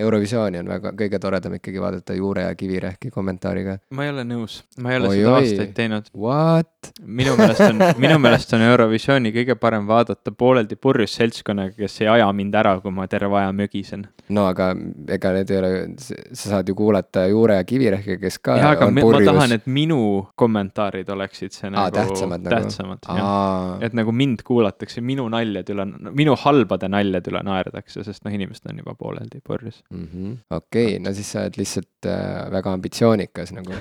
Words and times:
Eurovisiooni 0.00 0.60
on 0.62 0.70
väga, 0.72 0.92
kõige 0.98 1.20
toredam 1.22 1.54
ikkagi 1.58 1.82
vaadata 1.82 2.16
Juure 2.16 2.46
ja 2.48 2.54
Kivirähki 2.54 3.10
kommentaariga. 3.14 3.78
ma 3.96 4.06
ei 4.06 4.14
ole 4.14 4.24
nõus, 4.24 4.60
ma 4.80 4.94
ei 4.94 5.00
ole 5.00 5.08
Oi, 5.12 5.20
seda 5.20 5.34
oi. 5.34 5.42
aastaid 5.44 5.74
teinud. 5.76 6.10
What? 6.16 6.68
minu 7.04 7.34
meelest 7.36 7.60
on, 7.66 7.82
minu 8.00 8.16
meelest 8.22 8.54
on 8.56 8.62
Eurovisiooni 8.64 9.32
kõige 9.34 9.56
parem 9.60 9.86
vaadata 9.88 10.32
pooleldi 10.32 10.76
purjus 10.80 11.12
seltskonnaga, 11.18 11.74
kes 11.76 12.00
ei 12.00 12.08
aja 12.14 12.28
mind 12.36 12.54
ära, 12.56 12.72
kui 12.80 12.92
ma 12.94 13.06
terve 13.10 13.36
aja 13.40 13.52
mögisen. 13.56 14.06
no 14.32 14.46
aga 14.48 14.70
ega 15.16 15.32
need 15.36 15.50
ei 15.52 15.58
ole, 15.58 15.70
sa 16.00 16.54
saad 16.54 16.68
ju 16.70 16.74
kuulata 16.78 17.26
Juure 17.30 17.58
ja 17.58 17.64
Kivirähki, 17.68 18.16
kes 18.22 18.38
ka 18.38 18.56
aga 18.70 18.86
on 18.88 18.94
me, 18.94 19.04
ma 19.04 19.08
purjus. 19.10 19.28
tahan, 19.28 19.52
et 19.58 19.66
minu 19.68 20.00
kommentaarid 20.40 21.08
oleksid 21.12 21.52
see 21.56 21.68
Aa, 21.68 21.74
nagu 21.76 21.96
tähtsamad 21.98 22.44
nagu. 22.46 22.54
tähtsamad, 22.56 23.04
jah. 23.08 23.84
Et 23.84 23.96
nagu 23.96 24.12
mind 24.16 24.44
kuulatakse, 24.46 25.02
minu 25.04 25.28
naljade 25.32 25.74
üle, 25.74 25.86
minu 26.16 26.36
halbade 26.40 26.88
naljade 26.88 27.32
üle 27.32 27.42
naerdakse, 27.46 28.04
sest 28.06 28.24
noh, 28.24 28.34
inimesed 28.34 28.70
on 28.72 28.80
juba 28.82 28.94
pooleldi 28.98 29.42
purjus. 29.44 29.82
Mhm. 29.94 30.32
okei, 30.50 30.98
no 31.02 31.12
siis 31.14 31.32
sa 31.32 31.44
oled 31.44 31.56
lihtsalt 31.60 32.06
äh, 32.06 32.50
väga 32.52 32.72
ambitsioonikas 32.72 33.52
nagu. 33.56 33.74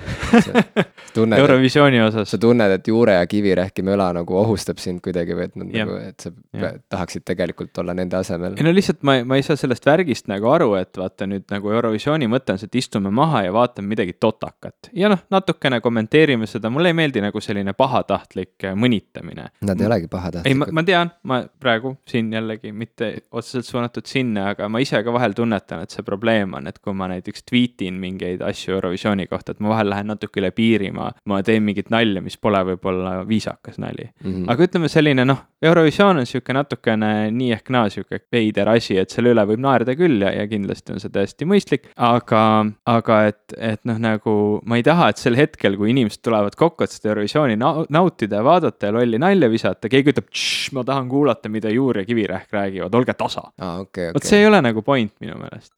Eurovisiooni 1.39 2.01
osas 2.01 2.29
sa 2.31 2.37
tunned, 2.41 2.71
et 2.71 2.87
Juure 2.87 3.15
ja 3.17 3.27
Kivirähki 3.27 3.83
möla 3.85 4.09
nagu 4.13 4.37
ohustab 4.37 4.77
sind 4.81 5.01
kuidagi 5.05 5.35
või 5.37 5.47
et 5.47 5.55
nad 5.59 5.73
Jah. 5.73 5.87
nagu, 5.87 5.97
et 6.09 6.25
sa 6.25 6.31
pea- 6.31 6.73
tahaksid 6.89 7.25
tegelikult 7.27 7.77
olla 7.81 7.95
nende 7.97 8.17
asemel. 8.19 8.57
ei 8.57 8.65
no 8.67 8.73
lihtsalt 8.73 9.03
ma, 9.07 9.17
ma 9.25 9.39
ei 9.39 9.45
saa 9.45 9.59
sellest 9.59 9.85
värgist 9.85 10.29
nagu 10.31 10.49
aru, 10.51 10.73
et 10.79 10.97
vaata 10.97 11.27
nüüd 11.29 11.47
nagu 11.53 11.71
Eurovisiooni 11.73 12.29
mõte 12.31 12.53
on 12.53 12.61
see, 12.61 12.69
et 12.71 12.79
istume 12.81 13.11
maha 13.13 13.43
ja 13.47 13.53
vaatame 13.55 13.93
midagi 13.93 14.15
totakat. 14.19 14.91
ja 14.93 15.09
noh, 15.11 15.23
natukene 15.31 15.81
kommenteerime 15.81 16.47
seda, 16.49 16.71
mulle 16.73 16.93
ei 16.93 16.97
meeldi 16.97 17.23
nagu 17.23 17.41
selline 17.43 17.73
pahatahtlik 17.77 18.69
äh, 18.69 18.77
mõnitamine. 18.77 19.49
Nad 19.65 19.81
ei 19.81 19.89
olegi 19.89 20.05
ei, 20.05 20.11
ma, 20.11 20.17
pahatahtlikud. 20.17 20.73
ma 20.73 20.85
tean, 20.87 21.13
ma 21.23 21.41
praegu 21.59 21.95
siin 22.09 22.33
jällegi 22.33 22.73
mitte 22.75 23.11
otseselt 23.31 23.67
suunatud 23.69 24.05
sinna, 24.09 24.49
aga 24.53 24.69
ma 24.69 24.81
ise 24.83 25.01
ka 25.03 25.13
vahel 25.13 25.35
tunnetan, 25.37 25.83
et 25.83 25.93
see 25.93 25.98
probleem 26.03 26.53
on, 26.53 26.67
et 26.67 26.79
kui 26.79 26.93
ma 26.93 27.07
näiteks 27.11 27.43
tweetin 27.49 27.93
mingeid 27.99 28.41
asju 28.41 28.73
Eurovisiooni 28.77 29.27
kohta, 29.27 29.51
et 29.51 29.59
ma 29.59 29.69
vahel 29.73 29.89
lähen 29.89 30.07
natuke 30.11 30.39
üle 30.41 30.51
piiri, 30.51 30.91
ma, 30.95 31.11
ma 31.25 31.41
teen 31.43 31.63
mingit 31.63 31.89
nalja, 31.93 32.21
mis 32.21 32.37
pole 32.37 32.61
võib-olla 32.73 33.25
viisakas 33.27 33.77
nali 33.79 34.09
Mhm. 34.23 34.49
aga 34.49 34.63
ütleme 34.67 34.87
selline 34.89 35.25
noh, 35.25 35.39
Eurovisioon 35.61 36.17
on 36.21 36.25
sihuke 36.25 36.53
natukene 36.55 37.31
nii 37.35 37.51
ehk 37.53 37.69
naa 37.69 37.89
sihuke 37.89 38.21
veider 38.31 38.69
asi, 38.69 38.97
et 38.97 39.09
selle 39.11 39.33
üle 39.33 39.43
võib 39.45 39.59
naerda 39.59 39.95
küll 39.95 40.21
ja, 40.23 40.31
ja 40.31 40.47
kindlasti 40.47 40.93
on 40.93 40.99
see 41.03 41.09
täiesti 41.11 41.45
mõistlik. 41.45 41.89
aga, 41.97 42.65
aga 42.87 43.17
et, 43.27 43.53
et 43.57 43.83
noh, 43.85 43.97
nagu 43.99 44.61
ma 44.65 44.77
ei 44.79 44.83
taha, 44.83 45.09
et 45.09 45.17
sel 45.17 45.35
hetkel, 45.35 45.75
kui 45.77 45.91
inimesed 45.91 46.21
tulevad 46.23 46.55
kokku, 46.55 46.83
et 46.83 46.91
seda 46.95 47.09
Eurovisiooni 47.13 47.57
nau- 47.59 47.85
nautida 47.89 48.39
ja 48.39 48.43
vaadata 48.47 48.87
ja 48.87 48.95
lolli 48.95 49.19
nalja 49.19 49.49
visata, 49.51 49.89
keegi 49.91 50.13
ütleb, 50.13 50.29
ma 50.73 50.83
tahan 50.87 51.09
kuulata, 51.09 51.49
mida 51.49 51.69
Juur 51.73 51.97
ja 51.97 52.05
Kivirähk 52.05 52.51
räägivad, 52.55 52.95
olge 52.95 53.13
tasa. 53.19 53.43
aa, 53.59 53.79
okei, 53.83 54.07
vot 54.13 54.21
okei. 54.23 54.29
see 54.29 54.39
ei 54.39 54.47
ole 54.47 54.61
nagu 54.61 54.81
point 54.81 55.11
minu 55.19 55.35
meelest. 55.41 55.73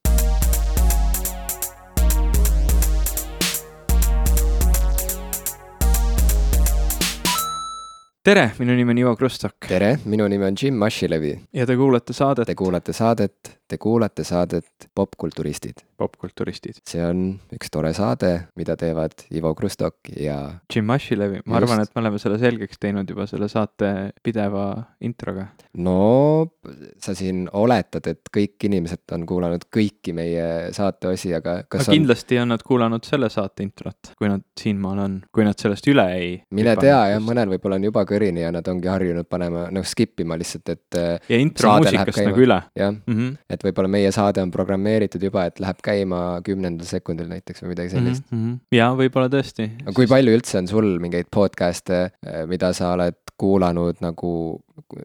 Tere, 8.23 8.51
minu 8.59 8.75
nimi 8.77 8.91
on 8.93 8.97
Ivo 9.01 9.15
Krustok 9.17 9.65
tere, 9.67 9.95
minu 10.05 10.27
nimi 10.29 10.45
on 10.45 10.55
Jim 10.61 10.75
Mashilevi. 10.77 11.31
ja 11.53 11.65
te 11.65 11.75
kuulate 11.75 12.13
saadet 12.13 12.45
Te 12.47 12.55
kuulate 12.55 12.93
saadet, 12.93 13.57
te 13.67 13.77
kuulate 13.77 14.23
saadet 14.23 14.89
Popkulturistid. 14.95 15.81
Popkulturistid. 16.01 16.81
see 16.89 17.03
on 17.05 17.23
üks 17.53 17.69
tore 17.73 17.91
saade, 17.93 18.31
mida 18.57 18.75
teevad 18.79 19.25
Ivo 19.37 19.53
Krustok 19.57 20.09
ja 20.17 20.37
Jim 20.73 20.89
Ashilevi, 20.93 21.41
ma 21.45 21.59
Just. 21.59 21.61
arvan, 21.61 21.83
et 21.83 21.93
me 21.93 22.01
oleme 22.01 22.21
selle 22.21 22.39
selgeks 22.41 22.81
teinud 22.81 23.09
juba 23.09 23.27
selle 23.29 23.49
saate 23.51 23.91
pideva 24.23 24.65
introga. 25.05 25.47
no 25.77 25.97
sa 27.01 27.13
siin 27.17 27.45
oletad, 27.57 28.07
et 28.09 28.31
kõik 28.33 28.67
inimesed 28.69 29.13
on 29.15 29.25
kuulanud 29.29 29.67
kõiki 29.73 30.15
meie 30.17 30.71
saateosi, 30.75 31.35
aga 31.37 31.61
kas 31.67 31.85
aga 31.85 31.93
on, 31.93 31.99
kindlasti 31.99 32.41
on 32.41 32.53
nad 32.55 32.65
kuulanud 32.65 33.05
selle 33.07 33.29
saate 33.33 33.65
introt, 33.67 34.13
kui 34.17 34.31
nad 34.31 34.43
siinmaal 34.59 35.03
on, 35.05 35.19
kui 35.33 35.45
nad 35.45 35.59
sellest 35.61 35.87
üle 35.91 36.07
ei. 36.17 36.33
mine 36.57 36.75
tea 36.81 36.97
jah, 37.13 37.21
mõnel 37.23 37.53
võib-olla 37.53 37.77
on 37.77 37.87
juba 37.91 38.05
kõrini 38.09 38.45
ja 38.45 38.51
nad 38.55 38.67
ongi 38.71 38.89
harjunud 38.89 39.29
panema, 39.29 39.67
noh 39.73 39.85
skip 39.87 40.25
ima 40.25 40.39
lihtsalt, 40.39 40.73
et 40.73 40.99
äh, 40.99 41.31
ja 41.31 41.41
intro 41.41 41.69
saade 41.69 41.91
läheb 41.91 42.09
muusikast 42.09 42.31
nagu 42.31 42.45
üle 42.47 42.59
jah, 42.77 42.91
mm. 42.91 43.15
-hmm. 43.15 43.37
et 43.53 43.69
võib-olla 43.69 43.95
meie 43.99 44.11
saade 44.15 44.41
on 44.41 44.51
programmeeritud 44.53 45.23
juba, 45.29 45.45
et 45.45 45.61
läheb 45.61 45.77
käima 45.83 45.90
kümnendal 46.45 46.87
sekundil 46.89 47.29
näiteks 47.31 47.63
või 47.63 47.73
midagi 47.73 47.93
sellist. 47.95 48.25
Mm 48.31 48.39
-hmm. 48.39 48.59
ja 48.77 48.91
võib-olla 48.97 49.31
tõesti. 49.33 49.69
aga 49.83 49.95
kui 49.97 50.07
palju 50.07 50.35
üldse 50.37 50.57
on 50.61 50.67
sul 50.71 50.91
mingeid 51.03 51.29
podcast'e, 51.31 52.09
mida 52.47 52.73
sa 52.73 52.93
oled 52.95 53.17
kuulanud 53.41 54.01
nagu 54.03 54.31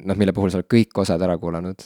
noh, 0.04 0.16
mille 0.18 0.32
puhul 0.36 0.50
sa 0.52 0.60
oled 0.60 0.68
kõik 0.70 1.00
osad 1.02 1.22
ära 1.22 1.36
kuulanud, 1.40 1.82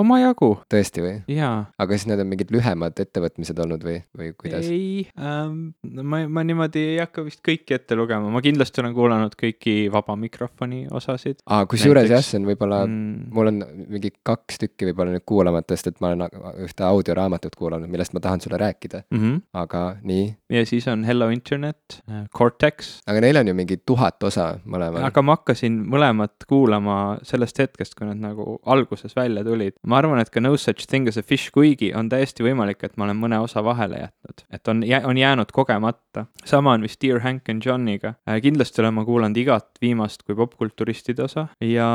omajagu 0.00 0.50
tõesti 0.70 1.04
või? 1.04 1.14
jaa 1.32 1.66
aga 1.78 1.96
siis 1.96 2.08
need 2.10 2.22
on 2.22 2.30
mingid 2.30 2.52
lühemad 2.54 2.98
ettevõtmised 3.04 3.58
olnud 3.64 3.84
või, 3.86 3.98
või 4.18 4.32
kuidas? 4.38 4.68
ei 4.70 5.06
ähm,, 5.18 5.72
ma, 5.82 6.22
ma 6.28 6.44
niimoodi 6.46 6.84
ei 6.94 6.98
hakka 7.02 7.24
vist 7.26 7.42
kõiki 7.46 7.76
ette 7.76 7.96
lugema, 7.98 8.30
ma 8.32 8.42
kindlasti 8.44 8.82
olen 8.82 8.94
kuulanud 8.96 9.36
kõiki 9.38 9.76
vaba 9.92 10.16
mikrofoni 10.18 10.86
osasid 10.90 11.42
aa, 11.46 11.66
kusjuures 11.70 12.10
jah, 12.10 12.24
see 12.24 12.40
on 12.40 12.48
võib-olla 12.50 12.82
mm., 12.86 13.30
mul 13.34 13.52
on 13.52 13.62
mingi 13.92 14.12
kaks 14.26 14.60
tükki 14.62 14.90
võib-olla 14.90 15.16
nüüd 15.16 15.26
kuulamata, 15.28 15.76
sest 15.76 15.92
et 15.92 16.00
ma 16.02 16.12
olen 16.12 16.26
ühte 16.66 16.86
audioraamatut 16.86 17.56
kuulanud, 17.58 17.90
millest 17.92 18.14
ma 18.16 18.22
tahan 18.24 18.42
sulle 18.44 18.60
rääkida, 18.60 19.02
Mm 19.12 19.18
-hmm. 19.20 19.40
aga 19.52 19.96
nii. 20.02 20.36
ja 20.50 20.66
siis 20.66 20.86
on 20.88 21.04
Hello 21.04 21.28
Internet, 21.30 22.02
Cortex, 22.36 23.00
aga 23.06 23.20
neil 23.20 23.36
on 23.36 23.48
ju 23.48 23.54
mingi 23.54 23.76
tuhat 23.86 24.22
osa 24.22 24.58
mõlemal. 24.66 25.04
aga 25.04 25.22
ma 25.22 25.36
hakkasin 25.36 25.78
mõlemat 25.86 26.46
kuulama 26.48 27.18
sellest 27.26 27.58
hetkest, 27.58 27.96
kui 27.98 28.06
nad 28.08 28.20
nagu 28.20 28.58
alguses 28.66 29.16
välja 29.16 29.44
tulid. 29.44 29.76
ma 29.86 29.98
arvan, 29.98 30.20
et 30.20 30.30
ka 30.30 30.40
No 30.40 30.56
Such 30.56 30.86
Thing 30.86 31.08
as 31.08 31.18
a 31.18 31.22
Fish, 31.22 31.50
kuigi 31.52 31.92
on 31.94 32.08
täiesti 32.12 32.44
võimalik, 32.44 32.82
et 32.84 32.96
ma 32.96 33.06
olen 33.08 33.20
mõne 33.20 33.40
osa 33.42 33.64
vahele 33.64 34.02
jätnud, 34.04 34.44
et 34.50 34.68
on, 34.68 34.84
on 35.04 35.18
jäänud 35.18 35.52
kogemata. 35.52 36.26
sama 36.44 36.72
on 36.72 36.82
vist 36.82 37.00
Dear 37.02 37.20
Hank 37.20 37.48
and 37.48 37.62
Johniga. 37.66 38.14
kindlasti 38.42 38.82
olen 38.82 38.94
ma 38.94 39.04
kuulanud 39.04 39.36
igat 39.36 39.68
viimast 39.82 40.22
kui 40.22 40.34
popkulturistide 40.36 41.22
osa 41.22 41.46
ja 41.60 41.88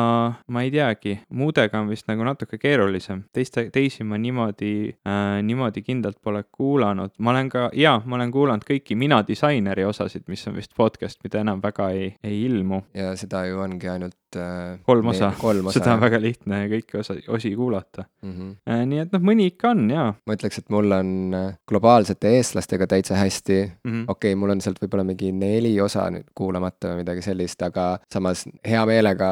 ma 0.48 0.64
ei 0.64 0.72
teagi, 0.72 1.20
muudega 1.30 1.80
on 1.80 1.90
vist 1.92 2.08
nagu 2.08 2.24
natuke 2.24 2.58
keerulisem. 2.58 3.24
teiste, 3.34 3.70
teisi 3.74 4.04
ma 4.04 4.18
niimoodi 4.18 4.74
äh,, 5.08 5.42
niimoodi 5.44 5.82
kindlalt 5.82 6.22
pole 6.24 6.44
kuulanud. 6.52 7.12
ma 7.20 7.32
olen 7.32 7.50
ka, 7.50 7.70
jaa, 7.74 8.02
ma 8.06 8.16
olen 8.20 8.32
kuulanud 8.32 8.68
kõiki 8.68 8.96
Mina 8.98 9.22
disaineri 9.28 9.86
osasid, 9.86 10.26
mis 10.28 10.48
on 10.48 10.56
vist 10.58 10.74
podcast, 10.78 11.20
mida 11.24 11.42
enam 11.44 11.62
väga 11.64 11.90
ei, 11.96 12.16
ei 12.24 12.44
ilmu. 12.46 12.82
ja 12.98 13.16
seda 13.20 13.46
ju 13.48 13.62
ongi 13.64 13.90
ainult 13.90 14.40
äh, 14.40 14.80
kolm 15.08 15.16
osa, 15.16 15.32
kolm 15.42 15.72
osa. 15.72 15.80
seda 15.80 15.96
on 15.96 16.04
väga 16.04 16.22
lihtne 16.22 16.62
kõiki 16.76 17.02
osa, 17.02 17.18
osi 17.34 17.54
kuulata 17.56 18.06
mm. 18.22 18.34
-hmm. 18.34 18.54
äh,. 18.70 18.84
nii 18.92 19.04
et 19.06 19.16
noh, 19.16 19.26
mõni 19.32 19.50
ikka 19.54 19.74
on 19.74 19.90
jaa 19.94 20.12
ma 20.14 20.38
ütleks, 20.38 20.62
et 20.62 20.70
mul 20.74 20.92
on 21.00 21.12
äh, 21.38 21.50
globaalsete 21.68 22.36
eestlastega 22.38 22.88
täitsa 22.88 23.18
hästi 23.18 23.60
mm. 23.64 23.92
-hmm. 23.92 24.06
okei 24.08 24.34
okay,, 24.34 24.40
mul 24.40 24.54
on 24.54 24.62
sealt 24.62 24.82
võib-olla 24.84 25.08
mingi 25.08 25.32
neli 25.32 25.74
osa 25.82 26.06
nüüd 26.14 26.30
kuulamata 26.36 26.94
või 26.94 27.04
midagi 27.04 27.26
sellist, 27.26 27.62
aga 27.66 27.90
samas 28.14 28.46
hea 28.68 28.86
meelega 28.86 29.32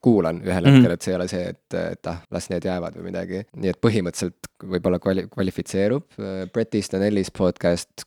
kuulan 0.00 0.40
ühel 0.40 0.70
Mhm. 0.70 0.76
hetkel, 0.76 0.94
et 0.94 1.02
see 1.02 1.12
ei 1.12 1.18
ole 1.18 1.28
see, 1.30 1.42
et, 1.54 1.76
et 1.80 2.10
ah, 2.10 2.22
las 2.34 2.48
need 2.52 2.66
jäävad 2.66 2.96
või 2.98 3.08
midagi. 3.10 3.42
nii 3.56 3.72
et 3.72 3.80
põhimõtteliselt 3.82 4.50
võib-olla 4.74 5.00
kvali-, 5.02 5.26
kvalifitseerub. 5.32 6.18
Bret 6.54 6.74
Easton 6.78 7.04
Ellis 7.06 7.32
podcast, 7.34 8.06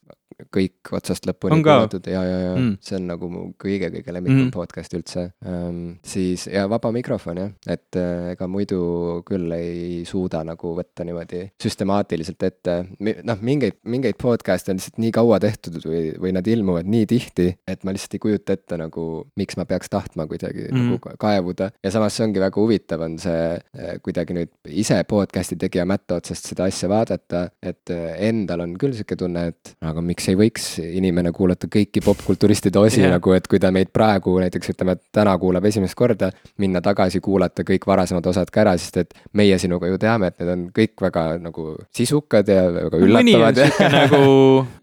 kõik 0.54 0.92
otsast 0.98 1.26
lõpuni 1.30 1.58
kuulatud 1.64 2.08
ja, 2.12 2.24
ja, 2.24 2.38
ja 2.48 2.54
Mm. 2.54 2.78
see 2.82 2.96
on 3.00 3.08
nagu 3.08 3.28
mu 3.30 3.42
kõige-kõige 3.60 4.14
lemmikum 4.14 4.44
Mm. 4.46 4.52
podcast 4.52 4.94
üldse 4.94 5.32
um,. 5.46 5.98
siis 6.04 6.48
ja 6.48 6.68
vaba 6.70 6.92
mikrofon 6.92 7.38
jah, 7.38 7.52
et 7.68 7.96
äh, 8.00 8.32
ega 8.34 8.48
muidu 8.48 9.24
küll 9.26 9.52
ei 9.56 10.04
suuda 10.06 10.44
nagu 10.44 10.74
võtta 10.78 11.04
niimoodi 11.06 11.44
süstemaatiliselt 11.62 12.44
ette. 12.44 12.76
noh, 13.24 13.38
mingeid, 13.42 13.80
mingeid 13.86 14.16
podcast'e 14.22 14.72
on 14.74 14.78
lihtsalt 14.80 14.98
nii 15.02 15.12
kaua 15.16 15.40
tehtud 15.44 15.80
või, 15.86 16.14
või 16.20 16.34
nad 16.36 16.48
ilmuvad 16.48 16.86
nii 16.90 17.06
tihti, 17.10 17.48
et 17.68 17.84
ma 17.84 17.92
lihtsalt 17.96 18.14
ei 18.18 18.24
kujuta 18.24 18.54
ette 18.58 18.78
nagu, 18.78 19.26
miks 19.40 19.58
ma 19.58 19.66
peaks 19.70 19.90
tahtma 19.90 20.28
kuidagi 20.30 20.68
mm. 20.72 20.84
Nagu 20.84 21.00
ka- 21.04 21.16
kaevuda. 21.20 21.72
ja 21.84 21.92
samas 21.92 22.14
see 22.18 22.26
ongi 22.28 22.40
väga 22.44 22.60
huvitav, 22.62 23.02
on 23.06 23.18
see 23.22 23.40
äh, 23.58 23.96
kuidagi 24.04 24.34
nüüd 24.38 24.52
ise 24.70 25.00
podcast'i 25.10 25.58
tegija 25.60 25.86
mätta 25.90 26.18
otsast 26.22 26.46
seda 26.52 26.68
asja 26.70 26.90
vaadata, 26.92 27.48
et 27.64 27.90
äh, 27.94 28.16
endal 28.30 28.62
on 28.66 28.78
küll 28.78 28.94
sihuke 28.96 29.16
tunne, 29.20 29.48
et 29.54 29.76
aga 29.82 30.02
miks 30.02 30.23
ei 30.32 30.38
võiks 30.40 30.68
inimene 30.84 31.32
kuulata 31.36 31.68
kõiki 31.72 32.02
popkulturistide 32.04 32.80
osi 32.80 33.02
yeah. 33.02 33.14
nagu, 33.16 33.34
et 33.36 33.48
kui 33.50 33.60
ta 33.62 33.72
meid 33.74 33.92
praegu 33.94 34.36
näiteks 34.42 34.74
ütleme, 34.74 34.98
et 34.98 35.04
täna 35.16 35.36
kuulab 35.42 35.66
esimest 35.70 35.98
korda, 36.00 36.32
minna 36.62 36.82
tagasi 36.84 37.22
kuulata 37.24 37.66
kõik 37.68 37.88
varasemad 37.90 38.26
osad 38.32 38.52
ka 38.54 38.64
ära, 38.64 38.76
sest 38.80 39.00
et 39.04 39.14
meie 39.38 39.58
sinuga 39.62 39.90
ju 39.92 40.00
teame, 40.02 40.32
et 40.32 40.42
need 40.42 40.54
on 40.54 40.66
kõik 40.76 41.04
väga 41.04 41.26
nagu 41.44 41.68
sisukad 41.96 42.50
ja 42.50 42.66
väga 42.72 43.02
mõni 43.02 43.36
on 43.36 43.44
üllatavad 43.44 43.62
sihuke 43.62 43.90
nagu 43.94 44.24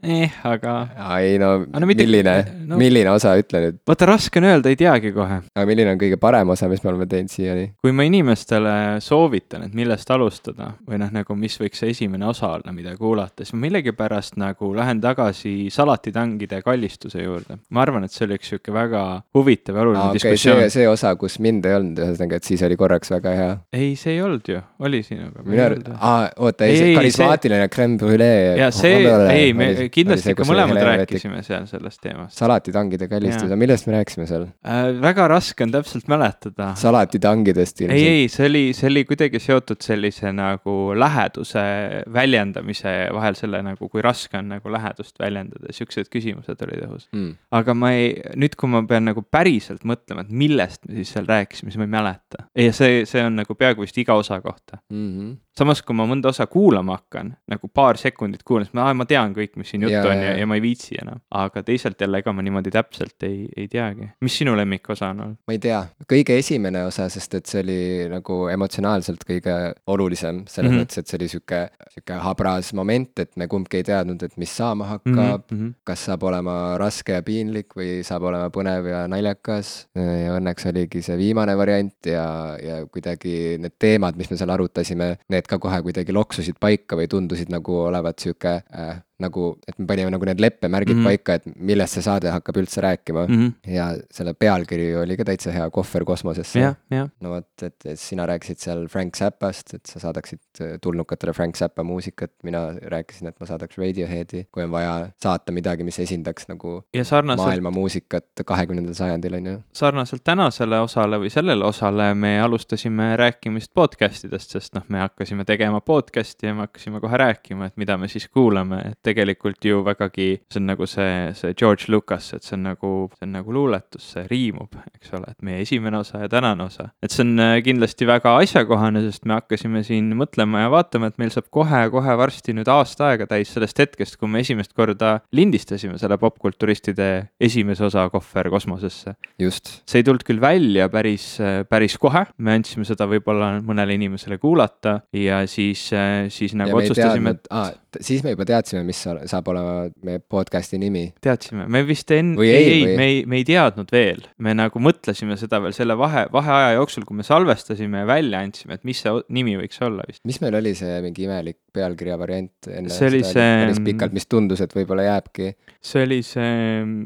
eh, 0.02 0.38
aga 0.50 0.76
ei 1.20 1.38
no, 1.42 1.52
no 1.64 1.90
mitte- 1.90 2.06
milline 2.06 2.36
no,, 2.68 2.80
milline 2.80 3.14
osa, 3.14 3.34
ütle 3.40 3.64
nüüd, 3.64 3.80
vaata 3.88 4.10
raske 4.10 4.42
on 4.42 4.48
öelda, 4.50 4.72
ei 4.72 4.78
teagi 4.80 5.14
kohe. 5.16 5.40
aga 5.54 5.66
milline 5.68 5.94
on 5.94 6.00
kõige 6.00 6.20
parem 6.20 6.54
osa, 6.54 6.68
mis 6.70 6.84
me 6.84 6.92
oleme 6.92 7.08
teinud 7.10 7.32
siiani? 7.32 7.66
kui 7.80 7.94
ma 7.96 8.06
inimestele 8.08 8.74
soovitan, 9.04 9.66
et 9.68 9.76
millest 9.76 10.10
alustada 10.14 10.74
või 10.88 11.00
noh, 11.02 11.12
nagu 11.14 11.38
mis 11.38 11.58
võiks 11.60 11.82
see 11.82 11.94
esimene 11.94 12.28
osa 12.30 12.52
olla, 12.56 12.74
mida 12.76 12.94
kuulata, 12.98 13.44
siis 13.44 13.54
ma 13.56 13.66
millegipärast 13.66 14.38
nagu 14.40 14.72
lähen 14.76 15.00
tagasi 15.02 15.29
tagasi 15.30 15.70
salatitangide 15.70 16.60
kallistuse 16.62 17.22
juurde. 17.22 17.58
ma 17.70 17.82
arvan, 17.82 18.04
et 18.04 18.12
see 18.12 18.26
oli 18.26 18.36
üks 18.38 18.50
sihuke 18.50 18.72
väga 18.74 19.02
huvitav 19.36 19.76
ja 19.76 19.84
oluline 19.84 20.02
aa, 20.02 20.10
okei, 20.10 20.18
diskussioon 20.18 20.62
see, 20.64 20.72
see 20.74 20.88
osa, 20.90 21.12
kus 21.20 21.38
mind 21.42 21.66
ei 21.68 21.76
olnud, 21.78 22.00
ühesõnaga, 22.02 22.40
et 22.40 22.48
siis 22.48 22.62
oli 22.66 22.78
korraks 22.80 23.12
väga 23.12 23.34
hea. 23.36 23.50
ei, 23.76 23.92
see 24.00 24.16
ei 24.16 24.22
olnud 24.24 24.50
ju, 24.50 24.60
oli 24.86 25.02
sinuga. 25.06 25.44
minu 25.46 25.64
arust, 25.64 25.90
aa, 25.96 26.30
oota, 26.36 26.66
ei 26.66 26.74
Ei, 26.74 26.80
see 26.80 26.90
ei, 26.90 26.96
karismaatiline 26.98 27.68
creme 27.72 27.98
brulee. 28.00 28.56
ja 28.60 28.70
see, 28.74 28.98
ei, 29.34 29.54
me 29.56 29.70
kindlasti 29.92 30.34
ikka 30.34 30.48
mõlemad. 30.48 30.82
rääkisime 30.90 31.44
seal 31.46 31.66
sellest 31.70 32.02
teemast 32.04 32.38
salatitangide 32.40 33.08
kallistus, 33.10 33.54
millest 33.60 33.88
me 33.90 33.98
rääkisime 33.98 34.28
seal? 34.30 34.48
äh,. 34.66 34.90
väga 35.02 35.28
raske 35.30 35.66
on 35.66 35.74
täpselt 35.74 36.10
mäletada. 36.10 36.72
salatitangidest 36.80 37.84
ei, 37.84 37.86
ilmselt. 37.86 38.10
ei, 38.10 38.28
see 38.32 38.50
oli, 38.50 38.64
see 38.76 38.90
oli 38.90 39.04
kuidagi 39.08 39.42
seotud 39.42 39.82
sellise 39.84 40.34
nagu 40.34 40.76
läheduse 40.98 41.66
väljendamise 42.12 42.96
vahel, 43.14 43.38
selle 43.38 43.62
nagu, 43.64 43.88
kui 43.90 44.02
raske 44.04 44.38
on 44.40 44.50
nagu 44.54 44.72
lähedust 44.72 45.19
väljendada, 45.20 45.72
siuksed 45.76 46.10
küsimused 46.12 46.64
olid 46.66 46.84
õhus. 46.86 47.08
Mm. 47.14 47.34
aga 47.60 47.76
ma 47.76 47.92
ei, 47.96 48.14
nüüd, 48.40 48.56
kui 48.60 48.70
ma 48.72 48.82
pean 48.88 49.06
nagu 49.10 49.22
päriselt 49.22 49.84
mõtlema, 49.88 50.24
et 50.26 50.32
millest 50.42 50.86
me 50.88 51.00
siis 51.00 51.14
seal 51.16 51.28
rääkisime, 51.28 51.70
siis 51.70 51.80
ma 51.80 51.88
ei 51.88 51.94
mäleta. 51.94 52.46
ja 52.58 52.72
see, 52.76 53.04
see 53.08 53.24
on 53.26 53.38
nagu 53.42 53.56
peaaegu 53.58 53.86
vist 53.86 53.98
iga 54.00 54.16
osa 54.18 54.40
kohta. 54.44 54.80
Mm 54.90 55.08
-hmm. 55.10 55.36
samas, 55.60 55.82
kui 55.84 55.96
ma 55.96 56.06
mõnda 56.08 56.30
osa 56.32 56.46
kuulama 56.50 56.98
hakkan, 56.98 57.34
nagu 57.50 57.70
paar 57.74 57.98
sekundit 58.00 58.44
kuulan, 58.46 58.66
siis 58.68 58.76
ma, 58.78 58.88
ma 58.96 59.06
tean 59.08 59.34
kõik, 59.36 59.54
mis 59.60 59.72
siin 59.72 59.84
juttu 59.86 59.98
Jaa, 59.98 60.12
on 60.12 60.22
ja, 60.24 60.32
ja 60.40 60.48
ma 60.48 60.58
ei 60.58 60.64
viitsi 60.64 60.98
enam. 61.00 61.20
aga 61.30 61.62
teisalt 61.66 62.00
jälle, 62.00 62.20
ega 62.22 62.32
ma 62.36 62.44
niimoodi 62.44 62.72
täpselt 62.74 63.26
ei, 63.28 63.44
ei 63.56 63.68
teagi. 63.70 64.10
mis 64.24 64.38
sinu 64.40 64.56
lemmikosa 64.56 65.10
on 65.14 65.24
olnud? 65.26 65.40
ma 65.46 65.56
ei 65.56 65.62
tea, 65.62 65.80
kõige 66.10 66.36
esimene 66.40 66.84
osa, 66.88 67.08
sest 67.12 67.36
et 67.38 67.50
see 67.50 67.62
oli 67.64 67.80
nagu 68.12 68.40
emotsionaalselt 68.52 69.24
kõige 69.28 69.56
olulisem, 69.90 70.44
selles 70.46 70.70
mm. 70.70 70.76
-hmm. 70.76 70.86
mõttes, 70.86 71.02
et 71.02 71.10
see 71.10 71.18
oli 71.20 71.30
sihuke, 71.34 71.60
sihuke 71.94 72.20
habras 72.24 72.72
moment, 72.76 73.12
et 73.24 73.36
me 73.40 73.48
kumbki 73.50 73.80
ei 73.80 73.88
teadnud, 73.90 74.22
et 74.22 74.36
mis 74.40 74.56
saama 74.56 74.88
hakkab 74.94 75.46
mm. 75.50 75.58
-hmm. 75.58 75.74
kas 75.84 76.06
saab 76.08 76.24
olema 76.30 76.56
raske 76.80 77.18
ja 77.18 77.22
piinlik 77.26 77.76
või 77.76 78.00
saab 78.06 78.28
olema 78.30 78.50
põnev 78.54 78.88
ja 78.90 79.04
naljakas. 79.08 79.88
ja 79.94 80.36
õnneks 80.36 80.68
oligi 80.70 81.02
see 81.02 81.16
viimane 81.18 81.56
variant 81.56 82.06
ja, 82.06 82.56
ja 82.62 82.80
kuidagi 82.86 83.58
need 83.60 83.76
teemad, 83.78 84.16
mis 84.16 84.30
me 84.30 84.36
seal 84.36 84.50
arutasime, 84.50 85.16
need 85.28 85.46
ka 85.50 85.58
kohe 85.62 85.82
kuidagi 85.86 86.14
loksusid 86.14 86.58
paika 86.62 86.98
või 86.98 87.08
tundusid 87.10 87.50
nagu 87.52 87.76
olevat 87.88 88.22
sihuke 88.22 88.56
äh, 88.62 88.98
nagu, 89.22 89.52
et 89.68 89.78
me 89.78 89.86
panime 89.88 90.10
nagu 90.14 90.26
need 90.28 90.40
leppemärgid 90.42 90.96
mm. 90.96 91.00
-hmm. 91.00 91.08
paika, 91.10 91.34
et 91.38 91.46
millest 91.56 91.98
see 91.98 92.04
saade 92.06 92.30
hakkab 92.32 92.60
üldse 92.62 92.82
rääkima 92.84 93.26
mm. 93.26 93.36
-hmm. 93.36 93.74
ja 93.74 93.90
selle 94.10 94.34
pealkiri 94.34 94.96
oli 94.96 95.16
ka 95.16 95.24
täitsa 95.24 95.52
hea, 95.52 95.70
Kohver 95.70 96.04
kosmosesse. 96.04 96.60
jah, 96.60 96.76
jah, 96.90 97.08
no 97.20 97.30
vot, 97.30 97.62
et, 97.62 97.76
et 97.84 98.00
sina 98.00 98.26
rääkisid 98.26 98.58
seal 98.58 98.86
Frank 98.88 99.16
Zappast, 99.16 99.74
et 99.74 99.86
sa 99.86 100.00
saadaksid 100.00 100.40
äh, 100.60 100.78
tulnukatele 100.82 101.32
Frank 101.32 101.56
Zappa 101.56 101.82
muusikat, 101.82 102.32
mina 102.42 102.66
rääkisin, 102.82 103.28
et 103.28 103.40
ma 103.40 103.46
saadaks 103.46 103.78
Radioheadi, 103.78 104.46
kui 104.52 104.64
on 104.64 104.70
vaja 104.70 105.10
saata 105.22 105.52
midagi, 105.52 105.84
mis 105.84 105.98
esindaks 105.98 106.48
nagu 106.48 106.80
ja 106.94 107.04
sarnaselt, 107.04 107.46
maailma 107.46 107.70
muusikat 107.70 108.44
kahekümnendal 108.46 108.94
sajandil, 108.94 109.34
on 109.34 109.46
ju. 109.46 109.56
sarnaselt 109.72 110.24
tänasele 110.24 110.80
osale 110.80 111.20
või 111.20 111.30
sellele 111.30 111.64
osale 111.64 112.14
me 112.14 112.40
alustasime 112.40 113.16
rääkimist 113.16 113.72
podcast 113.74 114.24
idest, 114.24 114.56
sest 114.56 114.74
noh, 114.74 114.84
me 114.88 115.02
hakkasime 115.04 115.44
tegema 115.44 115.80
podcast'i 115.80 116.48
ja 116.48 116.54
me 116.54 116.66
hakkasime 116.66 117.00
kohe 117.00 117.16
rääkima, 117.20 117.70
et 117.70 117.76
mida 117.80 117.96
me 117.98 118.08
siis 118.08 118.28
kuulame, 118.28 118.82
et 118.92 119.09
tegelikult 119.16 119.64
ju 119.64 119.82
vägagi 119.86 120.30
see 120.50 120.60
on 120.60 120.68
nagu 120.70 120.86
see, 120.88 121.32
see 121.38 121.54
George 121.58 121.90
Lucas, 121.92 122.32
et 122.36 122.46
see 122.46 122.56
on 122.56 122.66
nagu, 122.70 122.92
see 123.16 123.26
on 123.26 123.34
nagu 123.38 123.54
luuletus, 123.54 124.06
see 124.14 124.24
riimub, 124.30 124.74
eks 124.94 125.14
ole, 125.18 125.32
et 125.32 125.46
meie 125.46 125.62
esimene 125.64 126.00
osa 126.00 126.22
ja 126.24 126.30
tänane 126.30 126.66
osa. 126.66 126.90
et 127.02 127.14
see 127.14 127.24
on 127.24 127.42
äh, 127.42 127.56
kindlasti 127.64 128.08
väga 128.08 128.36
asjakohane, 128.42 129.02
sest 129.06 129.26
me 129.28 129.36
hakkasime 129.38 129.82
siin 129.86 130.12
mõtlema 130.18 130.64
ja 130.64 130.72
vaatama, 130.72 131.10
et 131.10 131.20
meil 131.20 131.32
saab 131.34 131.50
kohe-kohe 131.54 132.16
varsti 132.20 132.54
nüüd 132.56 132.70
aasta 132.70 133.10
aega 133.10 133.28
täis 133.30 133.52
sellest 133.54 133.78
hetkest, 133.80 134.18
kui 134.20 134.30
me 134.30 134.42
esimest 134.44 134.74
korda 134.76 135.18
lindistasime 135.36 135.98
selle 136.00 136.18
popkulturistide 136.20 137.10
esimese 137.40 137.86
osa 137.88 138.08
Kohver 138.10 138.50
kosmosesse. 138.50 139.14
Just, 139.40 139.80
see 139.88 140.02
ei 140.02 140.06
tulnud 140.06 140.24
küll 140.26 140.40
välja 140.42 140.88
päris, 140.92 141.32
päris 141.70 141.96
kohe, 142.00 142.24
me 142.38 142.56
andsime 142.58 142.86
seda 142.88 143.06
võib-olla 143.10 143.52
mõnele 143.64 143.94
inimesele 143.98 144.40
kuulata 144.42 145.00
ja 145.16 145.42
siis, 145.50 145.86
siis 146.32 146.54
ja 146.54 146.62
nagu 146.64 146.80
otsustasime, 146.80 147.36
aa, 147.54 147.70
siis 148.00 148.24
me 148.24 148.34
juba 148.34 148.46
teadsime, 148.48 148.82
mis 148.86 148.99
sa- 149.00 149.16
saab 149.30 149.48
olema 149.52 149.74
meie 150.06 150.20
podcast'i 150.20 150.78
nimi. 150.80 151.06
teadsime, 151.24 151.66
me 151.68 151.82
vist 151.88 152.10
enne, 152.14 152.36
ei, 152.44 152.50
ei, 152.54 152.72
ei, 152.90 152.96
me 152.98 153.06
ei, 153.10 153.22
me 153.26 153.40
ei 153.40 153.44
teadnud 153.48 153.90
veel, 153.94 154.22
me 154.38 154.54
nagu 154.56 154.82
mõtlesime 154.82 155.36
seda 155.40 155.60
veel 155.64 155.72
selle 155.76 155.96
vahe, 155.98 156.26
vaheaja 156.32 156.76
jooksul, 156.78 157.04
kui 157.08 157.16
me 157.20 157.26
salvestasime 157.26 158.04
ja 158.04 158.08
välja 158.08 158.40
andsime, 158.44 158.76
et 158.78 158.84
mis 158.88 159.00
see 159.02 159.16
nimi 159.32 159.56
võiks 159.60 159.80
olla 159.86 160.04
vist. 160.08 160.22
mis 160.28 160.40
meil 160.44 160.54
oli 160.60 160.74
see 160.78 161.00
mingi 161.04 161.24
imelik 161.28 161.58
pealkirja 161.72 162.16
variant 162.18 162.66
enne 162.70 162.90
See 162.90 163.06
oli 163.08 163.22
see- 163.24 163.64
päris 163.64 163.80
pikalt, 163.86 164.12
mis 164.16 164.26
tundus, 164.26 164.60
et 164.64 164.72
võib-olla 164.74 165.04
jääbki 165.06 165.52
see 165.80 166.02
oli 166.04 166.20
see 166.26 166.84
mm, 166.84 167.04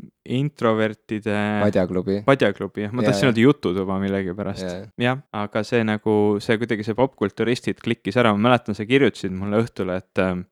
introvertide 0.58 1.35
Padjaklubi. 1.62 2.23
padjaklubi, 2.26 2.87
jah, 2.87 2.93
ma 2.96 3.05
tahtsin 3.06 3.29
öelda 3.31 3.43
jututuba 3.44 3.99
millegipärast 4.02 4.64
Jaa. 4.64 4.87
jah, 5.06 5.20
aga 5.37 5.62
see 5.67 5.82
nagu, 5.87 6.14
see 6.44 6.56
kuidagi 6.61 6.87
see 6.87 6.96
popkulturistid 6.99 7.82
klikkis 7.85 8.17
ära, 8.20 8.32
ma 8.37 8.49
mäletan, 8.49 8.76
sa 8.79 8.87
kirjutasid 8.88 9.35
mulle 9.37 9.61
õhtul, 9.64 9.93
et 9.96 10.23
ähm, 10.25 10.44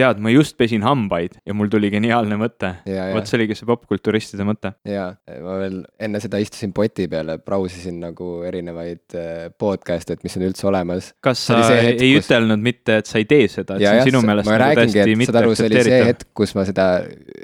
tead, 0.00 0.18
ma 0.24 0.32
just 0.32 0.56
pesin 0.60 0.82
hambaid 0.86 1.36
ja 1.46 1.54
mul 1.56 1.68
tuli 1.72 1.90
geniaalne 1.92 2.38
mõte. 2.40 2.72
vot, 3.14 3.28
see 3.28 3.38
oligi 3.40 3.56
see 3.58 3.68
popkulturistide 3.68 4.46
mõte. 4.48 4.72
ja 4.88 5.10
ma 5.44 5.58
veel 5.60 5.80
enne 6.00 6.20
seda 6.22 6.40
istusin 6.42 6.72
poti 6.76 7.06
peal 7.12 7.34
ja 7.34 7.38
brausisin 7.38 8.00
nagu 8.02 8.30
erinevaid 8.48 9.16
äh, 9.18 9.48
podcast'e, 9.60 10.16
et 10.18 10.24
mis 10.26 10.36
on 10.40 10.46
üldse 10.48 10.66
olemas. 10.70 11.12
kas 11.24 11.46
sa 11.50 11.60
hetk, 11.68 12.00
ei 12.02 12.14
kus- 12.16 12.26
ütelnud 12.30 12.60
mitte, 12.64 12.98
et 13.02 13.06
sa 13.10 13.18
ei 13.20 13.28
tee 13.30 13.46
seda, 13.52 13.76
et 13.76 13.84
ja 13.86 13.94
see 13.98 14.00
on 14.06 14.10
sinu 14.10 14.22
meelest 14.26 14.48
nagu 14.50 14.80
täiesti 14.80 15.16
mitte 15.20 15.38
aru, 15.38 15.54
see 15.54 15.68
aktsepteeritav 15.68 16.06
hetk, 16.12 16.26
kus 16.40 16.54
ma 16.58 16.64
seda 16.68 16.86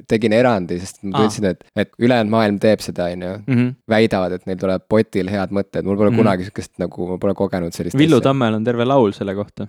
tegin 0.08 0.32
erandi, 0.36 0.78
sest 0.82 1.02
ma 1.04 1.22
tundsin, 1.24 1.48
et, 1.52 1.64
et 1.76 1.92
ülejäänud 2.02 2.30
maailm 2.32 2.58
teeb 2.62 2.80
seda, 2.84 3.10
on 3.12 3.22
ju. 3.26 3.32
-hmm. 3.46 3.70
väidavad, 3.90 4.32
et 4.38 4.46
neil 4.46 4.58
tuleb 4.60 4.82
potil 4.88 5.28
head 5.32 5.50
mõtted, 5.54 5.82
mul 5.84 5.96
pole 5.96 6.10
Mhm. 6.10 6.14
mm. 6.16 6.22
kunagi 6.22 6.44
sihukest 6.46 6.72
nagu, 6.78 7.06
ma 7.10 7.16
pole 7.18 7.34
kogenud 7.34 7.72
sellist 7.74 7.98
Villu. 7.98 8.20
Tammel 8.20 8.54
on 8.54 8.64
terve 8.64 8.84
laul 8.86 9.12
selle 9.12 9.34
kohta, 9.34 9.66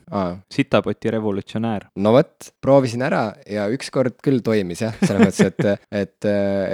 sitapoti 0.53 1.11
revolutsionäär. 1.11 1.87
no 1.95 2.11
vot, 2.13 2.51
proovisin 2.77 3.01
ära 3.01 3.21
ja 3.49 3.65
ükskord 3.73 4.19
küll 4.23 4.39
toimis 4.45 4.81
jah, 4.83 4.93
selles 5.01 5.23
mõttes, 5.23 5.47
et, 5.49 5.83
et, 5.91 6.27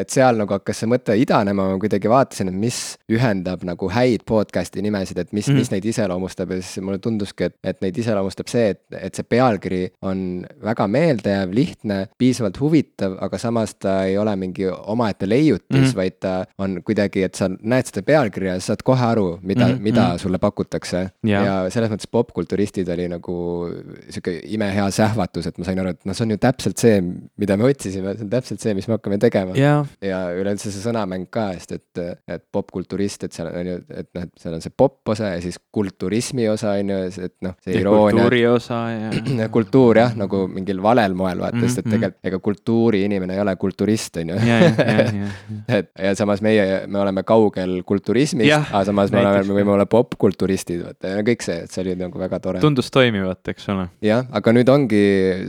et 0.04 0.10
seal 0.12 0.36
nagu 0.40 0.52
hakkas 0.58 0.82
see 0.84 0.90
mõte 0.92 1.16
idanema, 1.20 1.70
ma 1.72 1.80
kuidagi 1.80 2.10
vaatasin, 2.12 2.50
et 2.52 2.58
mis 2.60 2.80
ühendab 3.12 3.64
nagu 3.64 3.88
häid 3.94 4.26
podcast'i 4.28 4.84
nimesid, 4.84 5.18
et 5.24 5.32
mis 5.32 5.48
mm, 5.48 5.54
Mhm. 5.54 5.58
-hmm. 5.58 5.60
mis 5.64 5.72
neid 5.72 5.86
iseloomustab 5.86 6.52
ja 6.52 6.62
siis 6.62 6.84
mulle 6.84 6.98
tunduski, 7.00 7.44
et, 7.44 7.56
et 7.64 7.82
neid 7.82 7.98
iseloomustab 7.98 8.48
see, 8.48 8.70
et, 8.74 8.80
et 9.00 9.16
see 9.16 9.24
pealkiri 9.24 9.82
on 10.02 10.46
väga 10.64 10.88
meeldejääv, 10.88 11.54
lihtne, 11.54 12.08
piisavalt 12.18 12.60
huvitav, 12.60 13.18
aga 13.22 13.38
samas 13.38 13.76
ta 13.76 14.04
ei 14.06 14.18
ole 14.18 14.36
mingi 14.36 14.66
omaette 14.68 15.30
leiutis 15.30 15.70
mm, 15.70 15.78
Mhm. 15.78 15.86
-hmm. 15.86 15.96
vaid 15.96 16.14
ta 16.20 16.46
on 16.58 16.82
kuidagi, 16.84 17.24
et 17.24 17.36
sa 17.36 17.50
näed 17.62 17.86
seda 17.86 18.02
pealkirja 18.02 18.54
ja 18.54 18.60
sa 18.60 18.66
saad 18.74 18.84
kohe 18.84 19.06
aru, 19.06 19.40
mida 19.42 19.66
mm, 19.66 19.72
Mhm, 19.72 19.78
-hmm. 19.80 19.84
mida 19.84 20.08
mhm. 20.08 20.18
sulle 20.18 20.38
pakutakse. 20.38 21.10
Jaa. 21.24 21.46
ja 21.46 21.70
selles 21.70 21.90
mõttes 21.92 22.08
popkulturistid 22.12 22.90
oli 22.90 23.08
nagu 23.08 23.70
sihuke 24.10 24.40
imehea 24.44 24.90
sähvatus, 24.92 25.48
et 25.48 25.58
ma 25.58 25.64
sain 25.66 25.80
aru, 25.80 25.83
et 25.92 26.00
noh, 26.08 26.14
see 26.16 26.24
on 26.26 26.32
ju 26.34 26.38
täpselt 26.38 26.78
see, 26.80 27.02
mida 27.38 27.58
me 27.60 27.68
otsisime, 27.68 28.14
see 28.16 28.24
on 28.26 28.30
täpselt 28.32 28.62
see, 28.64 28.74
mis 28.78 28.88
me 28.88 28.96
hakkame 28.98 29.18
tegema. 29.22 29.56
jaa, 29.60 29.84
ja 30.02 30.20
üleüldse 30.38 30.72
see 30.72 30.84
sõnamäng 30.86 31.28
ka, 31.34 31.50
sest 31.60 31.72
et, 31.78 32.04
et 32.28 32.44
popkulturist, 32.54 33.24
et 33.28 33.34
seal 33.36 33.50
on 33.52 33.70
ju, 33.72 33.78
et 33.94 34.10
noh, 34.16 34.24
et 34.28 34.32
seal 34.42 34.54
on 34.58 34.62
see 34.64 34.74
popp 34.78 35.10
osa 35.14 35.34
ja 35.36 35.42
siis 35.44 35.60
kulturismi 35.74 36.48
osa 36.50 36.76
on 36.80 36.90
ju, 36.94 37.00
et 37.28 37.36
noh, 37.46 37.56
kultuuri 37.64 38.46
osa 38.48 38.82
ja 38.92 39.50
kultuur 39.58 39.98
jah, 40.02 40.16
nagu 40.20 40.46
mingil 40.52 40.80
valel 40.84 41.14
moel 41.18 41.40
vaata, 41.44 41.60
sest 41.68 41.84
et 41.84 41.86
Mhm. 41.86 41.92
tegelikult 41.98 42.28
ega 42.32 42.40
kultuuriinimene 42.40 43.34
ei 43.36 43.40
ole 43.44 43.56
kulturist, 43.60 44.18
on 44.22 44.30
ju. 44.34 44.38
et 45.78 45.90
ja 46.00 46.14
samas 46.18 46.42
meie, 46.44 46.84
me 46.88 47.00
oleme 47.02 47.24
kaugel 47.28 47.82
kulturismist, 47.88 48.48
Jah, 48.50 48.66
aga 48.72 48.86
samas 48.90 49.12
me 49.14 49.20
oleme, 49.22 49.44
me 49.48 49.58
võime 49.60 49.74
olla 49.76 49.86
popkulturistid, 49.90 50.84
vaata 50.86 51.14
ja 51.18 51.24
kõik 51.26 51.44
see, 51.46 51.60
et 51.66 51.74
see 51.74 51.84
oli 51.84 51.96
nagu 52.00 52.20
väga 52.22 52.40
tore. 52.44 52.62
tundus 52.64 52.90
toimivat, 52.94 53.42
eks 53.54 53.68
ole. 53.74 53.88
jah, 54.06 54.26
aga 54.32 54.54
nüüd 54.56 54.70
ongi 54.74 55.04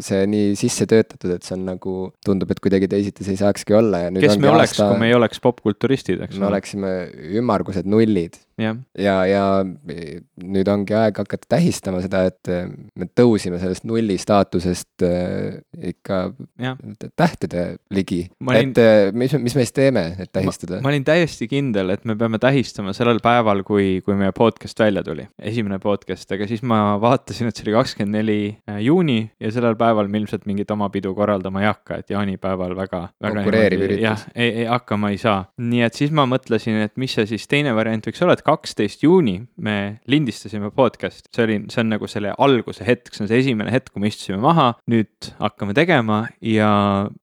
see 0.04 0.23
nii 0.30 0.54
sisse 0.58 0.86
töötatud, 0.90 1.34
et 1.36 1.46
see 1.46 1.56
on 1.58 1.66
nagu, 1.68 1.96
tundub, 2.26 2.50
et 2.54 2.62
kuidagi 2.64 2.88
teisiti 2.90 3.26
see 3.26 3.36
ei 3.36 3.42
saakski 3.42 3.76
olla 3.78 4.04
ja 4.06 4.14
nüüd 4.14 4.26
kes 4.26 4.38
me 4.40 4.50
oleks, 4.52 4.76
aasta, 4.76 4.90
kui 4.92 5.02
me 5.02 5.10
ei 5.10 5.18
oleks 5.18 5.42
popkulturistid, 5.44 6.22
eks 6.26 6.38
me 6.38 6.46
ole. 6.46 6.54
oleksime 6.54 6.94
ümmargused 7.40 7.88
nullid 7.90 8.38
jah, 8.60 8.76
ja, 8.98 9.14
ja 9.28 9.44
nüüd 9.64 10.68
ongi 10.70 10.94
aeg 10.96 11.18
hakata 11.22 11.48
tähistama 11.56 12.00
seda, 12.04 12.24
et 12.30 12.50
eh, 12.52 12.68
me 12.98 13.08
tõusime 13.16 13.58
sellest 13.62 13.86
nulli 13.88 14.16
staatusest 14.20 15.04
äh, 15.06 15.58
ikka 15.92 16.20
jah. 16.60 16.78
tähtede 17.16 17.64
ligi. 17.94 18.24
Ma 18.44 18.54
olin- 18.54 18.72
et 18.74 18.80
eh, 18.82 19.12
mis, 19.16 19.34
mis 19.40 19.56
me 19.56 19.64
siis 19.66 19.74
teeme, 19.76 20.04
et 20.18 20.32
tähistada? 20.34 20.80
ma 20.84 20.92
olin 20.92 21.06
täiesti 21.06 21.48
kindel, 21.50 21.94
et 21.94 22.04
me 22.08 22.16
peame 22.20 22.40
tähistama 22.42 22.94
sellel 22.96 23.20
päeval, 23.24 23.64
kui, 23.66 24.00
kui 24.06 24.18
meie 24.18 24.34
podcast 24.36 24.80
välja 24.80 25.04
tuli, 25.06 25.26
esimene 25.42 25.80
podcast, 25.82 26.30
aga 26.36 26.48
siis 26.50 26.62
ma 26.66 26.98
vaatasin, 27.02 27.50
et 27.50 27.58
see 27.58 27.68
oli 27.68 27.76
kakskümmend 27.78 28.18
neli 28.20 28.38
juuni 28.84 29.18
ja 29.42 29.50
sellel 29.54 29.76
päeval 29.80 30.10
me 30.10 30.22
ilmselt 30.22 30.46
mingit 30.50 30.70
oma 30.74 30.90
pidu 30.94 31.14
korraldama 31.16 31.64
ei 31.64 31.70
hakka, 31.70 32.00
et 32.02 32.14
jaanipäeval 32.14 32.76
väga, 32.78 33.08
väga 33.22 33.40
Konkureeriv 33.40 33.84
üritus. 33.88 34.04
jah, 34.04 34.26
ei, 34.34 34.50
ei 34.62 34.68
hakkama 34.70 35.10
ei 35.14 35.18
saa. 35.20 35.44
nii 35.58 35.84
et 35.86 35.98
siis 35.98 36.14
ma 36.14 36.26
mõtlesin, 36.30 36.78
et 36.86 36.94
mis 37.00 37.14
see 37.14 37.26
siis 37.34 37.48
teine 37.50 37.74
variant 37.76 38.06
võiks 38.06 38.22
olla, 38.24 38.36
et 38.38 38.43
kaksteist 38.44 39.04
juuni 39.04 39.38
me 39.56 39.76
lindistasime 40.10 40.70
podcast'i, 40.74 41.30
see 41.34 41.46
oli, 41.46 41.58
see 41.72 41.82
on 41.84 41.92
nagu 41.94 42.08
selle 42.10 42.34
alguse 42.46 42.84
hetk, 42.86 43.12
see 43.14 43.24
on 43.24 43.30
see 43.30 43.40
esimene 43.44 43.72
hetk, 43.72 43.92
kui 43.94 44.04
me 44.04 44.10
istusime 44.12 44.40
maha, 44.42 44.72
nüüd 44.90 45.30
hakkame 45.40 45.76
tegema 45.76 46.24
ja, 46.44 46.70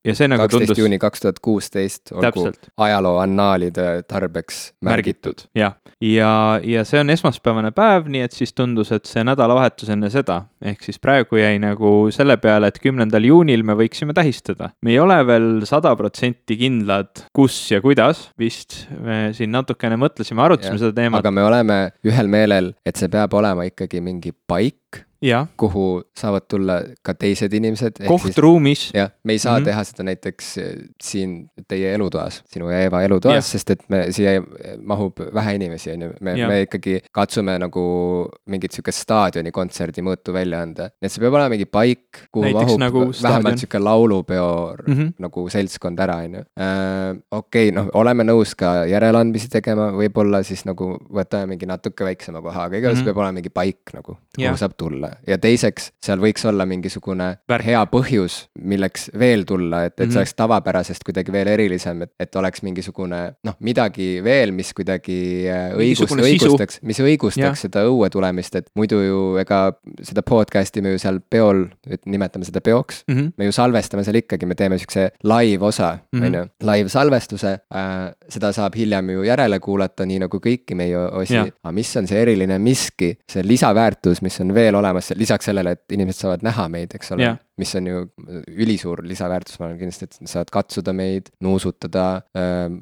ja 0.08 0.18
see 0.18 0.30
nagu 0.32 0.46
kaksteist 0.46 0.72
tundus 0.72 0.82
juuni 0.82 1.00
kaks 1.02 1.26
tuhat 1.26 1.42
kuusteist 1.44 2.14
olgu 2.16 2.48
ajaloo 2.82 3.18
annaalide 3.22 3.88
tarbeks 4.10 4.62
märgitud. 4.86 5.46
jah, 5.58 5.78
ja, 6.02 6.32
ja 6.66 6.86
see 6.88 7.02
on 7.02 7.14
esmaspäevane 7.14 7.74
päev, 7.76 8.10
nii 8.12 8.26
et 8.26 8.36
siis 8.36 8.56
tundus, 8.58 8.92
et 8.96 9.10
see 9.10 9.24
nädalavahetus 9.28 9.92
enne 9.94 10.10
seda, 10.14 10.42
ehk 10.62 10.84
siis 10.86 11.00
praegu 11.02 11.40
jäi 11.40 11.60
nagu 11.62 11.94
selle 12.14 12.38
peale, 12.42 12.72
et 12.72 12.80
kümnendal 12.82 13.26
juunil 13.28 13.66
me 13.68 13.76
võiksime 13.78 14.16
tähistada. 14.18 14.72
me 14.82 14.96
ei 14.96 15.00
ole 15.00 15.20
veel 15.28 15.50
sada 15.70 15.94
protsenti 16.00 16.58
kindlad, 16.60 17.26
kus 17.36 17.58
ja 17.72 17.82
kuidas, 17.84 18.30
vist 18.40 18.86
me 18.98 19.32
siin 19.38 19.54
natukene 19.54 20.00
mõtlesime, 20.02 20.42
arutasime 20.44 20.78
Jah, 20.78 20.84
seda 20.86 20.96
teemat, 20.98 21.11
aga 21.18 21.32
me 21.32 21.44
oleme 21.44 21.78
ühel 22.08 22.30
meelel, 22.32 22.74
et 22.86 23.00
see 23.00 23.12
peab 23.12 23.34
olema 23.38 23.66
ikkagi 23.68 24.02
mingi 24.04 24.34
paik, 24.48 25.04
kuhu 25.58 26.02
saavad 26.18 26.48
tulla 26.50 26.80
ka 27.06 27.14
teised 27.14 27.54
inimesed. 27.54 28.02
koht 28.08 28.38
ruumis, 28.42 28.90
jah, 28.96 29.12
me 29.24 29.34
ei 29.34 29.40
saa 29.40 29.60
mm. 29.60 29.62
-hmm. 29.62 29.66
teha 29.66 29.84
seda 29.84 30.04
näiteks 30.04 30.58
eh, 30.58 30.72
siin 31.04 31.36
teie 31.68 31.94
elutoas, 31.94 32.42
sinu 32.50 32.70
ja 32.70 32.80
Eeva 32.86 33.04
elutoas 33.06 33.52
sest 33.52 33.70
et 33.76 33.84
me, 33.90 34.06
siia 34.12 34.42
mahub 34.82 35.20
vähe 35.34 35.56
inimesi, 35.56 35.92
on 35.92 36.02
ju. 36.02 36.12
me, 36.22 36.36
me 36.48 36.62
ikkagi 36.66 37.00
katsume 37.12 37.58
nagu 37.62 37.84
mingit 38.50 38.72
sihukest 38.72 39.06
staadioni 39.06 39.52
kontserdi 39.52 40.02
mõõtu 40.02 40.34
välja 40.34 40.62
anda. 40.62 40.90
et 41.02 41.12
see 41.12 41.22
peab 41.22 41.38
olema 41.38 41.54
mingi 41.54 41.66
paik, 41.66 42.26
kuhu 42.32 42.46
Näiteks 42.48 42.66
mahub 42.66 42.82
nagu 42.86 43.06
vähemalt 43.24 43.62
sihuke 43.62 43.80
laulupeo 43.80 44.76
mm. 44.88 44.94
-hmm. 44.94 45.14
nagu 45.20 45.46
seltskond 45.50 46.00
ära, 46.00 46.18
on 46.26 46.40
ju. 46.40 46.44
okei, 47.32 47.72
noh, 47.72 47.90
oleme 47.94 48.26
nõus 48.26 48.56
ka 48.58 48.86
järeleandmisi 48.90 49.50
tegema, 49.54 49.92
võib-olla 49.96 50.44
siis 50.44 50.66
nagu 50.66 50.94
võtame 51.14 51.54
mingi 51.54 51.70
natuke 51.70 52.06
väiksema 52.08 52.42
koha, 52.42 52.68
aga 52.70 52.78
igatahes 52.78 52.98
mm. 52.98 53.02
-hmm. 53.02 53.14
peab 53.14 53.24
olema 53.24 53.40
mingi 53.40 53.50
paik 53.50 53.94
nagu, 53.94 54.18
kuhu 54.36 54.46
Jah. 54.46 54.58
saab 54.58 54.78
tulla. 54.78 55.11
Ja 55.28 55.38
teiseks, 55.38 55.92
seal 56.04 56.20
võiks 56.20 56.46
olla 56.48 56.66
mingisugune 56.66 57.38
Värk. 57.50 57.64
hea 57.66 57.84
põhjus, 57.92 58.48
milleks 58.60 59.10
veel 59.20 59.44
tulla, 59.46 59.86
et, 59.86 59.94
et 60.00 60.06
Mhm. 60.08 60.12
see 60.12 60.20
oleks 60.20 60.34
tavapärasest 60.36 61.04
kuidagi 61.04 61.32
veel 61.32 61.48
erilisem, 61.48 62.02
et, 62.02 62.12
et 62.20 62.36
oleks 62.36 62.62
mingisugune 62.64 63.22
noh, 63.44 63.56
midagi 63.60 64.22
veel, 64.24 64.52
mis 64.52 64.74
kuidagi 64.74 65.48
äh, 65.50 65.72
õigust, 65.78 66.16
õigustaks, 66.18 66.80
mis 66.84 67.00
õigustaks 67.00 67.38
Jah. 67.44 67.56
seda 67.58 67.84
õue 67.90 68.10
tulemist, 68.10 68.56
et 68.56 68.70
muidu 68.76 69.02
ju 69.02 69.22
ega 69.42 69.74
seda 70.02 70.22
podcast'i 70.22 70.82
me 70.82 70.92
ju 70.96 70.98
seal 71.00 71.20
peol, 71.30 71.66
et 71.90 72.06
nimetame 72.06 72.46
seda 72.46 72.62
peoks, 72.62 73.04
mm. 73.08 73.16
-hmm. 73.18 73.32
me 73.38 73.46
ju 73.46 73.52
salvestame 73.52 74.04
seal 74.04 74.16
ikkagi, 74.22 74.46
me 74.46 74.56
teeme 74.56 74.78
siukse 74.78 75.12
live 75.24 75.66
osa, 75.66 75.98
Mhm. 76.14 76.24
on 76.26 76.34
ju, 76.34 76.46
live 76.72 76.90
salvestuse 76.90 77.60
äh,. 77.74 78.14
seda 78.30 78.52
saab 78.54 78.76
hiljem 78.76 79.10
ju 79.10 79.24
järele 79.24 79.60
kuulata, 79.60 80.06
nii 80.06 80.20
nagu 80.20 80.38
kõiki 80.40 80.76
meie 80.76 80.98
osi. 80.98 81.38
Aga 81.38 81.72
mis 81.72 81.96
on 81.98 82.08
see 82.08 82.22
eriline 82.22 82.58
miski, 82.60 83.18
see 83.30 83.44
lisaväärtus, 83.44 84.22
mis 84.22 84.40
on 84.42 84.54
veel 84.54 84.76
olemas, 84.76 85.01
lisaks 85.16 85.46
sellele, 85.50 85.76
et 85.78 85.96
inimesed 85.98 86.26
saavad 86.26 86.44
näha 86.46 86.68
meid, 86.70 86.96
eks 86.96 87.12
ole 87.16 87.24
Jah. 87.24 87.40
Mis 87.60 87.74
on 87.78 87.88
ju 87.90 88.04
ülisuur 88.48 89.04
lisaväärtus, 89.08 89.60
ma 89.60 89.68
arvan 89.68 89.80
kindlasti, 89.82 90.08
et 90.08 90.32
saad 90.32 90.52
katsuda 90.54 90.94
meid, 90.96 91.32
nuusutada 91.44 92.06
ähm, 92.38 92.82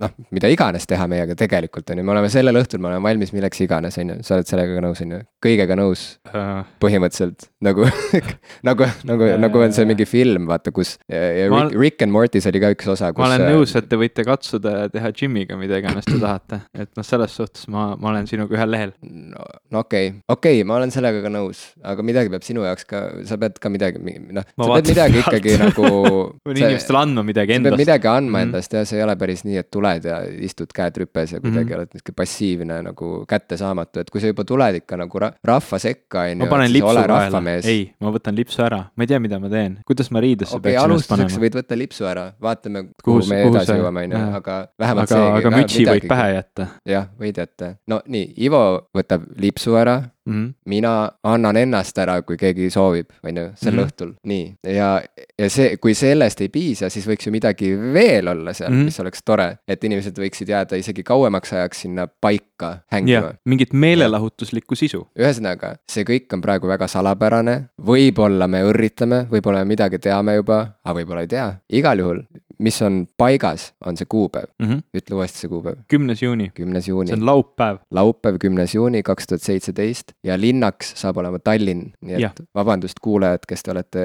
noh, 0.00 0.14
mida 0.34 0.50
iganes 0.52 0.88
teha 0.90 1.06
meiega 1.10 1.36
tegelikult 1.38 1.92
on 1.92 2.00
ju, 2.00 2.06
me 2.06 2.14
oleme 2.14 2.30
sellel 2.32 2.60
õhtul, 2.62 2.82
me 2.82 2.90
oleme 2.92 3.04
valmis 3.10 3.34
milleks 3.36 3.60
iganes, 3.66 3.98
on 4.00 4.14
ju, 4.14 4.18
sa 4.26 4.38
oled 4.38 4.50
sellega 4.50 4.84
nõus, 4.84 5.02
on 5.04 5.16
ju, 5.16 5.22
kõigega 5.44 5.78
nõus 5.78 6.08
Uh, 6.30 6.60
põhimõtteliselt 6.78 7.48
nagu 7.64 7.82
nagu, 8.68 8.86
nagu, 9.08 9.26
nagu 9.40 9.62
on 9.64 9.72
see 9.74 9.86
mingi 9.88 10.04
film, 10.06 10.44
vaata, 10.46 10.70
kus 10.74 10.92
ja, 11.10 11.48
Ma- 11.50 11.64
Rick, 11.64 11.78
Rick 11.80 12.04
and 12.06 12.14
Mortis 12.14 12.46
oli 12.46 12.60
ka 12.62 12.70
üks 12.70 12.86
osa, 12.92 13.08
kus 13.10 13.24
ma 13.24 13.32
olen 13.32 13.56
nõus, 13.56 13.72
et 13.78 13.88
te 13.90 13.98
võite 13.98 14.22
katsuda 14.26 14.74
ja 14.84 14.92
teha 14.92 15.10
Jimiga 15.16 15.58
mida 15.58 15.80
iganes 15.80 16.06
te 16.06 16.20
tahate, 16.20 16.60
et 16.70 16.92
noh, 16.94 17.06
selles 17.06 17.34
suhtes 17.34 17.66
ma, 17.72 17.88
ma 17.98 18.12
olen 18.12 18.30
sinuga 18.30 18.54
ühel 18.54 18.70
lehel. 18.70 18.94
no 19.02 19.42
no 19.74 19.82
okei. 19.82 20.12
Okay., 20.12 20.22
okei 20.28 20.60
okay,, 20.60 20.68
ma 20.70 20.76
olen 20.78 20.94
sellega 20.94 21.24
ka 21.24 21.32
nõus, 21.34 21.64
aga 21.82 22.06
midagi 22.06 22.30
peab 22.30 22.46
sinu 22.46 22.62
jaoks 22.62 22.86
ka, 22.86 23.02
sa 23.26 23.38
pead 23.42 23.58
ka 23.58 23.72
midagi, 23.74 23.89
noh, 23.98 24.44
Ma 24.56 24.64
sa 24.64 24.72
pead 24.76 24.88
midagi 24.90 25.12
pealt. 25.20 25.26
ikkagi 25.26 25.56
nagu 25.58 25.86
pean 26.44 26.56
inimestele 26.56 26.98
andma 27.02 27.22
midagi 27.26 27.52
sa 27.54 27.60
pead 27.60 27.66
endast. 27.66 27.80
midagi 27.82 28.08
andma 28.08 28.38
Mhm. 28.38 28.46
endast 28.48 28.72
ja 28.72 28.84
see 28.84 28.98
ei 28.98 29.04
ole 29.04 29.16
päris 29.16 29.44
nii, 29.44 29.56
et 29.58 29.70
tuled 29.70 30.04
ja 30.04 30.20
istud 30.48 30.70
käed 30.76 30.96
rüpes 31.02 31.32
ja 31.32 31.40
kuidagi 31.40 31.70
Mhm. 31.70 31.78
oled 31.78 31.88
niisugune 31.94 32.16
passiivne 32.20 32.82
nagu 32.82 33.24
kättesaamatu, 33.28 34.00
et 34.00 34.10
kui 34.10 34.20
sa 34.20 34.26
juba 34.30 34.44
tuled 34.44 34.74
ikka 34.82 34.96
nagu 34.96 35.18
ra 35.18 35.32
rahva 35.44 35.78
sekka, 35.78 36.26
on 36.30 36.38
ma 36.38 36.44
ju, 36.44 36.50
panen 36.50 36.66
et 36.66 36.70
siis 36.70 36.82
lipsu 36.82 37.08
vahele, 37.08 37.60
ei, 37.64 37.92
ma 38.00 38.10
võtan 38.10 38.34
lipsu 38.36 38.62
ära, 38.62 38.80
ma 38.96 39.02
ei 39.04 39.06
tea, 39.06 39.18
mida 39.20 39.38
ma 39.38 39.48
teen, 39.48 39.78
kuidas 39.86 40.10
ma 40.10 40.20
riidesse 40.20 40.54
okay,, 40.56 40.72
peaksin 40.72 40.90
ennast 40.90 41.10
alustuseks 41.10 41.34
panema. 41.34 41.44
võid 41.46 41.58
võtta 41.60 41.78
lipsu 41.78 42.04
ära, 42.06 42.24
vaatame, 42.40 42.84
Kuhu 43.02 43.26
me 43.28 43.42
edasi 43.48 43.72
jõuame, 43.72 44.04
on 44.04 44.10
ju, 44.12 44.18
jah. 44.18 44.34
aga 44.40 44.56
vähemalt 44.78 45.10
aga, 45.10 45.20
seegi. 45.20 45.38
aga 45.40 45.50
mütsi 45.56 45.84
võid 45.86 46.08
pähe 46.08 46.28
jätta 46.34 46.68
jah, 46.86 47.06
võid 47.20 47.36
jätta. 47.42 47.74
no 47.88 48.00
nii, 48.06 48.34
Ivo 48.38 48.62
võtab 48.96 49.26
lipsu 49.40 49.76
ära, 49.76 50.10
mm. 50.26 50.32
-hmm. 50.32 50.52
mina 50.64 51.10
annan 51.22 51.56
ennast 51.56 51.98
ära, 51.98 52.22
kui 52.22 52.36
keegi 52.36 52.70
soovib, 52.70 53.10
on 53.22 53.36
ju, 53.36 53.46
sel 53.54 53.72
mm. 53.72 53.78
-hmm. 53.78 53.86
õhtul, 53.86 54.12
nii. 54.24 54.54
ja, 54.76 54.90
ja 55.38 55.50
see, 55.50 55.76
kui 55.76 55.94
sellest 55.94 56.40
ei 56.40 56.48
piisa, 56.48 56.88
siis 56.88 57.06
võiks 57.08 57.26
ju 57.26 57.32
midagi 57.32 57.72
veel 57.92 58.28
olla 58.28 58.52
seal 58.52 58.70
mm. 58.70 58.76
-hmm. 58.76 58.84
mis 58.84 59.00
oleks 59.00 59.22
tore, 59.24 59.48
et 59.68 59.84
inimesed 59.84 60.18
võiksid 60.18 60.48
jääda 60.48 60.76
isegi 60.76 61.02
kauemaks 61.02 61.52
ajaks 61.52 61.80
sinna 61.80 62.06
paika 62.06 62.78
hängima., 62.92 63.34
mingit 63.44 63.72
meelelahutuslikku 63.72 64.74
sisu. 64.74 65.06
ühesõnaga, 65.18 65.74
see 65.88 66.04
kõik 66.04 66.32
on 66.32 66.40
praegu 66.40 66.68
väga 66.68 66.88
salapärane, 66.88 67.70
võib-olla 67.86 68.48
me 68.48 68.62
õrritame, 68.64 69.26
võib-olla 69.30 69.64
me 69.64 69.74
midagi 69.74 69.98
teame 69.98 70.34
juba, 70.34 70.66
aga 70.84 70.98
võib-olla 71.00 71.20
ei 71.20 71.28
tea. 71.28 71.54
igal 71.68 71.98
juhul, 71.98 72.22
mis 72.60 72.80
on 72.84 73.04
paigas, 73.18 73.70
on 73.86 73.96
see 73.96 74.06
kuupäev, 74.10 74.50
Mm 74.60 74.66
-hmm. 74.68 74.82
ütle 75.00 75.16
uuesti 75.16 75.38
see 75.44 75.48
kuupäev, 75.52 75.78
kümnes 75.88 76.22
juuni, 76.22 76.50
kümnes 76.54 76.84
see 76.84 76.92
juuni 76.92 77.12
on 77.16 77.24
laupäev. 77.26 77.78
laupäev, 77.90 78.38
kümnes 78.40 78.74
juuni 78.74 79.02
kaks 79.02 79.26
tuhat 79.26 79.42
seitseteist 79.42 80.12
ja 80.24 80.36
linnaks 80.40 80.92
saab 81.00 81.16
olema 81.22 81.38
Tallinn, 81.38 81.92
nii 82.00 82.14
et 82.14 82.20
Jah. 82.20 82.34
vabandust, 82.54 83.00
kuulajad, 83.00 83.46
kes 83.48 83.62
te 83.62 83.70
olete 83.70 84.04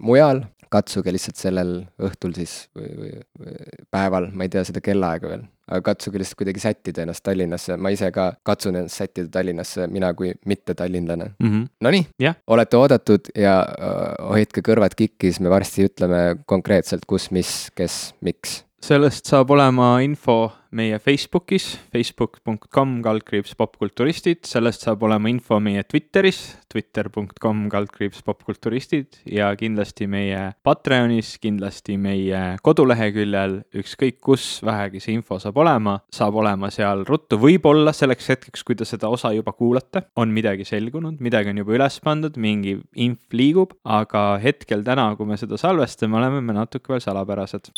mujal, 0.00 0.42
katsuge 0.70 1.12
lihtsalt 1.12 1.36
sellel 1.36 1.72
õhtul 2.02 2.34
siis 2.34 2.68
või, 2.78 2.90
või, 2.98 3.12
või 3.40 3.54
päeval, 3.90 4.30
ma 4.32 4.46
ei 4.46 4.48
tea 4.48 4.64
seda 4.64 4.80
kellaaega 4.80 5.28
veel, 5.28 5.42
aga 5.70 5.82
katsuge 5.90 6.20
lihtsalt 6.20 6.40
kuidagi 6.42 6.62
sättida 6.62 7.04
ennast 7.04 7.24
Tallinnasse, 7.26 7.76
ma 7.76 7.92
ise 7.94 8.10
ka 8.14 8.30
katsun 8.46 8.80
ennast 8.82 9.02
sättida 9.02 9.30
Tallinnasse, 9.38 9.86
mina 9.92 10.12
kui 10.14 10.32
mitte 10.46 10.74
tallinlane. 10.74 11.30
Mm 11.38 11.50
-hmm. 11.50 11.68
Nonii 11.80 12.06
Jah., 12.18 12.36
olete 12.46 12.76
oodatud 12.76 13.30
ja 13.34 13.60
äh, 13.60 14.28
hoidke 14.28 14.60
kõrvad 14.68 14.96
kikkis, 14.96 15.40
me 15.40 15.50
varsti 15.50 15.86
ütleme 15.88 16.36
konkreetselt, 16.46 17.06
kus, 17.06 17.30
mis, 17.30 17.70
kes, 17.74 18.14
miks. 18.20 18.64
Sellest 18.80 19.28
saab 19.28 19.50
olema 19.52 19.98
info 20.00 20.48
meie 20.70 21.00
Facebookis, 21.02 21.64
facebook.com 21.90 23.00
kaldkriips 23.02 23.56
popkulturistid, 23.58 24.44
sellest 24.46 24.86
saab 24.86 25.02
olema 25.04 25.28
info 25.28 25.58
meie 25.62 25.82
Twitteris, 25.84 26.38
twitter.com 26.70 27.64
kaldkriips 27.72 28.22
popkulturistid. 28.26 29.18
Ja 29.26 29.50
kindlasti 29.58 30.06
meie 30.10 30.52
Patreonis, 30.64 31.34
kindlasti 31.42 31.98
meie 32.00 32.40
koduleheküljel, 32.64 33.58
ükskõik 33.82 34.20
kus 34.24 34.46
vähegi 34.66 35.02
see 35.02 35.18
info 35.18 35.40
saab 35.42 35.58
olema, 35.60 35.98
saab 36.14 36.38
olema 36.40 36.70
seal 36.72 37.04
ruttu, 37.08 37.40
võib-olla 37.42 37.92
selleks 37.96 38.30
hetkeks, 38.32 38.64
kui 38.64 38.78
te 38.78 38.88
seda 38.88 39.10
osa 39.10 39.34
juba 39.34 39.52
kuulate, 39.58 40.06
on 40.16 40.32
midagi 40.34 40.64
selgunud, 40.68 41.18
midagi 41.20 41.52
on 41.52 41.64
juba 41.64 41.76
üles 41.80 42.00
pandud, 42.06 42.38
mingi 42.40 42.78
inf 42.94 43.34
liigub, 43.34 43.74
aga 43.84 44.32
hetkel 44.42 44.86
täna, 44.86 45.10
kui 45.18 45.28
me 45.28 45.40
seda 45.40 45.58
salvestame, 45.60 46.20
oleme 46.22 46.44
me 46.46 46.56
natuke 46.62 46.94
veel 46.94 47.02
salapärased. 47.04 47.74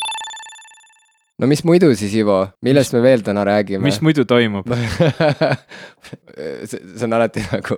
No 1.43 1.49
mis 1.51 1.63
muidu 1.67 1.89
siis, 1.99 2.13
Ivo, 2.15 2.37
millest 2.63 2.93
me 2.95 3.01
veel 3.03 3.23
täna 3.25 3.43
räägime? 3.47 3.83
mis 3.83 3.99
muidu 4.05 4.23
toimub? 4.27 4.69
see, 6.33 6.79
see 6.79 7.03
on 7.03 7.15
alati 7.17 7.43
nagu, 7.49 7.77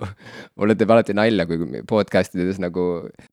mulle 0.60 0.76
teeb 0.78 0.92
alati 0.94 1.16
nalja, 1.16 1.46
kui 1.48 1.82
podcast 1.88 2.36
ides 2.38 2.60
nagu 2.62 2.84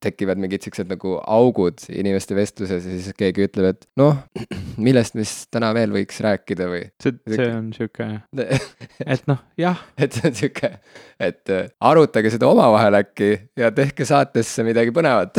tekivad 0.02 0.40
mingid 0.42 0.66
siuksed 0.66 0.90
nagu 0.90 1.16
augud 1.22 1.86
inimeste 1.92 2.34
vestluses 2.36 2.82
ja 2.82 2.96
siis 2.98 3.14
keegi 3.18 3.46
ütleb, 3.46 3.70
et 3.76 3.86
noh, 4.00 4.18
millest 4.86 5.14
me 5.14 5.22
siis 5.22 5.46
täna 5.54 5.70
veel 5.76 5.94
võiks 5.94 6.18
rääkida 6.24 6.68
või 6.72 6.82
see, 7.02 7.14
see 7.30 7.48
on 7.54 7.70
sihuke, 7.76 8.08
et 9.14 9.30
noh, 9.30 9.40
jah, 9.60 9.86
et 9.94 10.18
see 10.18 10.32
on 10.32 10.38
sihuke, 10.40 10.72
et 11.22 11.54
äh, 11.54 11.70
arutage 11.92 12.34
seda 12.34 12.50
omavahel 12.50 12.98
äkki 13.04 13.30
ja 13.60 13.70
tehke 13.74 14.06
saatesse 14.08 14.66
midagi 14.66 14.94
põnevat 14.94 15.38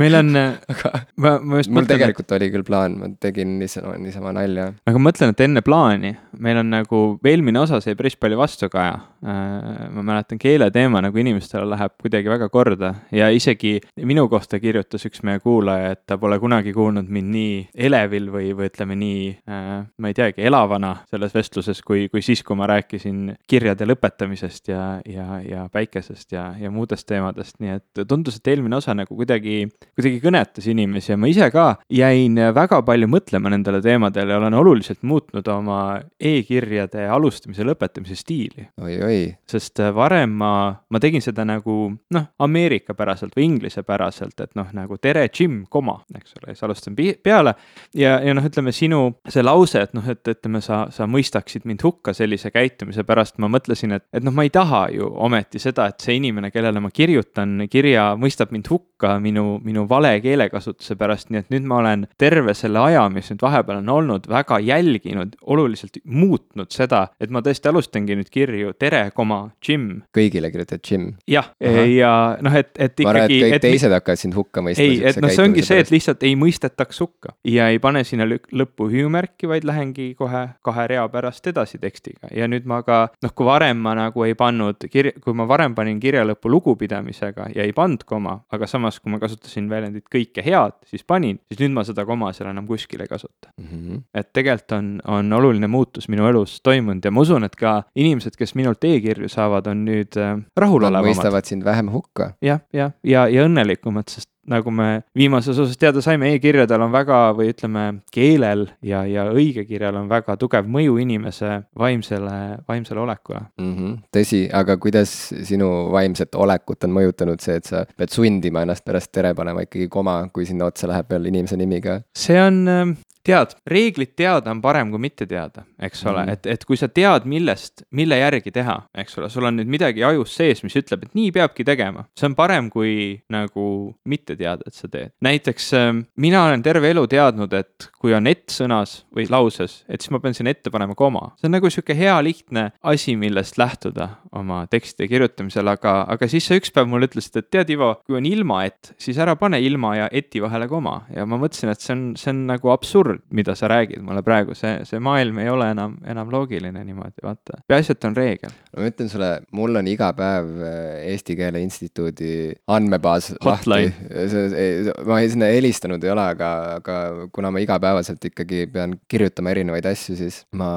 meil 0.00 0.20
on, 0.22 0.32
aga 0.72 0.94
ma, 1.18 1.36
ma 1.40 1.60
just 1.60 1.72
mul 1.72 1.82
mõtlen, 1.82 1.90
tegelikult 1.96 2.36
oli 2.38 2.50
küll 2.54 2.66
plaan, 2.66 2.98
ma 3.00 3.10
tegin 3.22 3.58
niisama, 3.60 3.95
niisama 4.02 4.32
nalja. 4.36 4.70
aga 4.86 4.98
ma 4.98 5.10
mõtlen, 5.10 5.32
et 5.34 5.44
enne 5.46 5.62
plaani 5.64 6.14
meil 6.38 6.60
on 6.62 6.72
nagu, 6.72 7.02
eelmine 7.24 7.60
osa 7.62 7.80
sai 7.84 7.96
päris 7.98 8.18
palju 8.20 8.38
vastukaja 8.40 8.98
ma 9.26 10.02
mäletan, 10.06 10.38
keeleteema 10.38 11.00
nagu 11.02 11.18
inimestele 11.18 11.66
läheb 11.68 11.94
kuidagi 12.02 12.30
väga 12.30 12.48
korda 12.52 12.92
ja 13.14 13.28
isegi 13.34 13.80
minu 14.06 14.26
kohta 14.30 14.60
kirjutas 14.62 15.06
üks 15.08 15.22
meie 15.26 15.40
kuulaja, 15.42 15.92
et 15.96 16.04
ta 16.06 16.18
pole 16.18 16.38
kunagi 16.42 16.72
kuulnud 16.76 17.08
mind 17.12 17.32
nii 17.34 17.56
elevil 17.88 18.30
või, 18.32 18.52
või 18.56 18.70
ütleme 18.70 18.96
nii 18.98 19.22
äh,, 19.50 19.72
ma 19.98 20.12
ei 20.12 20.16
teagi, 20.16 20.44
elavana 20.46 20.92
selles 21.10 21.34
vestluses, 21.34 21.82
kui, 21.86 22.06
kui 22.12 22.22
siis, 22.24 22.42
kui 22.46 22.58
ma 22.58 22.68
rääkisin 22.70 23.34
kirjade 23.48 23.88
lõpetamisest 23.88 24.70
ja, 24.72 24.84
ja, 25.08 25.40
ja 25.42 25.66
päikesest 25.72 26.36
ja, 26.36 26.48
ja 26.60 26.70
muudest 26.70 27.08
teemadest, 27.10 27.58
nii 27.62 27.76
et 27.78 28.04
tundus, 28.08 28.38
et 28.38 28.52
eelmine 28.52 28.78
osa 28.78 28.94
nagu 28.96 29.16
kuidagi, 29.16 29.64
kuidagi 29.96 30.22
kõnetas 30.22 30.70
inimesi 30.70 31.12
ja 31.14 31.20
ma 31.20 31.30
ise 31.30 31.50
ka 31.54 31.68
jäin 31.92 32.38
väga 32.56 32.82
palju 32.86 33.10
mõtlema 33.10 33.52
nendele 33.52 33.82
teemadele 33.84 34.34
ja 34.34 34.40
olen 34.40 34.54
oluliselt 34.54 35.02
muutnud 35.06 35.46
oma 35.52 35.80
e-kirjade 36.20 37.08
alustamise 37.10 37.66
lõpetamise 37.66 38.18
stiili 38.18 38.68
oi,. 38.80 38.96
oi-oi. 38.96 39.15
Sest 39.48 39.80
äh, 39.80 39.92
varem 39.94 40.32
ma, 40.40 40.50
ma 40.90 41.00
tegin 41.02 41.22
seda 41.24 41.44
nagu 41.46 41.76
noh, 42.14 42.26
ameerikapäraselt 42.42 43.36
või 43.36 43.46
inglisepäraselt, 43.50 44.38
et 44.42 44.54
noh, 44.58 44.68
nagu 44.76 44.98
tere, 45.02 45.26
Jim, 45.32 45.62
koma, 45.70 45.98
eks 46.16 46.36
ole, 46.38 46.54
siis 46.54 46.64
alustan 46.66 46.96
peale. 46.96 47.54
ja, 47.94 48.16
ja 48.24 48.34
noh, 48.36 48.44
ütleme 48.46 48.72
sinu 48.74 49.00
see 49.30 49.44
lause, 49.44 49.82
et 49.86 49.94
noh, 49.96 50.06
et 50.10 50.32
ütleme, 50.32 50.62
sa, 50.64 50.84
sa 50.94 51.06
mõistaksid 51.10 51.66
mind 51.68 51.84
hukka 51.86 52.14
sellise 52.16 52.50
käitumise 52.54 53.04
pärast, 53.06 53.38
ma 53.42 53.50
mõtlesin, 53.52 53.96
et, 53.98 54.06
et 54.16 54.26
noh, 54.26 54.34
ma 54.34 54.46
ei 54.46 54.52
taha 54.54 54.86
ju 54.94 55.08
ometi 55.26 55.60
seda, 55.62 55.88
et 55.90 56.02
see 56.02 56.18
inimene, 56.20 56.50
kellele 56.54 56.82
ma 56.82 56.90
kirjutan 56.94 57.66
kirja, 57.70 58.08
mõistab 58.20 58.54
mind 58.54 58.70
hukka 58.72 59.16
minu, 59.22 59.58
minu 59.64 59.86
vale 59.90 60.16
keelekasutuse 60.24 60.98
pärast, 60.98 61.30
nii 61.30 61.44
et 61.44 61.52
nüüd 61.54 61.68
ma 61.68 61.80
olen 61.82 62.06
terve 62.18 62.54
selle 62.56 62.82
aja, 62.82 63.06
mis 63.12 63.30
nüüd 63.32 63.44
vahepeal 63.44 63.82
on 63.82 63.94
olnud, 63.96 64.28
väga 64.30 64.60
jälginud, 64.64 65.36
oluliselt 65.46 66.00
muutnud 66.04 66.72
seda, 66.74 67.06
et 67.20 67.32
ma 67.32 67.42
tõesti 67.44 67.70
alustangi 67.70 68.16
nüüd 68.18 68.30
kirju 68.32 68.74
tere, 68.80 68.95
koma, 69.14 69.40
Jim. 69.64 69.88
kõigile 70.16 70.50
kirjutad 70.52 70.82
Jim? 70.84 71.08
jah, 71.30 71.50
ja 71.60 72.12
noh, 72.44 72.56
et, 72.56 72.72
et 72.74 72.92
ikkagi. 72.92 73.06
ma 73.06 73.14
arvan, 73.14 73.30
et 73.30 73.46
kõik 73.46 73.56
et, 73.58 73.66
teised 73.66 73.96
hakkavad 73.96 74.22
sind 74.22 74.36
hukka 74.38 74.64
mõistma. 74.64 74.86
ei, 74.86 75.00
et 75.10 75.20
noh, 75.22 75.32
see 75.32 75.44
ongi 75.44 75.64
see, 75.66 75.80
et 75.82 75.92
lihtsalt 75.94 76.26
ei 76.26 76.36
mõistetaks 76.38 77.00
hukka 77.04 77.34
ja 77.48 77.68
ei 77.72 77.80
pane 77.82 78.04
sinna 78.08 78.26
lõppu 78.28 78.88
hüüumärki, 78.92 79.48
vaid 79.50 79.66
lähengi 79.68 80.12
kohe 80.18 80.46
kahe 80.66 80.86
rea 80.90 81.06
pärast 81.12 81.46
edasi 81.50 81.80
tekstiga 81.82 82.30
ja 82.34 82.48
nüüd 82.50 82.66
ma 82.68 82.82
ka 82.86 83.06
noh, 83.22 83.34
kui 83.36 83.48
varem 83.48 83.80
ma 83.82 83.94
nagu 83.98 84.24
ei 84.26 84.36
pannud 84.38 84.88
kirja, 84.92 85.14
kui 85.22 85.36
ma 85.36 85.46
varem 85.48 85.74
panin 85.76 86.00
kirja 86.02 86.24
lõppu 86.26 86.50
lugupidamisega 86.52 87.50
ja 87.54 87.66
ei 87.66 87.74
pannud 87.76 88.04
koma, 88.08 88.38
aga 88.52 88.68
samas, 88.70 89.00
kui 89.00 89.12
ma 89.12 89.20
kasutasin 89.22 89.68
väljendit 89.70 90.06
kõike 90.12 90.44
head, 90.46 90.78
siis 90.88 91.04
panin, 91.06 91.40
siis 91.50 91.62
nüüd 91.62 91.76
ma 91.76 91.84
seda 91.86 92.06
koma 92.08 92.32
seal 92.36 92.50
enam 92.50 92.68
kuskil 92.68 93.02
ei 93.04 93.10
kasuta 93.10 93.52
mm. 93.56 93.66
-hmm. 93.66 94.02
et 94.14 94.32
tegelikult 94.32 94.76
on, 94.78 94.90
on 95.18 95.32
oluline 95.38 95.66
muutus 95.70 96.08
minu 96.12 96.26
elus 96.28 96.60
toimunud 96.62 97.04
ja 97.04 97.10
ma 97.10 97.20
usun, 97.20 97.44
et 97.44 97.56
ka 97.56 97.82
inimesed, 97.94 98.36
kes 98.38 98.54
minult 98.58 98.84
e-kirju 98.86 99.30
saavad, 99.32 99.68
on 99.72 99.84
nüüd 99.88 100.16
äh, 100.20 100.38
rahulolevamad. 100.56 101.12
mõistavad 101.12 101.48
sind 101.48 101.66
vähem 101.66 101.92
hukka. 101.92 102.32
jah, 102.44 102.64
jah, 102.72 102.94
ja, 103.02 103.26
ja, 103.26 103.28
ja 103.40 103.46
õnnelikumad, 103.48 104.08
sest 104.12 104.30
nagu 104.46 104.70
me 104.70 105.02
viimases 105.16 105.58
osas 105.58 105.78
teada 105.78 106.02
saime 106.04 106.30
e, 106.30 106.36
e-kirjadel 106.36 106.84
on 106.86 106.92
väga 106.94 107.18
või 107.36 107.50
ütleme, 107.52 107.84
keelel 108.14 108.66
ja, 108.86 109.02
ja 109.08 109.26
õigekirjal 109.32 109.98
on 110.00 110.10
väga 110.10 110.36
tugev 110.40 110.68
mõju 110.70 110.98
inimese 111.02 111.60
vaimsele, 111.78 112.36
vaimsele 112.68 113.02
olekule 113.02 113.42
mm. 113.42 113.72
-hmm. 113.72 113.96
tõsi, 114.14 114.44
aga 114.54 114.78
kuidas 114.82 115.14
sinu 115.48 115.70
vaimset 115.92 116.34
olekut 116.34 116.86
on 116.86 116.94
mõjutanud 116.98 117.42
see, 117.42 117.58
et 117.60 117.68
sa 117.68 117.84
pead 117.96 118.14
sundima 118.14 118.62
ennast 118.66 118.86
pärast 118.86 119.12
tere 119.12 119.34
panema 119.34 119.66
ikkagi 119.66 119.88
koma, 119.88 120.22
kui 120.32 120.46
sinna 120.46 120.70
otsa 120.70 120.88
läheb 120.90 121.10
veel 121.10 121.30
inimese 121.32 121.58
nimi 121.58 121.80
ka? 121.82 122.00
see 122.16 122.38
on 122.42 122.62
ähm, 122.68 122.96
tead, 123.26 123.56
reeglit 123.66 124.14
teada 124.18 124.52
on 124.52 124.62
parem 124.64 124.92
kui 124.94 125.02
mitte 125.02 125.26
teada, 125.28 125.66
eks 125.78 126.04
ole 126.06 126.24
mm., 126.26 126.36
et, 126.36 126.50
et 126.56 126.68
kui 126.68 126.78
sa 126.78 126.88
tead, 126.88 127.26
millest, 127.28 127.86
mille 127.96 128.18
järgi 128.20 128.52
teha, 128.54 128.78
eks 129.02 129.18
ole, 129.20 129.30
sul 129.32 129.48
on 129.48 129.58
nüüd 129.60 129.70
midagi 129.70 130.04
ajus 130.06 130.36
sees, 130.38 130.62
mis 130.66 130.76
ütleb, 130.78 131.06
et 131.06 131.16
nii 131.18 131.32
peabki 131.34 131.66
tegema. 131.66 132.06
see 132.18 132.30
on 132.30 132.38
parem 132.38 132.70
kui 132.72 132.94
nagu 133.32 133.66
mitte 134.04 134.26
mitte 134.26 134.36
teada, 134.36 134.64
et 134.66 134.74
sa 134.74 134.88
teed. 134.88 135.12
näiteks 135.22 135.72
ähm, 135.74 136.00
mina 136.16 136.44
olen 136.44 136.62
terve 136.62 136.90
elu 136.90 137.06
teadnud, 137.06 137.52
et 137.52 137.88
kui 138.00 138.14
on 138.14 138.26
et 138.26 138.50
sõnas 138.52 139.04
või 139.14 139.28
lauses, 139.30 139.84
et 139.88 140.00
siis 140.00 140.12
ma 140.14 140.20
pean 140.22 140.34
sinna 140.34 140.52
ette 140.54 140.70
panema 140.70 140.94
koma. 140.94 141.32
see 141.36 141.48
on 141.48 141.56
nagu 141.56 141.70
sihuke 141.70 141.94
hea 141.96 142.16
lihtne 142.22 142.70
asi, 142.82 143.16
millest 143.16 143.58
lähtuda 143.58 144.08
oma 144.32 144.64
tekstide 144.70 145.08
kirjutamisel, 145.08 145.68
aga, 145.68 146.04
aga 146.12 146.28
siis 146.28 146.46
sa 146.46 146.58
üks 146.58 146.72
päev 146.74 146.88
mulle 146.90 147.08
ütlesid, 147.10 147.36
et 147.38 147.50
tead, 147.50 147.70
Ivo, 147.76 147.94
kui 148.06 148.18
on 148.18 148.26
ilma 148.26 148.64
et, 148.66 148.92
siis 148.98 149.18
ära 149.18 149.36
pane 149.36 149.60
ilma 149.62 149.94
ja 149.96 150.08
eti 150.12 150.42
vahele 150.42 150.68
koma 150.70 151.00
ja 151.14 151.26
ma 151.26 151.38
mõtlesin, 151.40 151.72
et 151.72 151.82
see 151.82 151.94
on, 151.94 152.04
see 152.18 152.32
on 152.32 152.44
nagu 152.50 152.72
absurd, 152.74 153.15
mida 153.34 153.54
sa 153.58 153.68
räägid 153.70 154.02
mulle 154.04 154.22
praegu, 154.26 154.54
see, 154.58 154.80
see 154.88 155.00
maailm 155.02 155.38
ei 155.42 155.50
ole 155.52 155.68
enam, 155.72 155.96
enam 156.08 156.30
loogiline 156.32 156.82
niimoodi, 156.84 157.22
vaata. 157.24 157.60
peaasi, 157.68 157.96
et 157.96 158.08
on 158.08 158.16
reegel. 158.16 158.54
ma 158.76 158.88
ütlen 158.90 159.10
sulle, 159.12 159.30
mul 159.56 159.80
on 159.80 159.90
iga 159.90 160.12
päev 160.16 160.50
äh, 160.60 160.78
Eesti 161.12 161.36
Keele 161.38 161.62
Instituudi 161.64 162.32
andmebaas 162.72 163.32
lahti 163.44 163.90
see, 164.32 164.94
ma 165.08 165.20
sinna 165.26 165.50
helistanud 165.52 166.04
ei 166.04 166.12
ole, 166.12 166.26
aga, 166.36 166.50
aga 166.80 166.98
kuna 167.34 167.52
ma 167.54 167.62
igapäevaselt 167.62 168.28
ikkagi 168.30 168.66
pean 168.72 168.98
kirjutama 169.10 169.52
erinevaid 169.54 169.88
asju, 169.90 170.16
siis 170.18 170.42
ma 170.58 170.70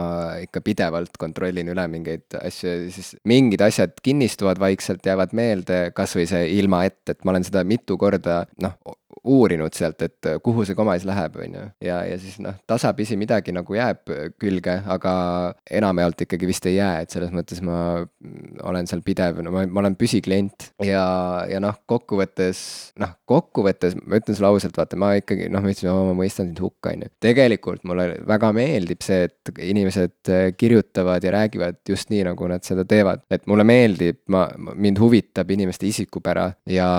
ikka 0.43 0.63
pidevalt 0.65 1.19
kontrollin 1.21 1.71
üle 1.73 1.87
mingeid 1.91 2.39
asju 2.41 2.69
ja 2.69 2.79
siis 2.93 3.13
mingid 3.29 3.63
asjad 3.65 3.95
kinnistuvad 4.03 4.61
vaikselt, 4.61 5.05
jäävad 5.05 5.35
meelde, 5.37 5.81
kasvõi 5.95 6.27
see 6.29 6.47
ilma 6.59 6.83
ette, 6.87 7.15
et 7.15 7.23
ma 7.25 7.35
olen 7.35 7.47
seda 7.47 7.63
mitu 7.67 7.97
korda 7.99 8.43
noh, 8.63 8.77
uurinud 9.23 9.75
sealt, 9.75 10.01
et 10.05 10.29
kuhu 10.43 10.65
see 10.67 10.77
koma 10.77 10.95
siis 10.97 11.07
läheb, 11.09 11.35
on 11.43 11.57
ju. 11.57 11.65
ja, 11.85 12.01
ja 12.07 12.19
siis 12.21 12.39
noh, 12.43 12.55
tasapisi 12.69 13.17
midagi 13.19 13.53
nagu 13.55 13.75
jääb 13.75 14.13
külge, 14.39 14.79
aga 14.87 15.13
enamjaolt 15.79 16.25
ikkagi 16.25 16.49
vist 16.49 16.65
ei 16.69 16.77
jää, 16.77 17.03
et 17.03 17.15
selles 17.15 17.33
mõttes 17.35 17.61
ma 17.65 17.79
olen 18.69 18.89
seal 18.89 19.03
pidev, 19.05 19.41
no 19.45 19.53
ma, 19.53 19.65
ma 19.67 19.83
olen 19.83 19.97
püsiklient 19.99 20.69
ja, 20.85 21.03
ja 21.49 21.61
noh, 21.63 21.79
kokkuvõttes, 21.89 22.61
noh, 23.01 23.15
kokkuvõttes 23.29 23.97
ma 23.99 24.19
ütlen 24.19 24.37
sulle 24.37 24.51
ausalt, 24.51 24.77
vaata, 24.79 24.99
ma 24.99 25.11
ikkagi 25.19 25.49
noh, 25.51 25.63
ma 25.63 25.73
ütlesin, 25.73 25.91
ma 25.91 26.15
mõistan 26.17 26.49
sind 26.49 26.61
hukka, 26.63 26.93
on 26.93 27.05
ju. 27.05 27.13
tegelikult 27.23 27.85
mulle 27.89 28.09
väga 28.29 28.51
meeldib 28.55 29.03
see, 29.05 29.27
et 29.29 29.53
inimesed 29.69 30.31
kirjutavad 30.59 31.23
ja 31.23 31.33
räägivad 31.35 31.81
just 31.89 32.11
nii, 32.13 32.23
nagu 32.29 32.49
nad 32.51 32.65
seda 32.67 32.85
teevad. 32.87 33.25
et 33.31 33.45
mulle 33.49 33.65
meeldib, 33.67 34.21
ma, 34.31 34.47
mind 34.57 34.99
huvitab 35.01 35.51
inimeste 35.51 35.87
isikupära 35.89 36.49
ja, 36.69 36.89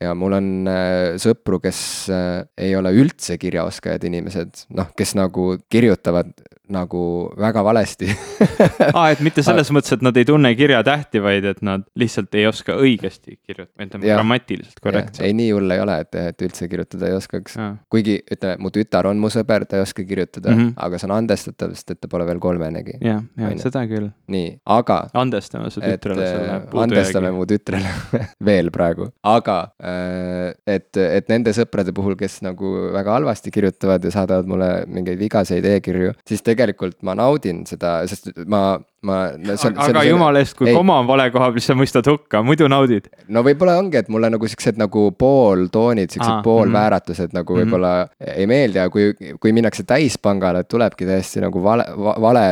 ja 0.00 0.14
mul 0.18 0.38
on 0.38 0.50
äh, 0.70 1.16
sõpru, 1.20 1.60
kes 1.62 1.67
äh, 2.12 2.44
ei 2.58 2.74
ole 2.76 2.92
üldse 2.96 3.38
kirjaoskajad 3.40 4.04
inimesed, 4.08 4.64
noh, 4.76 4.90
kes 4.98 5.14
nagu 5.18 5.56
kirjutavad 5.72 6.32
nagu 6.72 7.02
väga 7.38 7.62
valesti 7.64 8.08
aa, 8.96 9.08
et 9.12 9.22
mitte 9.24 9.42
selles 9.46 9.70
mõttes, 9.74 9.94
et 9.96 10.04
nad 10.04 10.16
ei 10.18 10.26
tunne 10.28 10.50
kirjatähti, 10.58 11.22
vaid 11.24 11.46
et 11.48 11.62
nad 11.64 11.84
lihtsalt 11.98 12.34
ei 12.38 12.46
oska 12.48 12.76
õigesti 12.78 13.38
kirjutada, 13.38 13.86
ütleme 13.86 14.08
grammatiliselt 14.08 14.82
korrektselt. 14.84 15.24
ei, 15.26 15.34
nii 15.38 15.50
hull 15.56 15.74
ei 15.74 15.82
ole, 15.82 15.98
et, 16.04 16.18
et 16.32 16.44
üldse 16.46 16.68
kirjutada 16.70 17.08
ei 17.08 17.16
oskaks. 17.16 17.56
kuigi 17.92 18.18
ütleme, 18.24 18.58
mu 18.64 18.72
tütar 18.74 19.08
on 19.10 19.20
mu 19.20 19.30
sõber, 19.32 19.66
ta 19.68 19.78
ei 19.80 19.84
oska 19.86 20.04
kirjutada 20.08 20.52
mm, 20.52 20.60
-hmm. 20.60 20.74
aga 20.86 21.00
see 21.00 21.08
on 21.08 21.14
andestatav, 21.16 21.74
sest 21.76 21.96
et 21.96 22.00
ta 22.02 22.10
pole 22.12 22.26
veel 22.28 22.42
kolmenegi. 22.42 22.98
jah, 23.04 23.22
jah, 23.40 23.56
seda 23.64 23.84
küll. 23.90 24.10
nii, 24.28 24.52
aga. 24.78 25.00
andestame 25.14 25.72
su 25.74 25.80
tütrele 25.80 26.28
selle 26.28 26.60
puudujäägi. 26.68 26.84
andestame 26.84 27.32
mu 27.32 27.48
tütrele 27.48 27.94
veel 28.50 28.70
praegu, 28.74 29.10
aga 29.22 29.58
äh, 29.80 30.52
et, 30.66 30.90
et 30.96 31.32
nende 31.32 31.56
sõprade 31.56 31.96
puhul, 31.96 32.16
kes 32.18 32.40
nagu 32.46 32.74
väga 32.92 33.16
halvasti 33.18 33.50
kirjutavad 33.54 34.04
ja 34.04 34.14
saadavad 34.14 34.46
mulle 34.50 34.70
mingeid 34.86 35.18
vigaseid 35.18 35.64
e-kirju, 35.64 36.12
siis 36.28 36.44
tegelikult 36.44 36.57
tegelikult 36.58 36.98
ma 37.06 37.14
naudin 37.18 37.62
seda, 37.68 38.00
sest 38.10 38.30
ma, 38.50 38.62
ma 39.06 39.18
aga 39.32 39.56
selle, 39.60 40.04
jumala 40.08 40.42
eest, 40.42 40.56
kui 40.58 40.70
ei. 40.70 40.76
koma 40.76 40.98
on 41.02 41.08
vale 41.08 41.28
koha 41.34 41.50
peal, 41.52 41.62
siis 41.62 41.70
sa 41.72 41.76
mõistad 41.78 42.08
hukka, 42.10 42.42
muidu 42.46 42.68
naudid. 42.70 43.06
no 43.32 43.44
võib-olla 43.46 43.78
ongi, 43.80 44.00
et 44.00 44.10
mulle 44.12 44.30
nagu 44.34 44.50
siuksed 44.50 44.80
nagu 44.80 45.04
pooltoonid, 45.18 46.14
siuksed 46.14 46.42
poolvääratused 46.46 47.36
nagu 47.36 47.54
mm 47.54 47.62
-hmm. 47.62 47.70
võib-olla 47.70 48.34
ei 48.34 48.48
meeldi, 48.50 48.82
aga 48.82 48.90
kui, 48.92 49.14
kui 49.40 49.54
minnakse 49.56 49.86
täispangale, 49.88 50.64
tulebki 50.64 51.06
täiesti 51.08 51.44
nagu 51.44 51.62
vale, 51.62 51.86
vale 51.96 52.44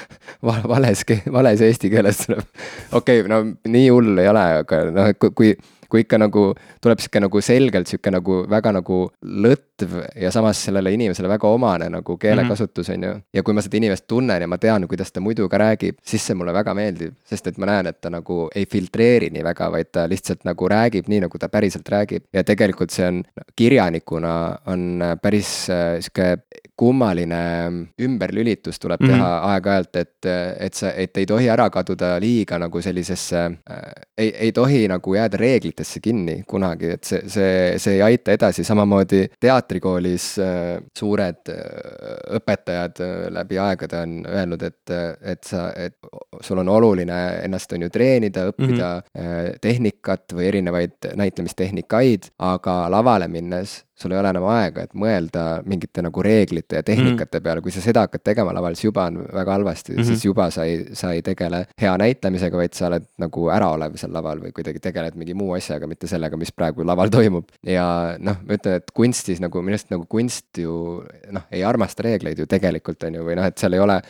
vales, 0.70 1.04
vales 1.32 1.60
eesti 1.60 1.90
keeles 1.90 2.24
tuleb. 2.26 2.46
okei 2.92 3.20
okay,, 3.20 3.28
no 3.28 3.44
nii 3.68 3.90
hull 3.90 4.18
ei 4.18 4.28
ole, 4.28 4.46
aga 4.64 4.84
noh, 4.94 5.12
kui 5.34 5.54
kui 5.90 6.04
ikka 6.04 6.20
nagu 6.22 6.52
tuleb 6.82 7.02
sihuke 7.02 7.22
nagu 7.24 7.42
selgelt 7.42 7.90
sihuke 7.90 8.12
nagu 8.14 8.44
väga 8.50 8.72
nagu 8.78 9.00
lõtv 9.22 9.69
ja 10.16 10.30
samas 10.30 10.64
sellele 10.64 10.92
inimesele 10.92 11.28
väga 11.28 11.48
omane 11.48 11.88
nagu 11.90 12.16
keelekasutus 12.16 12.88
-hmm. 12.88 12.94
on 12.94 13.04
ju. 13.04 13.20
ja 13.34 13.42
kui 13.42 13.54
ma 13.54 13.62
seda 13.62 13.76
inimest 13.76 14.06
tunnen 14.06 14.42
ja 14.42 14.48
ma 14.48 14.58
tean, 14.58 14.88
kuidas 14.88 15.12
ta 15.12 15.20
muidu 15.20 15.48
ka 15.48 15.58
räägib, 15.58 15.96
siis 16.02 16.26
see 16.26 16.34
mulle 16.34 16.52
väga 16.52 16.74
meeldib, 16.74 17.14
sest 17.24 17.46
et 17.46 17.58
ma 17.58 17.66
näen, 17.66 17.86
et 17.86 18.00
ta 18.00 18.10
nagu 18.10 18.48
ei 18.54 18.66
filtreeri 18.66 19.30
nii 19.30 19.44
väga, 19.44 19.70
vaid 19.72 19.92
ta 19.92 20.08
lihtsalt 20.08 20.44
nagu 20.44 20.68
räägib 20.68 21.08
nii, 21.08 21.20
nagu 21.20 21.38
ta 21.38 21.48
päriselt 21.48 21.88
räägib. 21.88 22.24
ja 22.32 22.44
tegelikult 22.44 22.90
see 22.90 23.06
on, 23.06 23.22
kirjanikuna 23.56 24.58
on 24.66 25.02
päris 25.22 25.70
äh, 25.70 26.00
sihuke 26.00 26.38
kummaline 26.80 27.40
ümberlülitus 28.00 28.78
tuleb 28.80 29.00
teha 29.00 29.16
mm 29.16 29.22
-hmm. 29.22 29.48
aeg-ajalt, 29.52 29.96
et, 29.96 30.26
et 30.58 30.74
sa, 30.74 30.92
et 30.96 31.16
ei 31.16 31.26
tohi 31.26 31.48
ära 31.48 31.70
kaduda 31.70 32.14
liiga 32.20 32.58
nagu 32.58 32.80
sellisesse 32.82 33.36
äh,, 33.36 33.82
ei, 34.18 34.30
ei 34.46 34.52
tohi 34.52 34.88
nagu 34.88 35.14
jääda 35.14 35.36
reeglitesse 35.36 36.00
kinni 36.00 36.42
kunagi, 36.46 36.90
et 36.96 37.04
see, 37.04 37.20
see, 37.26 37.78
see 37.78 37.94
ei 37.94 38.02
aita 38.02 38.32
edasi, 38.32 38.64
samamoodi 38.64 39.26
teater 39.40 39.69
teatrikoolis 39.70 40.38
äh, 40.38 40.82
suured 40.98 41.48
äh, 41.48 42.36
õpetajad 42.36 43.00
äh, 43.00 43.28
läbi 43.30 43.58
aegade 43.62 44.02
on 44.02 44.16
öelnud, 44.26 44.62
et, 44.66 44.90
et 45.22 45.44
sa, 45.46 45.70
et 45.76 45.96
sul 46.42 46.58
on 46.58 46.68
oluline 46.68 47.18
ennast 47.44 47.72
on 47.72 47.86
ju 47.86 47.90
treenida, 47.90 48.48
õppida 48.50 48.90
mm 48.98 49.20
-hmm. 49.20 49.60
tehnikat 49.60 50.34
või 50.34 50.48
erinevaid 50.48 51.12
näitlemistehnikaid, 51.16 52.32
aga 52.38 52.90
lavale 52.90 53.28
minnes 53.28 53.84
sul 54.02 54.14
ei 54.14 54.20
ole 54.20 54.32
enam 54.32 54.46
aega, 54.50 54.84
et 54.86 54.94
mõelda 54.98 55.44
mingite 55.68 56.02
nagu 56.04 56.22
reeglite 56.24 56.80
ja 56.80 56.86
tehnikate 56.86 57.38
mm 57.38 57.44
peale, 57.44 57.62
kui 57.64 57.72
sa 57.72 57.80
seda 57.82 58.04
hakkad 58.06 58.22
tegema 58.24 58.52
laval, 58.54 58.74
siis 58.76 58.88
juba 58.88 59.06
on 59.08 59.20
väga 59.32 59.52
halvasti 59.54 59.92
mm, 59.92 59.98
-hmm. 59.98 60.06
siis 60.06 60.24
juba 60.24 60.50
sa 60.50 60.64
ei, 60.64 60.84
sa 60.96 61.12
ei 61.12 61.22
tegele 61.22 61.64
hea 61.80 61.92
näitlemisega, 61.98 62.56
vaid 62.56 62.74
sa 62.76 62.86
oled 62.88 63.06
nagu 63.18 63.48
äraolev 63.48 63.96
seal 64.00 64.12
laval 64.12 64.42
või 64.42 64.52
kuidagi 64.56 64.80
tegeled 64.80 65.16
mingi 65.16 65.34
muu 65.34 65.54
asjaga, 65.56 65.86
mitte 65.86 66.06
sellega, 66.10 66.36
mis 66.36 66.52
praegu 66.52 66.84
laval 66.86 67.08
toimub. 67.08 67.48
ja 67.66 68.16
noh, 68.18 68.36
ma 68.46 68.58
ütlen, 68.58 68.80
et 68.80 68.90
kunstis 68.94 69.40
nagu 69.40 69.62
minu 69.62 69.78
arust 69.78 69.90
nagu 69.90 70.06
kunst 70.08 70.58
ju 70.58 71.02
noh, 71.30 71.46
ei 71.50 71.64
armasta 71.64 72.02
reegleid 72.02 72.38
ju 72.38 72.46
tegelikult 72.46 73.02
on 73.08 73.14
ju, 73.14 73.24
või 73.24 73.36
noh, 73.36 73.44
et 73.44 73.58
seal 73.58 73.72
ei 73.72 73.80
ole, 73.80 74.00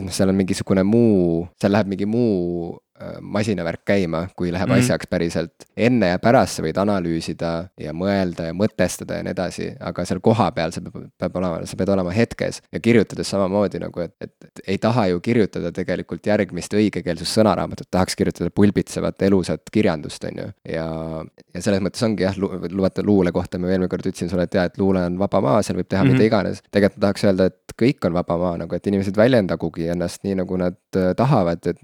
noh, 0.00 0.12
seal 0.12 0.28
on 0.28 0.36
mingisugune 0.38 0.82
muu, 0.82 1.46
seal 1.60 1.72
läheb 1.72 1.90
mingi 1.90 2.06
muu 2.06 2.74
masinavärk 3.20 3.80
käima, 3.84 4.28
kui 4.36 4.52
läheb 4.52 4.68
mm 4.68 4.74
-hmm. 4.74 4.78
asjaks 4.78 5.06
päriselt. 5.10 5.52
enne 5.76 6.08
ja 6.08 6.18
pärast 6.18 6.56
sa 6.56 6.62
võid 6.62 6.78
analüüsida 6.78 7.68
ja 7.80 7.92
mõelda 7.92 8.46
ja 8.46 8.52
mõtestada 8.54 9.16
ja 9.18 9.22
nii 9.22 9.30
edasi, 9.30 9.66
aga 9.80 10.04
seal 10.04 10.20
kohapeal 10.20 10.70
sa 10.70 10.80
peab, 10.80 11.08
peab 11.18 11.36
olema, 11.36 11.66
sa 11.66 11.76
pead 11.76 11.88
olema 11.88 12.10
hetkes 12.10 12.62
ja 12.72 12.80
kirjutades 12.80 13.30
samamoodi 13.30 13.80
nagu, 13.82 14.00
et, 14.00 14.14
et, 14.20 14.32
et 14.44 14.60
ei 14.66 14.78
taha 14.78 15.06
ju 15.06 15.20
kirjutada 15.20 15.72
tegelikult 15.72 16.26
järgmist 16.26 16.74
õigekeelsussõnaraamatut, 16.74 17.86
tahaks 17.90 18.16
kirjutada 18.16 18.50
pulbitsevat 18.50 19.22
elusat 19.22 19.62
kirjandust, 19.72 20.24
on 20.24 20.38
ju. 20.38 20.46
ja, 20.68 20.86
ja 21.54 21.62
selles 21.62 21.82
mõttes 21.82 22.06
ongi 22.06 22.22
jah, 22.22 22.38
vaata 22.76 23.02
luule 23.02 23.32
kohta 23.32 23.58
ma 23.58 23.72
eelmine 23.72 23.88
kord 23.88 24.06
ütlesin 24.06 24.30
sulle, 24.30 24.46
et 24.46 24.54
jaa, 24.54 24.64
et 24.70 24.78
luule 24.78 25.02
on 25.02 25.18
vaba 25.18 25.40
maa, 25.40 25.62
seal 25.62 25.78
võib 25.78 25.88
teha 25.88 26.04
mm 26.04 26.10
-hmm. 26.10 26.14
mida 26.14 26.24
iganes. 26.30 26.62
tegelikult 26.70 26.96
ma 27.00 27.06
tahaks 27.08 27.24
öelda, 27.24 27.44
et 27.50 27.76
kõik 27.82 28.06
on 28.06 28.14
vaba 28.14 28.38
maa 28.38 28.56
nagu, 28.58 28.74
et 28.74 28.86
inimesed 28.86 29.16
väljendagugi 29.16 29.88
ennast 29.88 30.22
nii, 30.22 30.34
nagu 30.34 30.56
nad 30.56 30.78
äh, 30.96 31.10
tahavad, 31.16 31.66
et 31.66 31.82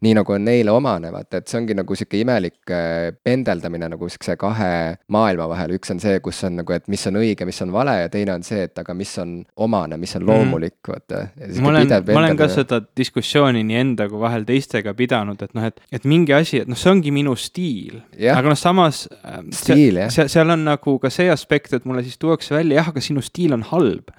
nii 0.00 0.14
nagu 0.14 0.32
on 0.32 0.49
neile 0.50 0.74
omane, 0.74 1.12
vaata, 1.14 1.40
et 1.40 1.50
see 1.50 1.60
ongi 1.60 1.76
nagu 1.78 1.96
sihuke 1.96 2.20
imelik 2.20 2.72
äh, 2.74 3.10
pendeldamine 3.24 3.90
nagu 3.92 4.08
sihukese 4.10 4.36
kahe 4.40 4.72
maailma 5.12 5.48
vahel, 5.52 5.76
üks 5.78 5.94
on 5.94 6.02
see, 6.02 6.18
kus 6.24 6.42
on 6.48 6.58
nagu, 6.60 6.74
et 6.76 6.88
mis 6.92 7.06
on 7.10 7.20
õige, 7.20 7.46
mis 7.48 7.60
on 7.64 7.74
vale 7.74 7.96
ja 8.02 8.10
teine 8.12 8.36
on 8.36 8.46
see, 8.46 8.66
et 8.68 8.82
aga 8.82 8.94
mis 8.96 9.12
on 9.22 9.38
omane, 9.66 9.98
mis 10.00 10.14
on 10.18 10.24
mhm. 10.24 10.30
loomulik 10.30 10.76
mm., 10.78 10.92
vaata. 10.92 11.22
ma 11.60 11.72
olen, 11.72 11.94
ma 12.10 12.22
olen 12.24 12.40
ka 12.40 12.50
seda 12.52 12.80
diskussiooni 12.96 13.64
nii 13.66 13.80
enda 13.80 14.08
kui 14.10 14.20
vahel 14.22 14.46
teistega 14.48 14.94
pidanud, 14.98 15.42
et 15.46 15.56
noh, 15.56 15.68
et, 15.70 15.82
et 15.92 16.08
mingi 16.08 16.34
asi, 16.36 16.62
et 16.64 16.70
noh, 16.70 16.78
see 16.78 16.92
ongi 16.92 17.14
minu 17.14 17.36
stiil. 17.38 18.00
aga 18.20 18.46
noh, 18.50 18.58
samas. 18.58 19.06
Äh, 19.24 19.42
stiil, 19.56 20.02
jah. 20.04 20.30
seal 20.30 20.56
on 20.56 20.66
nagu 20.68 20.96
ka 21.02 21.12
see 21.12 21.30
aspekt, 21.32 21.74
et 21.76 21.86
mulle 21.88 22.04
siis 22.06 22.18
tuuakse 22.20 22.54
välja, 22.56 22.80
jah, 22.80 22.90
aga 22.92 23.04
sinu 23.04 23.24
stiil 23.24 23.56
on 23.56 23.66
halb 23.70 24.10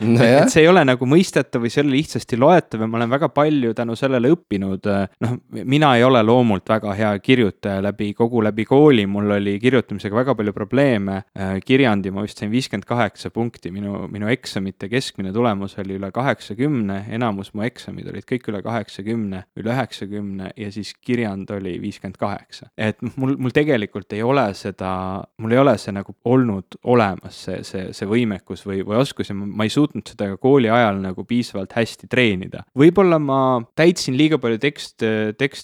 no. 0.00 0.18
et, 0.22 0.42
et 0.42 0.52
see 0.52 0.64
ei 0.64 0.70
ole 0.70 0.82
nagu 0.86 1.08
mõistetav 1.08 1.62
või 1.62 1.72
see 1.72 1.82
ei 1.82 1.86
ole 1.86 1.96
lihtsasti 1.96 2.38
loetav 2.40 2.82
ja 2.82 2.88
ma 2.90 3.00
olen 3.00 3.12
väga 3.12 3.30
palju 3.34 3.74
tänu 3.76 3.96
sellele 3.98 4.32
õppinud, 4.34 4.88
äh, 4.90 5.06
noh, 5.24 5.36
mina 5.58 5.77
ei 5.98 6.04
ole 6.04 6.22
loomult 6.22 6.68
väga 6.68 6.94
hea 6.98 7.12
kirjutaja 7.22 7.82
läbi 7.84 8.12
kogu 8.16 8.42
läbi 8.44 8.64
kooli, 8.68 9.06
mul 9.06 9.30
oli 9.38 9.58
kirjutamisega 9.62 10.16
väga 10.16 10.34
palju 10.38 10.52
probleeme. 10.56 11.22
Äh, 11.38 11.58
kirjandi 11.64 12.12
ma 12.14 12.24
vist 12.24 12.40
sain 12.40 12.50
viiskümmend 12.52 12.86
kaheksa 12.88 13.30
punkti, 13.34 13.72
minu, 13.74 14.06
minu 14.12 14.28
eksamite 14.32 14.88
keskmine 14.90 15.32
tulemus 15.32 15.78
oli 15.78 15.98
üle 15.98 16.10
kaheksakümne, 16.14 17.04
enamus 17.14 17.52
mu 17.54 17.64
eksamid 17.66 18.08
olid 18.12 18.26
kõik 18.28 18.48
üle 18.52 18.62
kaheksakümne, 18.64 19.44
üle 19.60 19.74
üheksakümne 19.74 20.52
ja 20.56 20.70
siis 20.74 20.94
kirjand 21.04 21.50
oli 21.54 21.76
viiskümmend 21.82 22.18
kaheksa. 22.18 22.70
et 22.76 23.00
mul, 23.16 23.36
mul 23.38 23.54
tegelikult 23.54 24.12
ei 24.16 24.22
ole 24.22 24.46
seda, 24.58 24.90
mul 25.38 25.54
ei 25.54 25.60
ole 25.62 25.76
see 25.78 25.94
nagu 25.94 26.14
olnud 26.28 26.78
olemas, 26.84 27.42
see, 27.46 27.62
see, 27.66 27.88
see 27.96 28.08
võimekus 28.08 28.64
või, 28.66 28.82
või 28.86 29.00
oskus 29.02 29.30
ja 29.30 29.36
ma, 29.38 29.66
ei 29.66 29.72
suutnud 29.72 30.08
seda 30.08 30.30
ka 30.32 30.40
kooli 30.42 30.70
ajal 30.72 31.00
nagu 31.02 31.24
piisavalt 31.28 31.74
hästi 31.76 32.08
treenida. 32.10 32.64
võib-olla 32.78 33.20
ma 33.22 33.40
täitsin 33.78 34.16
liiga 34.18 34.40
palju 34.42 34.60
tekst, 34.62 35.04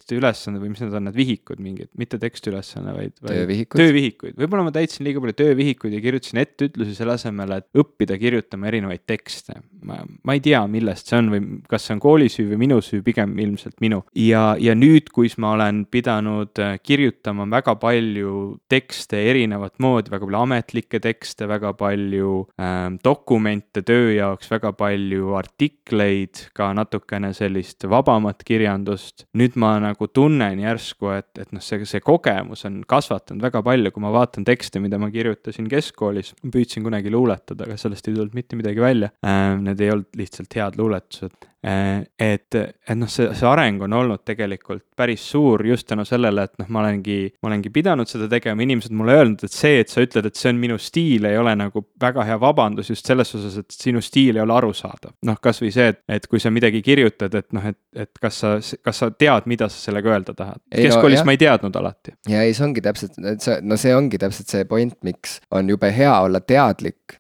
tekstülesande 0.04 0.60
või 0.60 0.72
mis 0.72 0.82
need 0.82 0.94
on, 0.94 1.06
need 1.08 1.16
vihikud 1.16 1.60
mingid, 1.62 1.88
mitte 1.98 2.18
tekstülesanne, 2.20 2.92
vaid, 2.94 3.14
vaid. 3.22 3.30
töövihikuid. 3.32 3.80
töövihikuid, 3.80 4.36
võib-olla 4.38 4.66
ma 4.66 4.72
täitsin 4.74 5.06
liiga 5.06 5.22
palju 5.22 5.36
töövihikuid 5.38 5.96
ja 5.96 6.02
kirjutasin 6.04 6.40
etteütlusi 6.42 6.96
selle 6.96 7.16
asemel, 7.16 7.56
et 7.58 7.80
õppida 7.80 8.18
kirjutama 8.20 8.68
erinevaid 8.68 9.04
tekste. 9.08 9.60
ma, 9.84 10.00
ma 10.24 10.36
ei 10.36 10.42
tea, 10.44 10.62
millest 10.70 11.10
see 11.10 11.20
on 11.20 11.30
või 11.32 11.42
kas 11.68 11.88
see 11.88 11.96
on 11.96 12.02
kooli 12.04 12.28
süü 12.32 12.46
või 12.52 12.60
minu 12.66 12.80
süü, 12.84 13.02
pigem 13.04 13.36
ilmselt 13.38 13.80
minu. 13.84 14.02
ja, 14.18 14.44
ja 14.60 14.76
nüüd, 14.76 15.08
kus 15.14 15.38
ma 15.40 15.54
olen 15.56 15.84
pidanud 15.90 16.60
äh, 16.60 16.76
kirjutama 16.82 17.48
väga 17.50 17.76
palju 17.80 18.34
tekste 18.68 19.24
erinevat 19.30 19.78
moodi, 19.80 20.12
väga 20.12 20.28
palju 20.28 20.42
ametlikke 20.42 21.00
tekste, 21.04 21.48
väga 21.48 21.72
palju 21.80 22.44
ähm, 22.60 23.00
dokumente 23.04 23.84
töö 23.86 24.12
jaoks, 24.14 24.50
väga 24.52 24.74
palju 24.76 25.34
artikleid, 25.38 26.48
ka 26.56 26.72
natukene 26.76 27.32
sellist 27.36 27.88
vabamat 27.88 28.44
kirjandust. 28.44 29.26
nüüd 29.34 29.56
ma 29.60 29.76
nagu 29.80 29.93
tunnen 30.12 30.60
järsku, 30.62 31.10
et, 31.14 31.30
et 31.40 31.54
noh, 31.54 31.62
see, 31.64 31.84
see 31.88 32.02
kogemus 32.04 32.66
on 32.68 32.82
kasvatanud 32.88 33.44
väga 33.44 33.62
palju, 33.66 33.94
kui 33.94 34.04
ma 34.04 34.12
vaatan 34.14 34.46
tekste, 34.46 34.82
mida 34.82 35.00
ma 35.00 35.10
kirjutasin 35.14 35.68
keskkoolis, 35.70 36.34
püüdsin 36.44 36.86
kunagi 36.86 37.12
luuletada, 37.14 37.68
aga 37.68 37.78
sellest 37.80 38.08
ei 38.08 38.16
tulnud 38.16 38.36
mitte 38.36 38.58
midagi 38.60 38.84
välja. 38.84 39.10
Äh, 39.24 39.56
need 39.62 39.82
ei 39.84 39.92
olnud 39.94 40.20
lihtsalt 40.20 40.58
head 40.58 40.80
luuletused 40.80 41.50
Äh, 41.66 42.04
et, 42.18 42.54
et 42.54 42.96
noh, 42.98 43.08
see, 43.08 43.30
see 43.32 43.46
areng 43.48 43.80
on 43.86 43.94
olnud 43.96 44.20
tegelikult 44.28 44.82
päris 44.98 45.22
suur 45.32 45.62
just 45.64 45.86
tänu 45.88 46.04
sellele, 46.04 46.42
et 46.44 46.58
noh, 46.60 46.66
ma 46.76 46.82
olengi, 46.82 47.16
ma 47.40 47.48
olengi 47.48 47.70
pidanud 47.72 48.10
seda 48.10 48.26
tegema, 48.28 48.60
inimesed 48.60 48.92
mulle 48.92 49.14
öelnud, 49.16 49.46
et 49.46 49.54
see, 49.54 49.78
et 49.80 49.88
sa 49.88 50.04
ütled, 50.04 50.28
et 50.28 50.36
see 50.36 50.52
on 50.52 50.60
minu 50.60 50.76
stiil, 50.76 51.24
ei 51.24 51.38
ole 51.40 51.54
nagu 51.56 51.86
väga 52.04 52.26
hea 52.28 52.36
vabandus 52.42 52.92
just 52.92 53.08
selles 53.08 53.32
osas, 53.38 53.56
et 53.62 53.78
sinu 53.78 54.02
stiil 54.04 54.36
ei 54.36 54.44
ole 54.44 54.52
arusaadav. 54.58 55.14
noh, 55.24 55.38
kasvõi 55.40 55.72
see, 55.72 55.86
et, 55.94 56.02
et 56.18 56.28
kui 56.28 56.42
sa 56.42 56.52
midagi 56.52 56.84
kirjutad, 56.84 57.32
et 57.40 57.48
noh, 57.56 57.64
et, 57.72 57.80
et 57.96 58.20
kas 58.20 58.42
sa, 58.44 58.52
kas 58.84 59.00
sa 59.00 59.08
tead, 59.16 59.48
mida 59.48 59.70
sa 59.72 59.80
sellega 59.84 60.14
öelda 60.14 60.34
tahad. 60.34 60.62
keskkoolis 60.74 61.22
no, 61.22 61.28
ma 61.30 61.36
ei 61.36 61.42
teadnud 61.44 61.78
alati. 61.80 62.16
ja 62.30 62.42
ei, 62.42 62.56
see 62.56 62.66
ongi 62.66 62.82
täpselt, 62.84 63.18
see, 63.38 63.60
no 63.62 63.78
see 63.80 63.94
ongi 63.94 64.18
täpselt 64.20 64.50
see 64.50 64.66
point, 64.68 64.98
miks 65.06 65.38
on 65.54 65.70
jube 65.70 65.92
hea 65.94 66.12
olla 66.26 66.42
teadlik, 66.42 67.18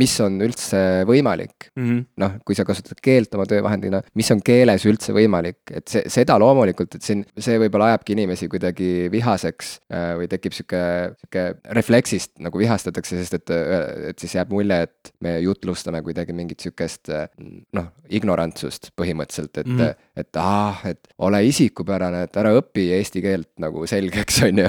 mis 0.00 0.18
on 0.24 0.40
üldse 0.42 0.80
võimalik 1.08 1.70
mm 1.76 1.84
-hmm.. 1.84 2.04
noh, 2.24 2.38
kui 2.44 2.58
sa 2.58 2.66
kasutad 2.66 2.98
keelt 3.04 3.34
oma 3.38 3.46
töö 3.46 3.60
töövahendina, 3.60 4.00
mis 4.18 4.30
on 4.32 4.40
keeles 4.44 4.84
üldse 4.88 5.14
võimalik, 5.14 5.60
et 5.74 5.88
see, 5.90 6.02
seda 6.12 6.36
loomulikult, 6.40 6.96
et 6.96 7.06
siin 7.06 7.22
see 7.38 7.58
võib-olla 7.60 7.90
ajabki 7.92 8.14
inimesi 8.16 8.48
kuidagi 8.50 9.10
vihaseks 9.12 9.72
äh, 9.92 10.06
või 10.20 10.28
tekib 10.32 10.56
sihuke, 10.56 10.82
sihuke 11.20 11.44
refleksist 11.76 12.32
nagu 12.42 12.60
vihastatakse, 12.60 13.20
sest 13.20 13.38
et, 13.40 13.54
et 14.10 14.22
siis 14.22 14.36
jääb 14.38 14.52
mulje, 14.54 14.80
et 14.88 15.12
me 15.24 15.36
jutlustame 15.44 16.02
kuidagi 16.06 16.36
mingit 16.36 16.64
sihukest 16.64 17.12
noh, 17.76 17.90
ignorantsust 18.10 18.92
põhimõtteliselt, 18.98 19.62
et 19.62 19.68
mm, 19.68 19.80
-hmm. 19.80 20.08
et 20.24 20.40
ah, 20.40 20.80
et 20.88 21.12
ole 21.18 21.42
isikupärane, 21.90 22.24
et 22.26 22.36
ära 22.38 22.52
õpi 22.58 22.86
eesti 22.96 23.22
keelt 23.24 23.48
nagu 23.62 23.86
selgeks, 23.88 24.40
on 24.46 24.60
ju. 24.62 24.68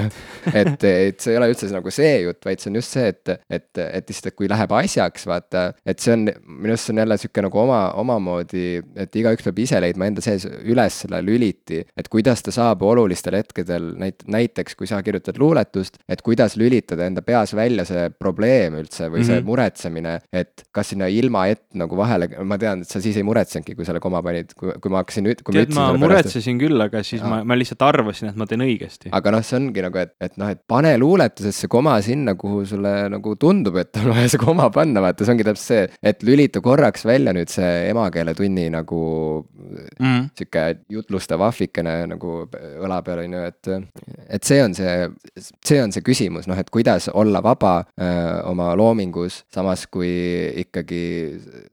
et, 0.52 0.84
et 0.84 1.20
see 1.20 1.32
ei 1.32 1.38
ole 1.38 1.50
üldse 1.52 1.70
nagu 1.72 1.92
see 1.94 2.22
jutt, 2.24 2.42
vaid 2.44 2.60
see 2.60 2.70
on 2.70 2.78
just 2.80 2.96
see, 2.96 3.08
et, 3.12 3.32
et, 3.50 3.70
et 3.78 4.10
lihtsalt, 4.10 4.32
et 4.32 4.36
kui 4.38 4.50
läheb 4.50 4.74
asjaks, 4.76 5.26
vaata, 5.28 5.64
et 5.86 6.02
see 6.02 6.14
on, 6.16 6.26
minu 6.46 6.74
arust 6.74 6.88
see 6.88 6.94
on 6.94 7.02
jälle 7.02 7.18
sihuke 7.20 7.44
nagu 7.46 7.62
oma, 7.62 7.80
omamoodi 8.02 8.66
et 9.04 9.20
igaüks 9.20 9.46
peab 9.46 9.60
ise 9.62 9.80
leidma 9.82 10.08
enda 10.10 10.24
sees 10.24 10.46
üles 10.46 11.02
selle 11.04 11.22
lüliti, 11.24 11.82
et 11.96 12.10
kuidas 12.12 12.42
ta 12.44 12.54
saab 12.54 12.82
olulistel 12.86 13.38
hetkedel, 13.38 13.92
näit-, 14.00 14.26
näiteks 14.30 14.76
kui 14.78 14.90
sa 14.90 15.02
kirjutad 15.04 15.38
luuletust, 15.40 16.00
et 16.08 16.24
kuidas 16.24 16.56
lülitada 16.60 17.06
enda 17.08 17.24
peas 17.24 17.54
välja 17.56 17.86
see 17.88 18.08
probleem 18.18 18.78
üldse 18.80 19.08
või 19.08 19.22
mm 19.22 19.22
-hmm. 19.22 19.26
see 19.30 19.40
mhm. 19.40 19.48
muretsemine, 19.50 20.14
et 20.32 20.66
kas 20.72 20.92
sinna 20.92 21.08
ilma 21.12 21.46
ett 21.52 21.64
nagu 21.78 21.96
vahele, 21.96 22.28
ma 22.44 22.58
tean, 22.58 22.82
et 22.82 22.88
sa 22.88 23.00
siis 23.00 23.16
ei 23.16 23.26
muretsenudki, 23.26 23.76
kui 23.76 23.86
selle 23.86 24.00
koma 24.00 24.22
panid, 24.22 24.54
kui, 24.58 24.72
kui 24.80 24.90
ma 24.90 25.02
hakkasin, 25.02 25.30
kui 25.42 25.52
Tead, 25.52 25.74
ma, 25.76 25.92
ma 25.92 26.00
muretsesin 26.06 26.58
pärast, 26.58 26.62
küll, 26.62 26.84
aga 26.84 27.02
siis 27.12 27.22
ja. 27.22 27.28
ma, 27.28 27.40
ma 27.46 27.56
lihtsalt 27.58 27.82
arvasin, 27.86 28.32
et 28.32 28.38
ma 28.40 28.46
teen 28.48 28.64
õigesti. 28.64 29.12
aga 29.14 29.34
noh, 29.34 29.44
see 29.46 29.58
ongi 29.58 29.84
nagu, 29.84 30.00
et, 30.02 30.14
et 30.22 30.36
noh, 30.40 30.50
et 30.52 30.60
pane 30.68 30.92
luuletusesse 31.00 31.68
koma 31.72 31.96
sinna, 32.04 32.34
kuhu 32.38 32.64
sulle 32.68 32.92
nagu 33.12 33.34
tundub, 33.40 33.78
et 33.82 34.00
on 34.00 34.12
vaja 34.14 34.32
see 34.32 34.42
koma 34.42 34.68
panna, 34.74 35.02
vaata, 35.04 35.26
see 35.26 35.34
ongi 35.34 35.46
täpselt 35.46 35.68
see, 35.68 35.84
et 36.12 36.24
lülita 36.26 36.62
korraks 36.64 37.06
välja 37.08 37.34
nüüd 37.36 37.52
see 37.52 37.70
emakeeletunni 37.90 38.68
nagu 38.72 39.02
mm. 39.98 40.32
sihuke 40.38 40.64
jutlustav 40.92 41.42
ahvikene 41.48 41.96
nagu 42.14 42.36
õla 42.52 43.00
peal, 43.06 43.24
on 43.26 43.36
ju, 43.38 43.44
et. 43.52 43.72
et 44.38 44.48
see 44.48 44.60
on 44.64 44.76
see, 44.76 44.96
see 45.64 45.80
on 45.82 45.92
see 45.94 46.04
küsimus, 46.06 46.48
noh, 46.50 46.58
et 46.58 46.70
kuidas 46.72 47.08
olla 47.12 47.42
vaba 47.44 47.74
öö, 47.82 48.36
oma 48.50 48.72
loomingus, 48.78 49.42
samas 49.52 49.86
kui 49.92 50.12
ikkagi 50.62 51.02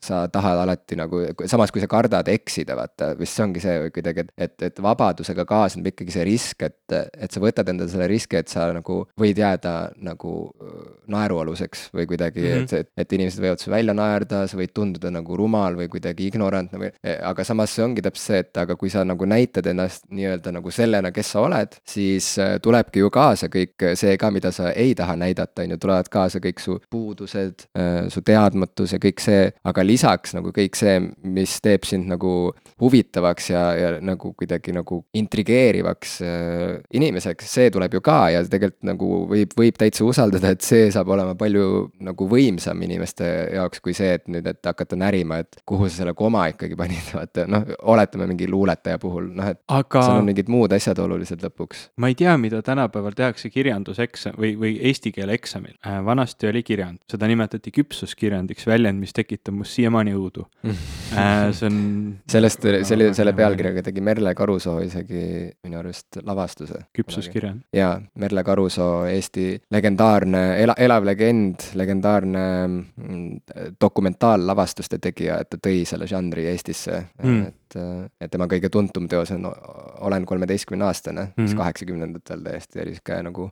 sa 0.04 0.26
tahad 0.32 0.64
alati 0.64 0.98
nagu, 1.00 1.24
samas 1.50 1.74
kui 1.74 1.84
sa 1.84 1.90
kardad 1.92 2.30
eksida, 2.32 2.78
vaata, 2.80 3.14
vist 3.20 3.38
see 3.38 3.46
ongi 3.46 3.64
see 3.64 3.90
kuidagi, 3.96 4.26
et, 4.26 4.34
et, 4.50 4.68
et 4.70 4.84
vabadusega 5.30 5.46
kaasneb 5.46 5.90
ikkagi 5.92 6.14
see 6.14 6.26
risk, 6.28 6.64
et, 6.66 6.94
et 7.18 7.32
sa 7.32 7.42
võtad 7.42 7.70
endale 7.70 7.90
selle 7.92 8.08
riski, 8.10 8.38
et 8.40 8.50
sa 8.50 8.70
nagu 8.74 9.04
võid 9.20 9.38
jääda 9.38 9.92
nagu 10.02 10.52
naerualuseks 11.10 11.90
või 11.94 12.08
kuidagi 12.10 12.42
mm, 12.42 12.66
-hmm. 12.66 12.80
et, 12.80 12.92
et 12.98 13.14
inimesed 13.14 13.42
võivad 13.44 13.62
su 13.62 13.72
välja 13.72 13.94
naerda, 13.94 14.46
sa 14.48 14.58
võid 14.58 14.74
tunduda 14.74 15.12
nagu 15.12 15.38
rumal 15.38 15.76
või 15.76 15.90
kuidagi 15.90 16.30
ignorantne 16.30 16.80
või, 16.80 16.92
aga 17.04 17.44
samas 17.44 17.74
see 17.76 17.86
ongi 17.86 18.02
täpselt 18.02 18.26
see, 18.26 18.40
et 18.44 18.58
aga 18.58 18.76
kui 18.76 18.90
sa 18.90 19.04
nagu 19.06 19.26
näitad 19.26 19.66
ennast 19.70 20.06
nii-öelda 20.10 20.54
nagu 20.54 20.72
sellena, 20.72 21.12
kes 21.12 21.34
sa 21.34 21.44
oled, 21.46 21.78
siis 21.88 22.36
tulebki 22.62 23.04
ju 23.04 23.10
kaasa 23.10 23.50
kõik 23.50 23.90
see 23.96 24.18
ka, 24.18 24.32
mida 24.32 24.52
sa 24.52 24.72
ei 24.72 24.96
taha 24.96 25.16
näidata, 25.20 25.64
on 25.64 25.76
ju, 25.76 25.78
tulevad 25.78 26.10
kaasa 26.10 26.42
kõik 26.44 26.60
su 26.60 26.80
puudused, 26.90 27.68
su 28.10 28.22
teadmatus 28.26 28.94
ja 28.96 29.00
kõik 29.02 29.24
see, 29.24 29.50
aga 29.64 29.86
lisaks 29.86 30.36
nagu 30.38 30.54
kõik 30.56 30.78
see, 30.78 31.00
mis 31.24 31.58
teeb 31.64 31.88
sind 31.88 32.10
nagu 32.10 32.54
huvitavaks 32.82 33.50
ja, 33.50 33.64
ja 33.76 33.90
nagu 34.02 34.34
kuidagi 34.38 34.74
nagu 34.76 35.02
intrigeerivaks 35.18 36.20
äh, 36.22 36.76
inimeseks, 36.94 37.48
see 37.50 37.70
tuleb 37.74 37.96
ju 37.98 38.02
ka 38.06 38.18
ja 38.30 38.44
tegelikult 38.46 38.86
nagu 38.86 39.08
võib, 39.32 39.54
võib 39.58 39.78
täitsa 39.80 40.04
usaldada, 40.06 40.52
et 40.54 40.66
see 40.66 40.92
saab 40.94 41.10
olema 41.16 41.34
palju 41.38 41.88
nagu 42.06 42.28
võimsam 42.30 42.82
inimeste 42.86 43.26
jaoks 43.56 43.82
kui 43.82 43.96
see, 43.98 44.12
et 44.20 44.28
nüüd, 44.30 44.46
et 44.52 44.70
hakata 44.70 45.00
närima, 45.00 45.40
et 45.42 45.62
kuhu 45.70 45.90
sa 45.90 46.04
selle 46.04 46.14
koma 46.18 46.46
ikkagi 46.54 46.78
panid, 46.78 47.10
vaata 47.18 47.48
noh, 47.50 47.66
oletame 47.90 48.28
mingi 48.30 48.50
luuletaja 48.50 49.02
puhul, 49.02 49.32
noh 49.40 49.50
et 49.56 49.62
aga 49.80 50.04
seal 50.06 50.22
on 50.22 50.30
mingid 50.30 50.52
muud 50.54 50.76
asjad 50.78 51.02
olulised 51.02 51.42
lõpuks. 51.48 51.88
ma 51.98 52.12
ei 52.14 52.18
tea, 52.20 52.36
mida 52.42 52.62
tänapäeval 52.66 53.18
tehakse 53.18 53.50
kirjanduseksam 53.54 54.38
või, 54.38 54.54
või 54.62 54.76
eesti 54.92 55.14
keele 55.16 55.34
eksamil 55.40 55.74
äh,. 55.82 55.98
vanasti 56.06 56.52
oli 56.52 56.62
kirjand, 56.68 57.02
seda 57.10 57.32
nimetati 57.32 57.74
küpsuskirjandiks, 57.74 58.70
väljend, 58.70 59.02
mis 59.02 59.18
tekitab 59.18 59.58
must 59.58 59.74
siiamaani 59.80 60.14
õudu 60.14 60.46
äh,. 60.70 61.50
see 61.50 61.66
on 61.66 61.82
sellest, 62.30 62.70
selle, 62.86 63.10
selle 63.18 63.34
pealkirjaga 63.34 63.88
tegi 63.90 64.06
Merle 64.06 64.38
Karusoo 64.38 64.78
isegi 65.00 65.52
minu 65.64 65.80
arust 65.80 66.20
lavastuse. 66.26 66.86
küpsuskirjand. 66.94 67.62
jaa, 67.74 68.02
Merle 68.16 68.44
Karusoo, 68.44 69.06
Eesti 69.06 69.62
legendaarne, 69.72 70.44
ela-, 70.64 70.76
elav 70.78 71.06
legend, 71.06 71.72
legendaarne 71.80 72.46
mm, 72.68 73.76
dokumentaallavastuste 73.82 75.00
tegija, 75.00 75.40
et 75.40 75.50
ta 75.50 75.58
tõi 75.58 75.86
selle 75.86 76.08
žanri 76.08 76.48
Eestisse 76.52 77.04
mm., 77.24 77.48
et 77.76 78.30
et 78.30 78.32
tema 78.32 78.48
kõige 78.50 78.70
tuntum 78.74 79.08
teos 79.10 79.32
on 79.36 79.48
Olen 80.00 80.26
kolmeteistkümne 80.26 80.86
aastane 80.86 81.22
mm, 81.22 81.28
-hmm. 81.28 81.42
mis 81.42 81.52
mhm. 81.52 81.58
kaheksakümnendatel 81.60 82.44
täiesti 82.44 82.82
oli 82.82 82.96
sihuke 82.96 83.22
nagu 83.24 83.50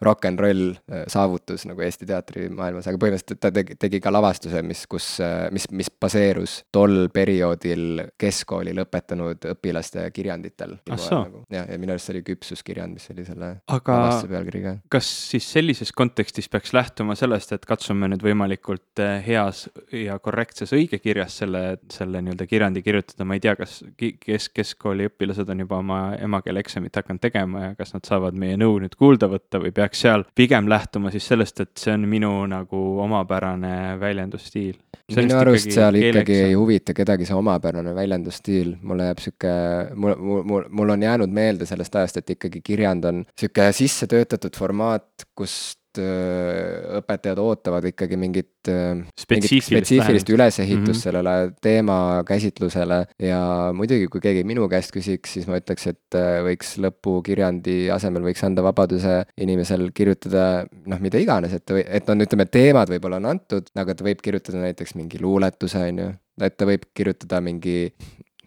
rock 0.00 0.24
n 0.30 0.38
roll 0.38 0.70
äh, 0.70 1.04
saavutus 1.08 1.66
nagu 1.66 1.80
Eesti 1.82 2.06
teatrimaailmas, 2.06 2.86
aga 2.86 3.00
põhimõtteliselt 3.00 3.40
ta 3.40 3.50
tegi, 3.50 3.76
tegi 3.80 4.00
ka 4.00 4.12
lavastuse, 4.12 4.62
mis, 4.62 4.86
kus, 4.90 5.08
äh, 5.20 5.48
mis, 5.54 5.68
mis 5.70 5.90
baseerus 6.00 6.58
tol 6.72 7.08
perioodil 7.12 8.02
keskkooli 8.18 8.74
lõpetanud 8.76 9.48
õpilaste 9.54 10.10
kirjanditel. 10.14 10.76
Nagu, 10.90 11.44
ja, 11.50 11.64
ja 11.70 11.78
minu 11.78 11.94
arust 11.94 12.10
see 12.10 12.16
oli 12.16 12.24
küpsuskirjand, 12.26 12.96
mis 12.98 13.10
oli 13.14 13.24
selle 13.26 13.50
aga 13.66 13.98
lavastuse 14.00 14.32
pealkiri 14.32 14.62
ka. 14.64 14.74
kas 14.96 15.10
siis 15.30 15.48
sellises 15.52 15.92
kontekstis 15.96 16.50
peaks 16.52 16.74
lähtuma 16.76 17.16
sellest, 17.18 17.52
et 17.56 17.66
katsume 17.68 18.10
nüüd 18.12 18.24
võimalikult 18.26 19.02
äh, 19.02 19.18
heas 19.26 19.66
ja 19.92 20.18
korrektses 20.22 20.74
õigekirjas 20.76 21.40
selle, 21.42 21.64
selle 21.92 22.22
nii-öelda 22.22 22.46
kirjandi 22.50 22.82
kirjutada, 22.84 23.26
ma 23.28 23.38
ei 23.38 23.44
tea, 23.44 23.55
kas 23.58 23.78
kes, 23.96 24.48
keskkooli 24.54 25.08
õpilased 25.10 25.48
on 25.52 25.62
juba 25.64 25.80
oma 25.82 26.00
emakeele 26.20 26.62
eksamit 26.64 26.96
hakanud 26.96 27.22
tegema 27.22 27.62
ja 27.64 27.74
kas 27.78 27.94
nad 27.96 28.06
saavad 28.08 28.36
meie 28.38 28.58
nõu 28.60 28.78
nüüd 28.82 28.96
kuulda 28.98 29.28
võtta 29.32 29.60
või 29.62 29.72
peaks 29.76 30.04
seal 30.04 30.26
pigem 30.36 30.68
lähtuma 30.70 31.12
siis 31.14 31.28
sellest, 31.28 31.62
et 31.64 31.72
see 31.80 31.94
on 31.94 32.06
minu 32.10 32.32
nagu 32.50 32.82
omapärane 33.04 33.96
väljendusstiil. 34.00 34.76
minu 35.16 35.38
arust 35.38 35.72
seal 35.74 35.98
ikkagi 36.00 36.40
ei 36.50 36.54
huvita 36.54 36.94
kedagi 36.96 37.28
see 37.28 37.36
omapärane 37.36 37.94
väljendusstiil, 37.94 38.76
mulle 38.82 39.10
jääb 39.10 39.24
sihuke, 39.24 39.56
mul, 39.94 40.16
mul, 40.20 40.68
mul, 40.68 40.94
on 40.96 41.02
jäänud 41.02 41.32
meelde 41.32 41.66
sellest 41.66 41.96
ajast, 41.96 42.22
et 42.22 42.36
ikkagi 42.36 42.62
kirjand 42.64 43.04
on 43.04 43.24
sihuke 43.38 43.70
sisse 43.76 44.08
töötatud 44.10 44.56
formaat, 44.56 45.28
kus 45.34 45.76
Äh, 45.98 46.98
õpetajad 47.00 47.38
ootavad 47.40 47.84
ikkagi 47.88 48.18
mingit, 48.20 48.68
äh, 48.70 48.98
spetsiifilist, 49.18 49.70
spetsiifilist 49.70 50.30
ülesehitust 50.32 50.86
mm 50.86 50.92
-hmm. 50.92 51.02
sellele 51.02 51.34
teemakäsitlusele 51.62 52.98
ja 53.22 53.40
muidugi, 53.76 54.08
kui 54.12 54.20
keegi 54.20 54.44
minu 54.44 54.68
käest 54.68 54.94
küsiks, 54.96 55.36
siis 55.36 55.46
ma 55.46 55.60
ütleks, 55.60 55.86
et 55.92 56.18
äh, 56.18 56.42
võiks 56.46 56.76
lõpukirjandi 56.82 57.90
asemel 57.94 58.26
võiks 58.28 58.44
anda 58.46 58.62
vabaduse 58.62 59.24
inimesel 59.36 59.90
kirjutada 59.94 60.66
noh, 60.86 61.00
mida 61.00 61.18
iganes, 61.18 61.52
et, 61.52 61.70
et 61.86 62.08
on, 62.08 62.20
ütleme, 62.20 62.46
teemad 62.46 62.90
võib-olla 62.92 63.20
on 63.22 63.32
antud, 63.34 63.72
aga 63.74 63.94
ta 63.94 64.04
võib 64.04 64.22
kirjutada 64.22 64.62
näiteks 64.64 64.94
mingi 64.94 65.20
luuletuse, 65.22 65.88
on 65.88 65.98
ju, 65.98 66.12
et 66.40 66.56
ta 66.56 66.68
võib 66.68 66.88
kirjutada 66.94 67.40
mingi 67.40 67.92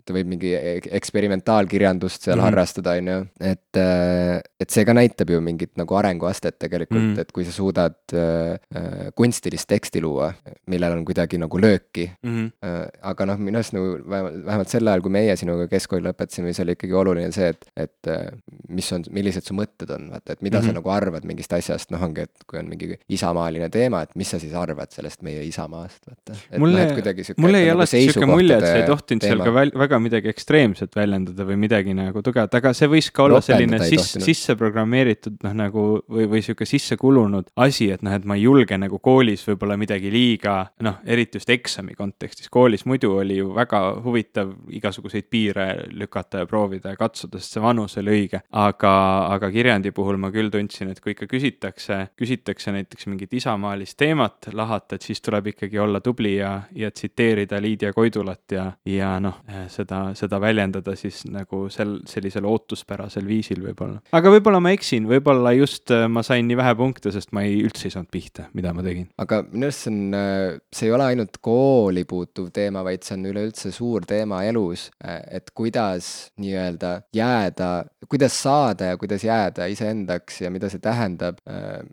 ta 0.10 0.16
võib 0.16 0.32
mingi 0.32 0.54
eksperimentaalkirjandust 1.00 2.26
seal 2.26 2.36
mm 2.36 2.42
-hmm. 2.42 2.48
harrastada, 2.50 2.96
on 2.98 3.12
ju, 3.12 3.20
et, 3.52 3.78
äh, 3.78 4.42
et 4.60 4.74
see 4.74 4.86
ka 4.86 4.96
näitab 4.98 5.30
ju 5.30 5.42
mingit 5.46 5.76
nagu 5.80 5.96
arenguastet 6.00 6.58
tegelikult 6.60 7.02
mm, 7.02 7.14
-hmm. 7.14 7.22
et 7.22 7.32
kui 7.32 7.46
sa 7.46 7.54
suudad 7.54 7.98
äh, 8.14 8.58
äh, 8.76 9.12
kunstilist 9.16 9.70
teksti 9.70 10.02
luua, 10.02 10.34
millel 10.68 10.98
on 10.98 11.06
kuidagi 11.06 11.38
nagu 11.38 11.62
lööki 11.62 12.10
mm. 12.24 12.30
-hmm. 12.30 12.52
Äh, 12.66 12.88
aga 13.02 13.26
noh, 13.26 13.38
minu 13.38 13.58
arust 13.60 13.74
nagu 13.74 13.98
vähemalt, 14.10 14.46
vähemalt 14.46 14.70
sel 14.70 14.88
ajal, 14.88 15.02
kui 15.02 15.12
meie 15.12 15.36
sinuga 15.36 15.68
keskkooli 15.68 16.08
lõpetasime, 16.08 16.52
siis 16.52 16.64
oli 16.66 16.76
ikkagi 16.78 16.94
oluline 16.94 17.32
see, 17.32 17.50
et, 17.54 17.66
et 17.78 18.08
äh, 18.08 18.26
mis 18.70 18.92
on, 18.94 19.04
millised 19.12 19.46
su 19.46 19.54
mõtted 19.54 19.94
on, 19.96 20.10
vaata, 20.12 20.34
et 20.34 20.42
mida 20.42 20.58
mm 20.58 20.62
-hmm. 20.62 20.66
sa 20.66 20.72
mhm. 20.72 20.76
nagu 20.82 20.90
arvad 20.90 21.24
mingist 21.24 21.54
asjast, 21.54 21.92
noh, 21.92 22.04
ongi, 22.04 22.22
et 22.22 22.46
kui 22.48 22.60
on 22.60 22.70
mingi 22.70 22.98
isamaaline 23.10 23.70
teema, 23.70 24.02
et 24.02 24.16
mis 24.16 24.30
sa 24.30 24.40
siis 24.40 24.54
arvad 24.54 24.92
sellest 24.92 25.22
meie 25.22 25.44
isamaast, 25.44 26.02
vaata. 26.08 26.40
mulle 26.58 26.86
no,, 26.86 27.24
mulle 27.38 27.62
jäi 27.62 27.70
alati 27.70 27.98
nagu 28.00 28.12
sihuke 28.12 28.26
mulje, 28.26 28.58
et 28.58 28.66
sa 28.66 28.76
ei 28.76 28.88
tohtinud 28.88 29.26
seal 29.26 29.44
ka 29.44 29.54
väl, 29.54 29.72
väga 30.00 30.04
midagi 30.04 30.30
ekstreemset 30.32 30.96
väljendada 30.96 31.46
või 31.46 31.58
midagi 31.60 31.94
nagu 31.96 32.22
tugevat, 32.24 32.54
aga 32.56 32.72
see 32.74 32.88
võis 32.90 33.10
ka 33.12 33.26
olla 33.26 33.42
selline 33.44 33.80
sis, 33.84 34.16
sisse 34.24 34.56
programmeeritud 34.56 35.40
noh, 35.44 35.54
nagu 35.54 35.84
või, 36.08 36.28
või 36.30 36.42
sihuke 36.44 36.66
sisse 36.66 36.98
kulunud 36.98 37.50
asi, 37.60 37.90
et 37.92 38.04
noh, 38.06 38.14
et 38.16 38.26
ma 38.26 38.38
ei 38.38 38.46
julge 38.46 38.78
nagu 38.80 39.00
koolis 39.00 39.44
võib-olla 39.48 39.78
midagi 39.80 40.12
liiga 40.12 40.72
noh, 40.86 41.00
eriti 41.06 41.40
just 41.40 41.50
eksami 41.50 41.96
kontekstis, 41.98 42.50
koolis 42.50 42.86
muidu 42.90 43.12
oli 43.20 43.40
ju 43.40 43.52
väga 43.56 43.82
huvitav 44.04 44.54
igasuguseid 44.70 45.30
piire 45.30 45.68
lükata 45.92 46.44
ja 46.44 46.50
proovida 46.50 46.94
ja 46.94 47.00
katsuda, 47.00 47.40
sest 47.40 47.58
see 47.58 47.64
vanus 47.64 47.98
oli 48.00 48.16
õige. 48.16 48.44
aga, 48.52 48.94
aga 49.36 49.52
kirjandi 49.52 49.92
puhul 49.96 50.20
ma 50.22 50.32
küll 50.32 50.52
tundsin, 50.54 50.94
et 50.94 51.02
kui 51.04 51.16
ikka 51.16 51.28
küsitakse, 51.30 52.00
küsitakse 52.20 52.74
näiteks 52.76 53.10
mingit 53.12 53.34
isamaalist 53.36 53.98
teemat 54.00 54.52
lahata, 54.54 54.96
et 54.96 55.08
siis 55.08 55.22
tuleb 55.26 55.52
ikkagi 55.54 55.80
olla 55.80 56.02
tubli 56.04 56.38
ja, 56.38 56.62
ja 56.76 56.92
tsiteerida 56.92 57.60
Lydia 57.62 57.94
Koidulat 57.94 58.56
ja, 58.56 58.70
ja 58.88 59.16
noh, 59.24 59.42
seda, 59.72 59.89
seda 60.18 60.40
väljendada 60.42 60.96
siis 61.00 61.22
nagu 61.30 61.66
sel, 61.74 61.98
sellisel 62.10 62.46
ootuspärasel 62.50 63.28
viisil 63.28 63.62
võib-olla. 63.64 64.02
aga 64.16 64.34
võib-olla 64.34 64.62
ma 64.64 64.74
eksin, 64.76 65.08
võib-olla 65.10 65.54
just 65.58 65.92
äh, 65.96 66.06
ma 66.12 66.24
sain 66.26 66.48
nii 66.50 66.58
vähe 66.60 66.76
punkte, 66.80 67.14
sest 67.16 67.34
ma 67.36 67.44
ei, 67.48 67.60
üldse 67.66 67.88
ei 67.88 67.96
saanud 67.96 68.12
pihta, 68.14 68.48
mida 68.58 68.74
ma 68.76 68.86
tegin. 68.86 69.10
aga 69.22 69.42
minu 69.50 69.70
arust 69.70 69.86
see 69.86 69.94
on, 69.94 70.02
äh, 70.18 70.60
see 70.76 70.90
ei 70.90 70.96
ole 70.96 71.08
ainult 71.14 71.40
kooli 71.46 72.06
puutuv 72.10 72.50
teema, 72.56 72.84
vaid 72.88 73.06
see 73.06 73.18
on 73.18 73.30
üleüldse 73.32 73.74
suur 73.76 74.08
teema 74.10 74.42
elus, 74.48 74.90
äh, 75.04 75.22
et 75.40 75.54
kuidas 75.58 76.30
nii-öelda 76.42 76.94
jääda, 77.16 77.72
kuidas 78.10 78.38
saada 78.42 78.94
ja 78.94 79.00
kuidas 79.00 79.26
jääda 79.26 79.70
iseendaks 79.72 80.42
ja 80.44 80.52
mida 80.54 80.70
see 80.72 80.82
tähendab, 80.84 81.38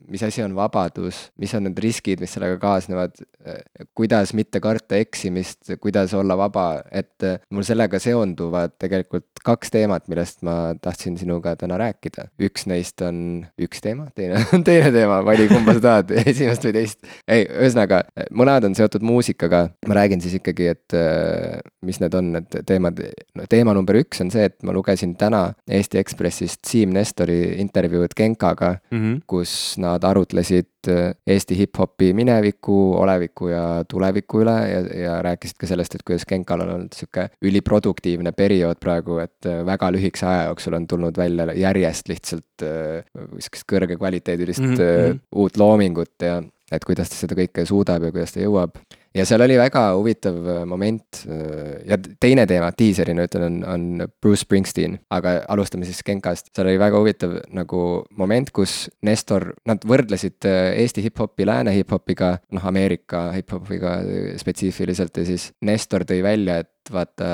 mis 0.08 0.22
asi 0.24 0.42
on 0.44 0.54
vabadus, 0.56 1.26
mis 1.40 1.52
on 1.56 1.66
need 1.66 1.78
riskid, 1.82 2.22
mis 2.22 2.32
sellega 2.36 2.56
kaasnevad, 2.62 3.18
kuidas 3.96 4.32
mitte 4.36 4.60
karta 4.64 4.96
eksimist, 5.00 5.74
kuidas 5.82 6.14
olla 6.16 6.36
vaba, 6.38 6.66
et 6.90 7.24
mul 7.52 7.66
sellega 7.76 8.00
seonduvad 8.00 8.76
tegelikult 8.80 9.42
kaks 9.46 9.70
teemat, 9.74 10.06
millest 10.10 10.40
ma 10.46 10.74
tahtsin 10.82 11.18
sinuga 11.20 11.54
täna 11.60 11.76
rääkida. 11.78 12.30
üks 12.42 12.66
neist 12.66 13.02
on 13.04 13.46
üks 13.60 13.82
teema, 13.84 14.08
teine 14.16 14.40
on 14.54 14.64
teine 14.68 14.90
teema, 14.94 15.20
vali 15.24 15.46
kumba 15.50 15.76
sa 15.76 15.82
tahad, 15.84 16.12
esimest 16.32 16.64
või 16.66 16.74
teist. 16.78 16.98
ei, 17.28 17.44
ühesõnaga, 17.44 18.02
mõlemad 18.32 18.70
on 18.70 18.76
seotud 18.78 19.04
muusikaga, 19.06 19.66
ma 19.86 19.98
räägin 20.00 20.24
siis 20.24 20.38
ikkagi, 20.40 20.70
et 20.72 20.96
äh, 20.96 21.60
mis 21.86 22.00
need 22.02 22.16
on, 22.18 22.32
need 22.38 22.58
teemad, 22.66 23.02
no 23.36 23.48
teema 23.50 23.76
number 23.76 24.00
üks 24.00 24.24
on 24.24 24.32
see, 24.34 24.48
et 24.48 24.56
ma 24.66 24.74
lugesin 24.76 25.14
täna 25.20 25.50
Eesti 25.68 26.00
Ekspressist 26.00 26.64
Siim 26.66 26.94
Nestori 26.96 27.58
intervjuud 27.62 28.16
Genkaga 28.16 28.76
mm, 28.90 28.98
-hmm. 28.98 29.20
kus 29.26 29.76
nad 29.82 30.04
arutlesid 30.04 30.70
äh, 30.92 31.14
Eesti 31.26 31.58
hip-hopi 31.58 32.12
mineviku, 32.16 32.76
oleviku 33.00 33.50
ja 33.52 33.62
tuleviku 33.88 34.42
üle 34.44 34.56
ja, 34.70 34.80
ja 35.02 35.16
rääkisid 35.26 35.60
ka 35.60 35.70
sellest, 35.70 35.94
et 35.98 36.04
kuidas 36.06 36.26
Genkal 36.28 36.64
on 36.64 36.74
olnud 36.76 36.96
sihuke 36.96 37.28
üliproduktiivne 37.46 38.32
periood 38.36 38.80
praegu, 38.82 39.20
et 39.24 39.48
äh, 39.48 39.62
väga 39.66 39.90
lühikese 39.94 40.28
aja 40.30 40.50
jooksul 40.50 40.78
on 40.78 40.86
tulnud 40.90 41.16
välja 41.18 41.48
järjest 41.56 42.08
lihtsalt 42.08 42.44
sihukest 42.62 43.66
kõrgekvaliteedilist 43.70 44.62
mm 44.64 44.74
-hmm. 44.74 45.18
uut 45.34 45.56
loomingut 45.56 46.22
ja 46.22 46.42
et 46.72 46.84
kuidas 46.84 47.10
ta 47.10 47.18
seda 47.18 47.36
kõike 47.38 47.66
suudab 47.68 48.06
ja 48.06 48.12
kuidas 48.14 48.34
ta 48.34 48.40
jõuab 48.42 48.78
ja 49.16 49.24
seal 49.28 49.42
oli 49.44 49.56
väga 49.58 49.82
huvitav 49.96 50.36
äh, 50.50 50.62
moment 50.68 51.22
äh, 51.24 51.80
ja 51.88 51.98
teine 52.20 52.46
teema, 52.48 52.70
diiserina 52.78 53.26
ütlen, 53.26 53.46
on, 53.46 53.58
on 53.72 54.12
Bruce 54.22 54.44
Springsteen, 54.44 54.98
aga 55.14 55.38
alustame 55.52 55.88
siis 55.88 56.02
Genkast. 56.06 56.50
seal 56.56 56.70
oli 56.70 56.80
väga 56.80 57.00
huvitav 57.00 57.36
nagu 57.56 57.82
moment, 58.18 58.52
kus 58.56 58.86
Nestor, 59.06 59.52
nad 59.68 59.84
võrdlesid 59.88 60.48
äh, 60.48 60.72
Eesti 60.82 61.06
hip-hopi 61.06 61.48
lääne 61.48 61.74
hip-hopiga, 61.76 62.36
noh, 62.54 62.68
Ameerika 62.68 63.28
hip-hopiga 63.36 63.98
spetsiifiliselt 64.40 65.22
ja 65.22 65.28
siis 65.28 65.50
Nestor 65.64 66.06
tõi 66.08 66.22
välja, 66.24 66.60
et 66.64 66.72
vaata 66.92 67.28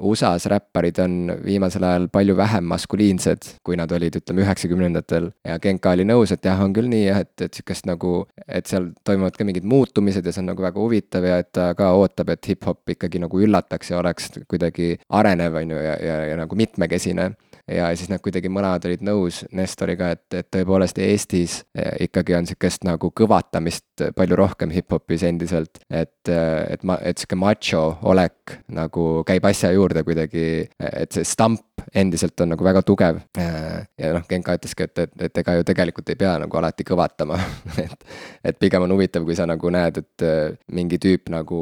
USA-s 0.00 0.46
räpparid 0.50 1.00
on 1.02 1.16
viimasel 1.44 1.84
ajal 1.86 2.08
palju 2.12 2.36
vähem 2.38 2.66
maskuliinsed, 2.70 3.50
kui 3.66 3.78
nad 3.80 3.92
olid, 3.92 4.20
ütleme, 4.20 4.44
üheksakümnendatel. 4.44 5.30
ja 5.46 5.58
Genka 5.62 5.94
oli 5.96 6.06
nõus, 6.08 6.32
et 6.34 6.44
jah, 6.44 6.60
on 6.64 6.74
küll 6.76 6.90
nii 6.90 7.04
jah, 7.06 7.22
et, 7.24 7.34
et 7.46 7.60
sihukest 7.60 7.88
nagu, 7.90 8.14
et 8.46 8.70
seal 8.70 8.90
toimuvad 9.04 9.36
ka 9.36 9.46
mingid 9.48 9.68
muutumised 9.68 10.26
ja 10.26 10.34
see 10.34 10.44
on 10.44 10.50
nagu 10.52 10.64
väga 10.64 10.80
huvitav 10.80 11.26
ja 11.26 11.40
et 11.42 11.52
ta 11.56 11.70
ka 11.78 11.92
ootab, 11.98 12.32
et 12.34 12.52
hip-hop 12.52 12.96
ikkagi 12.96 13.22
nagu 13.22 13.40
üllataks 13.40 13.92
ja 13.92 14.00
oleks 14.00 14.32
kuidagi 14.50 14.94
arenev, 15.08 15.60
on 15.62 15.76
ju, 15.76 15.84
ja, 15.84 15.96
ja, 16.04 16.18
ja 16.32 16.40
nagu 16.40 16.58
mitmekesine 16.58 17.30
ja 17.70 17.90
siis 17.96 18.10
nad 18.10 18.22
kuidagi 18.22 18.50
mõlemad 18.52 18.84
olid 18.88 19.04
nõus 19.06 19.42
Nestoriga, 19.56 20.10
et, 20.16 20.26
et 20.34 20.48
tõepoolest 20.52 20.98
Eestis 21.02 21.60
eh, 21.74 22.06
ikkagi 22.06 22.36
on 22.38 22.48
sihukest 22.48 22.86
nagu 22.88 23.12
kõvatamist 23.16 24.06
palju 24.16 24.38
rohkem 24.38 24.74
hip-hopis 24.74 25.24
endiselt. 25.28 25.82
et, 25.90 26.28
et 26.30 26.84
ma, 26.84 26.98
et 27.02 27.18
sihuke 27.18 27.38
macho 27.38 27.82
olek 28.10 28.58
nagu 28.74 29.24
käib 29.28 29.46
asja 29.46 29.72
juurde 29.74 30.04
kuidagi, 30.06 30.46
et 30.78 31.12
see 31.14 31.26
stamp 31.26 31.64
endiselt 31.94 32.40
on 32.40 32.54
nagu 32.54 32.64
väga 32.64 32.82
tugev. 32.86 33.20
ja 33.36 34.12
noh, 34.14 34.24
Genka 34.28 34.54
ütleski, 34.58 34.86
et, 34.88 34.98
et, 34.98 35.14
et 35.28 35.38
ega 35.42 35.54
ju 35.58 35.64
tegelikult 35.66 36.08
ei 36.12 36.18
pea 36.20 36.36
nagu 36.42 36.60
alati 36.60 36.84
kõvatama 36.86 37.38
et, 37.84 38.04
et 38.44 38.58
pigem 38.60 38.84
on 38.84 38.94
huvitav, 38.94 39.24
kui 39.26 39.36
sa 39.38 39.46
nagu 39.48 39.72
näed, 39.72 40.00
et 40.02 40.24
äh, 40.26 40.56
mingi 40.74 40.98
tüüp 41.02 41.30
nagu 41.32 41.60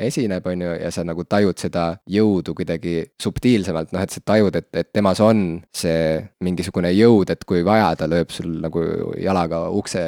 esineb, 0.00 0.46
on 0.50 0.64
ju, 0.66 0.72
ja 0.80 0.90
sa 0.94 1.04
nagu 1.06 1.24
tajud 1.28 1.60
seda 1.60 1.86
jõudu 2.10 2.54
kuidagi 2.56 2.96
subtiilsemalt, 3.22 3.92
noh, 3.94 4.04
et 4.04 4.14
sa 4.14 4.22
tajud, 4.24 4.54
et, 4.60 4.70
et 4.76 4.90
temas 4.94 5.20
on 5.24 5.44
see 5.74 6.18
mingisugune 6.44 6.92
jõud, 6.94 7.32
et 7.34 7.44
kui 7.48 7.64
vaja, 7.66 7.92
ta 7.98 8.08
lööb 8.10 8.32
sul 8.34 8.58
nagu 8.62 8.84
jalaga 9.20 9.64
ukse 9.74 10.02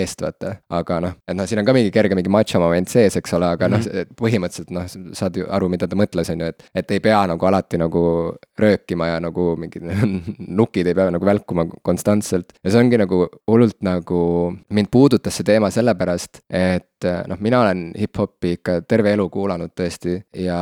eest, 0.00 0.22
vaata. 0.24 0.56
aga 0.78 1.00
noh, 1.04 1.16
et 1.28 1.38
noh, 1.38 1.48
siin 1.48 1.62
on 1.62 1.68
ka 1.68 1.76
mingi 1.76 1.92
kerge 1.94 2.18
mingi 2.18 2.32
macho 2.32 2.60
moment 2.62 2.90
sees, 2.90 3.16
eks 3.18 3.34
ole, 3.38 3.52
aga 3.56 3.68
mm 3.68 3.74
-hmm. 3.74 3.94
noh, 3.94 4.16
põhimõtteliselt 4.18 4.74
noh, 4.74 4.88
saad 5.16 5.36
ju 5.36 5.46
aru, 5.48 5.68
mida 5.72 5.88
ta 5.88 5.96
mõtles, 5.96 6.32
on 6.32 6.44
ju, 6.44 6.52
et, 6.52 6.64
et 6.74 6.96
ei 6.96 7.00
pea 7.00 7.24
nagu 7.26 7.46
alati 7.46 7.78
nagu 7.80 8.02
rööp 8.58 8.77
rääkima 8.78 9.06
ja 9.06 9.20
nagu 9.20 9.56
mingid 9.58 9.82
nukid 10.60 10.86
ei 10.86 10.94
pea 10.94 11.10
nagu 11.10 11.26
välkuma 11.26 11.66
konstantselt. 11.82 12.52
ja 12.64 12.70
see 12.70 12.80
ongi 12.80 12.98
nagu 12.98 13.26
hullult 13.46 13.78
nagu, 13.82 14.54
mind 14.70 14.90
puudutas 14.90 15.36
see 15.36 15.44
teema 15.44 15.70
sellepärast, 15.70 16.42
et 16.50 16.97
noh, 17.04 17.38
mina 17.44 17.60
olen 17.62 17.82
hip-hopi 17.98 18.54
ikka 18.58 18.78
terve 18.88 19.12
elu 19.14 19.28
kuulanud 19.32 19.72
tõesti 19.76 20.16
ja, 20.42 20.58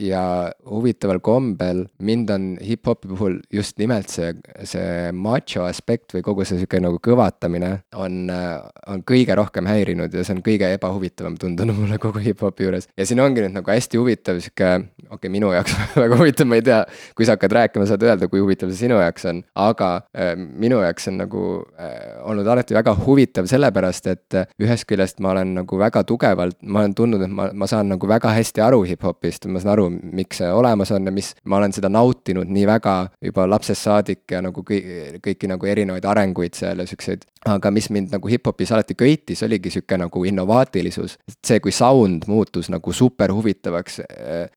ja 0.00 0.22
huvitaval 0.66 1.20
kombel 1.24 1.84
mind 2.02 2.32
on 2.34 2.48
hip-hopi 2.62 3.10
puhul 3.12 3.38
just 3.52 3.78
nimelt 3.78 4.10
see, 4.12 4.32
see 4.66 5.12
macho 5.12 5.66
aspekt 5.66 6.16
või 6.16 6.24
kogu 6.26 6.46
see 6.46 6.60
sihuke 6.60 6.80
nagu 6.82 6.98
kõvatamine 7.02 7.72
on, 7.94 8.26
on 8.30 9.04
kõige 9.06 9.36
rohkem 9.38 9.68
häirinud 9.70 10.14
ja 10.14 10.24
see 10.26 10.36
on 10.36 10.42
kõige 10.46 10.72
ebahuvitavam 10.76 11.38
tundunud 11.40 11.78
mulle 11.82 12.00
kogu 12.02 12.22
hip-hopi 12.24 12.66
juures. 12.66 12.88
ja 12.96 13.06
siin 13.06 13.22
ongi 13.22 13.44
nüüd 13.44 13.56
nagu 13.58 13.70
hästi 13.72 14.00
huvitav 14.00 14.40
sihuke, 14.42 14.72
okei 15.06 15.16
okay,, 15.18 15.32
minu 15.32 15.52
jaoks 15.54 15.76
väga 16.02 16.20
huvitav, 16.20 16.50
ma 16.50 16.60
ei 16.60 16.66
tea, 16.66 16.82
kui 17.16 17.28
sa 17.28 17.36
hakkad 17.36 17.56
rääkima, 17.60 17.86
saad 17.88 18.06
öelda, 18.06 18.30
kui 18.32 18.42
huvitav 18.42 18.72
see 18.72 18.86
sinu 18.86 18.98
jaoks 19.00 19.28
on, 19.30 19.42
aga 19.66 19.92
äh, 20.16 20.34
minu 20.36 20.82
jaoks 20.82 21.10
on 21.12 21.20
nagu 21.22 21.46
äh, 21.78 21.96
olnud 22.26 22.48
alati 22.50 22.76
väga 22.76 22.96
huvitav 23.04 23.48
sellepärast, 23.50 24.10
et 24.12 24.40
ühest 24.62 24.88
küljest 24.88 25.22
ma 25.24 25.35
olen 25.36 25.54
nagu 25.60 25.78
väga 25.80 26.02
tugevalt, 26.08 26.58
ma 26.62 26.82
olen 26.82 26.94
tundnud, 26.98 27.22
et 27.26 27.32
ma, 27.32 27.48
ma 27.52 27.68
saan 27.70 27.90
nagu 27.92 28.08
väga 28.08 28.32
hästi 28.36 28.64
aru 28.64 28.82
hip-hopist, 28.88 29.46
ma 29.52 29.62
saan 29.62 29.74
aru, 29.76 29.88
miks 30.16 30.42
see 30.42 30.50
olemas 30.52 30.92
on 30.96 31.06
ja 31.08 31.14
mis, 31.14 31.32
ma 31.44 31.60
olen 31.60 31.76
seda 31.76 31.90
nautinud 31.92 32.50
nii 32.52 32.66
väga 32.68 32.96
juba 33.28 33.46
lapsest 33.50 33.88
saadik 33.88 34.24
ja 34.32 34.42
nagu 34.44 34.64
kõik, 34.66 35.20
kõiki 35.24 35.50
nagu 35.52 35.72
erinevaid 35.72 36.08
arenguid 36.08 36.58
seal 36.58 36.82
ja 36.82 36.88
siukseid. 36.88 37.26
Aga 37.46 37.70
mis 37.74 37.88
mind 37.94 38.14
nagu 38.14 38.30
hip-hopis 38.30 38.72
alati 38.74 38.96
köitis, 38.98 39.42
oligi 39.46 39.70
sihuke 39.72 39.98
nagu 40.00 40.24
innovaatilisus. 40.28 41.16
see, 41.46 41.60
kui 41.62 41.72
sound 41.74 42.26
muutus 42.30 42.70
nagu 42.72 42.92
super 42.92 43.32
huvitavaks, 43.34 44.00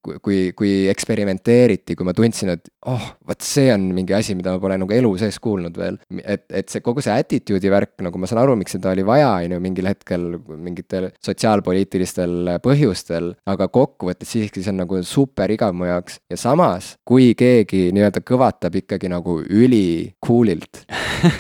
kui, 0.04 0.20
kui, 0.26 0.40
kui 0.58 0.74
eksperimenteeriti, 0.92 1.96
kui 1.96 2.08
ma 2.08 2.16
tundsin, 2.18 2.54
et 2.56 2.70
oh, 2.90 3.10
vot 3.28 3.46
see 3.46 3.70
on 3.74 3.90
mingi 3.96 4.16
asi, 4.18 4.36
mida 4.38 4.56
ma 4.56 4.62
pole 4.62 4.80
nagu 4.82 4.96
elu 4.96 5.12
sees 5.22 5.40
kuulnud 5.44 5.78
veel. 5.78 6.00
et, 6.24 6.46
et 6.50 6.70
see 6.70 6.84
kogu 6.86 7.04
see 7.06 7.14
attitude'i 7.14 7.72
värk, 7.74 7.96
nagu 8.06 8.22
ma 8.22 8.30
saan 8.30 8.44
aru, 8.44 8.58
miks 8.60 8.76
seda 8.78 8.94
oli 8.96 9.06
vaja, 9.06 9.32
on 9.44 9.58
ju, 9.58 9.62
mingil 9.64 9.90
hetkel 9.90 10.28
mingitel 10.58 11.10
sotsiaalpoliitilistel 11.26 12.56
põhjustel. 12.66 13.34
aga 13.50 13.70
kokkuvõttes 13.74 14.34
siiski 14.34 14.64
see 14.64 14.74
on 14.74 14.84
nagu 14.84 15.04
super 15.06 15.52
igav 15.54 15.76
mu 15.78 15.90
jaoks 15.90 16.20
ja 16.32 16.40
samas, 16.40 16.96
kui 17.08 17.34
keegi 17.38 17.90
nii-öelda 17.96 18.24
kõvatab 18.26 18.80
ikkagi 18.82 19.12
nagu 19.12 19.40
üli 19.44 20.16
cool'ilt 20.26 20.86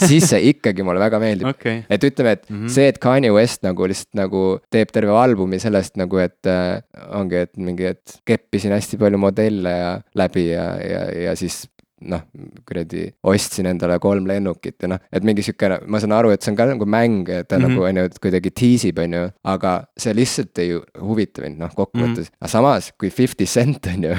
siis 0.10 0.28
see 0.32 0.52
ikkagi 0.54 0.84
mulle 0.86 1.02
väga 1.02 1.20
meeldib 1.22 1.39
okay.. 1.48 1.84
et 1.90 2.04
ütleme, 2.04 2.32
et 2.38 2.50
mm 2.50 2.56
-hmm. 2.56 2.70
see, 2.76 2.88
et 2.88 3.00
Kanye 3.00 3.32
West 3.32 3.64
nagu 3.64 3.88
lihtsalt 3.88 4.16
nagu 4.16 4.44
teeb 4.72 4.92
terve 4.92 5.16
albumi 5.16 5.60
sellest 5.60 5.98
nagu, 5.98 6.18
et 6.18 6.46
äh, 6.48 6.82
ongi, 7.16 7.36
et 7.36 7.58
mingi, 7.58 7.86
et 7.96 8.22
keppisin 8.26 8.72
hästi 8.72 8.98
palju 8.98 9.18
modelle 9.18 9.70
ja 9.70 9.92
läbi 10.16 10.50
ja, 10.50 10.72
ja, 10.84 11.04
ja 11.30 11.36
siis 11.36 11.66
noh, 12.08 12.22
kuradi 12.68 13.08
ostsin 13.28 13.68
endale 13.70 13.98
kolm 14.00 14.28
lennukit 14.30 14.78
ja 14.84 14.90
noh, 14.94 15.02
et 15.12 15.26
mingi 15.28 15.44
sihuke, 15.46 15.82
ma 15.88 16.00
saan 16.02 16.16
aru, 16.16 16.32
et 16.34 16.44
see 16.44 16.54
on 16.54 16.60
ka 16.60 16.68
nagu 16.70 16.88
mäng, 16.90 17.30
et 17.30 17.48
ta 17.48 17.58
mm 17.58 17.66
-hmm. 17.66 17.70
nagu 17.70 17.84
on 17.84 17.98
ju, 17.98 18.04
et 18.04 18.20
kuidagi 18.20 18.52
tiisib, 18.52 19.00
on 19.00 19.14
ju. 19.14 19.32
aga 19.44 19.74
see 19.98 20.14
lihtsalt 20.14 20.60
ei 20.60 20.80
huvita 21.00 21.42
mind, 21.42 21.60
noh, 21.60 21.72
kokkuvõttes 21.76 22.30
mm. 22.30 22.34
-hmm. 22.34 22.42
aga 22.42 22.48
samas, 22.48 22.92
kui 22.98 23.10
Fifty 23.10 23.46
Cent 23.46 23.88
on 23.88 24.04
ju 24.04 24.16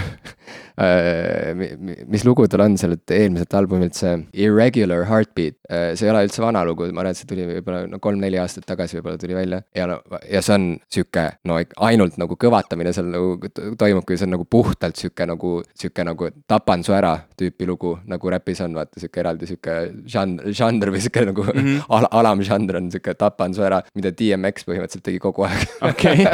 mis 2.10 2.24
lugu 2.24 2.46
tal 2.50 2.64
on 2.64 2.76
sellelt 2.80 3.10
eelmiselt 3.12 3.54
albumilt, 3.58 3.96
see 3.98 4.14
Irregular 4.46 5.04
Heartbeat. 5.08 5.56
Äh, 5.70 5.92
see 5.98 6.08
ei 6.08 6.12
ole 6.12 6.24
üldse 6.26 6.42
vana 6.42 6.62
lugu, 6.66 6.88
ma 6.90 7.02
arvan, 7.02 7.14
et 7.14 7.20
see 7.20 7.28
tuli 7.30 7.46
võib-olla 7.48 7.84
no 7.90 8.00
kolm-neli 8.02 8.40
aastat 8.40 8.66
tagasi 8.68 8.98
võib-olla 8.98 9.20
tuli 9.20 9.36
välja. 9.36 9.60
ja 9.76 9.86
no, 9.90 9.98
ja 10.26 10.42
see 10.44 10.56
on 10.56 10.66
sihuke, 10.90 11.26
no 11.46 11.58
ainult 11.86 12.16
nagu 12.20 12.36
kõvatamine 12.40 12.94
seal 12.96 13.10
nagu 13.12 13.50
toimub, 13.78 14.06
kui 14.08 14.18
see 14.18 14.26
on 14.28 14.34
nagu 14.36 14.46
puhtalt 14.50 14.98
sihuke 15.00 15.26
nagu, 15.28 15.52
sihuke 15.78 16.06
nagu 16.06 16.30
tapan 16.50 16.84
su 16.86 16.94
ära 16.96 17.12
tüüpi 17.38 17.68
lugu, 17.68 17.94
nagu 18.10 18.32
räpis 18.34 18.62
on, 18.64 18.74
vaata 18.78 19.02
sihuke 19.02 19.22
eraldi 19.22 19.50
sihuke 19.50 19.76
žanr, 20.10 20.50
žanr 20.56 20.94
või 20.94 21.04
sihuke 21.04 21.26
nagu 21.28 21.46
mm 21.46 21.60
-hmm. 21.60 21.84
al 21.98 22.08
alamžanr 22.22 22.80
on 22.80 22.90
sihuke 22.94 23.14
tapan 23.14 23.54
su 23.54 23.64
ära, 23.66 23.82
mida 23.94 24.10
DMX 24.10 24.66
põhimõtteliselt 24.68 25.06
tegi 25.06 25.22
kogu 25.22 25.46
aeg. 25.48 25.66
okei. 25.90 26.26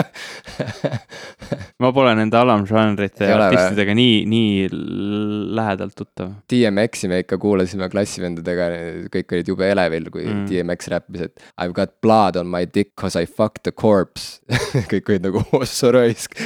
ma 1.82 1.92
pole 1.92 2.14
nende 2.18 2.38
alamžanrite 2.38 3.28
artistidega 3.32 3.94
nii, 3.94 4.24
nii 4.30 4.35
nii 4.36 4.68
lähedalt 5.56 5.94
tuttav. 5.96 6.32
DMX-i 6.50 7.08
me 7.10 7.20
ikka 7.24 7.38
kuulasime 7.40 7.88
klassivendadega, 7.92 8.68
kõik 9.12 9.34
olid 9.36 9.50
jube 9.52 9.68
elevil, 9.72 10.10
kui 10.12 10.26
mm. 10.26 10.44
DMX 10.50 10.90
räppis, 10.92 11.26
et 11.28 11.34
I 11.56 11.66
have 11.66 11.74
got 11.76 11.94
blood 12.04 12.36
on 12.40 12.48
my 12.50 12.66
dick 12.66 12.94
cause 13.00 13.16
I 13.18 13.26
fucked 13.26 13.64
the 13.66 13.72
corpse 13.72 14.40
kõik 14.92 15.10
olid 15.12 15.26
nagu, 15.28 15.42
ossa 15.56 15.90
raisk 15.94 16.36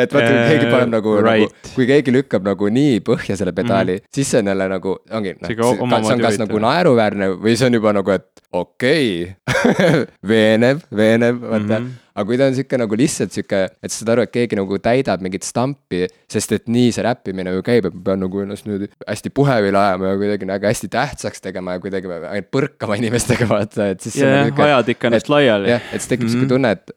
et 0.00 0.12
vaata, 0.12 0.28
kui 0.28 0.40
keegi 0.50 0.70
paneb 0.70 0.90
nagu, 0.92 1.16
nagu 1.16 1.16
right. 1.24 1.50
nagu, 1.50 1.74
kui 1.74 1.88
keegi 1.88 2.14
lükkab 2.14 2.46
nagu 2.46 2.70
nii 2.72 3.02
põhja 3.06 3.38
selle 3.38 3.54
pedaali 3.56 3.98
mm., 4.00 4.08
siis 4.14 4.32
see 4.32 4.42
on 4.42 4.52
jälle 4.52 4.70
nagu, 4.76 4.96
ongi, 5.18 5.36
noh, 5.40 5.52
see 5.52 6.16
on 6.16 6.24
kas 6.24 6.40
nagu 6.42 6.62
naeruväärne 6.62 7.26
või 7.34 7.54
see 7.58 7.70
on 7.70 7.78
juba 7.80 7.94
nagu, 7.96 8.16
et 8.16 8.28
okei 8.56 9.06
okay. 9.26 10.04
veenev, 10.32 10.82
veenev, 10.94 11.40
vaata 11.44 11.80
mm. 11.80 11.86
-hmm 11.86 12.02
aga 12.16 12.24
kui 12.28 12.38
ta 12.40 12.48
on 12.48 12.56
sihuke 12.56 12.78
nagu 12.80 12.96
lihtsalt 12.98 13.34
sihuke, 13.34 13.58
et 13.68 13.92
sa 13.92 14.00
saad 14.00 14.12
aru, 14.14 14.24
et 14.24 14.32
keegi 14.32 14.56
nagu 14.58 14.78
täidab 14.82 15.22
mingit 15.24 15.44
stampi, 15.44 16.06
sest 16.32 16.54
et 16.56 16.64
nii 16.72 16.94
see 16.96 17.04
räppimine 17.04 17.52
ju 17.52 17.64
käib, 17.66 17.88
et 17.90 17.96
ma 17.96 18.04
pean 18.08 18.22
nagu 18.24 18.42
ennast 18.42 18.68
nüüd 18.68 18.86
hästi 19.04 19.32
puhevile 19.36 19.80
ajama 19.80 20.14
ja 20.14 20.20
kuidagi 20.22 20.48
nagu 20.48 20.70
hästi 20.70 20.90
tähtsaks 20.92 21.44
tegema 21.44 21.76
ja 21.76 21.84
kuidagi 21.84 22.10
ainult 22.16 22.50
põrkama 22.54 22.96
inimestega, 23.02 23.48
vaata, 23.50 23.90
et 23.92 24.04
siis. 24.06 24.18
jah, 24.22 24.46
nagu 24.48 24.66
ajad 24.66 24.92
ikka 24.96 25.10
ennast 25.10 25.32
laiali. 25.32 25.72
jah, 25.74 25.88
et 25.92 26.00
siis 26.00 26.12
tekib 26.14 26.32
sihuke 26.32 26.50
tunne, 26.54 26.72
et, 26.78 26.94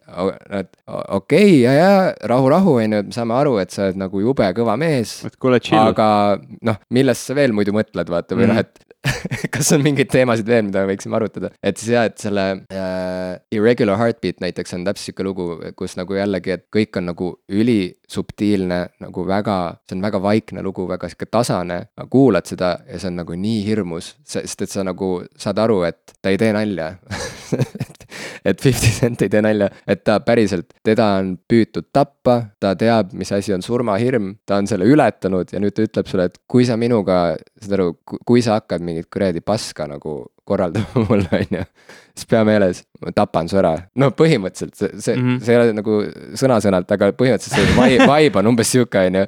et 0.62 0.72
okei 0.88 1.16
okay, 1.20 1.56
ja, 1.66 1.76
ja 1.76 1.94
rahu, 2.32 2.52
rahu, 2.56 2.78
on 2.80 2.98
ju, 2.98 3.04
et 3.04 3.12
me 3.12 3.18
saame 3.20 3.36
aru, 3.40 3.58
et 3.64 3.76
sa 3.76 3.90
oled 3.90 4.00
nagu 4.00 4.24
jube 4.24 4.52
kõva 4.56 4.80
mees. 4.80 5.20
aga 5.80 6.10
noh, 6.66 6.80
millest 6.96 7.28
sa 7.28 7.36
veel 7.38 7.56
muidu 7.56 7.76
mõtled, 7.76 8.08
vaata, 8.12 8.40
või 8.40 8.50
noh, 8.54 8.64
et 8.64 8.88
kas 9.54 9.70
on 9.76 9.84
mingeid 9.84 10.10
teemasid 10.12 10.48
veel, 10.50 10.66
mida 10.68 10.84
me 10.84 10.92
võiksime 10.92 11.16
arutada, 11.20 11.52
et 11.64 11.80
siis 11.80 11.94
jah, 11.94 12.08
et 12.10 12.18
selle 12.20 12.46
äh, 12.68 13.38
Irregular 13.56 14.00
Heartbeat 14.02 14.42
näiteks 14.44 14.76
on 14.76 14.84
täpselt 14.88 15.09
sihuke 15.10 15.26
lugu, 15.26 15.50
kus 15.78 15.98
nagu 16.00 16.16
jällegi, 16.18 16.56
et 16.56 16.66
kõik 16.74 17.02
on 17.02 17.10
nagu 17.12 17.32
ülisubtiilne, 17.50 18.80
nagu 19.04 19.26
väga, 19.28 19.58
see 19.88 19.98
on 19.98 20.06
väga 20.06 20.22
vaikne 20.24 20.64
lugu, 20.66 20.88
väga 20.90 21.10
sihuke 21.12 21.30
tasane. 21.32 21.82
kuulad 22.10 22.48
seda 22.50 22.78
ja 22.88 23.00
see 23.00 23.12
on 23.12 23.20
nagu 23.24 23.36
nii 23.36 23.64
hirmus, 23.66 24.16
sest 24.24 24.66
et 24.66 24.72
sa 24.72 24.86
nagu 24.88 25.20
saad 25.38 25.60
aru, 25.60 25.84
et 25.90 26.16
ta 26.22 26.34
ei 26.34 26.40
tee 26.40 26.54
nalja 26.56 26.94
et 28.46 28.62
Fifty 28.62 28.92
Cent 28.94 29.22
ei 29.22 29.30
tee 29.32 29.42
nalja, 29.44 29.70
et 29.88 30.04
ta 30.06 30.20
päriselt, 30.26 30.74
teda 30.86 31.12
on 31.20 31.34
püütud 31.50 31.90
tappa, 31.94 32.40
ta 32.62 32.74
teab, 32.80 33.14
mis 33.18 33.32
asi 33.36 33.54
on 33.56 33.64
surmahirm, 33.66 34.34
ta 34.48 34.60
on 34.62 34.70
selle 34.70 34.88
ületanud 34.90 35.54
ja 35.54 35.62
nüüd 35.62 35.76
ta 35.76 35.86
ütleb 35.86 36.10
sulle, 36.10 36.30
et 36.30 36.40
kui 36.50 36.68
sa 36.68 36.78
minuga, 36.80 37.38
saad 37.62 37.78
aru, 37.80 37.92
kui 38.28 38.44
sa 38.46 38.60
hakkad 38.60 38.86
mingit 38.86 39.10
kuradi 39.14 39.44
paska 39.46 39.88
nagu 39.90 40.22
korraldama 40.50 41.06
mulle, 41.10 41.30
on 41.32 41.60
ju. 41.60 41.66
siis 42.16 42.30
pea 42.30 42.44
meeles, 42.48 42.84
ma 43.06 43.14
tapan 43.16 43.48
su 43.50 43.58
ära. 43.60 43.74
no 44.00 44.10
põhimõtteliselt 44.16 44.76
see, 44.76 44.90
see 45.00 45.16
mm, 45.16 45.26
-hmm. 45.26 45.44
see 45.46 45.56
ei 45.56 45.60
ole 45.62 45.76
nagu 45.78 46.00
sõna-sõnalt, 46.40 46.92
aga 46.96 47.12
põhimõtteliselt 47.16 47.56
see 47.56 47.76
vibe, 47.78 48.08
vibe 48.12 48.42
on 48.42 48.52
umbes 48.52 48.72
sihuke, 48.74 49.06
on 49.08 49.20
ju. 49.22 49.26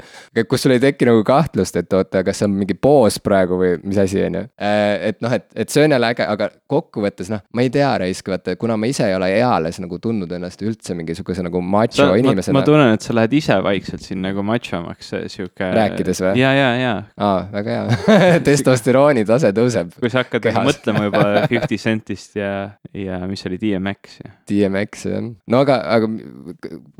kus 0.49 0.65
sul 0.65 0.75
ei 0.75 0.81
teki 0.83 1.07
nagu 1.07 1.23
kahtlust, 1.27 1.77
et 1.79 1.93
oota, 1.95 2.23
kas 2.27 2.41
see 2.41 2.49
on 2.49 2.57
mingi 2.59 2.75
poos 2.75 3.19
praegu 3.23 3.59
või 3.61 3.77
mis 3.83 3.99
asi, 4.01 4.19
on 4.27 4.39
ju. 4.41 4.43
Äh, 4.59 5.11
et 5.11 5.21
noh, 5.23 5.31
et, 5.37 5.47
et 5.55 5.71
see 5.71 5.85
on 5.85 5.95
jälle 5.95 6.11
äge, 6.11 6.27
aga 6.27 6.49
kokkuvõttes 6.71 7.31
noh, 7.31 7.43
ma 7.55 7.65
ei 7.65 7.71
tea, 7.73 7.91
Raisk, 8.03 8.31
vaata, 8.33 8.55
kuna 8.59 8.77
ma 8.79 8.89
ise 8.91 9.07
ei 9.07 9.15
ole 9.15 9.31
eales 9.37 9.79
nagu 9.83 9.99
tundnud 10.03 10.31
ennast 10.35 10.61
üldse 10.65 10.95
mingisuguse 10.97 11.45
nagu 11.45 11.63
macho 11.63 12.03
sa, 12.03 12.09
inimesena. 12.19 12.57
ma 12.59 12.65
tunnen, 12.67 12.95
et 12.97 13.05
sa 13.05 13.15
lähed 13.15 13.37
ise 13.39 13.57
vaikselt 13.63 14.03
siin 14.03 14.21
nagu 14.25 14.43
machomaks, 14.45 15.13
sihuke. 15.31 15.71
rääkides 15.77 16.23
või? 16.25 16.35
ja, 16.41 16.51
ja, 16.57 16.69
ja. 16.79 16.93
aa, 17.17 17.47
väga 17.53 17.77
hea 17.77 18.39
testosterooni 18.47 19.25
tase 19.27 19.53
tõuseb. 19.55 19.95
kui 19.99 20.11
sa 20.11 20.25
hakkad 20.25 20.51
nagu 20.51 20.67
mõtlema 20.67 21.07
juba 21.07 21.25
Fifty 21.51 21.79
Centist 21.81 22.35
ja, 22.39 22.51
ja 22.97 23.21
mis 23.29 23.45
oli 23.47 23.60
DMX 23.61 24.19
ja. 24.23 24.31
DMX 24.49 25.05
jah, 25.09 25.23
no 25.53 25.61
aga, 25.65 25.77
aga 25.95 26.09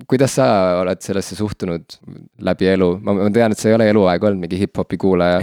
kuidas 0.10 0.38
sa 0.38 0.48
oled 0.82 1.02
sellesse 1.04 1.38
suhtunud 1.40 1.98
läbi 2.48 2.70
elu, 2.72 2.90
ma, 3.04 3.16
ma 3.18 3.30
tean, 3.34 3.56
et 3.56 3.62
sa 3.62 3.72
ei 3.72 3.78
ole 3.78 3.90
eluaeg 3.92 4.28
olnud 4.30 4.46
mingi 4.46 4.62
hip-hopi 4.62 5.00
kuulaja. 5.02 5.42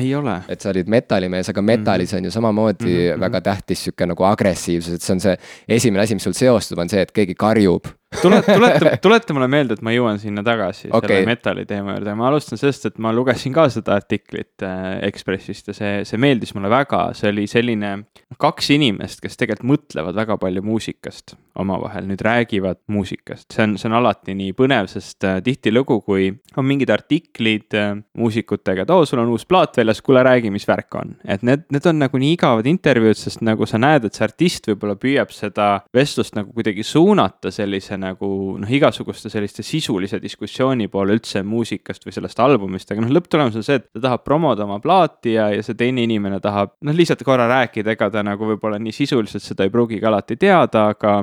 et 0.48 0.64
sa 0.64 0.72
olid 0.72 0.90
metalimees, 0.90 1.50
aga 1.52 1.62
metalis 1.62 2.12
mm 2.12 2.16
-hmm. 2.16 2.18
on 2.18 2.24
ju 2.24 2.30
samamoodi 2.30 2.84
mm 2.84 2.98
-hmm. 2.98 3.20
väga 3.20 3.40
tähtis 3.40 3.84
sihuke 3.84 4.06
nagu 4.06 4.24
agressiivsus, 4.24 4.94
et 4.94 5.02
see 5.02 5.14
on 5.14 5.20
see 5.20 5.36
esimene 5.68 6.02
asi, 6.02 6.14
mis 6.14 6.24
sul 6.24 6.32
seostub, 6.32 6.78
on 6.78 6.88
see, 6.88 7.00
et 7.00 7.12
keegi 7.12 7.34
karjub 7.34 7.86
tule, 8.22 8.42
tuleta, 8.54 8.96
tuleta 9.02 9.34
mulle 9.36 9.48
meelde, 9.50 9.76
et 9.76 9.84
ma 9.84 9.92
jõuan 9.92 10.18
sinna 10.20 10.42
tagasi 10.46 10.88
okay. 10.88 11.18
selle 11.18 11.28
metalli 11.28 11.64
teema 11.68 11.96
juurde, 11.96 12.14
ma 12.18 12.28
alustan 12.30 12.60
sellest, 12.60 12.88
et 12.90 13.02
ma 13.02 13.12
lugesin 13.14 13.54
ka 13.54 13.68
seda 13.72 13.96
artiklit 13.98 14.64
äh, 14.66 14.98
Ekspressist 15.08 15.70
ja 15.70 15.76
see, 15.76 15.92
see 16.08 16.20
meeldis 16.20 16.54
mulle 16.56 16.70
väga, 16.72 17.08
see 17.18 17.30
oli 17.32 17.46
selline 17.50 17.92
kaks 18.40 18.72
inimest, 18.76 19.20
kes 19.24 19.38
tegelikult 19.40 19.68
mõtlevad 19.68 20.16
väga 20.18 20.38
palju 20.40 20.64
muusikast 20.64 21.36
omavahel, 21.58 22.06
nüüd 22.08 22.22
räägivad 22.22 22.80
muusikast, 22.92 23.48
see 23.52 23.64
on, 23.66 23.76
see 23.80 23.88
on 23.90 23.98
alati 23.98 24.36
nii 24.38 24.54
põnev, 24.56 24.88
sest 24.90 25.26
äh, 25.28 25.40
tihtilugu, 25.44 26.00
kui 26.06 26.30
on 26.56 26.68
mingid 26.68 26.92
artiklid 26.94 27.76
äh, 27.76 27.92
muusikutega, 28.18 28.86
et 28.86 28.94
oo, 28.94 29.04
sul 29.08 29.22
on 29.22 29.34
uus 29.34 29.46
plaat 29.48 29.80
väljas, 29.80 30.02
kuule 30.04 30.22
räägi, 30.26 30.52
mis 30.54 30.68
värk 30.68 30.98
on. 31.00 31.16
et 31.26 31.44
need, 31.46 31.66
need 31.74 31.90
on 31.90 32.00
nagu 32.04 32.20
nii 32.20 32.34
igavad 32.38 32.68
intervjuud, 32.70 33.18
sest 33.18 33.44
nagu 33.46 33.66
sa 33.68 33.80
näed, 33.82 34.06
et 34.06 34.16
see 34.16 34.26
artist 34.26 34.70
võib-olla 34.70 34.96
püüab 34.98 35.34
seda 35.34 35.68
vestlust 35.94 36.38
nagu 36.38 36.52
kuidagi 36.54 36.86
suunata 36.86 37.52
sellise 37.54 37.97
nagu 38.00 38.30
noh, 38.60 38.70
igasuguste 38.70 39.30
selliste 39.32 39.64
sisulise 39.66 40.20
diskussiooni 40.22 40.88
poole 40.92 41.16
üldse 41.18 41.42
muusikast 41.46 42.06
või 42.06 42.16
sellest 42.16 42.40
albumist, 42.44 42.90
aga 42.92 43.04
noh, 43.04 43.12
lõpptulemus 43.18 43.58
on 43.58 43.66
see, 43.66 43.80
et 43.80 43.88
ta 43.90 44.04
tahab 44.08 44.24
promoda 44.26 44.66
oma 44.66 44.80
plaati 44.84 45.36
ja, 45.36 45.50
ja 45.54 45.64
see 45.64 45.78
teine 45.78 46.04
inimene 46.06 46.40
tahab 46.44 46.76
noh, 46.86 46.96
lihtsalt 46.96 47.24
korra 47.26 47.48
rääkida, 47.50 47.94
ega 47.96 48.10
ta 48.14 48.24
nagu 48.26 48.52
võib-olla 48.52 48.80
nii 48.82 48.94
sisuliselt 48.94 49.44
seda 49.44 49.66
ei 49.66 49.74
pruugigi 49.74 50.06
alati 50.08 50.38
teada, 50.40 50.88
aga 50.94 51.18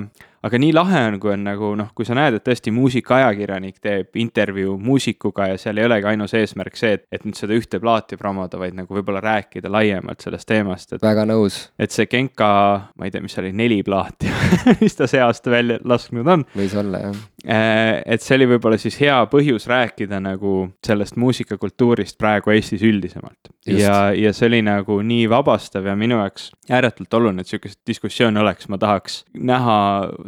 aga 0.46 0.60
nii 0.62 0.74
lahe 0.76 1.02
on, 1.10 1.20
kui 1.22 1.34
on 1.34 1.46
nagu 1.48 1.72
noh, 1.80 1.92
kui 1.98 2.08
sa 2.08 2.18
näed, 2.18 2.38
et 2.38 2.46
tõesti 2.46 2.74
muusikaajakirjanik 2.76 3.80
teeb 3.84 4.20
intervjuu 4.22 4.78
muusikuga 4.82 5.50
ja 5.52 5.60
seal 5.62 5.82
ei 5.82 5.88
olegi 5.90 6.10
ainus 6.12 6.36
eesmärk 6.38 6.78
see, 6.80 6.96
et, 7.00 7.06
et 7.16 7.26
nüüd 7.28 7.38
seda 7.40 7.58
ühte 7.58 7.80
plaati 7.82 8.20
promoda, 8.20 8.60
vaid 8.62 8.78
nagu 8.78 8.98
võib-olla 8.98 9.24
rääkida 9.26 9.72
laiemalt 9.72 10.26
sellest 10.26 10.50
teemast, 10.52 10.96
et. 10.96 11.04
väga 11.06 11.28
nõus. 11.30 11.66
et 11.82 11.96
see 11.96 12.10
Genka, 12.12 12.50
ma 12.96 13.08
ei 13.08 13.14
tea, 13.16 13.24
mis 13.26 13.38
oli, 13.42 13.54
neli 13.56 13.82
plaati 13.86 14.32
mis 14.84 14.98
ta 14.98 15.10
see 15.10 15.24
aasta 15.24 15.54
välja 15.54 15.80
lasknud 15.84 16.36
on. 16.36 16.46
võis 16.56 16.78
olla, 16.80 17.08
jah 17.08 17.24
Äh, 17.48 18.02
et 18.10 18.24
see 18.26 18.34
oli 18.40 18.48
võib-olla 18.50 18.78
siis 18.82 18.96
hea 18.98 19.18
põhjus 19.30 19.68
rääkida 19.70 20.18
nagu 20.24 20.64
sellest 20.86 21.14
muusikakultuurist 21.22 22.18
praegu 22.18 22.50
Eestis 22.56 22.82
üldisemalt. 22.82 23.52
ja, 23.70 24.10
ja 24.18 24.32
see 24.34 24.48
oli 24.50 24.64
nagu 24.66 24.98
nii 25.06 25.28
vabastav 25.30 25.86
ja 25.86 25.94
minu 25.98 26.18
jaoks 26.18 26.48
ääretult 26.74 27.14
oluline, 27.14 27.46
et 27.46 27.52
sihukest 27.52 27.80
diskussiooni 27.86 28.42
oleks, 28.42 28.70
ma 28.70 28.80
tahaks 28.82 29.20
näha 29.38 29.78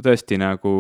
tõesti 0.08 0.40
nagu 0.40 0.74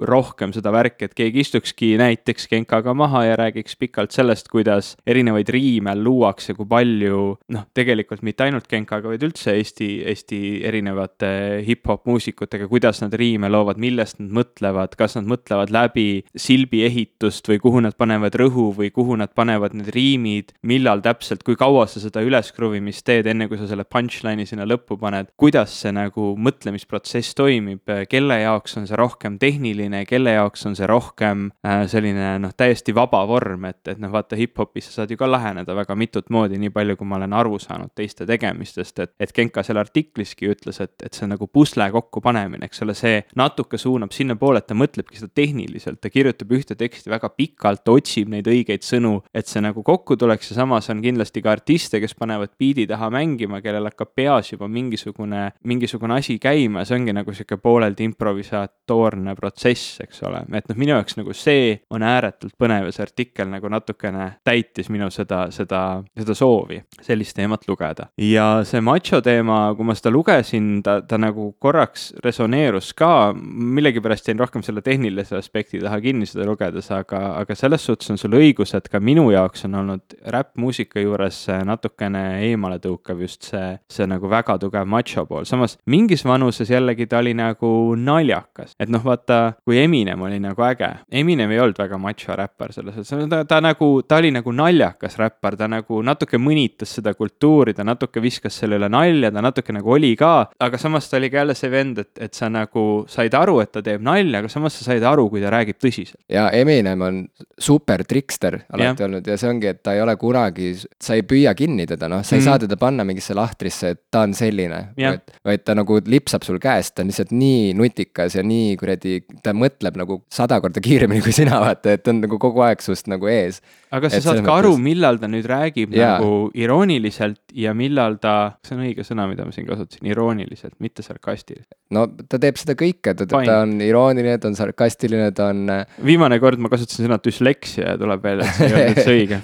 rohkem 0.00 0.52
seda 0.54 0.72
värki, 0.74 1.08
et 1.08 1.16
keegi 1.16 1.42
istukski 1.44 1.92
näiteks 2.00 2.48
Genkaga 2.50 2.94
maha 2.96 3.24
ja 3.26 3.36
räägiks 3.38 3.76
pikalt 3.80 4.14
sellest, 4.14 4.48
kuidas 4.52 4.94
erinevaid 5.06 5.50
riime 5.52 5.94
luuakse, 5.98 6.56
kui 6.56 6.68
palju 6.68 7.22
noh, 7.52 7.66
tegelikult 7.76 8.24
mitte 8.26 8.46
ainult 8.46 8.68
Genkaga, 8.70 9.10
vaid 9.12 9.24
üldse 9.26 9.54
Eesti, 9.58 9.90
Eesti 10.08 10.40
erinevate 10.68 11.62
hip-hop 11.66 12.06
muusikutega, 12.08 12.68
kuidas 12.70 13.02
nad 13.04 13.14
riime 13.18 13.50
loovad, 13.52 13.80
millest 13.82 14.20
nad 14.22 14.32
mõtlevad, 14.40 14.96
kas 14.98 15.16
nad 15.18 15.28
mõtlevad 15.28 15.72
läbi 15.74 16.22
silbi 16.38 16.84
ehitust 16.86 17.48
või 17.50 17.60
kuhu 17.62 17.82
nad 17.84 17.96
panevad 17.98 18.36
rõhu 18.38 18.70
või 18.76 18.92
kuhu 18.94 19.18
nad 19.20 19.34
panevad 19.36 19.76
need 19.76 19.92
riimid, 19.94 20.54
millal 20.68 21.02
täpselt, 21.04 21.44
kui 21.46 21.58
kaua 21.58 21.86
sa 21.90 22.02
seda 22.02 22.22
üleskruvimist 22.24 23.04
teed, 23.06 23.28
enne 23.28 23.48
kui 23.50 23.60
sa 23.60 23.68
selle 23.70 23.86
punchline'i 23.88 24.48
sinna 24.48 24.66
lõppu 24.68 24.98
paned, 25.00 25.32
kuidas 25.36 25.74
see 25.82 25.92
nagu 25.94 26.32
mõtlemisprotsess 26.38 27.36
toimib, 27.38 27.84
kelle 28.08 28.38
jaoks 28.42 28.61
on 28.78 28.86
see 28.88 28.98
rohkem 28.98 29.38
tehniline, 29.42 30.04
kelle 30.08 30.36
jaoks 30.36 30.66
on 30.68 30.76
see 30.78 30.86
rohkem 30.88 31.48
äh, 31.66 31.84
selline 31.90 32.36
noh, 32.42 32.54
täiesti 32.56 32.94
vaba 32.94 33.22
vorm, 33.28 33.66
et, 33.70 33.80
et 33.90 34.00
noh, 34.02 34.12
vaata 34.12 34.38
hip-hopis 34.38 34.88
sa 34.88 35.02
saad 35.02 35.12
ju 35.12 35.18
ka 35.20 35.28
läheneda 35.30 35.74
väga 35.76 35.96
mitut 35.98 36.30
moodi, 36.32 36.58
nii 36.62 36.72
palju, 36.74 36.96
kui 37.00 37.08
ma 37.08 37.18
olen 37.18 37.36
aru 37.36 37.58
saanud 37.62 37.92
teiste 37.98 38.26
tegemistest, 38.28 39.02
et, 39.04 39.14
et 39.20 39.34
Genka 39.34 39.64
seal 39.66 39.80
artikliski 39.82 40.50
ütles, 40.52 40.80
et, 40.84 40.94
et 41.02 41.14
see 41.14 41.26
on 41.26 41.34
nagu 41.34 41.48
pusle 41.48 41.88
kokkupanemine, 41.94 42.68
eks 42.68 42.84
ole, 42.86 42.96
see 42.98 43.22
natuke 43.38 43.80
suunab 43.80 44.14
sinnapoole, 44.14 44.62
et 44.62 44.68
ta 44.70 44.76
mõtlebki 44.78 45.20
seda 45.20 45.32
tehniliselt 45.42 46.00
ta 46.02 46.10
kirjutab 46.12 46.52
ühte 46.56 46.76
teksti 46.78 47.12
väga 47.12 47.32
pikalt, 47.36 47.86
otsib 47.88 48.30
neid 48.32 48.48
õigeid 48.50 48.86
sõnu, 48.86 49.18
et 49.34 49.50
see 49.50 49.62
nagu 49.64 49.84
kokku 49.86 50.16
tuleks 50.20 50.52
ja 50.52 50.60
samas 50.60 50.90
on 50.92 51.02
kindlasti 51.04 51.42
ka 51.44 51.54
artiste, 51.56 52.00
kes 52.02 52.14
panevad 52.18 52.54
biidi 52.58 52.86
taha 52.90 53.10
mängima, 53.12 53.62
kellel 53.64 53.90
hakkab 53.90 54.14
peas 54.16 54.52
juba 54.52 54.68
mingisugune, 54.70 55.48
mingisugune 55.68 56.18
asi 56.18 56.38
käima 56.42 56.82
ja 56.82 56.90
see 56.90 57.00
ongi 57.00 57.14
nagu 57.16 57.34
sihuke 57.34 57.58
pooleldi 57.62 58.06
improvisatoorne 58.52 59.34
protsess, 59.34 60.00
eks 60.00 60.22
ole. 60.22 60.42
et 60.52 60.68
noh, 60.68 60.76
minu 60.76 60.92
jaoks 60.94 61.16
nagu 61.16 61.32
see 61.36 61.80
on 61.90 62.02
ääretult 62.02 62.54
põnev 62.60 62.88
ja 62.88 62.92
see 62.94 63.04
artikkel 63.06 63.48
nagu 63.50 63.68
natukene 63.72 64.38
täitis 64.44 64.90
minu 64.92 65.08
seda, 65.10 65.46
seda, 65.50 66.02
seda 66.18 66.34
soovi 66.34 66.82
sellist 67.00 67.36
teemat 67.36 67.66
lugeda. 67.68 68.08
ja 68.18 68.62
see 68.64 68.80
macho 68.80 69.20
teema, 69.24 69.74
kui 69.76 69.86
ma 69.86 69.96
seda 69.96 70.12
lugesin, 70.12 70.82
ta, 70.84 71.00
ta 71.02 71.18
nagu 71.18 71.52
korraks 71.62 72.12
resoneerus 72.24 72.92
ka, 72.94 73.32
millegipärast 73.34 74.28
jäin 74.28 74.40
rohkem 74.40 74.62
selle 74.62 74.82
tehnilise 74.82 75.36
aspekti 75.38 75.80
taha 75.82 76.00
kinni 76.00 76.26
seda 76.28 76.46
lugedes, 76.48 76.90
aga, 76.92 77.22
aga 77.40 77.56
selles 77.58 77.86
suhtes 77.86 78.12
on 78.12 78.20
sul 78.20 78.36
õigus, 78.38 78.74
et 78.76 78.88
ka 78.92 79.00
minu 79.00 79.30
jaoks 79.32 79.66
on 79.68 79.78
olnud 79.82 80.18
räppmuusika 80.34 81.02
juures 81.02 81.44
natukene 81.66 82.42
eemaletõukav 82.50 83.22
just 83.22 83.48
see, 83.52 83.76
see 83.90 84.08
nagu 84.10 84.28
väga 84.30 84.58
tugev 84.62 84.88
macho 84.88 85.24
pool, 85.28 85.46
samas 85.48 85.78
mingis 85.86 86.26
vanuses 86.26 86.70
jällegi 86.70 87.08
ta 87.08 87.22
oli 87.22 87.34
nagu 87.38 87.72
naljakas. 87.96 88.31
Et 88.80 88.90
noh, 88.92 89.02
vaata, 89.04 89.40
kui 89.64 89.78
Eminem 89.82 90.22
oli 90.26 90.38
nagu 90.42 90.64
äge, 90.66 90.88
Eminem 91.12 91.52
ei 91.52 91.60
olnud 91.62 91.78
väga 91.78 91.98
macho 92.00 92.36
räppar 92.38 92.72
selles 92.74 92.96
mõttes, 92.96 93.28
ta, 93.30 93.42
ta 93.48 93.60
nagu, 93.64 93.90
ta 94.08 94.18
oli 94.22 94.32
nagu 94.34 94.54
naljakas 94.56 95.18
räppar, 95.20 95.56
ta 95.60 95.68
nagu 95.70 96.02
natuke 96.06 96.40
mõnitas 96.40 96.96
seda 96.98 97.14
kultuuri, 97.18 97.74
ta 97.76 97.86
natuke 97.86 98.22
viskas 98.22 98.56
selle 98.62 98.78
üle 98.80 98.90
nalja, 98.92 99.32
ta 99.34 99.44
natuke 99.44 99.74
nagu 99.76 99.94
oli 99.96 100.14
ka, 100.18 100.32
aga 100.62 100.80
samas 100.80 101.08
ta 101.10 101.18
oli 101.20 101.30
ka 101.32 101.42
jälle 101.42 101.56
see 101.58 101.72
vend, 101.72 102.02
et, 102.02 102.12
et 102.28 102.34
sa 102.34 102.50
nagu 102.52 102.86
said 103.10 103.34
aru, 103.38 103.58
et 103.64 103.72
ta 103.74 103.84
teeb 103.84 104.04
nalja, 104.04 104.42
aga 104.42 104.52
samas 104.52 104.78
sa 104.78 104.90
said 104.90 105.06
aru, 105.06 105.28
kui 105.32 105.42
ta 105.42 105.52
räägib 105.52 105.80
tõsiselt. 105.82 106.20
ja 106.32 106.48
Eminem 106.56 107.02
on 107.02 107.22
super 107.58 108.04
trikster 108.08 108.60
alati 108.72 109.02
ja. 109.02 109.08
olnud 109.08 109.26
ja 109.26 109.38
see 109.40 109.50
ongi, 109.50 109.70
et 109.72 109.82
ta 109.84 109.96
ei 109.96 110.02
ole 110.04 110.16
kunagi, 110.20 110.72
sa 111.02 111.16
ei 111.18 111.26
püüa 111.26 111.54
kinni 111.58 111.86
teda, 111.88 112.08
noh, 112.12 112.24
sa 112.24 112.36
ei 112.36 112.42
mm. 112.42 112.46
saa 112.46 112.62
teda 112.62 112.78
panna 112.80 113.06
mingisse 113.08 113.36
lahtrisse, 113.36 113.92
et 113.94 114.02
ta 114.12 114.24
on 114.26 114.34
selline. 114.36 114.80
vaid, 114.98 115.34
vaid 115.44 115.64
ta 115.66 115.76
nagu 115.78 115.98
lipsab 116.06 116.44
sul 116.46 116.60
käest, 116.62 116.94
ta 116.96 117.04
on 117.04 117.10
lihtsalt 117.12 117.32
nii 117.34 117.72
nutikas 117.78 118.21
ja 118.36 118.44
nii 118.46 118.76
kuradi, 118.80 119.18
ta 119.44 119.54
mõtleb 119.56 119.96
nagu 119.98 120.20
sada 120.32 120.58
korda 120.62 120.82
kiiremini 120.84 121.22
kui 121.24 121.34
sina, 121.34 121.58
vaata, 121.62 121.96
et 121.96 122.04
ta 122.04 122.12
on 122.14 122.20
nagu 122.22 122.38
kogu 122.42 122.62
aeg 122.66 122.84
sust 122.84 123.10
nagu 123.10 123.28
ees. 123.30 123.60
aga 123.90 124.10
sa 124.10 124.18
et 124.18 124.26
saad 124.26 124.40
ka 124.40 124.44
mõttes... 124.44 124.58
aru, 124.62 124.74
millal 124.82 125.18
ta 125.22 125.30
nüüd 125.32 125.48
räägib 125.50 125.96
ja. 125.96 126.14
nagu 126.16 126.50
irooniliselt 126.58 127.40
ja 127.58 127.74
millal 127.76 128.18
ta, 128.22 128.36
see 128.66 128.76
on 128.76 128.84
õige 128.86 129.06
sõna, 129.06 129.26
mida 129.30 129.46
ma 129.48 129.54
siin 129.54 129.66
kasutasin, 129.68 130.06
irooniliselt, 130.12 130.76
mitte 130.84 131.04
sarkastiliselt. 131.06 131.74
no 131.94 132.06
ta 132.28 132.40
teeb 132.42 132.60
seda 132.60 132.76
kõike, 132.78 133.16
ta, 133.18 133.26
ta 133.26 133.58
on 133.62 133.78
irooniline, 133.82 134.38
ta 134.42 134.52
on 134.52 134.58
sarkastiline, 134.58 135.32
ta 135.36 135.50
on. 135.52 135.66
Äh, 135.72 135.98
viimane 136.06 136.38
kord 136.42 136.62
ma 136.62 136.72
kasutasin 136.72 137.08
sõna 137.08 137.20
düsleksia 137.22 137.94
ja 137.94 138.00
tuleb 138.00 138.24
välja, 138.24 138.48
et 138.48 138.56
see 138.58 138.70
ei 138.70 138.78
olnud 138.78 138.96
üldse 138.96 139.18
õige 139.18 139.42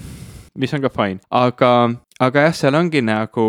mis 0.59 0.75
on 0.75 0.83
ka 0.83 0.91
fine, 0.93 1.21
aga 1.31 1.73
aga 2.19 2.49
jah, 2.49 2.55
seal 2.57 2.75
ongi 2.75 2.99
nagu, 3.05 3.45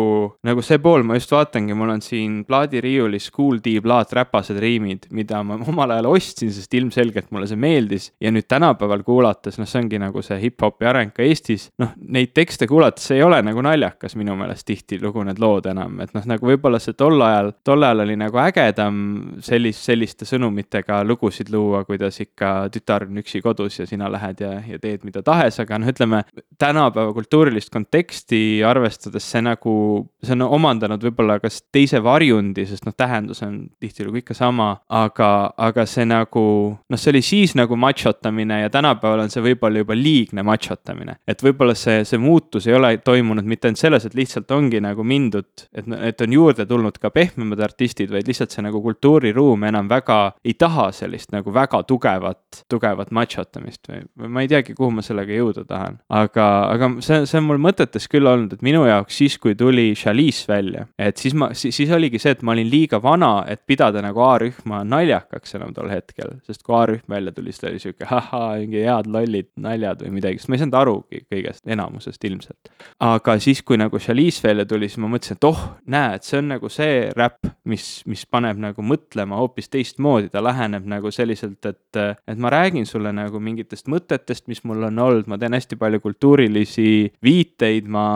nagu 0.46 0.62
see 0.62 0.78
pool, 0.82 1.02
ma 1.06 1.16
just 1.18 1.32
vaatangi, 1.34 1.74
mul 1.74 1.90
on 1.90 2.02
siin 2.04 2.36
plaadiriiulis 2.46 3.26
Kool 3.34 3.58
D 3.64 3.72
plaat 3.82 4.12
Räpased 4.14 4.60
riimid, 4.62 5.08
mida 5.16 5.40
ma 5.46 5.56
omal 5.70 5.90
ajal 5.96 6.06
ostsin, 6.12 6.52
sest 6.54 6.76
ilmselgelt 6.78 7.32
mulle 7.34 7.48
see 7.50 7.58
meeldis. 7.58 8.10
ja 8.22 8.30
nüüd 8.30 8.46
tänapäeval 8.50 9.02
kuulates, 9.06 9.58
noh, 9.58 9.66
see 9.66 9.80
ongi 9.82 9.98
nagu 9.98 10.22
see 10.22 10.38
hip-hopi 10.44 10.86
areng 10.86 11.10
ka 11.16 11.26
Eestis, 11.26 11.66
noh, 11.82 11.96
neid 12.14 12.30
tekste 12.36 12.68
kuulates 12.70 13.10
ei 13.10 13.24
ole 13.26 13.40
nagu 13.42 13.64
naljakas 13.66 14.14
minu 14.20 14.36
meelest 14.38 14.68
tihtilugu 14.70 15.26
need 15.26 15.42
lood 15.42 15.66
enam, 15.72 15.98
et 16.04 16.14
noh, 16.14 16.28
nagu 16.30 16.50
võib-olla 16.52 16.78
see 16.82 16.94
tol 16.94 17.18
ajal, 17.26 17.50
tol 17.66 17.82
ajal 17.82 18.04
oli 18.06 18.16
nagu 18.22 18.38
ägedam 18.44 19.02
sellist, 19.42 19.82
selliste 19.90 20.28
sõnumitega 20.30 21.00
lugusid 21.08 21.50
luua, 21.50 21.82
kuidas 21.88 22.22
ikka 22.22 22.70
tütar 22.70 23.08
on 23.08 23.18
üksi 23.24 23.42
kodus 23.42 23.82
ja 23.82 23.90
sina 23.90 24.06
lähed 24.14 24.46
ja, 24.46 24.54
ja 24.62 24.78
teed 24.78 25.02
mida 25.08 25.26
tahes, 25.26 25.58
aga 25.58 25.82
noh, 25.82 25.90
ütleme 25.90 26.22
tänapäeva 26.60 27.10
kultuurilist 27.18 27.74
konteksti 27.74 28.59
arvestades 28.66 29.26
see 29.32 29.42
nagu, 29.44 29.74
see 30.22 30.34
on 30.36 30.46
omandanud 30.46 31.02
võib-olla 31.04 31.38
kas 31.42 31.60
teise 31.72 32.00
varjundi, 32.04 32.66
sest 32.68 32.86
noh, 32.86 32.94
tähendus 32.96 33.42
on 33.46 33.62
tihtilugu 33.80 34.22
ikka 34.22 34.36
sama, 34.36 34.70
aga, 34.86 35.30
aga 35.56 35.86
see 35.88 36.06
nagu 36.08 36.44
noh, 36.80 37.00
see 37.00 37.12
oli 37.14 37.22
siis 37.24 37.54
nagu 37.58 37.76
machotamine 37.80 38.62
ja 38.62 38.72
tänapäeval 38.72 39.24
on 39.24 39.32
see 39.32 39.44
võib-olla 39.44 39.84
juba 39.84 39.96
liigne 39.98 40.44
machotamine. 40.46 41.18
et 41.28 41.42
võib-olla 41.42 41.74
see, 41.78 42.04
see 42.08 42.20
muutus 42.20 42.66
ei 42.68 42.76
ole 42.76 42.96
toimunud 43.04 43.46
mitte 43.46 43.68
ainult 43.68 43.82
selles, 43.82 44.06
et 44.06 44.16
lihtsalt 44.18 44.50
ongi 44.54 44.80
nagu 44.82 45.04
mindud, 45.06 45.66
et, 45.72 45.86
et 46.10 46.24
on 46.26 46.32
juurde 46.32 46.66
tulnud 46.66 46.98
ka 47.00 47.12
pehmemad 47.14 47.60
artistid, 47.64 48.10
vaid 48.12 48.28
lihtsalt 48.28 48.54
see 48.54 48.64
nagu 48.64 48.82
kultuuriruum 48.82 49.64
enam 49.68 49.88
väga 49.90 50.20
ei 50.44 50.54
taha 50.58 50.90
sellist 50.94 51.32
nagu 51.34 51.52
väga 51.54 51.82
tugevat, 51.88 52.64
tugevat 52.70 53.10
machotamist 53.14 53.88
või, 53.90 54.02
või 54.18 54.32
ma 54.34 54.44
ei 54.44 54.50
teagi, 54.50 54.74
kuhu 54.76 54.90
ma 54.94 55.04
sellega 55.04 55.34
jõuda 55.34 55.64
tahan. 55.68 56.00
aga, 56.08 56.46
aga 56.74 56.90
see, 57.04 57.24
see 57.28 57.40
on 57.40 57.48
mul 57.48 57.60
mõtetes 57.62 58.08
küll 58.10 58.28
olnud, 58.30 58.49
et 58.56 58.64
minu 58.66 58.84
jaoks 58.88 59.20
siis, 59.22 59.36
kui 59.40 59.54
tuli 59.58 59.92
Chalice 59.98 60.48
välja, 60.48 60.86
et 60.98 61.20
siis 61.20 61.34
ma, 61.34 61.50
siis 61.56 61.90
oligi 61.94 62.20
see, 62.22 62.34
et 62.36 62.42
ma 62.46 62.54
olin 62.54 62.68
liiga 62.70 63.00
vana, 63.02 63.44
et 63.50 63.62
pidada 63.66 64.02
nagu 64.04 64.22
A-rühma 64.24 64.82
naljakaks 64.88 65.56
enam 65.58 65.74
tol 65.76 65.90
hetkel. 65.92 66.38
sest 66.46 66.64
kui 66.66 66.76
A-rühm 66.76 67.04
välja 67.10 67.32
tuli, 67.36 67.52
siis 67.52 67.64
ta 67.64 67.70
oli 67.70 67.82
sihuke 67.82 68.08
ahaa, 68.08 68.56
mingi 68.60 68.84
head 68.84 69.10
lollid 69.10 69.50
naljad 69.60 70.04
või 70.04 70.16
midagi, 70.18 70.40
sest 70.40 70.50
ma 70.50 70.58
ei 70.58 70.64
saanud 70.64 70.78
arugi 70.80 71.22
kõigest, 71.26 71.64
enamusest 71.66 72.24
ilmselt. 72.28 72.72
aga 73.06 73.36
siis, 73.42 73.62
kui 73.66 73.80
nagu 73.80 73.98
Chalice 73.98 74.44
välja 74.46 74.66
tuli, 74.68 74.88
siis 74.88 75.02
ma 75.02 75.10
mõtlesin, 75.12 75.40
et 75.40 75.48
oh, 75.48 75.62
näe, 75.90 76.16
et 76.18 76.26
see 76.26 76.40
on 76.40 76.50
nagu 76.54 76.70
see 76.72 77.08
räpp, 77.16 77.50
mis, 77.70 77.88
mis 78.10 78.24
paneb 78.26 78.60
nagu 78.60 78.84
mõtlema 78.84 79.38
hoopis 79.40 79.70
teistmoodi, 79.72 80.30
ta 80.32 80.42
läheneb 80.44 80.86
nagu 80.90 81.12
selliselt, 81.14 81.64
et, 81.66 82.00
et 82.00 82.40
ma 82.40 82.52
räägin 82.52 82.86
sulle 82.88 83.12
nagu 83.14 83.40
mingitest 83.42 83.90
mõtetest, 83.90 84.46
mis 84.50 84.62
mul 84.68 84.88
on 84.88 84.98
olnud, 85.04 85.28
ma 85.30 85.38
teen 85.40 85.56
hästi 85.56 85.78
palju 85.80 86.00
kultuurilisi 86.04 86.90
viiteid, 87.24 87.88
ma, 87.90 88.06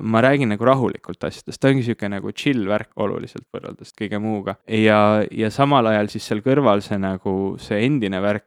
ma 0.00 0.22
räägin 0.24 0.48
nagu 0.48 0.64
rahulikult 0.64 1.24
asjadest, 1.28 1.60
ta 1.60 1.68
ongi 1.68 1.84
sihuke 1.84 2.08
nagu 2.08 2.32
chill 2.32 2.64
värk 2.68 2.96
oluliselt 3.04 3.44
võrreldes 3.52 3.92
kõige 3.92 4.18
muuga. 4.22 4.56
ja, 4.64 5.22
ja 5.30 5.50
samal 5.52 5.86
ajal 5.90 6.08
siis 6.12 6.24
seal 6.30 6.40
kõrval 6.44 6.80
see 6.84 6.96
nagu, 7.00 7.34
see 7.60 7.82
endine 7.84 8.20
värk 8.24 8.46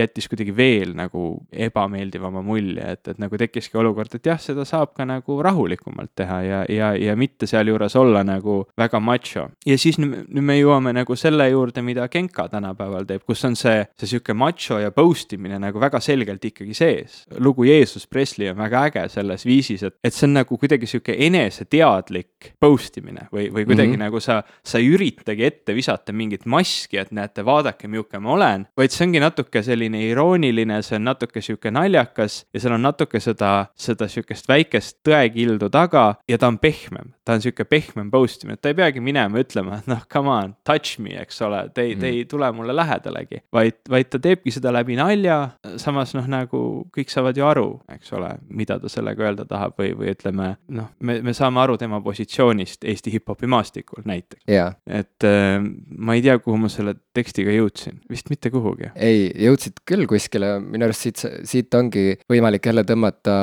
jättis 0.00 0.30
kuidagi 0.30 0.54
veel 0.56 0.94
nagu 0.96 1.24
ebameeldivama 1.52 2.42
mulje, 2.46 2.86
et, 2.96 3.12
et 3.12 3.20
nagu 3.20 3.36
tekkiski 3.40 3.78
olukord, 3.80 4.14
et 4.16 4.30
jah, 4.30 4.40
seda 4.40 4.64
saab 4.68 4.94
ka 4.96 5.04
nagu 5.08 5.36
rahulikumalt 5.44 6.14
teha 6.16 6.40
ja, 6.46 6.62
ja, 6.72 6.92
ja 6.96 7.16
mitte 7.20 7.48
sealjuures 7.50 7.96
olla 8.00 8.24
nagu 8.24 8.62
väga 8.80 9.00
macho. 9.00 9.48
ja 9.66 9.78
siis 9.78 10.00
nüüd, 10.00 10.24
nüüd 10.32 10.46
me 10.46 10.58
jõuame 10.58 10.94
nagu 10.96 11.16
selle 11.20 11.50
juurde, 11.50 11.84
mida 11.84 12.08
Genka 12.08 12.48
tänapäeval 12.48 13.04
teeb, 13.08 13.26
kus 13.28 13.44
on 13.44 13.58
see, 13.60 13.84
see 14.00 14.14
sihuke 14.14 14.34
macho 14.34 14.80
ja 14.80 14.90
post 14.94 15.36
imine 15.36 15.60
nagu 15.60 15.80
väga 15.82 16.00
selgelt 16.00 16.44
ikkagi 16.48 16.74
sees. 16.74 17.24
lugu 17.38 17.68
Jeesus 17.68 18.08
Presley 18.08 18.50
on 18.50 18.58
väga 18.64 18.86
äge 18.88 19.06
selles 19.12 19.44
viisis, 19.46 19.84
et, 19.84 19.98
et 20.04 20.16
see 20.16 20.29
on 20.30 20.38
nagu 20.38 20.58
kuidagi 20.60 20.88
sihuke 20.88 21.14
eneseteadlik 21.26 22.52
post 22.62 22.96
imine 23.00 23.26
või, 23.32 23.48
või 23.52 23.66
kuidagi 23.66 23.92
mm 23.92 23.96
-hmm. 23.96 24.04
nagu 24.06 24.20
sa, 24.22 24.40
sa 24.64 24.78
ei 24.78 24.90
üritagi 24.94 25.44
ette 25.46 25.74
visata 25.74 26.14
mingit 26.16 26.46
maski, 26.46 26.98
et 27.00 27.12
näete, 27.12 27.44
vaadake, 27.44 27.88
milline 27.88 28.22
ma 28.22 28.32
olen, 28.32 28.66
vaid 28.76 28.94
see 28.94 29.06
ongi 29.06 29.20
natuke 29.20 29.62
selline 29.62 30.00
irooniline, 30.08 30.80
see 30.82 30.96
on 30.96 31.08
natuke 31.10 31.42
sihuke 31.44 31.70
naljakas 31.74 32.44
ja 32.54 32.60
seal 32.62 32.76
on 32.76 32.86
natuke 32.86 33.20
seda, 33.20 33.66
seda 33.74 34.08
sihukest 34.08 34.48
väikest 34.48 35.00
tõekildu 35.06 35.70
taga 35.70 36.14
ja 36.28 36.38
ta 36.38 36.48
on 36.48 36.58
pehmem. 36.58 37.14
ta 37.24 37.36
on 37.36 37.42
sihuke 37.42 37.64
pehmem 37.64 38.10
post 38.10 38.44
imine, 38.44 38.56
et 38.58 38.62
ta 38.62 38.72
ei 38.72 38.74
peagi 38.74 39.00
minema 39.00 39.38
ütlema, 39.38 39.78
et 39.78 39.86
noh, 39.86 40.00
come 40.12 40.30
on, 40.30 40.54
touch 40.66 40.98
me, 40.98 41.14
eks 41.20 41.42
ole, 41.46 41.68
te 41.74 41.82
ei 41.82 41.94
mm, 41.94 41.98
-hmm. 41.98 42.00
te 42.00 42.06
ei 42.06 42.24
tule 42.24 42.52
mulle 42.52 42.76
lähedalegi, 42.76 43.42
vaid, 43.52 43.78
vaid 43.88 44.10
ta 44.10 44.18
teebki 44.18 44.50
seda 44.50 44.72
läbi 44.72 44.96
nalja, 44.96 45.50
samas 45.76 46.14
noh, 46.14 46.26
nagu 46.26 46.88
kõik 46.96 47.12
saavad 47.12 47.36
ju 47.36 47.46
aru, 47.46 47.68
eks 47.94 48.12
ole, 48.12 48.34
mida 48.48 48.78
ta 48.80 48.88
sellega 48.88 49.22
öelda 49.22 49.44
tahab 49.44 49.78
või, 49.78 49.92
või 49.96 50.10
ütleme, 50.20 50.52
noh, 50.76 50.92
me, 51.00 51.20
me 51.24 51.34
saame 51.36 51.62
aru 51.64 51.78
tema 51.80 52.00
positsioonist 52.04 52.84
Eesti 52.84 53.14
hip-hopi 53.16 53.48
maastikul 53.50 54.04
näiteks 54.04 54.44
yeah.. 54.48 54.76
et 54.86 55.24
äh, 55.26 55.58
ma 55.96 56.16
ei 56.18 56.24
tea, 56.24 56.36
kuhu 56.38 56.60
ma 56.60 56.70
selle 56.72 56.94
tekstiga 57.16 57.52
jõudsin, 57.54 57.98
vist 58.10 58.30
mitte 58.30 58.52
kuhugi. 58.52 58.92
ei, 58.94 59.30
jõudsid 59.48 59.80
küll 59.88 60.06
kuskile, 60.10 60.52
minu 60.62 60.86
arust 60.86 61.06
siit, 61.06 61.24
siit 61.48 61.74
ongi 61.74 62.14
võimalik 62.30 62.68
jälle 62.70 62.84
tõmmata 62.86 63.34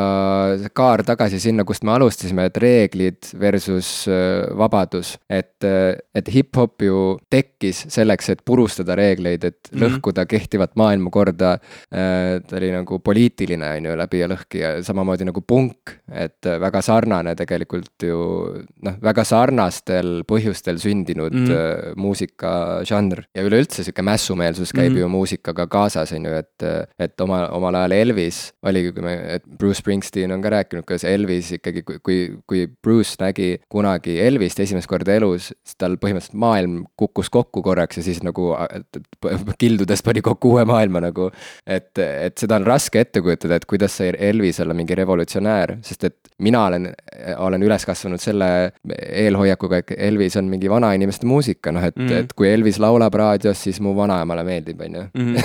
kaar 0.78 1.03
tagasi 1.07 1.39
sinna, 1.41 1.65
kust 1.67 1.86
me 1.88 1.93
alustasime, 1.95 2.47
et 2.47 2.59
reeglid 2.61 3.32
versus 3.39 3.89
äh, 4.11 4.47
vabadus. 4.57 5.15
et, 5.30 5.57
äh, 5.65 5.97
et 6.15 6.32
hip-hop 6.32 6.84
ju 6.84 7.17
tekkis 7.32 7.86
selleks, 7.93 8.30
et 8.34 8.43
purustada 8.45 8.95
reegleid, 8.95 9.43
et 9.43 9.57
mm 9.57 9.78
-hmm. 9.78 9.84
lõhkuda 9.84 10.25
kehtivat 10.25 10.75
maailmakorda. 10.75 11.51
Äh, 11.91 12.41
ta 12.47 12.57
oli 12.57 12.71
nagu 12.71 12.99
poliitiline, 12.99 13.69
on 13.78 13.86
ju, 13.86 13.97
läbi 13.97 14.19
ja 14.19 14.28
lõhki 14.28 14.63
ja 14.63 14.84
samamoodi 14.84 15.25
nagu 15.25 15.41
punk, 15.41 15.97
et 16.11 16.45
väga 16.45 16.66
sarnane 16.82 17.34
tegelikult 17.38 18.03
ju 18.03 18.20
noh, 18.86 18.97
väga 19.03 19.24
sarnastel 19.28 20.22
põhjustel 20.28 20.80
sündinud 20.82 21.34
mm 21.34 21.45
-hmm. 21.45 21.97
muusikažanr 21.99 23.24
ja 23.36 23.43
üleüldse 23.43 23.84
sihuke 23.84 24.05
mässumeelsus 24.05 24.74
käib 24.74 24.91
mm 24.91 24.95
-hmm. 24.95 24.99
ju 24.99 25.09
muusikaga 25.09 25.68
kaasas, 25.68 26.13
on 26.13 26.26
ju, 26.26 26.34
et, 26.34 26.63
et 26.99 27.22
oma, 27.22 27.47
omal 27.51 27.76
ajal 27.76 27.91
Elvis 27.91 28.53
oligi, 28.63 28.91
kui 28.91 29.03
me, 29.03 29.13
et 29.36 29.43
Bruce 29.59 29.82
Springsteen 29.82 30.32
on 30.32 30.41
ka 30.41 30.49
rääkinud, 30.49 30.86
kuidas 30.88 31.03
Elvis 31.03 31.51
ikkagi, 31.51 31.84
kui, 31.84 32.38
kui, 32.47 32.68
Bruce 32.84 33.15
nägi 33.20 33.61
kunagi 33.70 34.20
Elvist 34.22 34.59
esimest 34.59 34.88
korda 34.88 35.15
elus, 35.18 35.51
siis 35.63 35.78
tal 35.78 35.97
põhimõtteliselt 36.01 36.39
maailm 36.39 36.84
kukkus 36.99 37.30
kokku 37.30 37.61
korraks 37.65 37.97
ja 37.97 38.03
siis 38.03 38.22
nagu 38.26 38.49
kildudest 39.61 40.05
pani 40.05 40.22
kokku 40.22 40.55
uue 40.55 40.65
maailma 40.65 41.01
nagu. 41.07 41.30
et, 41.68 41.97
et 41.97 42.38
seda 42.38 42.57
on 42.59 42.65
raske 42.68 42.99
ette 42.99 43.22
kujutada, 43.22 43.57
et 43.57 43.65
kuidas 43.70 43.97
sai 43.97 44.13
Elvis 44.30 44.59
olla 44.63 44.76
mingi 44.78 44.95
revolutsionäär, 44.95 45.78
sest 45.86 46.03
et 46.09 46.18
mina 46.43 46.57
olen, 46.66 46.89
olen 47.38 47.64
üles 47.64 47.86
kasvanud 47.86 48.22
selle 48.22 48.47
eelhoiakuga, 49.08 49.82
et 49.82 49.93
Elvis 50.10 50.38
on 50.39 50.49
mingi 50.51 50.70
vanainimeste 50.72 51.28
muusika, 51.28 51.72
noh 51.72 51.84
et 51.84 51.95
mm, 51.95 52.08
-hmm. 52.08 52.26
et 52.26 52.34
kui 52.34 52.49
Elvis 52.49 52.80
laulab 52.80 53.14
raadios, 53.14 53.64
siis 53.64 53.80
mu 53.82 53.95
vanaemale 53.95 54.43
meeldib, 54.43 54.82
on 54.82 54.95
ju. 54.95 55.03
Mhm. 55.14 55.36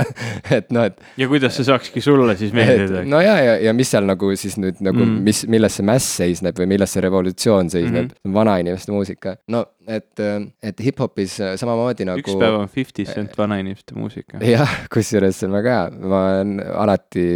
et 0.58 0.70
noh, 0.70 0.84
et. 0.84 1.00
ja 1.16 1.28
kuidas 1.28 1.56
see 1.56 1.64
saakski 1.64 2.00
sulle 2.00 2.36
siis 2.36 2.52
meeldida? 2.52 3.04
no 3.04 3.20
ja, 3.20 3.38
ja, 3.40 3.56
ja 3.68 3.74
mis 3.74 3.90
seal 3.90 4.06
nagu 4.08 4.34
siis 4.36 4.58
nüüd 4.58 4.80
nagu 4.80 4.98
mm, 4.98 5.16
-hmm. 5.16 5.26
mis, 5.30 5.46
milles 5.48 5.76
see 5.76 5.86
mäss 5.86 6.16
seisneb 6.22 6.58
või 6.58 6.66
milles 6.74 6.92
see 6.92 7.02
revolutsioon 7.04 7.70
seisneb 7.70 8.08
mm, 8.08 8.14
-hmm. 8.24 8.34
vanainimeste 8.34 8.92
muusika. 8.92 9.36
no 9.48 9.66
et, 9.88 10.20
et 10.62 10.80
hip-hopis 10.84 11.38
samamoodi 11.56 12.04
nagu. 12.08 12.20
üks 12.20 12.36
päev 12.38 12.58
on 12.60 12.68
Fifty 12.68 13.04
Cent 13.08 13.38
vanainimeste 13.38 13.96
muusika. 13.96 14.38
jah, 14.56 14.74
kusjuures 14.92 15.38
see 15.38 15.48
on 15.48 15.56
väga 15.56 15.76
hea, 15.76 16.08
ma 16.08 16.22
olen 16.28 16.58
alati 16.84 17.26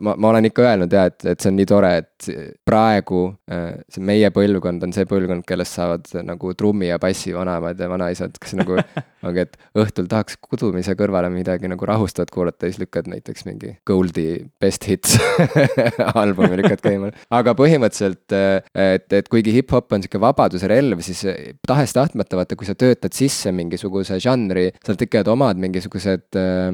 ma, 0.00 0.14
ma 0.16 0.28
olen 0.28 0.48
ikka 0.48 0.64
öelnud 0.64 0.92
ja 0.92 1.04
et, 1.10 1.24
et 1.24 1.40
see 1.40 1.52
on 1.52 1.58
nii 1.58 1.68
tore, 1.68 1.92
et 2.02 2.17
praegu 2.66 3.20
äh, 3.50 3.78
see 3.92 4.02
meie 4.04 4.30
põlvkond 4.34 4.82
on 4.86 4.92
see 4.94 5.06
põlvkond, 5.08 5.44
kellest 5.48 5.78
saavad 5.78 6.08
nagu 6.26 6.52
trummi 6.58 6.90
ja 6.90 6.98
bassi 7.02 7.34
vanaemad 7.36 7.78
ja 7.80 7.88
vanaisad, 7.90 8.36
kes 8.40 8.56
nagu 8.58 8.78
ongi, 9.28 9.44
et 9.44 9.56
õhtul 9.78 10.08
tahaks 10.10 10.38
kudumise 10.42 10.94
kõrvale 10.98 11.30
midagi 11.32 11.70
nagu 11.70 11.88
rahustavat 11.88 12.32
kuulata, 12.34 12.68
siis 12.68 12.80
lükkad 12.82 13.10
näiteks 13.12 13.46
mingi 13.48 13.74
Goldie 13.88 14.48
Best 14.60 14.88
Hits 14.88 15.16
albumi 16.20 16.60
lükkad 16.62 16.84
käima. 16.84 17.12
aga 17.40 17.54
põhimõtteliselt, 17.58 18.36
äh, 18.36 18.70
et, 18.94 19.08
et 19.20 19.32
kuigi 19.32 19.54
hip-hop 19.58 19.94
on 19.94 20.04
sihuke 20.04 20.22
vabaduse 20.22 20.70
relv, 20.70 21.02
siis 21.06 21.24
tahes-tahtmata 21.68 22.40
vaata, 22.40 22.58
kui 22.58 22.68
sa 22.68 22.76
töötad 22.78 23.16
sisse 23.16 23.52
mingisuguse 23.54 24.20
žanri, 24.22 24.68
sealt 24.84 25.02
tekivad 25.02 25.30
omad 25.34 25.60
mingisugused 25.62 26.38
äh, 26.38 26.72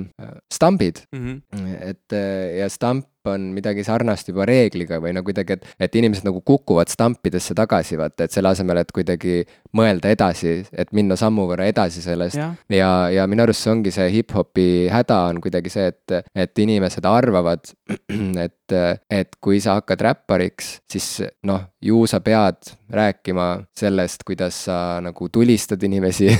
stambid 0.52 1.04
mm. 1.12 1.24
-hmm. 1.52 1.74
et 1.90 2.20
ja 2.58 2.68
stamp 2.70 3.08
on 3.30 3.50
midagi 3.56 3.84
sarnast 3.86 4.28
juba 4.28 4.46
reegliga 4.48 5.00
või 5.02 5.14
no 5.16 5.22
kuidagi, 5.26 5.58
et, 5.58 5.66
et 5.86 5.98
inimesed 6.00 6.26
nagu 6.26 6.42
kukuvad 6.44 6.90
stampidesse 6.92 7.56
tagasi, 7.56 7.98
vaata, 8.00 8.26
et 8.26 8.34
selle 8.34 8.52
asemel, 8.52 8.82
et 8.82 8.92
kuidagi 8.94 9.42
mõelda 9.76 10.12
edasi, 10.14 10.56
et 10.72 10.92
minna 10.96 11.16
sammu 11.18 11.46
võrra 11.50 11.68
edasi 11.70 12.02
sellest. 12.04 12.38
ja, 12.38 12.52
ja, 12.72 12.90
ja 13.18 13.26
minu 13.30 13.46
arust 13.46 13.64
see 13.64 13.72
ongi 13.72 13.94
see 13.94 14.10
hip-hopi 14.18 14.68
häda 14.92 15.20
on 15.30 15.40
kuidagi 15.44 15.72
see, 15.72 15.90
et, 15.92 16.18
et 16.46 16.64
inimesed 16.64 17.06
arvavad, 17.08 17.72
et, 18.46 18.76
et 19.10 19.36
kui 19.44 19.60
sa 19.62 19.78
hakkad 19.80 20.04
räppariks, 20.04 20.78
siis 20.90 21.08
noh, 21.48 21.68
ju 21.84 22.04
sa 22.08 22.20
pead 22.24 22.74
rääkima 22.94 23.48
sellest, 23.76 24.22
kuidas 24.26 24.64
sa 24.68 24.78
nagu 25.04 25.28
tulistad 25.32 25.82
inimesi 25.84 26.30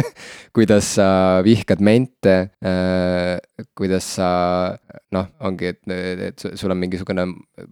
kuidas 0.56 0.94
sa 0.96 1.08
vihkad 1.44 1.82
mente 1.84 2.36
äh,, 2.64 3.66
kuidas 3.76 4.14
sa 4.16 4.28
noh, 5.12 5.28
ongi, 5.40 5.72
et, 5.72 5.80
et 6.30 6.46
sul 6.58 6.72
on 6.72 6.80
mingisugune 6.80 7.26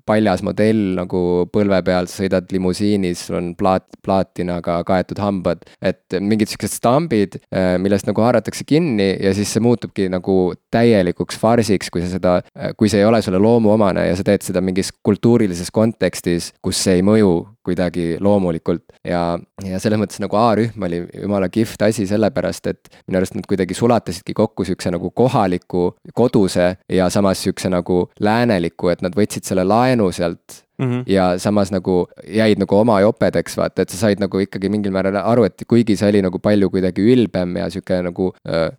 paljas 0.07 0.43
modell 0.47 0.95
nagu 0.99 1.23
põlve 1.53 1.81
peal, 1.87 2.09
sa 2.11 2.23
sõidad 2.23 2.51
limusiinis, 2.55 3.27
sul 3.29 3.39
on 3.41 3.53
plaat, 3.59 3.87
plaatinaga 4.05 4.81
kaetud 4.89 5.21
hambad. 5.23 5.65
et 5.85 6.17
mingid 6.21 6.49
siuksed 6.49 6.73
stambid, 6.73 7.39
äh, 7.55 7.75
millest 7.81 8.07
nagu 8.09 8.23
haaratakse 8.25 8.65
kinni 8.67 9.15
ja 9.21 9.35
siis 9.37 9.53
see 9.53 9.63
muutubki 9.65 10.09
nagu 10.13 10.55
täielikuks 10.75 11.39
farsiks, 11.41 11.91
kui 11.91 12.03
sa 12.05 12.11
seda, 12.13 12.35
kui 12.79 12.89
see 12.89 13.03
ei 13.03 13.09
ole 13.09 13.21
sulle 13.23 13.41
loomuomane 13.43 14.09
ja 14.09 14.17
sa 14.17 14.27
teed 14.27 14.45
seda 14.47 14.63
mingis 14.65 14.93
kultuurilises 15.05 15.71
kontekstis, 15.75 16.53
kus 16.63 16.83
see 16.85 17.01
ei 17.01 17.07
mõju 17.07 17.54
kuidagi 17.65 18.17
loomulikult. 18.21 18.85
ja, 19.05 19.39
ja 19.65 19.81
selles 19.83 20.01
mõttes 20.01 20.21
nagu 20.23 20.39
A-rühm 20.39 20.87
oli 20.87 21.03
jumala 21.23 21.49
kihvt 21.53 21.87
asi, 21.89 22.07
sellepärast 22.11 22.69
et 22.73 22.91
minu 23.07 23.21
arust 23.21 23.37
nad 23.39 23.49
kuidagi 23.49 23.77
sulatasidki 23.77 24.37
kokku 24.37 24.67
siukse 24.69 24.93
nagu 24.95 25.11
kohaliku, 25.11 25.95
koduse 26.15 26.75
ja 26.93 27.09
samas 27.11 27.43
siukse 27.45 27.71
nagu 27.73 28.05
lääneliku, 28.21 28.93
et 28.93 29.05
nad 29.05 29.17
võtsid 29.17 29.49
selle 29.49 29.65
laenu 29.69 30.11
sealt 30.13 30.64
mm. 30.79 30.85
-hmm. 30.85 31.03
ja 31.07 31.39
samas 31.39 31.73
nagu 31.73 32.07
jäid 32.29 32.59
nagu 32.59 32.77
oma 32.77 33.01
jopedeks, 33.01 33.57
vaata, 33.57 33.83
et 33.83 33.91
sa 33.91 33.97
said 33.97 34.21
nagu 34.21 34.41
ikkagi 34.41 34.69
mingil 34.69 34.93
määral 34.93 35.17
aru, 35.23 35.45
et 35.45 35.65
kuigi 35.69 35.97
see 35.97 36.09
oli 36.09 36.23
nagu 36.23 36.39
palju 36.39 36.71
kuidagi 36.71 37.03
ülbem 37.15 37.57
ja 37.57 37.69
sihuke 37.71 38.01
nagu 38.03 38.31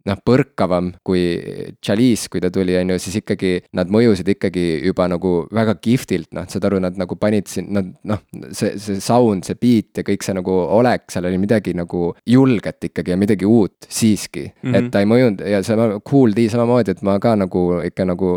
noh, 0.05 0.19
põrkavam 0.25 0.93
kui 1.03 1.23
Chalice, 1.85 2.29
kui 2.29 2.41
ta 2.41 2.51
tuli, 2.51 2.77
on 2.77 2.89
ju, 2.89 2.99
siis 2.99 3.19
ikkagi 3.21 3.53
nad 3.73 3.91
mõjusid 3.91 4.29
ikkagi 4.35 4.65
juba 4.85 5.07
nagu 5.11 5.33
väga 5.53 5.75
kihvtilt, 5.81 6.31
noh, 6.35 6.47
saad 6.49 6.67
aru, 6.69 6.79
nad 6.83 6.97
nagu 6.99 7.15
panid 7.19 7.47
siin, 7.51 7.71
nad 7.75 7.91
noh, 8.03 8.21
see, 8.51 8.75
see 8.81 8.99
sound, 9.03 9.45
see 9.47 9.57
beat 9.61 10.01
ja 10.01 10.05
kõik 10.07 10.25
see 10.25 10.35
nagu 10.37 10.51
olek, 10.51 11.07
seal 11.13 11.29
oli 11.29 11.39
midagi 11.41 11.75
nagu 11.77 12.13
julget 12.25 12.89
ikkagi 12.89 13.13
ja 13.13 13.19
midagi 13.19 13.45
uut 13.45 13.87
siiski 13.89 14.45
mm. 14.47 14.69
-hmm. 14.69 14.75
et 14.77 14.91
ta 14.91 15.03
ei 15.03 15.09
mõjunud 15.09 15.43
ja 15.49 15.63
sama 15.63 15.99
Cool 16.09 16.35
D 16.35 16.47
samamoodi, 16.51 16.95
et 16.95 17.01
ma 17.05 17.17
ka 17.19 17.35
nagu 17.39 17.65
ikka 17.85 18.05
nagu 18.05 18.31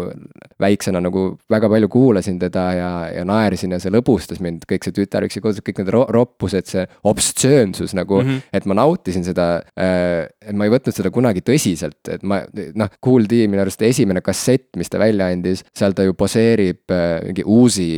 väiksena 0.61 1.01
nagu 1.03 1.25
väga 1.51 1.69
palju 1.71 1.89
kuulasin 1.93 2.39
teda 2.39 2.65
ja, 2.75 2.91
ja 3.15 3.25
naersin 3.29 3.75
ja 3.75 3.79
see 3.83 3.93
lõbustas 3.95 4.41
mind, 4.43 4.65
kõik 4.69 4.87
see 4.87 4.97
tütarüksi 4.97 5.43
kodus, 5.45 5.63
kõik 5.65 5.83
need 5.83 5.93
ro 5.95 6.05
roppused, 6.15 6.67
see 6.71 6.85
obstsöönsus 7.09 7.95
nagu 7.97 8.21
mm, 8.23 8.29
-hmm. 8.29 8.57
et 8.59 8.67
ma 8.67 8.79
nautisin 8.81 9.27
seda 9.27 9.49
äh,. 9.79 10.27
et 10.43 10.57
ma 10.57 10.67
ei 10.67 10.73
võtnud 10.73 10.97
seda 10.97 11.13
kunagi 11.15 11.45
tõsiselt, 11.47 12.01
et 12.11 12.23
ma 12.23 12.41
noh, 12.75 12.91
Cool 13.05 13.29
D 13.31 13.47
minu 13.47 13.63
arust 13.63 13.83
esimene 13.87 14.23
kassett, 14.25 14.71
mis 14.77 14.91
ta 14.91 14.99
välja 14.99 15.29
andis, 15.31 15.65
seal 15.77 15.95
ta 15.95 16.07
ju 16.07 16.17
poseerib 16.19 16.91
äh, 16.91 17.21
mingi 17.27 17.45
Uusi 17.47 17.89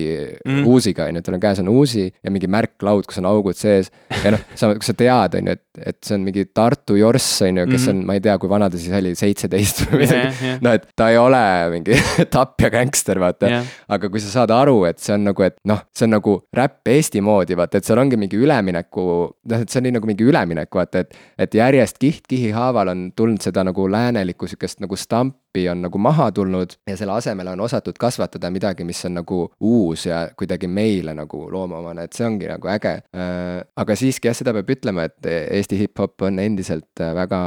mm, 0.45 0.51
-hmm. 0.51 0.67
Uusiga 0.67 1.09
on 1.09 1.17
ju, 1.17 1.23
tal 1.23 1.35
on 1.35 1.41
käes 1.41 1.59
on 1.65 1.69
Uusi 1.69 2.11
ja 2.23 2.31
mingi 2.31 2.47
märklaud, 2.47 3.07
kus 3.07 3.19
on 3.19 3.27
augud 3.27 3.57
sees. 3.57 3.91
ja 4.25 4.35
noh, 4.37 4.41
sa, 4.55 4.75
sa 4.81 4.95
tead, 4.95 5.35
on 5.41 5.47
ju, 5.49 5.53
et, 5.53 5.65
et 5.87 5.99
see 6.05 6.15
on 6.15 6.25
mingi 6.27 6.45
Tartu 6.55 6.97
Jorss, 6.97 7.43
on 7.43 7.57
ju, 7.63 7.67
kes 7.67 7.87
mhm. 7.87 7.91
on, 7.91 8.07
ma 8.07 8.19
ei 8.19 8.21
tea, 8.21 8.37
kui 8.39 8.51
vana 8.51 8.71
ta 8.71 8.79
siis 8.79 8.93
oli, 8.93 9.15
seitseteist 9.15 9.87
või 9.87 10.05
midagi 10.05 10.21
yeah,. 10.21 10.43
Yeah. 10.43 10.61
no 10.61 10.75
et 10.77 10.87
ta 10.97 11.11
ei 11.11 11.19
ole 11.21 11.43
mingi 11.73 11.97
tapja 12.51 12.71
gängster, 12.75 13.21
vaata 13.23 13.49
yeah.. 13.49 13.67
aga 13.89 14.11
kui 14.11 14.23
sa 14.23 14.33
saad 14.33 14.53
aru, 14.55 14.83
et 14.89 14.99
see 15.03 15.15
on 15.15 15.27
nagu, 15.31 15.45
et 15.47 15.57
noh, 15.69 15.83
see 15.97 16.07
on 16.09 16.15
nagu 16.17 16.37
räpp 16.57 16.91
Eesti 16.91 17.23
moodi, 17.25 17.57
vaata, 17.59 17.81
et 17.81 17.89
seal 17.89 18.01
ongi 18.03 18.19
mingi 18.21 18.39
ülemineku, 18.41 19.05
noh, 19.53 19.63
et 19.65 19.71
see 19.71 19.83
oli 19.83 19.95
nagu 19.95 20.11
mingi 20.11 20.27
üleminek, 20.27 20.71
vaata, 20.75 21.05
et. 21.05 21.19
et 21.41 21.55
järjest 21.55 21.99
kiht 22.01 22.27
kihi 22.31 22.51
haaval 22.55 22.93
on 22.93 23.07
tulnud 23.17 23.43
seda 23.43 23.65
nagu 23.67 23.87
läänelikku 23.91 24.49
sihukest 24.51 24.81
nagu 24.85 24.97
stamp 24.97 25.37
appi 25.51 25.69
on 25.69 25.83
nagu 25.83 25.99
maha 25.99 26.31
tulnud 26.33 26.77
ja 26.89 26.97
selle 26.97 27.13
asemele 27.13 27.51
on 27.51 27.61
osatud 27.61 27.99
kasvatada 27.99 28.51
midagi, 28.51 28.85
mis 28.85 29.05
on 29.05 29.19
nagu 29.19 29.51
uus 29.61 30.07
ja 30.07 30.29
kuidagi 30.39 30.69
meile 30.69 31.15
nagu 31.15 31.51
loomuomane, 31.51 32.05
et 32.05 32.15
see 32.15 32.27
ongi 32.27 32.47
nagu 32.47 32.69
äge. 32.71 33.01
Äh, 33.15 33.63
aga 33.77 33.97
siiski 33.97 34.31
jah, 34.31 34.37
seda 34.37 34.55
peab 34.55 34.71
ütlema, 34.71 35.09
et 35.09 35.27
Eesti 35.27 35.79
hip-hop 35.81 36.23
on 36.27 36.39
endiselt 36.39 37.03
äh, 37.03 37.13
väga 37.15 37.41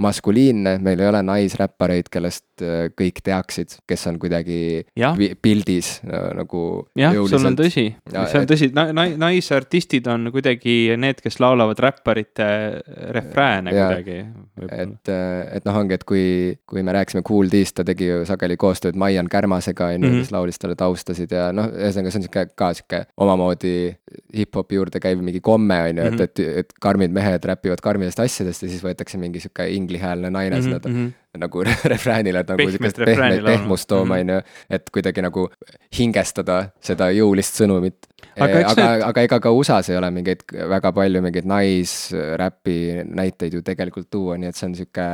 maskuliinne, 0.00 0.78
meil 0.80 1.00
ei 1.00 1.10
ole 1.10 1.20
naisräppareid, 1.26 2.08
kellest 2.12 2.64
äh, 2.64 2.88
kõik 2.96 3.20
teaksid, 3.24 3.76
kes 3.88 4.06
on 4.08 4.18
kuidagi 4.22 4.86
ja. 4.96 5.12
pildis 5.42 6.00
nagu. 6.06 6.86
jah, 6.96 7.16
sul 7.28 7.50
on 7.50 7.58
tõsi, 7.58 7.86
see 8.08 8.40
on 8.40 8.48
tõsi 8.48 8.70
na, 8.76 8.88
na, 8.96 9.06
naisartistid 9.26 10.08
on 10.10 10.30
kuidagi 10.32 10.96
need, 11.00 11.20
kes 11.20 11.40
laulavad 11.42 11.80
räpparite 11.84 12.48
refrääne 13.12 13.76
ja. 13.76 13.90
kuidagi. 13.90 14.18
et, 14.70 15.14
et 15.60 15.68
noh, 15.68 15.80
ongi, 15.82 15.98
et 16.00 16.08
kui, 16.08 16.24
kui 16.70 16.84
me 16.86 16.96
rääkisime 16.96 17.09
rääkisime 17.10 17.22
Kool 17.22 17.48
D-st, 17.50 17.74
ta 17.74 17.84
tegi 17.84 18.06
ju 18.06 18.24
sageli 18.26 18.56
koostööd 18.56 18.96
Maian 18.96 19.28
Kärmasega, 19.28 19.90
on 19.90 20.04
ju, 20.04 20.08
mhm. 20.08 20.18
kes 20.20 20.32
laulis 20.32 20.58
talle 20.58 20.76
taustasid 20.76 21.32
ja 21.32 21.50
noh, 21.52 21.70
ühesõnaga 21.70 22.10
see 22.10 22.20
on 22.20 22.26
sihuke 22.26 22.44
ka 22.56 22.72
sihuke 22.74 23.04
omamoodi 23.16 23.74
hip-hopi 24.36 24.78
juurde 24.78 25.00
käiv 25.02 25.22
mingi 25.22 25.40
komme, 25.40 25.80
on 25.90 25.98
ju, 25.98 26.06
et, 26.06 26.14
mhm. 26.14 26.22
et, 26.22 26.62
et 26.64 26.72
karmid 26.80 27.14
mehed 27.14 27.44
räpivad 27.44 27.82
karmidest 27.82 28.20
asjadest 28.20 28.62
ja 28.62 28.70
siis 28.70 28.84
võetakse 28.84 29.18
mingi 29.18 29.42
sihuke 29.42 29.68
inglihäälne 29.74 30.30
naine 30.30 30.62
sinna 30.62 30.80
mm 30.84 30.94
-hmm 30.94 31.16
nagu 31.38 31.62
refräänile, 31.92 32.40
et 32.40 32.48
nagu 32.50 32.64
sihukest 32.66 32.96
pehme, 33.04 33.42
pehmust 33.44 33.88
tooma, 33.88 34.16
mhm. 34.16 34.20
on 34.20 34.34
ju. 34.34 34.40
et 34.70 34.90
kuidagi 34.90 35.22
nagu 35.22 35.48
hingestada 35.98 36.72
seda 36.82 37.10
jõulist 37.14 37.54
sõnumit. 37.60 38.08
Aga, 38.44 38.60
aga, 38.72 38.86
need... 38.86 39.04
aga 39.08 39.24
ega 39.28 39.38
ka 39.42 39.52
USA-s 39.54 39.90
ei 39.92 39.98
ole 39.98 40.10
mingeid 40.14 40.44
väga 40.70 40.92
palju 40.96 41.22
mingeid 41.24 41.48
naisräpi 41.50 42.78
näiteid 43.08 43.56
ju 43.58 43.62
tegelikult 43.66 44.10
tuua, 44.12 44.38
nii 44.40 44.50
et 44.50 44.58
see 44.58 44.68
on 44.70 44.76
sihuke 44.78 45.06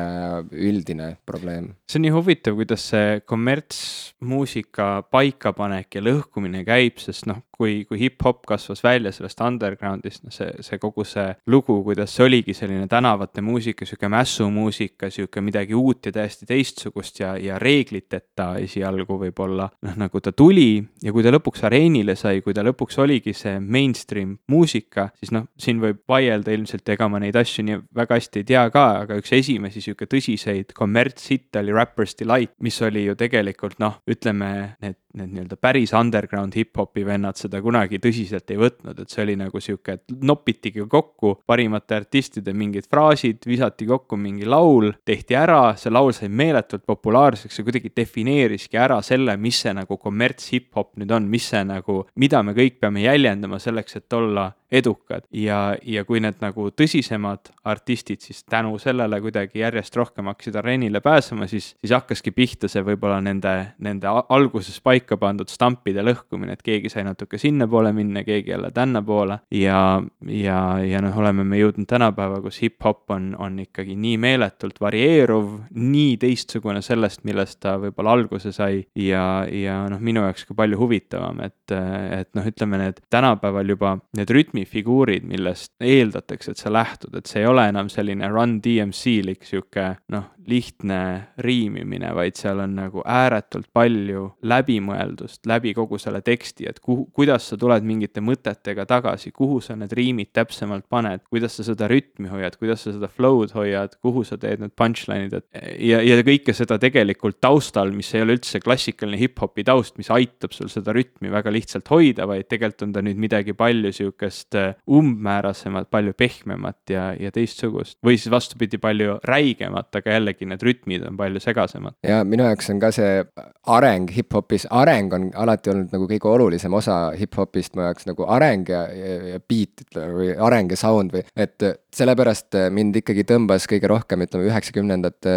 üldine 0.70 1.10
probleem. 1.28 1.72
see 1.90 2.00
on 2.00 2.06
nii 2.06 2.14
huvitav, 2.14 2.56
kuidas 2.58 2.86
see 2.92 3.20
kommertsmuusika 3.26 4.90
paikapanek 5.12 5.98
ja 5.98 6.04
lõhkumine 6.06 6.64
käib, 6.66 7.00
sest 7.02 7.28
noh, 7.30 7.42
kui, 7.56 7.84
kui 7.88 7.98
hip-hop 8.00 8.44
kasvas 8.48 8.82
välja 8.84 9.12
sellest 9.14 9.40
underground'ist, 9.44 10.24
noh 10.26 10.34
see, 10.34 10.50
see 10.64 10.80
kogu 10.82 11.06
see 11.08 11.28
lugu, 11.52 11.78
kuidas 11.86 12.12
see 12.16 12.26
oligi 12.26 12.54
selline 12.56 12.88
tänavate 12.90 13.44
muusika, 13.44 13.86
sihuke 13.88 14.10
mässumuusika, 14.12 15.10
sihuke 15.12 15.42
midagi 15.44 15.76
uut 15.76 16.08
ja 16.08 16.14
täiesti 16.18 16.48
teistsugust 16.48 17.20
ja, 17.22 17.34
ja 17.40 17.60
reegliteta 17.62 18.52
esialgu 18.62 19.18
võib-olla, 19.26 19.70
noh 19.86 19.98
nagu 20.04 20.20
ta 20.20 20.32
tuli 20.36 20.82
ja 21.02 21.14
kui 21.14 21.24
ta 21.24 21.32
lõpuks 21.34 21.64
areenile 21.66 22.16
sai, 22.18 22.42
kui 22.44 22.54
ta 22.56 22.64
lõpuks 22.66 23.00
oligi 23.16 23.32
see 23.36 23.58
mainstream 23.60 24.36
muusika, 24.52 25.08
siis 25.16 25.32
noh, 25.34 25.46
siin 25.58 25.80
võib 25.82 26.02
vaielda 26.08 26.52
ilmselt, 26.54 26.86
ega 26.88 27.08
ma 27.08 27.20
neid 27.22 27.36
asju 27.36 27.64
nii 27.66 27.80
väga 27.96 28.18
hästi 28.18 28.42
ei 28.42 28.48
tea 28.52 28.64
ka, 28.74 28.84
aga 29.04 29.18
üks 29.20 29.32
esimesi 29.36 29.82
sihuke 29.84 30.08
tõsiseid 30.10 30.74
kommertshitte 30.76 31.62
oli 31.62 31.74
Rapper's 31.76 32.16
Delight, 32.18 32.54
mis 32.60 32.80
oli 32.84 33.06
ju 33.06 33.16
tegelikult 33.18 33.80
noh, 33.82 34.00
ütleme 34.10 34.76
need 34.84 34.98
need 35.16 35.32
nii-öelda 35.34 35.56
päris 35.60 35.92
underground 35.96 36.54
hip-hopi 36.56 37.04
vennad 37.06 37.38
seda 37.40 37.60
kunagi 37.64 38.00
tõsiselt 38.02 38.50
ei 38.52 38.60
võtnud, 38.60 39.00
et 39.00 39.12
see 39.12 39.22
oli 39.24 39.36
nagu 39.40 39.60
sihuke, 39.62 39.96
et 39.98 40.16
nopitigi 40.26 40.84
kokku 40.90 41.36
parimate 41.48 41.96
artistide 42.00 42.54
mingid 42.56 42.88
fraasid, 42.90 43.40
visati 43.48 43.88
kokku 43.88 44.18
mingi 44.20 44.48
laul, 44.48 44.92
tehti 45.08 45.38
ära, 45.38 45.74
see 45.80 45.92
laul 45.92 46.12
sai 46.16 46.28
meeletult 46.28 46.86
populaarseks 46.86 47.60
ja 47.60 47.66
kuidagi 47.66 47.92
defineeriski 47.96 48.80
ära 48.80 49.00
selle, 49.06 49.36
mis 49.40 49.62
see 49.64 49.74
nagu 49.76 49.98
kommerts 50.00 50.52
hip-hop 50.54 50.94
nüüd 51.00 51.12
on, 51.16 51.28
mis 51.32 51.48
see 51.52 51.64
nagu, 51.66 52.02
mida 52.20 52.42
me 52.46 52.56
kõik 52.56 52.80
peame 52.82 53.04
jäljendama 53.06 53.60
selleks, 53.62 54.00
et 54.00 54.16
olla 54.16 54.50
edukad. 54.70 55.26
Ja, 55.30 55.76
ja 55.82 56.04
kui 56.04 56.20
need 56.22 56.40
nagu 56.42 56.68
tõsisemad 56.74 57.52
artistid 57.66 58.24
siis 58.24 58.42
tänu 58.50 58.76
sellele 58.82 59.20
kuidagi 59.22 59.62
järjest 59.62 59.96
rohkem 59.96 60.30
hakkasid 60.30 60.56
areenile 60.58 61.00
pääsema, 61.00 61.46
siis, 61.46 61.74
siis 61.80 61.94
hakkaski 61.94 62.32
pihta 62.34 62.68
see 62.70 62.82
võib-olla 62.86 63.20
nende, 63.24 63.52
nende 63.82 64.10
alguses 64.10 64.80
paika 64.84 65.18
pandud 65.20 65.50
stampide 65.52 66.02
lõhkumine, 66.06 66.56
et 66.56 66.64
keegi 66.66 66.90
sai 66.92 67.06
natuke 67.06 67.38
sinnapoole 67.38 67.92
minna, 67.96 68.24
keegi 68.26 68.54
jälle 68.54 68.70
tännapoole. 68.74 69.38
Ja, 69.54 70.02
ja, 70.26 70.58
ja 70.82 71.02
noh, 71.04 71.16
oleme 71.18 71.44
me 71.46 71.60
jõudnud 71.60 71.88
tänapäeva, 71.90 72.40
kus 72.44 72.60
hip-hop 72.64 73.14
on, 73.14 73.30
on 73.38 73.60
ikkagi 73.62 73.96
nii 73.98 74.16
meeletult 74.22 74.80
varieeruv, 74.82 75.52
nii 75.76 76.16
teistsugune 76.22 76.82
sellest, 76.82 77.22
millest 77.28 77.60
ta 77.62 77.76
võib-olla 77.82 78.16
alguse 78.18 78.52
sai. 78.54 78.82
Ja, 78.98 79.46
ja 79.50 79.78
noh, 79.92 80.02
minu 80.02 80.24
jaoks 80.26 80.46
ka 80.48 80.56
palju 80.58 80.80
huvitavam, 80.80 81.40
et, 81.46 81.72
et 81.72 82.30
noh, 82.36 82.46
ütleme 82.46 82.80
need 82.82 83.00
tänapäeval 83.12 83.74
juba 83.76 83.96
need 84.16 84.30
rütmid, 84.32 84.55
rütmifiguurid, 84.56 85.24
millest 85.24 85.72
eeldatakse, 85.80 86.52
et 86.52 86.58
sa 86.58 86.72
lähtud, 86.72 87.14
et 87.16 87.26
see 87.26 87.42
ei 87.42 87.46
ole 87.46 87.68
enam 87.68 87.88
selline 87.92 88.28
Run 88.28 88.60
DMC-lik 88.62 89.44
sihuke 89.44 89.96
noh, 90.12 90.32
lihtne 90.50 90.98
riimimine, 91.42 92.10
vaid 92.14 92.38
seal 92.38 92.60
on 92.62 92.76
nagu 92.78 93.02
ääretult 93.06 93.68
palju 93.74 94.26
läbimõeldust 94.46 95.46
läbi 95.46 95.74
kogu 95.76 95.98
selle 96.00 96.22
teksti, 96.24 96.68
et 96.70 96.80
kuhu, 96.80 97.08
kuidas 97.16 97.50
sa 97.50 97.58
tuled 97.60 97.86
mingite 97.86 98.22
mõtetega 98.24 98.86
tagasi, 98.88 99.32
kuhu 99.36 99.60
sa 99.64 99.76
need 99.78 99.92
riimid 99.96 100.32
täpsemalt 100.36 100.86
paned, 100.90 101.24
kuidas 101.30 101.58
sa 101.58 101.66
seda 101.66 101.88
rütmi 101.90 102.30
hoiad, 102.32 102.58
kuidas 102.60 102.86
sa 102.86 102.94
seda 102.94 103.10
flow'd 103.10 103.54
hoiad, 103.56 103.96
kuhu 104.04 104.24
sa 104.26 104.38
teed 104.40 104.62
need 104.62 104.74
punchline'id, 104.78 105.36
et 105.40 105.80
ja, 105.86 106.00
ja 106.04 106.18
kõike 106.26 106.54
seda 106.56 106.78
tegelikult 106.82 107.40
taustal, 107.42 107.92
mis 107.96 108.12
ei 108.14 108.24
ole 108.24 108.36
üldse 108.38 108.60
klassikaline 108.62 109.20
hip-hopi 109.20 109.66
taust, 109.66 109.96
mis 110.00 110.10
aitab 110.14 110.54
sul 110.56 110.70
seda 110.72 110.94
rütmi 110.96 111.32
väga 111.32 111.52
lihtsalt 111.54 111.90
hoida, 111.92 112.28
vaid 112.28 112.48
tegelikult 112.50 112.86
on 112.86 112.94
ta 112.94 113.02
nüüd 113.04 113.20
midagi 113.20 113.54
palju 113.56 113.92
sihukest 113.96 114.58
äh, 114.58 114.74
umbmäärasemat, 114.86 115.90
palju 115.92 116.14
pehmemat 116.18 116.92
ja, 116.92 117.08
ja 117.18 117.32
teistsugust. 117.34 117.98
või 118.04 118.18
siis 118.18 118.30
vastupidi, 118.32 118.78
palju 118.82 119.18
räigemat, 119.26 119.90
aga 119.96 120.16
jällegi 120.16 120.35
jällegi 120.36 120.48
need 120.48 120.62
rütmid 120.62 121.06
on 121.06 121.16
palju 121.16 121.40
segasemad. 121.40 121.94
ja 122.02 122.24
minu 122.24 122.44
jaoks 122.44 122.70
on 122.70 122.80
ka 122.80 122.90
see 122.92 123.24
areng 123.66 124.10
hip-hopis, 124.10 124.66
areng 124.70 125.12
on 125.12 125.30
alati 125.34 125.70
olnud 125.70 125.92
nagu 125.92 126.06
kõige 126.06 126.28
olulisem 126.28 126.72
osa 126.74 127.12
hip-hopist 127.16 127.76
mu 127.76 127.82
jaoks 127.82 128.06
nagu 128.06 128.26
areng 128.28 128.68
ja, 128.68 128.86
ja, 128.92 129.16
ja 129.34 129.40
beat 129.40 129.82
ütleme 129.86 130.14
või 130.14 130.30
areng 130.36 130.70
ja 130.70 130.76
sound 130.76 131.12
või, 131.12 131.24
et 131.36 131.62
sellepärast 131.96 132.56
mind 132.70 132.96
ikkagi 133.00 133.24
tõmbas 133.24 133.66
kõige 133.70 133.88
rohkem, 133.88 134.22
ütleme 134.26 134.50
üheksakümnendate, 134.50 135.34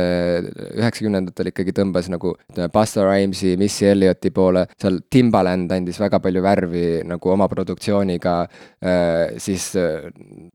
üheksakümnendatel 0.76 1.52
ikkagi 1.54 1.74
tõmbas 1.76 2.10
nagu 2.12 2.36
ütleme 2.50 2.70
Busta 2.74 3.06
Rhymesi, 3.08 3.56
Missy 3.60 3.88
Elliotti 3.89 4.32
poole, 4.36 4.66
seal 4.80 5.00
Timbaland 5.10 5.72
andis 5.72 6.00
väga 6.02 6.20
palju 6.24 6.43
värvi 6.43 6.86
nagu 7.08 7.32
oma 7.32 7.47
produktsiooniga 7.52 8.36
äh,, 8.43 9.38
siis 9.39 9.72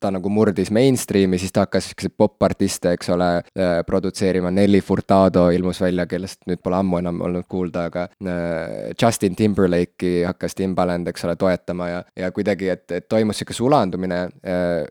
ta 0.01 0.13
nagu 0.13 0.33
murdis 0.33 0.71
mainstream'i, 0.75 1.41
siis 1.41 1.55
ta 1.55 1.65
hakkas 1.65 1.91
siukseid 1.91 2.15
popartiste, 2.19 2.95
eks 2.99 3.11
ole 3.15 3.31
äh,, 3.41 3.81
produtseerima 3.87 4.34
produtseerima, 4.35 4.51
Nelly 4.51 4.81
Furtado 4.81 5.51
ilmus 5.51 5.81
välja, 5.81 6.07
kellest 6.07 6.47
nüüd 6.47 6.63
pole 6.63 6.77
ammu 6.79 6.99
enam 6.99 7.21
olnud 7.23 7.47
kuulda, 7.49 7.87
aga 7.91 8.09
äh, 8.25 8.93
Justin 9.01 9.37
Timberlake'i 9.37 10.25
hakkas 10.27 10.55
Timbaland, 10.55 11.09
eks 11.09 11.25
ole, 11.25 11.37
toetama 11.37 11.89
ja, 11.89 12.03
ja 12.17 12.31
kuidagi, 12.33 12.69
et, 12.69 12.91
et 12.91 13.09
toimus 13.09 13.39
sihuke 13.39 13.55
sulandumine 13.55 14.25
äh, 14.43 14.85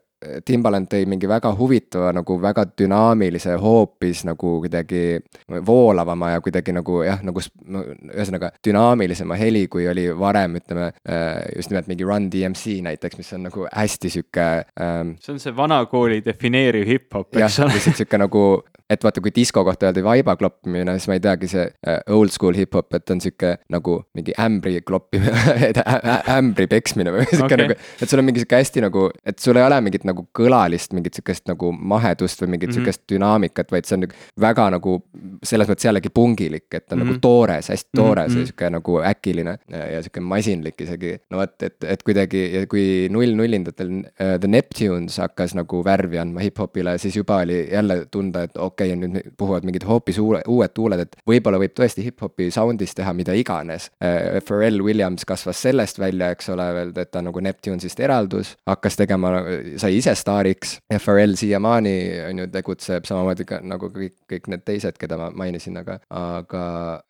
Timbaland 0.45 0.89
tõi 0.91 1.07
mingi 1.09 1.29
väga 1.29 1.53
huvitava 1.57 2.11
nagu 2.15 2.37
väga 2.41 2.65
dünaamilise, 2.79 3.57
hoopis 3.61 4.23
nagu 4.27 4.57
kuidagi 4.63 5.19
voolavama 5.65 6.33
ja 6.33 6.41
kuidagi 6.43 6.75
nagu 6.75 7.01
jah, 7.05 7.21
nagu 7.25 7.43
ühesõnaga 7.43 8.53
dünaamilisema 8.65 9.37
heli, 9.39 9.65
kui 9.71 9.87
oli 9.89 10.07
varem, 10.19 10.59
ütleme 10.61 10.89
äh, 10.89 11.41
just 11.55 11.73
nimelt 11.73 11.89
mingi 11.91 12.07
Run 12.07 12.29
DMC 12.31 12.79
näiteks, 12.85 13.19
mis 13.19 13.33
on 13.37 13.47
nagu 13.49 13.67
hästi 13.69 14.13
sihuke 14.13 14.47
ähm, 14.81 15.15
see 15.23 15.33
on 15.33 15.39
see 15.41 15.55
vanakooli 15.55 16.21
defineeriv 16.25 16.87
hip-hop, 16.87 17.33
eks 17.37 17.59
ole. 17.63 17.73
lihtsalt 17.77 17.99
sihuke 17.99 18.19
nagu, 18.21 18.43
et 18.91 19.03
vaata, 19.03 19.21
kui 19.23 19.33
disko 19.35 19.63
kohta 19.65 19.89
öeldi 19.89 20.03
vaiba 20.05 20.35
kloppimine, 20.39 20.97
siis 20.99 21.09
ma 21.09 21.17
ei 21.17 21.23
teagi, 21.23 21.49
see 21.49 21.65
äh, 21.65 21.99
old 22.13 22.33
school 22.35 22.57
hip-hop, 22.57 22.93
et 22.97 23.13
on 23.13 23.21
sihuke 23.23 23.55
nagu 23.73 23.99
mingi 24.17 24.35
ämbri 24.39 24.81
kloppimine 24.85 25.71
ämbri 26.37 26.67
peksmine 26.69 27.13
või 27.15 27.25
sihuke 27.31 27.49
okay. 27.49 27.61
nagu, 27.63 27.79
et 28.01 28.09
sul 28.11 28.21
on 28.21 28.29
mingi 28.29 28.43
sihuke 28.43 28.61
hästi 28.61 28.85
nagu, 28.85 29.07
et 29.25 29.39
sul 29.41 29.57
ei 29.57 29.65
ole 29.65 29.79
mingit 29.85 30.05
nagu 30.07 30.12
kõlalist, 30.39 30.93
mingit 30.93 31.13
sihukest 31.17 31.47
nagu 31.49 31.71
mahedust 31.71 32.41
või 32.41 32.55
mingit 32.55 32.69
Mhm. 32.69 32.77
mm 32.77 32.81
-hmm. 32.81 32.85
sihukest 32.85 33.01
dünaamikat, 33.11 33.71
vaid 33.71 33.85
see 33.85 33.95
on 33.95 34.01
nagu 34.05 34.13
väga 34.39 34.69
nagu 34.71 35.03
selles 35.43 35.67
mõttes 35.67 35.85
jällegi 35.87 36.09
pungilik, 36.13 36.67
et 36.73 36.85
ta 36.85 36.95
on 36.95 36.99
mm 36.99 37.01
-hmm. 37.01 37.05
Mhm. 37.05 37.13
nagu 37.13 37.19
toores, 37.21 37.69
hästi 37.69 37.89
Mhm, 37.93 38.01
toores 38.03 38.27
mm 38.27 38.33
mhm. 38.33 38.37
-hmm. 38.37 38.39
ja 38.39 38.45
sihuke 38.45 38.69
nagu 38.69 38.99
äkiline 39.01 39.57
ja, 39.69 39.91
ja 39.91 40.01
sihuke 40.01 40.19
masinlik 40.19 40.81
isegi. 40.81 41.17
no 41.31 41.37
vot, 41.37 41.63
et, 41.63 41.83
et 41.83 42.03
kuidagi 42.03 42.65
kui 42.69 43.07
null 43.09 43.35
nullindatel 43.35 43.89
uh, 43.89 44.39
The 44.39 44.47
Neptunes 44.47 45.17
hakkas 45.17 45.55
nagu 45.55 45.83
värvi 45.83 46.17
andma 46.17 46.39
hip-hopile, 46.39 46.97
siis 46.97 47.15
juba 47.15 47.37
oli 47.37 47.69
jälle 47.71 48.05
tunda, 48.11 48.43
et 48.43 48.57
okei 48.57 48.93
okay,, 48.93 49.07
nüüd 49.07 49.33
puhuvad 49.37 49.63
mingid 49.63 49.85
hoopis 49.87 50.19
uue, 50.19 50.41
uued 50.47 50.73
tuuled, 50.73 50.99
et 50.99 51.15
võib-olla 51.29 51.59
võib 51.59 51.73
tõesti 51.79 52.03
hip-hopi 52.03 52.51
sound'is 52.51 52.95
teha 52.95 53.13
mida 53.13 53.33
iganes 53.33 53.91
uh,. 54.01 54.41
Pharrell 54.47 54.81
Williams 54.83 55.25
kasvas 55.25 55.61
sellest 55.61 55.99
välja, 55.99 56.31
eks 56.33 56.49
ole, 56.49 56.67
veel, 56.73 56.91
et 56.95 57.11
ta 57.11 57.21
nagu 57.21 57.39
Neptunesist 57.39 57.99
eraldus, 57.99 58.55
hakkas 58.67 58.97
tegema, 58.99 59.33
sai 59.77 59.97
ise 60.03 60.13
staariks 60.19 60.77
ja 60.91 60.99
Pharrell 60.99 61.37
siiamaani 61.39 61.95
on 62.29 62.41
ju 62.43 62.47
tegutseb 62.51 63.07
samamoodi 63.07 63.45
ka 63.47 63.59
nagu 63.63 63.87
kõik, 63.93 64.15
kõik 64.29 64.49
need 64.51 64.65
teised, 64.67 64.97
keda 64.99 65.17
ma 65.19 65.29
mainisin, 65.43 65.77
aga, 65.79 65.97
aga, 66.17 66.63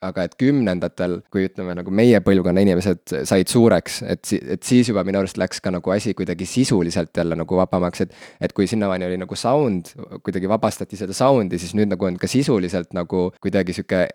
aga 0.05 0.27
et 0.27 0.35
kümnendatel, 0.39 1.19
kui 1.33 1.47
ütleme 1.47 1.75
nagu 1.79 1.93
meie 1.93 2.21
põlvkonna 2.25 2.63
inimesed 2.65 3.15
said 3.29 3.49
suureks, 3.51 4.01
et 4.05 4.21
et 4.33 4.63
siis 4.65 4.89
juba 4.89 5.03
minu 5.07 5.19
arust 5.21 5.39
läks 5.41 5.61
ka 5.63 5.73
nagu 5.73 5.93
asi 5.93 6.13
kuidagi 6.17 6.45
sisuliselt 6.49 7.17
jälle 7.17 7.37
nagu 7.39 7.57
vabamaks, 7.57 8.05
et 8.05 8.13
et 8.41 8.53
kui 8.53 8.67
sinnamaani 8.69 9.09
oli 9.09 9.19
nagu 9.21 9.35
sound, 9.39 9.93
kuidagi 10.23 10.49
vabastati 10.49 10.99
seda 10.99 11.15
sound'i, 11.17 11.59
siis 11.61 11.73
nüüd 11.77 11.91
nagu 11.93 12.05
on 12.05 12.19
ka 12.21 12.29
sisuliselt 12.29 12.93
nagu 12.93 13.31
kuidagi 13.41 13.73
sihuke 13.73 14.07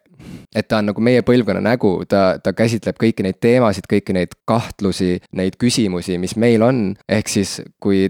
et 0.54 0.68
ta 0.68 0.80
on 0.80 0.88
nagu 0.90 1.02
meie 1.04 1.22
põlvkonna 1.26 1.62
nägu, 1.64 1.92
ta, 2.08 2.38
ta 2.42 2.52
käsitleb 2.56 2.98
kõiki 3.00 3.24
neid 3.26 3.38
teemasid, 3.42 3.86
kõiki 3.90 4.14
neid 4.16 4.34
kahtlusi, 4.48 5.18
neid 5.38 5.58
küsimusi, 5.60 6.18
mis 6.20 6.36
meil 6.40 6.64
on. 6.64 6.80
ehk 7.08 7.30
siis, 7.30 7.58
kui 7.82 8.08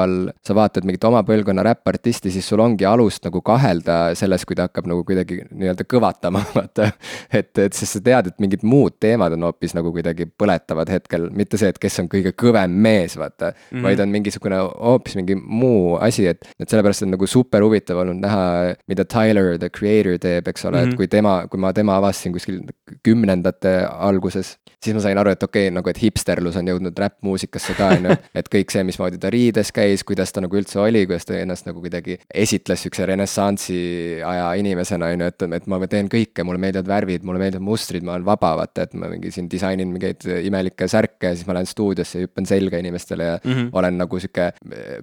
tänapäeval 0.00 0.32
sa 0.46 0.54
vaatad 0.54 0.84
mingit 0.84 1.04
oma 1.04 1.22
põlvkonna 1.26 1.62
räppartisti, 1.64 2.30
siis 2.30 2.48
sul 2.48 2.60
ongi 2.60 2.84
alust 2.84 3.24
nagu 3.24 3.40
kahelda 3.42 4.14
selles, 4.14 4.44
kui 4.46 4.56
ta 4.56 4.68
hakkab 4.68 4.88
nagu 4.88 5.04
kuidagi 5.04 5.42
nii-öelda 5.50 5.84
kõvatama, 5.88 6.42
vaata. 6.56 6.90
et, 7.32 7.52
et 7.58 7.72
sest 7.72 7.98
sa 7.98 8.02
tead, 8.04 8.30
et 8.30 8.38
mingid 8.40 8.64
muud 8.66 8.96
teemad 9.00 9.34
on 9.36 9.48
hoopis 9.48 9.74
nagu 9.76 9.92
kuidagi 9.92 10.26
põletavad 10.38 10.90
hetkel, 10.90 11.28
mitte 11.34 11.58
see, 11.60 11.70
et 11.70 11.78
kes 11.78 12.00
on 12.02 12.10
kõige 12.10 12.32
kõvem 12.38 12.70
mees, 12.70 13.16
vaata 13.20 13.52
mm. 13.52 13.76
-hmm. 13.76 13.82
vaid 13.88 14.00
on 14.00 14.14
mingisugune 14.14 14.60
hoopis 14.60 15.16
mingi 15.16 15.36
muu 15.40 15.96
asi, 16.00 16.26
et, 16.26 16.48
et 16.58 16.68
sellepärast 16.68 17.06
on 17.06 17.14
nagu 17.16 17.26
super 17.26 17.64
huvitav 17.64 18.00
olnud 18.04 18.20
näha, 18.20 18.74
mida 18.88 19.04
Tyler, 19.04 19.58
the 19.58 19.70
creator 19.70 20.18
teeb, 20.18 20.48
eks 20.48 20.64
ole 20.64 20.76
mm, 20.76 20.76
-hmm. 20.76 20.86
Mhm. 20.86 20.92
et 20.92 20.96
kui 20.96 21.08
tema, 21.08 21.46
kui 21.50 21.60
ma 21.60 21.72
tema 21.72 21.96
avastasin 21.96 22.32
kuskil 22.32 22.60
kümnendate 23.04 23.86
alguses, 23.90 24.56
siis 24.84 24.94
ma 24.94 25.00
sain 25.00 25.18
aru, 25.18 25.30
et 25.30 25.42
okei 25.42 25.68
okay,, 25.68 25.74
nagu 25.74 25.90
et 25.90 26.00
hipsterlus 26.00 26.56
on 26.56 26.68
jõudnud 26.68 26.96
räppmuusikasse 26.98 27.74
ka, 27.76 27.90
on 27.96 28.08
ju. 28.08 28.16
et 28.38 28.48
kõik 28.52 28.72
see, 28.72 28.84
mismoodi 28.86 29.20
ta 29.20 29.30
riides 29.32 29.72
käis, 29.90 30.04
kuidas 30.06 30.32
ta 30.34 30.42
nagu 30.44 30.56
üldse 30.56 30.80
oli, 30.82 31.04
kuidas 31.08 31.26
ta 31.28 31.36
ennast 31.38 31.66
nagu 31.68 31.82
kuidagi 31.82 32.16
esitles 32.34 32.84
siukse 32.86 33.06
renessansi 33.08 33.80
aja 34.26 34.50
inimesena, 34.60 35.10
on 35.10 35.24
ju, 35.24 35.30
et, 35.32 35.46
et 35.60 35.68
ma 35.70 35.80
teen 35.90 36.08
kõike, 36.12 36.44
mulle 36.46 36.60
meeldivad 36.62 36.88
värvid, 36.90 37.26
mulle 37.26 37.42
meeldivad 37.42 37.66
mustrid, 37.66 38.06
ma 38.06 38.16
olen 38.16 38.26
vaba, 38.26 38.52
vaata, 38.62 38.86
et 38.86 38.96
ma 38.98 39.10
mingi 39.10 39.32
siin 39.34 39.48
disainin 39.50 39.90
mingeid 39.92 40.26
imelikke 40.46 40.88
särke 40.90 41.30
ja 41.30 41.36
siis 41.36 41.48
ma 41.48 41.56
lähen 41.56 41.68
stuudiosse 41.68 42.20
ja 42.20 42.28
hüppan 42.28 42.48
selga 42.48 42.80
inimestele 42.80 43.26
ja 43.26 43.38
mm. 43.42 43.52
-hmm. 43.52 43.70
olen 43.72 43.98
nagu 43.98 44.20
sihuke 44.20 44.50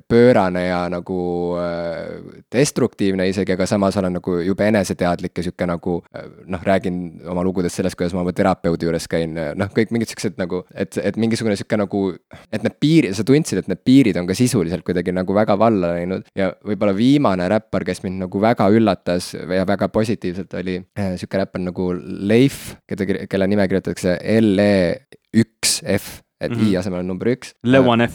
pöörane 0.08 0.68
ja 0.68 0.82
nagu 0.90 1.20
äh, 1.62 2.44
destruktiivne 2.54 3.28
isegi, 3.28 3.54
aga 3.54 3.66
samas 3.66 3.98
olen 3.98 4.18
nagu 4.20 4.38
jube 4.40 4.68
eneseteadlik 4.68 5.38
ja 5.38 5.44
sihuke 5.44 5.68
nagu 5.68 6.02
äh, 6.16 6.30
noh, 6.46 6.64
räägin 6.64 7.22
oma 7.28 7.44
lugudest 7.44 7.76
sellest, 7.76 7.98
kuidas 7.98 8.14
ma 8.14 8.22
oma 8.22 8.34
terapeudi 8.34 8.86
juures 8.86 9.08
käin, 9.08 9.36
noh, 9.56 9.72
kõik 9.74 9.92
mingid 9.92 10.14
siuksed 10.14 10.38
nagu, 10.38 10.64
et, 10.74 10.98
et 10.98 11.18
mingisugune 11.18 11.56
sihuke 11.56 11.78
nagu, 11.78 12.04
et 12.52 12.64
need 12.64 12.78
piirid, 12.80 13.16
sa 13.18 13.24
tundsid, 13.28 13.64
et 13.64 13.68
need 13.72 13.84
piirid 13.86 14.18
on 14.18 14.28
ka 14.28 14.36
sisuliselt 14.38 14.77
kuidagi 14.86 15.14
nagu 15.16 15.34
väga 15.38 15.56
valla 15.60 15.94
läinud 15.96 16.28
ja 16.38 16.52
võib-olla 16.66 16.96
viimane 16.98 17.48
räppar, 17.50 17.86
kes 17.88 18.04
mind 18.04 18.24
nagu 18.26 18.42
väga 18.42 18.70
üllatas 18.74 19.34
ja 19.34 19.66
väga 19.68 19.88
positiivselt 19.94 20.54
oli 20.60 20.78
äh, 21.00 21.16
sihuke 21.18 21.38
räppar 21.42 21.62
nagu 21.64 21.92
Leif, 22.30 22.76
keda, 22.88 23.06
kelle 23.30 23.48
nime 23.48 23.68
kirjutatakse 23.68 24.18
L-E 24.42 24.74
üks 25.38 25.82
F, 25.84 26.22
et 26.40 26.52
mm 26.52 26.58
Mhm. 26.58 26.64
-hmm. 26.68 26.74
I 26.74 26.78
asemel 26.78 27.00
on 27.00 27.08
number 27.08 27.28
üks. 27.28 27.54
Lewanef, 27.66 28.14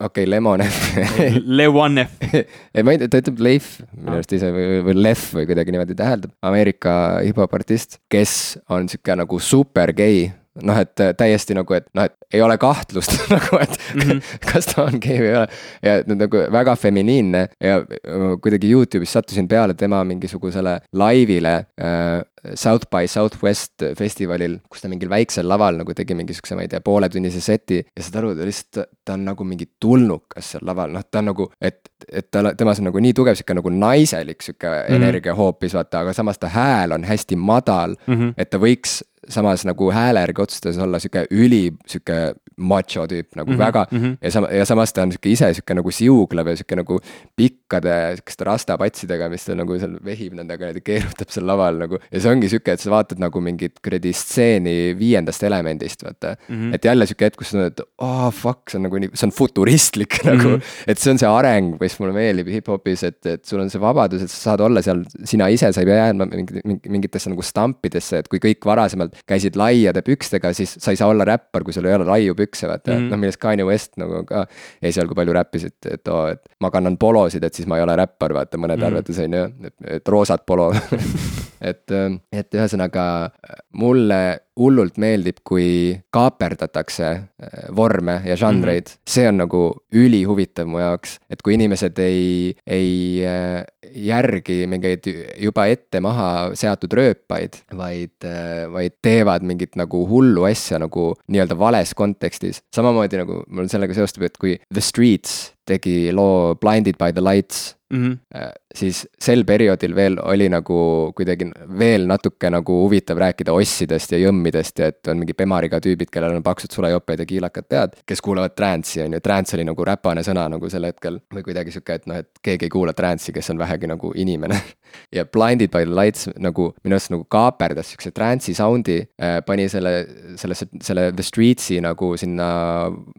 okei, 0.00 0.26
Lemon 0.28 0.60
F 0.60 0.96
Lewanef, 1.58 2.10
ei, 2.74 2.82
ma 2.82 2.92
ei 2.92 2.98
tea, 2.98 3.08
ta 3.08 3.18
ütleb 3.22 3.40
Leif 3.40 3.80
minu 3.96 4.12
arust 4.18 4.32
ise 4.36 4.50
või, 4.52 4.82
või 4.84 4.94
Lef 5.02 5.30
või 5.34 5.46
kuidagi 5.48 5.72
niimoodi 5.72 5.96
täheldab. 5.96 6.30
Ameerika 6.42 7.20
hip-hop 7.24 7.54
artist, 7.56 7.98
kes 8.12 8.58
on 8.68 8.88
sihuke 8.88 9.16
nagu 9.16 9.40
super 9.40 9.92
gei. 9.96 10.28
noh, 10.62 10.78
et 10.82 11.02
täiesti 11.16 11.56
nagu, 11.56 11.74
et 11.76 11.86
noh, 11.94 12.08
et 12.08 12.34
ei 12.34 12.42
ole 12.44 12.58
kahtlust 12.60 13.14
nagu, 13.34 13.60
et 13.62 13.76
mm. 13.94 14.00
-hmm. 14.00 14.22
kas 14.52 14.70
ta 14.72 14.84
on 14.84 14.98
gei 15.02 15.18
või 15.20 15.30
ei 15.30 15.36
ole. 15.42 15.48
ja 15.82 15.98
nagu 16.14 16.44
väga 16.52 16.76
feminiinne 16.76 17.48
ja 17.60 17.78
äh, 17.78 18.26
kuidagi 18.42 18.72
Youtube'is 18.74 19.12
sattusin 19.12 19.48
peale 19.48 19.74
tema 19.74 20.04
mingisugusele 20.04 20.80
laivile 20.92 21.54
äh, 21.80 22.22
South 22.54 22.88
by 22.90 23.08
Southwest 23.10 23.84
festivalil, 23.98 24.58
kus 24.70 24.84
ta 24.84 24.90
mingil 24.90 25.10
väiksel 25.12 25.48
laval 25.48 25.80
nagu 25.82 25.94
tegi 25.96 26.16
mingi 26.18 26.36
siukse, 26.36 26.56
ma 26.56 26.64
ei 26.64 26.70
tea, 26.72 26.80
pooletunnise 26.84 27.42
seti 27.44 27.80
ja 27.82 28.04
saad 28.04 28.20
aru, 28.22 28.32
ta 28.38 28.48
lihtsalt, 28.48 28.90
ta 29.04 29.16
on 29.16 29.26
nagu 29.28 29.46
mingi 29.48 29.68
tulnukas 29.80 30.54
seal 30.54 30.66
laval, 30.68 30.92
noh, 30.94 31.04
ta 31.10 31.22
on 31.22 31.30
nagu, 31.32 31.48
et, 31.60 31.80
et 32.08 32.30
tal, 32.30 32.52
temas 32.58 32.82
on 32.82 32.90
nagu 32.90 33.02
nii 33.04 33.16
tugev 33.16 33.38
sihuke 33.38 33.58
nagu 33.58 33.72
naiselik 33.74 34.42
sihuke 34.42 34.68
mm. 34.68 34.80
-hmm. 34.80 34.96
energia 35.02 35.34
hoopis 35.34 35.74
vaata, 35.74 36.04
aga 36.06 36.12
samas 36.16 36.38
ta 36.38 36.48
hääl 36.52 36.92
on 36.92 37.04
hästi 37.04 37.36
madal 37.36 37.96
mm. 38.06 38.14
-hmm. 38.14 38.34
et 38.36 38.50
ta 38.50 38.58
võiks 38.58 39.00
samas 39.28 39.64
nagu 39.68 39.90
hääle 39.92 40.20
järgi 40.20 40.42
otsustades 40.42 40.78
olla 40.78 40.98
sihuke 40.98 41.26
üli 41.30 41.72
sihuke 41.86 42.34
macho 42.58 43.06
tüüp 43.06 43.36
nagu 43.38 43.50
mm 43.50 43.58
Mhm, 43.58 43.60
-hmm. 43.60 43.66
väga 43.66 43.86
mm 43.90 43.98
mhm. 43.98 44.06
-hmm. 44.06 44.16
ja 44.22 44.30
sama 44.30 44.48
ja 44.50 44.64
samas 44.64 44.92
ta 44.92 45.02
on 45.02 45.12
sihuke 45.12 45.30
ise 45.30 45.54
sihuke 45.54 45.74
nagu 45.74 45.90
siuglev 45.90 46.46
ja 46.48 46.56
sihuke 46.56 46.76
nagu 46.76 47.00
pikkade 47.36 48.16
sihukeste 48.16 48.44
rastapatsidega, 48.44 49.28
mis 49.28 49.44
ta 49.44 49.54
nagu 49.54 49.78
seal 49.78 49.98
vehib 50.04 50.34
nendega 50.34 50.66
niimoodi 50.66 50.80
keerutab 50.84 51.30
seal 51.30 51.46
laval 51.46 51.78
nagu 51.78 51.98
ja 52.12 52.20
see 52.20 52.30
ongi 52.32 52.48
sihuke, 52.48 52.72
et 52.72 52.80
sa 52.80 52.90
vaatad 52.90 53.18
nagu 53.18 53.40
mingit 53.40 53.80
kuradi 53.84 54.12
stseeni 54.12 54.94
viiendast 54.98 55.42
elemendist, 55.42 56.04
vaata 56.04 56.36
mm. 56.36 56.54
Mhm. 56.54 56.62
-hmm. 56.62 56.74
et 56.74 56.84
jälle 56.84 57.06
sihuke 57.06 57.24
hetk, 57.24 57.38
kus 57.38 57.50
sa 57.50 57.58
tunned, 57.58 57.72
et 57.72 57.80
oh 57.98 58.30
fuck, 58.32 58.70
see 58.70 58.78
on 58.78 58.86
nagu 58.88 58.98
nii, 58.98 59.10
see 59.14 59.26
on 59.26 59.32
futuristlik 59.32 60.18
mm 60.24 60.30
-hmm. 60.30 60.36
nagu, 60.36 60.60
et 60.86 60.98
see 60.98 61.12
on 61.12 61.18
see 61.18 61.28
areng, 61.28 61.76
mis 61.80 61.98
mulle 62.00 62.12
meeldib 62.12 62.48
hip-hopis, 62.48 63.04
et, 63.04 63.26
et 63.26 63.44
sul 63.44 63.60
on 63.60 63.70
see 63.70 63.80
vabadus, 63.80 64.22
et 64.22 64.30
sa 64.30 64.50
saad 64.50 64.60
olla 64.60 64.82
seal 64.82 65.04
sina 65.24 65.48
ise, 65.48 65.72
sa 65.72 65.80
ei 65.80 65.86
pea 65.86 66.06
jääma 66.06 66.26
mingi, 66.26 66.60
mingi, 66.64 66.88
mingitesse 66.88 67.30
nagu 67.30 67.42
stampidesse, 67.42 68.18
et 68.18 68.28
kui 68.28 68.38
kõik 68.38 68.64
varasemalt 68.64 69.16
käisid 69.26 69.56
laiade 69.56 70.02
pükstega, 70.02 70.52
siis 70.52 70.76
sa 70.78 70.90
ei 70.90 70.96
saa 70.96 71.08
olla 71.08 71.24
räppar, 71.24 71.64
kui 71.64 71.72
sul 71.72 71.84
ei 71.86 71.94
ole 71.94 72.04
laiu 72.04 72.34
pükse, 72.34 72.47
vaata 72.66 72.90
mm 72.90 72.96
Mhm. 72.96 73.04
-hmm. 73.04 73.10
noh, 73.10 73.18
millest 73.18 73.38
Kanye 73.40 73.64
West 73.64 73.96
nagu 73.96 74.24
ka 74.24 74.46
esialgu 74.82 75.14
palju 75.14 75.32
räppisid, 75.32 75.72
et 75.90 76.08
oo, 76.08 76.26
et 76.26 76.40
ma 76.60 76.70
kannan 76.70 76.96
polosid, 76.96 77.44
et 77.44 77.54
siis 77.54 77.66
ma 77.68 77.76
ei 77.76 77.82
ole 77.82 77.96
räppar, 77.96 78.32
vaata 78.32 78.58
mõnede 78.58 78.76
Mhm. 78.76 78.78
mm 78.78 78.82
-hmm. 78.82 78.86
arvates 78.86 79.18
on 79.18 79.32
ju, 79.32 79.44
et, 79.66 79.74
et 79.96 80.08
roosat 80.08 80.46
polo 80.46 80.72
et, 81.60 81.90
et 82.32 82.54
ühesõnaga 82.54 83.30
mulle 83.72 84.40
hullult 84.58 84.96
meeldib, 84.98 85.36
kui 85.44 86.00
kaaperdatakse 86.10 87.04
äh, 87.08 87.68
vorme 87.76 88.20
ja 88.24 88.36
žanreid 88.36 88.86
mm, 88.88 88.92
-hmm. 88.94 89.00
see 89.06 89.28
on 89.28 89.36
nagu 89.36 89.80
ülihuvitav 89.94 90.66
mu 90.66 90.78
jaoks, 90.78 91.18
et 91.30 91.42
kui 91.42 91.54
inimesed 91.54 91.98
ei, 91.98 92.54
ei 92.66 93.22
äh, 93.26 93.64
järgi 93.94 94.62
mingeid 94.70 95.06
juba 95.40 95.66
ette 95.70 96.00
maha 96.04 96.28
seatud 96.58 96.92
rööpaid, 96.98 97.60
vaid, 97.76 98.28
vaid 98.74 98.96
teevad 99.04 99.46
mingit 99.46 99.78
nagu 99.78 100.04
hullu 100.10 100.46
asja 100.48 100.80
nagu 100.82 101.10
nii-öelda 101.28 101.58
vales 101.58 101.94
kontekstis. 101.98 102.62
samamoodi 102.74 103.22
nagu 103.22 103.42
mul 103.48 103.70
sellega 103.70 103.96
seostub, 103.96 104.28
et 104.28 104.38
kui 104.40 104.58
The 104.72 104.84
Streets 104.84 105.52
tegi 105.68 106.12
loo 106.12 106.54
Blinded 106.60 106.98
by 107.00 107.12
the 107.12 107.24
lights 107.24 107.77
mm. 107.90 108.12
-hmm. 108.12 108.52
siis 108.74 109.06
sel 109.20 109.44
perioodil 109.44 109.94
veel 109.94 110.18
oli 110.22 110.48
nagu 110.48 110.78
kuidagi 111.16 111.50
veel 111.78 112.06
natuke 112.06 112.50
nagu 112.50 112.80
huvitav 112.82 113.18
rääkida 113.18 113.52
ossidest 113.52 114.12
ja 114.12 114.18
jõmmidest 114.18 114.78
ja 114.78 114.86
et 114.92 115.08
on 115.08 115.18
mingi 115.18 115.34
Bemariga 115.34 115.80
tüübid, 115.80 116.10
kellel 116.12 116.36
on 116.36 116.42
paksud 116.42 116.72
sulejoped 116.74 117.18
ja 117.18 117.26
kiilakad 117.26 117.68
pead, 117.68 117.96
kes 118.06 118.20
kuulavad 118.20 118.54
trance'i 118.56 119.04
on 119.04 119.12
ju, 119.12 119.20
trance 119.20 119.56
oli 119.56 119.64
nagu 119.64 119.84
räpane 119.84 120.22
sõna 120.26 120.48
nagu 120.48 120.70
sel 120.70 120.84
hetkel 120.84 121.20
või 121.34 121.42
kuidagi 121.46 121.72
sihuke, 121.74 121.94
et 121.94 122.06
noh, 122.06 122.20
et 122.22 122.42
keegi 122.42 122.68
ei 122.68 122.72
kuula 122.72 122.92
trance'i, 122.92 123.32
kes 123.32 123.50
on 123.50 123.58
vähegi 123.58 123.90
nagu 123.90 124.12
inimene 124.14 124.60
ja 125.16 125.24
Blinded 125.24 125.70
by 125.70 125.84
the 125.84 125.94
Lights 125.94 126.28
nagu 126.36 126.72
minu 126.84 126.98
arust 126.98 127.12
nagu 127.14 127.24
kaaperdas 127.24 127.92
siukse 127.92 128.12
trance'i 128.16 128.54
sound'i 128.54 129.00
äh,, 129.20 129.40
pani 129.46 129.68
selle, 129.68 129.94
sellesse, 130.36 130.68
selle 130.82 131.12
The 131.12 131.22
Streets'i 131.24 131.80
nagu 131.84 132.16
sinna 132.16 132.48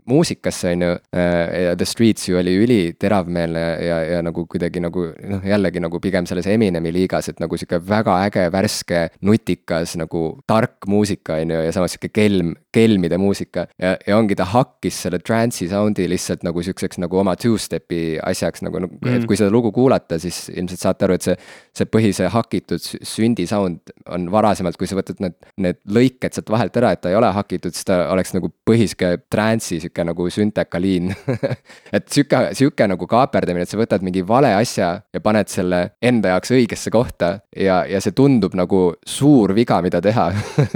muusikasse, 0.05 0.73
on 0.75 0.81
ju 0.81 0.91
äh,. 1.15 1.63
ja 1.63 1.75
The 1.75 1.85
Streets 1.85 2.29
ju 2.29 2.37
oli 2.37 2.55
üliteravmeelne 2.63 3.65
ja, 3.85 3.99
ja 4.15 4.21
nagu 4.25 4.45
kuidagi 4.59 4.81
nagu 4.83 5.05
noh, 5.31 5.45
jällegi 5.47 5.79
nagu 5.79 5.99
pigem 6.03 6.27
selles 6.27 6.47
Eminemi 6.51 6.91
liigas, 6.91 7.31
et 7.31 7.39
nagu 7.39 7.57
sihuke 7.57 7.79
väga 7.87 8.17
äge, 8.27 8.45
värske, 8.51 9.05
nutikas 9.23 9.95
nagu 9.99 10.23
tark 10.49 10.87
muusika, 10.91 11.39
on 11.39 11.55
ju, 11.55 11.61
ja 11.63 11.71
samas 11.75 11.95
sihuke 11.95 12.11
kelm, 12.11 12.53
kelmide 12.73 13.17
muusika. 13.17 13.65
ja, 13.81 13.95
ja 14.07 14.17
ongi, 14.17 14.35
ta 14.37 14.45
hakkis 14.45 15.01
selle 15.05 15.19
trance'i 15.23 15.69
sound'i 15.71 16.05
lihtsalt 16.09 16.43
nagu 16.45 16.61
siukseks 16.65 16.99
nagu 17.01 17.17
oma 17.21 17.35
two-step'i 17.39 18.19
asjaks 18.21 18.63
nagu 18.65 18.81
mm., 18.83 19.15
et 19.15 19.25
kui 19.29 19.37
seda 19.39 19.49
lugu 19.53 19.71
kuulata, 19.75 20.19
siis 20.21 20.47
ilmselt 20.53 20.83
saate 20.83 21.07
aru, 21.07 21.17
et 21.17 21.25
see, 21.25 21.35
see 21.75 21.89
põhise 21.89 22.29
hakitud 22.29 22.83
sündi 22.83 23.47
sound 23.49 23.93
on 24.13 24.27
varasemalt, 24.31 24.77
kui 24.77 24.89
sa 24.89 24.97
võtad 24.99 25.21
need, 25.23 25.37
need 25.57 25.79
lõiked 25.89 26.37
sealt 26.37 26.51
vahelt 26.53 26.77
ära, 26.81 26.93
et 26.93 27.01
ta 27.03 27.13
ei 27.13 27.17
ole 27.17 27.31
hakitud, 27.33 27.73
siis 27.73 27.89
ta 27.89 28.03
oleks 28.13 28.35
nagu 28.37 28.51
põhiske 28.69 29.15
trance'i 29.33 29.81
sihuke 29.81 30.05
nagu 30.05 30.29
süntekaliin 30.33 31.09
et 31.95 32.09
sihuke, 32.13 32.43
sihuke 32.57 32.89
nagu 32.91 33.09
kaaperdamine, 33.09 33.65
et 33.65 33.73
sa 33.73 33.81
võtad 33.81 34.05
mingi 34.05 34.21
vale 34.27 34.53
asja 34.59 34.91
ja 35.13 35.23
paned 35.25 35.49
selle 35.49 35.81
enda 36.05 36.35
jaoks 36.35 36.53
õigesse 36.53 36.93
kohta 36.93 37.33
ja, 37.55 37.81
ja 37.89 38.01
see 38.03 38.13
tundub 38.13 38.53
nagu 38.57 38.83
suur 39.07 39.55
viga, 39.57 39.81
mida 39.85 40.01
teha 40.05 40.29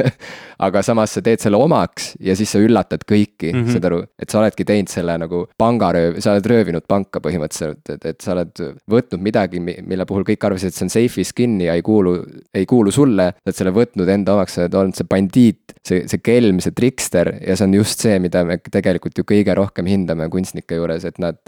aga 0.66 0.84
samas 0.86 1.14
sa 1.14 1.24
teed 1.24 1.42
selle 1.44 1.60
omaks 1.84 2.14
ja 2.24 2.36
siis 2.36 2.52
sa 2.54 2.62
üllatad 2.64 3.04
kõiki 3.10 3.52
mm, 3.52 3.60
-hmm. 3.64 3.72
saad 3.74 3.86
aru, 3.90 4.02
et 4.20 4.30
sa 4.30 4.40
oledki 4.40 4.66
teinud 4.66 4.92
selle 4.92 5.16
nagu 5.20 5.44
pangarööv, 5.58 6.20
sa 6.24 6.34
oled 6.34 6.46
röövinud 6.50 6.88
panka 6.88 7.20
põhimõtteliselt, 7.20 7.84
et, 7.90 8.06
et 8.06 8.22
sa 8.22 8.34
oled 8.34 8.64
võtnud 8.90 9.22
midagi, 9.22 9.60
mille 9.60 10.06
puhul 10.06 10.26
kõik 10.28 10.46
arvasid, 10.46 10.72
et 10.72 10.78
see 10.78 10.86
on 10.88 10.94
safe'i 10.94 11.28
skin'i 11.28 11.68
ja 11.68 11.76
ei 11.78 11.82
kuulu, 11.82 12.16
ei 12.54 12.66
kuulu 12.66 12.92
sulle. 12.92 13.34
sa 13.34 13.50
oled 13.50 13.60
selle 13.60 13.76
võtnud 13.76 14.10
enda 14.10 14.36
omaks, 14.36 14.56
sa 14.56 14.66
oled 14.66 14.78
olnud 14.80 14.98
see 14.98 15.10
bandiit, 15.10 15.76
see, 15.84 16.04
see 16.08 16.24
kelm, 16.24 16.60
see 16.64 16.76
trikster 16.76 17.34
ja 17.42 17.58
see 17.58 17.68
on 17.68 17.78
just 17.80 18.04
see, 18.04 18.18
mida 18.24 18.44
me 18.48 18.58
tegelikult 18.58 19.18
ju 19.18 19.28
kõige 19.28 19.56
rohkem 19.58 19.90
hindame 19.90 20.30
kunstnike 20.34 20.80
juures, 20.80 21.06
et 21.06 21.20
nad 21.20 21.40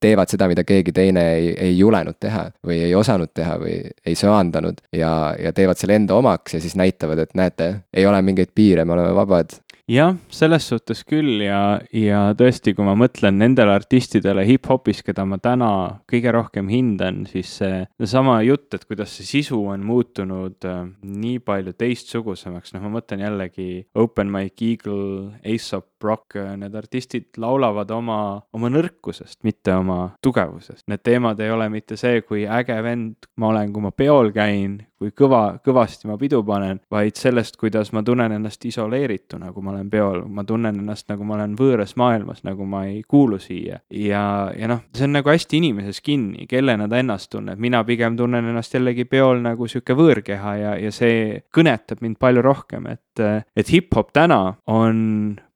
teevad 0.00 0.32
seda, 0.32 0.48
mida 0.50 0.64
keegi 0.64 0.94
teine 0.96 1.26
ei, 1.36 1.52
ei 1.68 1.76
julenud 1.78 2.18
teha 2.20 2.48
või 2.66 2.80
ei 2.88 2.94
osanud 2.94 3.32
teha 3.34 3.58
või 3.60 3.76
ei 4.06 4.16
söandanud 4.18 4.80
ja, 4.96 5.34
ja 5.38 5.52
teevad 5.56 5.80
selle 5.80 5.98
enda 6.00 6.16
omaks 6.18 6.56
ja 6.56 6.62
siis 6.62 6.76
näitavad, 6.78 7.20
et 7.22 7.36
näete, 7.38 7.74
ei 7.92 8.06
ole 8.06 8.22
mingeid 8.24 8.52
piire, 8.54 8.84
me 8.84 8.96
oleme 8.96 9.14
vabad 9.16 9.54
jah, 9.90 10.14
selles 10.32 10.66
suhtes 10.70 11.02
küll 11.08 11.42
ja, 11.42 11.80
ja 11.94 12.22
tõesti, 12.38 12.74
kui 12.76 12.86
ma 12.86 12.94
mõtlen 12.98 13.38
nendele 13.40 13.74
artistidele 13.74 14.44
hip-hopis, 14.46 15.02
keda 15.06 15.24
ma 15.28 15.38
täna 15.42 15.70
kõige 16.10 16.34
rohkem 16.34 16.70
hindan, 16.72 17.24
siis 17.30 17.50
see, 17.60 17.82
seesama 18.00 18.38
jutt, 18.46 18.70
et 18.76 18.86
kuidas 18.88 19.16
see 19.18 19.28
sisu 19.28 19.58
on 19.72 19.84
muutunud 19.86 20.68
äh, 20.68 20.84
nii 21.02 21.42
palju 21.44 21.74
teistsugusemaks, 21.78 22.74
noh, 22.76 22.86
ma 22.86 22.96
mõtlen 22.98 23.24
jällegi 23.26 23.70
Open 23.98 24.30
Mike 24.32 24.70
Eagle, 24.72 25.32
Aesop 25.42 25.91
Rock, 26.04 26.36
äh, 26.36 26.54
need 26.60 26.74
artistid 26.78 27.40
laulavad 27.42 27.90
oma, 27.94 28.20
oma 28.52 28.70
nõrkusest, 28.72 29.40
mitte 29.46 29.74
oma 29.76 30.12
tugevusest. 30.22 30.86
Need 30.90 31.04
teemad 31.06 31.40
ei 31.40 31.52
ole 31.54 31.68
mitte 31.72 31.98
see, 32.00 32.22
kui 32.26 32.46
äge 32.46 32.78
vend 32.84 33.30
ma 33.36 33.52
olen, 33.52 33.72
kui 33.72 33.84
ma 33.84 33.92
peol 33.96 34.32
käin, 34.34 34.80
kui 35.02 35.10
kõva, 35.18 35.58
kõvasti 35.64 36.06
ma 36.06 36.16
pidu 36.20 36.42
panen, 36.46 36.78
vaid 36.92 37.18
sellest, 37.18 37.56
kuidas 37.60 37.90
ma 37.96 38.04
tunnen 38.06 38.36
ennast 38.36 38.62
isoleerituna, 38.68 39.50
kui 39.52 39.64
ma 39.64 39.72
olen 39.74 39.90
peol, 39.90 40.22
ma 40.30 40.44
tunnen 40.46 40.78
ennast 40.78 41.08
nagu 41.10 41.26
ma 41.26 41.36
olen 41.40 41.56
võõras 41.58 41.96
maailmas, 41.98 42.44
nagu 42.46 42.66
ma 42.68 42.84
ei 42.90 43.02
kuulu 43.08 43.40
siia. 43.42 43.80
ja, 43.90 44.24
ja 44.56 44.70
noh, 44.70 44.84
see 44.94 45.08
on 45.08 45.16
nagu 45.18 45.32
hästi 45.32 45.58
inimeses 45.58 46.00
kinni, 46.04 46.46
kellena 46.50 46.88
ta 46.88 47.00
ennast 47.02 47.32
tunneb, 47.34 47.58
mina 47.62 47.82
pigem 47.88 48.16
tunnen 48.18 48.52
ennast 48.52 48.74
jällegi 48.78 49.08
peol 49.10 49.42
nagu 49.42 49.66
sihuke 49.70 49.96
võõrkeha 49.98 50.56
ja, 50.60 50.76
ja 50.78 50.92
see 50.94 51.42
kõnetab 51.54 52.02
mind 52.04 52.20
palju 52.22 52.44
rohkem, 52.44 52.86
et, 52.94 53.24
et 53.56 53.74
hip-hop 53.74 54.14
täna 54.14 54.42
on 54.70 55.02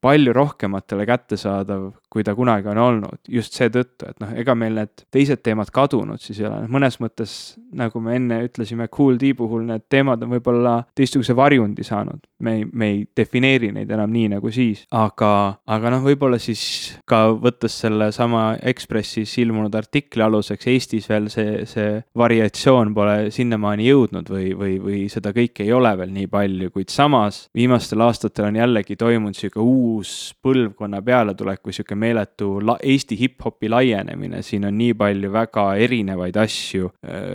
palju 0.01 0.33
rohkematele 0.33 1.05
kättesaadav, 1.09 1.89
kui 2.13 2.23
ta 2.23 2.35
kunagi 2.37 2.69
on 2.69 2.77
olnud. 2.77 3.19
just 3.29 3.57
seetõttu, 3.57 4.09
et 4.09 4.19
noh, 4.21 4.29
ega 4.37 4.53
meil 4.55 4.77
need 4.77 5.03
teised 5.13 5.41
teemad 5.43 5.71
kadunud 5.73 6.21
siis 6.21 6.39
ei 6.41 6.47
ole, 6.49 6.67
mõnes 6.71 6.99
mõttes 7.01 7.31
nagu 7.77 7.99
me 8.01 8.15
enne 8.15 8.39
ütlesime, 8.45 8.87
Kool 8.93 9.17
D 9.19 9.33
puhul 9.37 9.65
need 9.67 9.87
teemad 9.89 10.21
on 10.23 10.35
võib-olla 10.35 10.75
teistsuguse 10.95 11.35
varjundi 11.35 11.83
saanud. 11.83 12.21
me 12.39 12.53
ei, 12.53 12.65
me 12.73 12.89
ei 12.91 12.99
defineeri 13.17 13.71
neid 13.73 13.89
enam 13.91 14.11
nii 14.13 14.27
nagu 14.35 14.51
siis, 14.53 14.83
aga, 14.93 15.57
aga 15.65 15.93
noh, 15.95 16.03
võib-olla 16.05 16.37
siis 16.39 16.61
ka 17.09 17.31
võttes 17.33 17.79
sellesama 17.81 18.43
Ekspressis 18.61 19.33
ilmunud 19.41 19.73
artikli 19.75 20.21
aluseks, 20.23 20.67
Eestis 20.69 21.09
veel 21.09 21.31
see, 21.33 21.65
see 21.65 21.97
variatsioon 22.17 22.93
pole 22.93 23.31
sinnamaani 23.33 23.89
jõudnud 23.89 24.29
või, 24.29 24.53
või, 24.57 24.77
või 24.83 25.01
seda 25.09 25.33
kõike 25.33 25.65
ei 25.65 25.73
ole 25.73 25.95
veel 25.97 26.13
nii 26.13 26.29
palju, 26.29 26.71
kuid 26.75 26.93
samas 26.93 27.47
viimastel 27.57 28.05
aastatel 28.05 28.51
on 28.51 28.61
jällegi 28.61 28.95
toimunud 28.99 29.37
sihuke 29.37 29.63
uus 29.63 29.86
uus 29.87 30.11
põlvkonna 30.43 31.01
pealetulek 31.05 31.63
või 31.67 31.75
sihuke 31.75 31.97
meeletu 31.99 32.49
Eesti 32.77 33.17
hip-hopi 33.19 33.69
laienemine, 33.71 34.41
siin 34.45 34.67
on 34.67 34.75
nii 34.77 34.95
palju 34.97 35.31
väga 35.33 35.65
erinevaid 35.83 36.37
asju. 36.41 36.91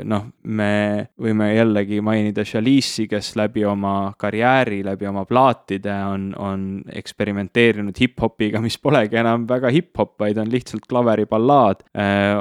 noh, 0.09 0.27
me 0.45 0.73
võime 1.21 1.53
jällegi 1.55 2.01
mainida 2.05 2.45
Chalice'i, 2.45 3.09
kes 3.11 3.35
läbi 3.39 3.65
oma 3.69 4.13
karjääri, 4.19 4.83
läbi 4.85 5.09
oma 5.09 5.25
plaatide 5.29 5.95
on, 6.09 6.31
on 6.39 6.67
eksperimenteerinud 6.93 7.99
hip-hopiga, 7.99 8.61
mis 8.63 8.79
polegi 8.83 9.21
enam 9.21 9.47
väga 9.49 9.71
hip-hop, 9.73 10.15
vaid 10.21 10.39
on 10.39 10.51
lihtsalt 10.53 10.87
klaveriballaad. 10.89 11.85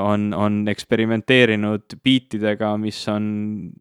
on, 0.01 0.31
on 0.33 0.61
eksperimenteerinud 0.71 1.97
beatidega, 2.03 2.75
mis 2.81 2.99
on 3.11 3.25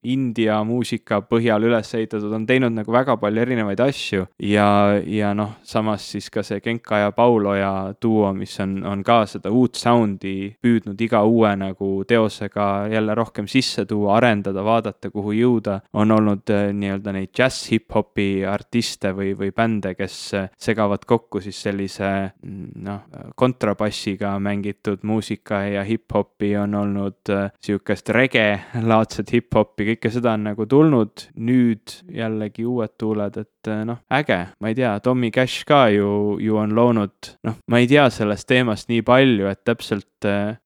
India 0.02 0.60
muusika 0.64 1.20
põhjal 1.26 1.64
üles 1.68 1.94
ehitatud, 1.94 2.32
on 2.32 2.46
teinud 2.46 2.74
nagu 2.74 2.92
väga 2.92 3.16
palju 3.20 3.44
erinevaid 3.44 3.80
asju 3.84 4.26
ja, 4.44 4.68
ja 5.06 5.32
noh, 5.36 5.56
samas 5.66 6.04
siis 6.12 6.19
siis 6.20 6.30
ka 6.32 6.42
see 6.44 6.60
Genka 6.60 6.98
ja 7.00 7.12
Pauloja 7.16 7.94
duo, 8.02 8.32
mis 8.36 8.52
on, 8.60 8.80
on 8.86 9.02
ka 9.06 9.22
seda 9.30 9.50
uut 9.54 9.78
sound'i 9.80 10.52
püüdnud 10.60 11.00
iga 11.00 11.22
uue 11.24 11.52
nagu 11.56 11.88
teosega 12.08 12.66
jälle 12.92 13.14
rohkem 13.16 13.48
sisse 13.48 13.86
tuua, 13.88 14.18
arendada, 14.18 14.62
vaadata, 14.64 15.10
kuhu 15.10 15.32
jõuda. 15.36 15.80
on 15.92 16.12
olnud 16.12 16.50
äh, 16.52 16.70
nii-öelda 16.76 17.14
neid 17.16 17.32
džäss-hip-hopi 17.36 18.44
artiste 18.48 19.14
või, 19.16 19.32
või 19.38 19.52
bände, 19.56 19.94
kes 19.96 20.16
segavad 20.60 21.06
kokku 21.08 21.40
siis 21.40 21.62
sellise 21.62 22.10
mm, 22.42 22.84
noh, 22.84 23.32
kontrabassiga 23.36 24.36
mängitud 24.38 25.04
muusika 25.08 25.62
ja 25.64 25.84
hip-hopi, 25.86 26.52
on 26.60 26.74
olnud 26.74 27.32
äh, 27.32 27.48
sihukest 27.64 28.12
rege-laadset 28.14 29.32
hip-hopi, 29.32 29.94
kõike 29.94 30.12
seda 30.12 30.36
on 30.36 30.50
nagu 30.50 30.66
tulnud. 30.66 31.28
nüüd 31.40 31.96
jällegi 32.12 32.64
uued 32.66 32.92
tuuled, 32.98 33.36
et 33.40 33.70
noh, 33.86 34.00
äge, 34.12 34.38
ma 34.60 34.70
ei 34.70 34.76
tea, 34.76 34.92
Tommy 35.04 35.30
Cash 35.30 35.64
ka 35.68 35.86
ju 35.94 36.09
ju, 36.40 36.56
on 36.60 36.74
loonud, 36.76 37.32
noh, 37.46 37.58
ma 37.70 37.80
ei 37.80 37.88
tea 37.90 38.06
sellest 38.12 38.48
teemast 38.50 38.90
nii 38.90 39.02
palju, 39.06 39.48
et 39.50 39.62
täpselt, 39.66 40.06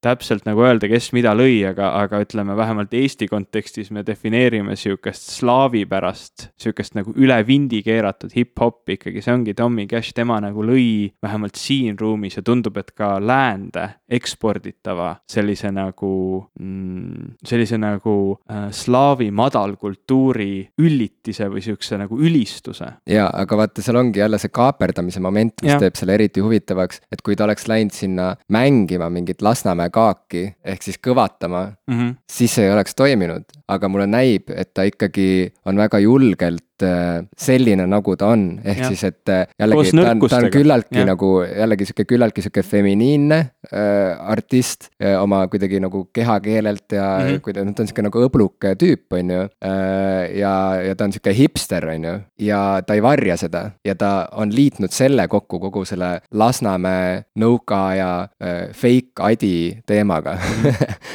täpselt 0.02 0.46
nagu 0.48 0.64
öelda, 0.66 0.88
kes 0.90 1.12
mida 1.14 1.34
lõi, 1.36 1.60
aga, 1.68 1.92
aga 2.02 2.20
ütleme 2.24 2.56
vähemalt 2.58 2.94
Eesti 2.94 3.28
kontekstis 3.30 3.92
me 3.94 4.02
defineerime 4.06 4.74
sihukest 4.78 5.28
slaavipärast, 5.36 6.48
sihukest 6.60 6.96
nagu 6.98 7.14
üle 7.14 7.38
vindi 7.46 7.82
keeratud 7.86 8.34
hip-hopi 8.34 8.98
ikkagi, 8.98 9.22
see 9.22 9.34
ongi 9.34 9.54
Tommy 9.58 9.86
Cash, 9.90 10.14
tema 10.16 10.40
nagu 10.42 10.64
lõi 10.66 11.12
vähemalt 11.22 11.58
siin 11.60 11.98
ruumis 12.00 12.38
ja 12.38 12.44
tundub, 12.46 12.78
et 12.82 12.90
ka 12.98 13.14
läände 13.22 13.86
eksporditava 14.10 15.14
sellise 15.30 15.70
nagu 15.74 16.14
mm,, 16.58 17.38
sellise 17.46 17.78
nagu 17.80 18.16
äh, 18.50 18.66
slaavi 18.74 19.30
madalkultuuri 19.34 20.52
üllitise 20.82 21.48
või 21.52 21.62
sihukese 21.64 21.98
nagu 22.00 22.18
ülistuse. 22.18 22.90
jaa, 23.10 23.30
aga 23.30 23.58
vaata, 23.62 23.82
seal 23.84 23.98
ongi 24.02 24.22
jälle 24.22 24.38
see 24.42 24.52
kaaperdamise 24.54 25.22
moment 25.22 25.33
moment, 25.34 25.54
mis 25.62 25.74
ja. 25.74 25.80
teeb 25.82 25.98
selle 25.98 26.14
eriti 26.14 26.42
huvitavaks, 26.44 27.02
et 27.12 27.22
kui 27.26 27.36
ta 27.36 27.48
oleks 27.48 27.66
läinud 27.70 27.94
sinna 27.94 28.30
mängima 28.54 29.10
mingit 29.12 29.42
Lasnamäe 29.42 29.90
kaaki 29.94 30.44
ehk 30.64 30.86
siis 30.86 31.00
kõvatama 31.02 31.66
mm, 31.66 31.98
-hmm. 31.98 32.14
siis 32.30 32.54
see 32.54 32.68
ei 32.68 32.72
oleks 32.72 32.94
toiminud. 32.94 33.44
aga 33.68 33.88
mulle 33.88 34.06
näib, 34.06 34.50
et 34.50 34.74
ta 34.74 34.84
ikkagi 34.84 35.52
on 35.64 35.76
väga 35.76 35.98
julgelt 35.98 36.64
äh, 36.82 37.22
selline, 37.38 37.86
nagu 37.86 38.16
ta 38.16 38.26
on, 38.34 38.60
ehk 38.64 38.78
Jah. 38.78 38.88
siis, 38.88 39.04
et 39.04 39.28
äh, 39.28 39.46
jällegi 39.60 39.90
ta 39.94 40.10
on, 40.10 40.20
ta 40.28 40.36
on 40.36 40.50
küllaltki 40.50 40.98
Jah. 40.98 41.06
nagu 41.06 41.30
jällegi 41.44 41.86
sihuke 41.86 42.04
küllaltki 42.04 42.42
sihuke 42.42 42.62
feminiinne 42.62 43.38
äh, 43.72 44.18
artist 44.34 44.88
äh, 45.02 45.14
oma 45.22 45.46
kuidagi 45.48 45.80
nagu 45.80 46.08
kehakeelelt 46.12 46.92
ja 46.92 47.02
mm 47.18 47.24
Mhm. 47.24 47.34
-hmm. 47.34 47.40
kuidagi, 47.40 47.66
noh, 47.66 47.74
ta 47.74 47.82
on 47.82 47.86
sihuke 47.86 48.02
nagu 48.02 48.24
õbluke 48.28 48.74
tüüp, 48.80 49.06
on 49.20 49.30
ju 49.30 49.40
äh, 49.64 50.38
ja, 50.38 50.54
ja 50.88 50.94
ta 50.94 51.04
on 51.04 51.12
sihuke 51.12 51.32
hipster, 51.34 51.86
on 51.88 52.04
ju, 52.04 52.14
ja 52.38 52.80
ta 52.86 52.94
ei 52.94 53.02
varja 53.02 53.36
seda 53.36 53.70
ja 53.84 53.94
ta 53.94 54.28
on 54.32 54.50
liitnud 54.54 54.90
selle 54.90 55.28
kokku 55.28 55.58
kogu 55.60 55.84
selle 55.84 56.20
Lasnamäe 56.32 57.24
nõukaaja 57.38 58.28
äh, 58.42 58.72
fake 58.72 59.20
adi 59.22 59.78
teemaga 59.86 60.38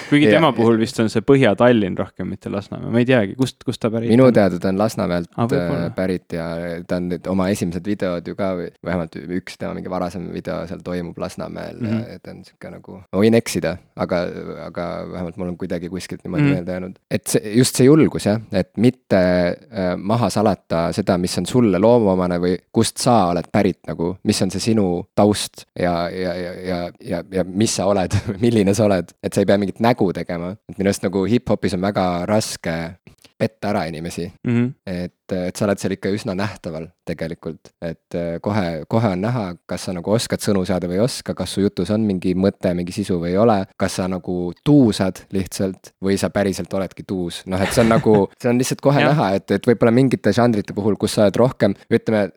kuigi 0.10 0.26
Ja- 0.30 0.36
tema 0.40 0.52
puhul 0.54 0.78
vist 0.80 1.00
on 1.00 1.10
see 1.10 1.22
Põhja-Tallinn 1.26 1.98
rohkem, 1.98 2.28
mitte 2.30 2.50
Lasnamäe, 2.54 2.92
ma 2.92 3.00
ei 3.02 3.06
teagi, 3.10 3.36
kust, 3.40 3.64
kust 3.66 3.82
ta 3.82 3.90
pärit 3.94 4.10
minu 4.12 4.28
on. 4.30 4.34
teada 4.34 4.60
ta 4.60 4.70
on 4.70 4.78
Lasnamäelt 4.80 5.30
Ah, 5.38 5.48
ah, 5.54 5.60
võib-olla. 5.70 5.90
pärit 5.96 6.34
ja 6.34 6.46
ta 6.88 6.96
on 7.00 7.10
nüüd 7.10 7.28
oma 7.32 7.50
esimesed 7.50 7.86
videod 7.86 8.28
ju 8.28 8.36
ka 8.36 8.52
või 8.60 8.70
vähemalt 8.86 9.16
üks 9.40 9.58
tema 9.58 9.74
mingi 9.74 9.90
varasem 9.90 10.30
video 10.34 10.62
seal 10.68 10.80
toimub 10.86 11.18
Lasnamäel 11.18 11.76
mm 11.80 11.88
Mhm. 11.90 11.98
-hmm. 12.00 12.12
ja 12.12 12.20
ta 12.20 12.32
on 12.32 12.44
sihuke 12.46 12.70
nagu, 12.72 12.98
ma 13.14 13.20
võin 13.24 13.36
eksida, 13.36 13.78
aga, 13.96 14.22
aga 14.66 14.86
vähemalt 15.12 15.38
mul 15.38 15.48
on 15.48 15.58
kuidagi 15.58 15.90
kuskilt 15.90 16.24
niimoodi 16.24 16.44
Mhm. 16.44 16.50
mm 16.50 16.56
-hmm. 16.56 16.66
meelde 16.66 16.72
jäänud. 16.72 16.96
et 17.12 17.28
see, 17.28 17.58
just 17.58 17.76
see 17.76 17.86
julgus 17.86 18.26
jah, 18.26 18.42
et 18.52 18.70
mitte 18.78 19.16
äh, 19.18 19.96
maha 19.98 20.30
salata 20.30 20.92
seda, 20.94 21.18
mis 21.18 21.38
on 21.38 21.46
sulle 21.46 21.80
loomuomane 21.80 22.38
või 22.40 22.58
kust 22.72 22.98
sa 22.98 23.26
oled 23.30 23.46
pärit 23.52 23.80
nagu, 23.88 24.18
mis 24.24 24.42
on 24.42 24.52
see 24.52 24.60
sinu 24.60 25.06
taust 25.16 25.66
ja, 25.80 26.10
ja, 26.10 26.34
ja, 26.36 26.54
ja, 26.54 26.92
ja, 27.02 27.24
ja 27.32 27.44
mis 27.44 27.76
sa 27.76 27.86
oled 27.86 28.12
milline 28.44 28.74
sa 28.74 28.86
oled, 28.86 29.12
et 29.24 29.34
sa 29.34 29.42
ei 29.42 29.46
pea 29.46 29.58
mingit 29.58 29.80
nägu 29.80 30.14
tegema, 30.14 30.52
et 30.70 30.78
minu 30.78 30.88
arust 30.90 31.04
nagu 31.04 31.26
hip-hopis 31.26 31.74
on 31.74 31.82
väga 31.82 32.26
raske 32.26 32.96
petta 33.40 33.70
ära 33.70 33.86
inimesi 33.88 34.32
mm. 34.48 34.54
-hmm. 34.56 34.74
et, 34.86 35.14
et 35.36 35.58
sa 35.58 35.68
oled 35.68 35.82
seal 35.82 35.96
ikka 35.96 36.12
üsna 36.14 36.36
nähtaval 36.38 36.90
tegelikult, 37.10 37.72
et 37.82 38.18
äh, 38.18 38.38
kohe, 38.44 38.84
kohe 38.90 39.14
on 39.16 39.24
näha, 39.24 39.46
kas 39.70 39.88
sa 39.88 39.96
nagu 39.96 40.14
oskad 40.14 40.44
sõnu 40.44 40.64
seada 40.68 40.90
või 40.90 41.00
ei 41.00 41.04
oska, 41.04 41.36
kas 41.38 41.56
su 41.56 41.64
jutus 41.64 41.92
on 41.94 42.06
mingi 42.06 42.36
mõte, 42.38 42.72
mingi 42.78 42.94
sisu 42.96 43.20
või 43.22 43.34
ei 43.34 43.40
ole, 43.42 43.58
kas 43.80 44.00
sa 44.00 44.08
nagu 44.12 44.38
tuusad 44.66 45.24
lihtsalt 45.36 45.94
või 46.06 46.20
sa 46.22 46.30
päriselt 46.34 46.74
oledki 46.78 47.06
tuus, 47.08 47.42
noh, 47.50 47.62
et 47.62 47.74
see 47.74 47.84
on 47.86 47.94
nagu, 47.96 48.16
see 48.42 48.52
on 48.52 48.62
lihtsalt 48.62 48.84
kohe 48.86 49.04
näha, 49.10 49.32
et, 49.40 49.56
et 49.58 49.70
võib-olla 49.72 49.94
mingite 49.96 50.34
žanrite 50.36 50.76
puhul, 50.78 51.00
kus 51.02 51.18
sa 51.18 51.26
oled 51.28 51.42
rohkem, 51.42 51.76
ütleme, 51.90 52.28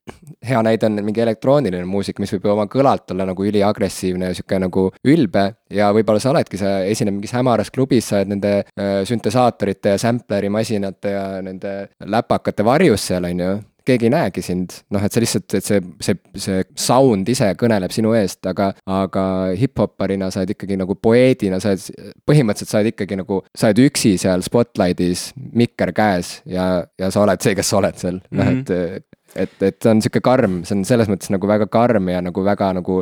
hea 0.46 0.62
näide 0.64 0.88
on 0.88 1.02
mingi 1.04 1.24
elektrooniline 1.24 1.84
muusika, 1.88 2.22
mis 2.22 2.32
võib 2.36 2.48
oma 2.54 2.68
kõlalt 2.72 3.12
olla 3.12 3.28
nagu 3.28 3.48
üliagressiivne 3.48 4.32
ja 4.32 4.38
sihuke 4.38 4.60
nagu 4.62 4.88
ülbe 5.04 5.46
ja 5.72 5.90
võib-olla 5.94 6.22
sa 6.22 6.32
oledki, 6.32 6.60
sa 6.60 6.78
esined 6.88 7.16
mingis 7.16 7.34
hämaras 7.36 7.72
klubis, 7.74 8.08
sa 8.08 8.20
oled 8.20 8.32
nende 8.34 8.54
äh, 8.62 9.02
süntesaatorite 9.08 9.94
ja 9.94 10.00
sampleri 10.00 10.50
masinate 10.52 11.14
ja 11.14 11.24
nende 11.44 11.74
läpakate 12.08 12.64
varjus 12.66 12.81
seal, 13.08 13.28
on 13.28 13.44
ju. 13.44 13.52
Keegi 13.82 14.06
ei 14.06 14.12
näegi 14.14 14.42
sind, 14.46 14.76
noh, 14.94 15.02
et 15.02 15.10
see 15.10 15.24
lihtsalt, 15.24 15.54
et 15.58 15.66
see, 15.66 15.80
see, 16.06 16.18
see 16.38 16.60
sound 16.78 17.26
ise 17.32 17.48
kõneleb 17.58 17.90
sinu 17.90 18.12
eest, 18.14 18.38
aga, 18.46 18.68
aga 18.86 19.24
hip-hopparina 19.58 20.28
sa 20.30 20.44
oled 20.44 20.52
ikkagi 20.54 20.76
nagu 20.78 20.94
poeedina, 20.94 21.58
sa 21.58 21.72
oled, 21.72 22.12
põhimõtteliselt 22.30 22.70
sa 22.70 22.78
oled 22.78 22.92
ikkagi 22.92 23.18
nagu, 23.18 23.40
sa 23.58 23.72
oled 23.72 23.82
üksi 23.88 24.14
seal 24.22 24.44
spotlightis, 24.46 25.32
mikker 25.34 25.90
käes 25.96 26.36
ja, 26.46 26.68
ja 26.94 27.10
sa 27.10 27.24
oled 27.24 27.42
see, 27.42 27.56
kes 27.58 27.74
sa 27.74 27.80
oled 27.80 27.98
seal, 27.98 28.22
noh, 28.38 28.52
et 28.54 29.02
et, 29.36 29.54
et 29.62 29.78
see 29.82 29.90
on 29.90 30.02
sihuke 30.04 30.22
karm, 30.24 30.60
see 30.68 30.76
on 30.76 30.84
selles 30.88 31.10
mõttes 31.10 31.30
nagu 31.32 31.48
väga 31.48 31.68
karm 31.72 32.08
ja 32.12 32.20
nagu 32.24 32.44
väga 32.44 32.72
nagu 32.78 33.00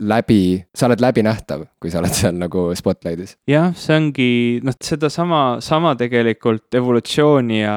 läbi, 0.00 0.40
sa 0.76 0.88
oled 0.88 1.02
läbinähtav, 1.02 1.66
kui 1.82 1.92
sa 1.92 2.00
oled 2.00 2.14
seal 2.14 2.36
nagu 2.38 2.66
spotlight'is. 2.78 3.36
jah, 3.50 3.72
see 3.78 3.96
ongi 3.98 4.30
noh, 4.66 4.76
sedasama, 4.84 5.42
sama 5.64 5.94
tegelikult 6.00 6.78
evolutsiooni 6.80 7.60
ja 7.62 7.76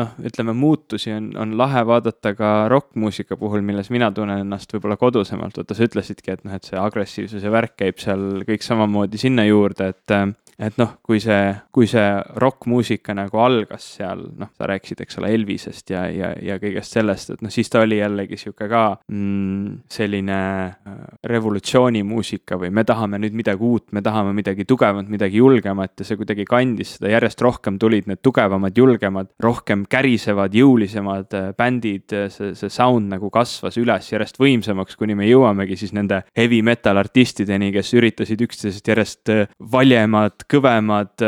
noh, 0.00 0.14
ütleme 0.24 0.56
muutusi 0.58 1.14
on, 1.14 1.32
on 1.40 1.56
lahe 1.60 1.84
vaadata 1.86 2.34
ka 2.38 2.54
rokkmuusika 2.72 3.38
puhul, 3.40 3.64
milles 3.66 3.90
mina 3.94 4.10
tunnen 4.14 4.44
ennast 4.44 4.72
võib-olla 4.74 4.98
kodusemalt, 5.00 5.60
vaata 5.60 5.76
sa 5.76 5.88
ütlesidki, 5.88 6.34
et 6.34 6.46
noh, 6.46 6.56
et 6.56 6.70
see 6.70 6.80
agressiivsus 6.80 7.44
ja 7.44 7.52
värk 7.54 7.76
käib 7.84 8.00
seal 8.02 8.44
kõik 8.48 8.64
samamoodi 8.66 9.20
sinna 9.20 9.46
juurde, 9.48 9.92
et 9.94 10.18
et 10.58 10.76
noh, 10.78 10.96
kui 11.02 11.20
see, 11.22 11.50
kui 11.74 11.88
see 11.90 12.06
rokkmuusika 12.40 13.14
nagu 13.16 13.40
algas 13.42 13.86
seal, 13.96 14.24
noh, 14.38 14.50
sa 14.54 14.68
rääkisid, 14.70 15.02
eks 15.04 15.18
ole, 15.20 15.32
Elvisest 15.34 15.90
ja, 15.90 16.04
ja, 16.12 16.30
ja 16.42 16.58
kõigest 16.62 16.94
sellest, 16.94 17.34
et 17.34 17.42
noh, 17.44 17.52
siis 17.52 17.70
ta 17.72 17.82
oli 17.84 17.98
jällegi 17.98 18.38
sihuke 18.40 18.68
ka 18.70 18.84
mm, 19.10 19.80
selline 19.90 20.38
äh, 20.38 21.00
revolutsioonimuusika 21.30 22.58
või 22.60 22.70
me 22.74 22.84
tahame 22.86 23.18
nüüd 23.22 23.36
midagi 23.36 23.66
uut, 23.66 23.88
me 23.96 24.02
tahame 24.04 24.34
midagi 24.36 24.66
tugevat, 24.68 25.10
midagi 25.10 25.40
julgemat 25.42 26.00
ja 26.00 26.06
see 26.06 26.20
kuidagi 26.20 26.46
kandis 26.48 26.96
seda, 26.98 27.10
järjest 27.14 27.42
rohkem 27.44 27.78
tulid 27.82 28.08
need 28.10 28.22
tugevamad, 28.24 28.76
julgemad, 28.78 29.32
rohkem 29.42 29.84
kärisevad, 29.90 30.54
jõulisemad 30.54 31.34
äh, 31.34 31.50
bändid, 31.58 32.06
see, 32.30 32.52
see 32.58 32.72
sound 32.72 33.10
nagu 33.12 33.30
kasvas 33.34 33.78
üles 33.80 34.12
järjest 34.12 34.38
võimsamaks, 34.40 34.98
kuni 35.00 35.18
me 35.18 35.28
jõuamegi 35.28 35.78
siis 35.80 35.94
nende 35.96 36.22
heavy 36.38 36.62
metal 36.66 37.00
artistideni, 37.02 37.72
kes 37.74 37.94
üritasid 37.98 38.46
üksteisest 38.46 38.94
järjest 38.94 39.34
äh, 39.34 39.44
valjemad, 39.74 40.43
kõvemad, 40.50 41.24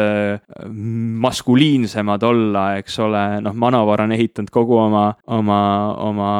maskuliinsemad 1.26 2.26
olla, 2.26 2.66
eks 2.80 2.98
ole, 3.04 3.24
noh, 3.44 3.56
Manovar 3.56 4.04
on 4.06 4.14
ehitanud 4.16 4.52
kogu 4.54 4.78
oma, 4.80 5.08
oma, 5.36 5.60
oma 6.06 6.32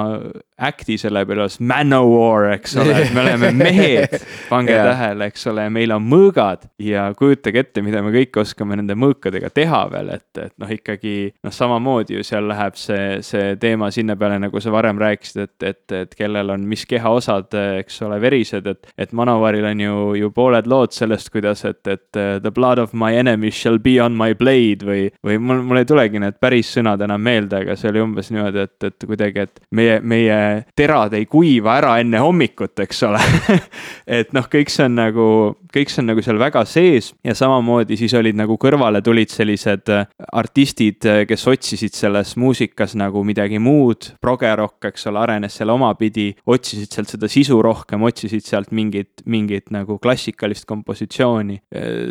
act'i 0.57 0.97
selle 1.01 1.21
peale, 1.29 1.47
Manowar, 1.69 2.47
eks 2.55 2.77
ole, 2.81 2.95
et 3.03 3.13
me 3.15 3.21
oleme 3.21 3.51
mehed, 3.67 4.15
pange 4.49 4.73
yeah. 4.73 4.89
tähele, 4.89 5.29
eks 5.31 5.47
ole, 5.53 5.67
meil 5.73 5.93
on 5.93 6.05
mõõgad. 6.09 6.65
Ja 6.83 7.07
kujutage 7.17 7.61
ette, 7.61 7.85
mida 7.85 8.01
me 8.05 8.13
kõik 8.15 8.39
oskame 8.41 8.79
nende 8.81 8.97
mõõkadega 8.99 9.51
teha 9.55 9.83
veel, 9.93 10.15
et, 10.17 10.29
et 10.41 10.55
noh, 10.61 10.73
ikkagi 10.73 11.17
noh, 11.45 11.53
samamoodi 11.53 12.17
ju 12.17 12.25
seal 12.27 12.49
läheb 12.49 12.79
see, 12.81 13.21
see 13.27 13.55
teema 13.61 13.91
sinna 13.95 14.17
peale, 14.17 14.41
nagu 14.43 14.63
sa 14.63 14.73
varem 14.73 15.01
rääkisid, 15.03 15.43
et, 15.45 15.69
et, 15.75 15.97
et 16.01 16.17
kellel 16.17 16.55
on 16.55 16.65
mis 16.69 16.87
kehaosad, 16.89 17.53
eks 17.83 18.01
ole, 18.09 18.21
verised, 18.25 18.69
et, 18.73 18.93
et 18.97 19.13
Manovaril 19.17 19.69
on 19.69 19.85
ju, 19.85 19.99
ju 20.23 20.33
pooled 20.37 20.69
lood 20.71 20.97
sellest, 20.97 21.31
kuidas, 21.35 21.67
et, 21.69 21.83
et 21.85 22.21
uh, 22.21 22.37
the 22.41 22.53
blood 22.53 22.66
of 22.83 22.95
my 22.95 23.15
enemies 23.17 23.55
shall 23.55 23.79
be 23.83 23.97
on 24.03 24.17
my 24.19 24.35
blade 24.35 24.87
või, 24.87 25.07
või 25.25 25.39
mul, 25.39 25.63
mul 25.67 25.81
ei 25.81 25.89
tulegi 25.89 26.21
need 26.23 26.39
päris 26.43 26.71
sõnad 26.77 27.03
enam 27.07 27.23
meelde, 27.23 27.63
aga 27.63 27.77
see 27.79 27.91
oli 27.93 28.03
umbes 28.03 28.31
niimoodi, 28.33 28.67
et, 28.67 28.89
et 28.91 29.07
kuidagi, 29.07 29.47
et 29.47 29.63
meie, 29.77 29.99
meie 30.01 30.39
terad 30.77 31.15
ei 31.17 31.27
kuiva 31.31 31.77
ära 31.79 31.97
enne 32.03 32.21
hommikut, 32.23 32.75
eks 32.85 33.03
ole 33.09 33.23
et 34.19 34.33
noh, 34.37 34.49
kõik 34.51 34.73
see 34.73 34.87
on 34.89 34.99
nagu, 34.99 35.29
kõik 35.73 35.93
see 35.93 36.03
on 36.03 36.11
nagu 36.13 36.25
seal 36.25 36.41
väga 36.41 36.65
sees 36.69 37.13
ja 37.27 37.37
samamoodi 37.39 37.99
siis 38.01 38.15
olid 38.19 38.39
nagu 38.39 38.59
kõrvale 38.61 39.03
tulid 39.05 39.33
sellised 39.33 39.93
äh, 39.93 40.07
artistid, 40.33 41.05
äh, 41.07 41.23
kes 41.29 41.47
otsisid 41.51 41.97
selles 41.97 42.35
muusikas 42.41 42.97
nagu 42.99 43.23
midagi 43.27 43.61
muud, 43.63 44.13
progerokk, 44.23 44.91
eks 44.91 45.09
ole, 45.11 45.23
arenes 45.23 45.59
seal 45.59 45.73
omapidi, 45.75 46.31
otsisid 46.47 46.93
sealt 46.93 47.15
seda 47.15 47.31
sisu 47.31 47.61
rohkem, 47.65 48.05
otsisid 48.07 48.45
sealt 48.47 48.73
mingit, 48.77 49.25
mingit 49.27 49.73
nagu 49.75 49.99
klassikalist 50.03 50.67
kompositsiooni. 50.69 51.61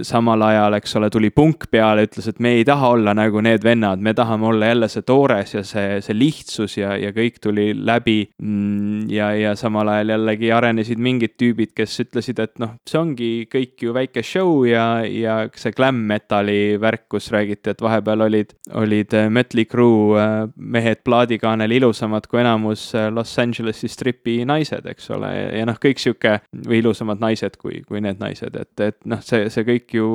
samal 0.06 0.42
ajal, 0.46 0.78
eks 0.78 0.96
ole, 1.00 1.10
tuli 1.14 1.32
punk 1.36 1.68
peale, 1.72 2.06
ütles, 2.08 2.30
et 2.30 2.40
me 2.44 2.56
ei 2.60 2.66
taha 2.68 2.92
olla 2.96 3.14
nagu 3.18 3.42
need 3.44 3.64
vennad, 3.66 4.02
me 4.04 4.14
tahame 4.18 4.48
olla 4.50 4.72
jälle 4.72 4.90
see 4.92 5.06
toores 5.06 5.56
ja 5.56 5.64
see, 5.66 6.00
see 6.06 6.18
lihtsus 6.18 6.78
ja, 6.80 6.96
ja 7.00 7.12
kõik 7.16 7.40
tuli 7.44 7.72
läbi. 7.76 8.18
Mm, 8.42 9.10
ja, 9.12 9.32
ja 9.38 9.56
samal 9.60 9.90
ajal 9.92 10.16
jällegi 10.16 10.52
arenesid 10.56 11.02
mingid 11.02 11.36
tüübid, 11.40 11.74
kes 11.78 12.00
ütlesid, 12.06 12.40
et 12.44 12.56
noh, 12.62 12.76
see 12.88 13.00
ongi 13.00 13.32
kõik 13.52 13.86
ju 13.86 13.96
väike 13.96 14.24
show 14.26 14.64
ja, 14.68 14.86
ja 15.06 15.38
see 15.56 15.74
glam 15.76 16.04
metali 16.10 16.76
värk, 16.82 17.08
kus 17.12 17.30
räägiti, 17.34 17.74
et 17.74 17.84
vahepeal 17.84 18.26
olid, 18.28 18.56
olid 18.74 19.16
äh, 19.18 19.30
Mötley 19.34 19.68
Crüe 19.70 20.20
äh, 20.20 20.36
mehed 20.56 21.04
plaadikaanel 21.08 21.76
ilusamad 21.78 22.30
kui 22.32 22.42
enamus 22.42 22.88
äh, 22.96 23.10
Los 23.14 23.34
Angelesi 23.42 23.90
stripi 23.92 24.40
naised, 24.48 24.88
eks 24.90 25.10
ole, 25.16 25.32
ja 25.60 25.66
noh, 25.68 25.80
kõik 25.82 26.02
sihuke 26.02 26.38
või 26.66 26.82
ilusamad 26.84 27.22
naised 27.24 27.58
kui, 27.62 27.82
kui 27.88 28.02
need 28.04 28.22
naised, 28.22 28.56
et, 28.60 28.74
et 28.84 29.00
noh, 29.10 29.22
see, 29.26 29.50
see 29.54 29.68
kõik 29.68 29.98
ju 29.98 30.10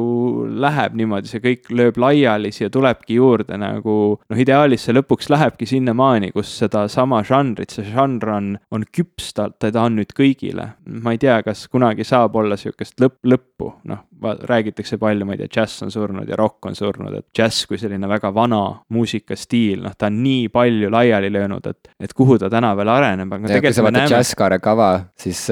läheb 0.60 0.96
niimoodi, 0.98 1.30
see 1.30 1.42
kõik 1.44 1.70
lööb 1.74 1.98
laiali, 2.00 2.52
siia 2.54 2.70
tulebki 2.72 3.18
juurde 3.18 3.58
nagu 3.60 3.94
noh, 4.20 4.40
ideaalis 4.40 4.86
see 4.86 4.96
lõpuks 4.96 5.30
lähebki 5.32 5.68
sinnamaani, 5.68 6.32
kus 6.34 6.52
sedasama 6.62 7.22
žanrit, 7.26 7.74
see 7.74 7.86
žanr 7.90 8.34
on, 8.34 8.52
on 8.74 8.86
küps, 8.92 9.32
ta, 9.36 9.48
ta 9.52 9.72
on 9.82 9.98
nüüd 10.00 10.14
kõigile. 10.16 10.70
ma 11.00 11.14
ei 11.14 11.20
tea, 11.22 11.40
kas 11.46 11.66
kunagi 11.72 12.06
saab 12.06 12.36
olla 12.40 12.58
sihukest 12.60 13.00
lõpp, 13.02 13.20
lõppu, 13.32 13.72
noh, 13.90 14.04
räägitakse 14.48 14.98
palju, 15.00 15.26
ma 15.26 15.36
ei 15.36 15.42
tea, 15.42 15.50
džäss 15.58 15.84
on 15.86 15.92
surnud 15.94 16.28
ja 16.28 16.38
rokk 16.38 16.70
on 16.70 16.76
surnud, 16.76 17.14
et 17.16 17.26
džäss 17.36 17.66
kui 17.68 17.80
selline 17.80 18.08
väga 18.10 18.32
vana 18.34 18.62
muusikastiil, 18.92 19.84
noh, 19.86 19.96
ta 19.98 20.10
on 20.10 20.22
nii 20.24 20.48
palju 20.52 20.90
laiali 20.92 21.32
löönud, 21.32 21.66
et, 21.70 21.92
et 22.00 22.16
kuhu 22.16 22.38
ta 22.40 22.50
täna 22.52 22.74
veel 22.78 22.92
areneb, 22.92 23.32
aga 23.36 23.54
ja 23.56 23.62
kui 23.64 23.74
sa 23.74 23.86
vaatad 23.86 24.12
džässkaare 24.14 24.60
kava, 24.62 24.90
siis 25.18 25.46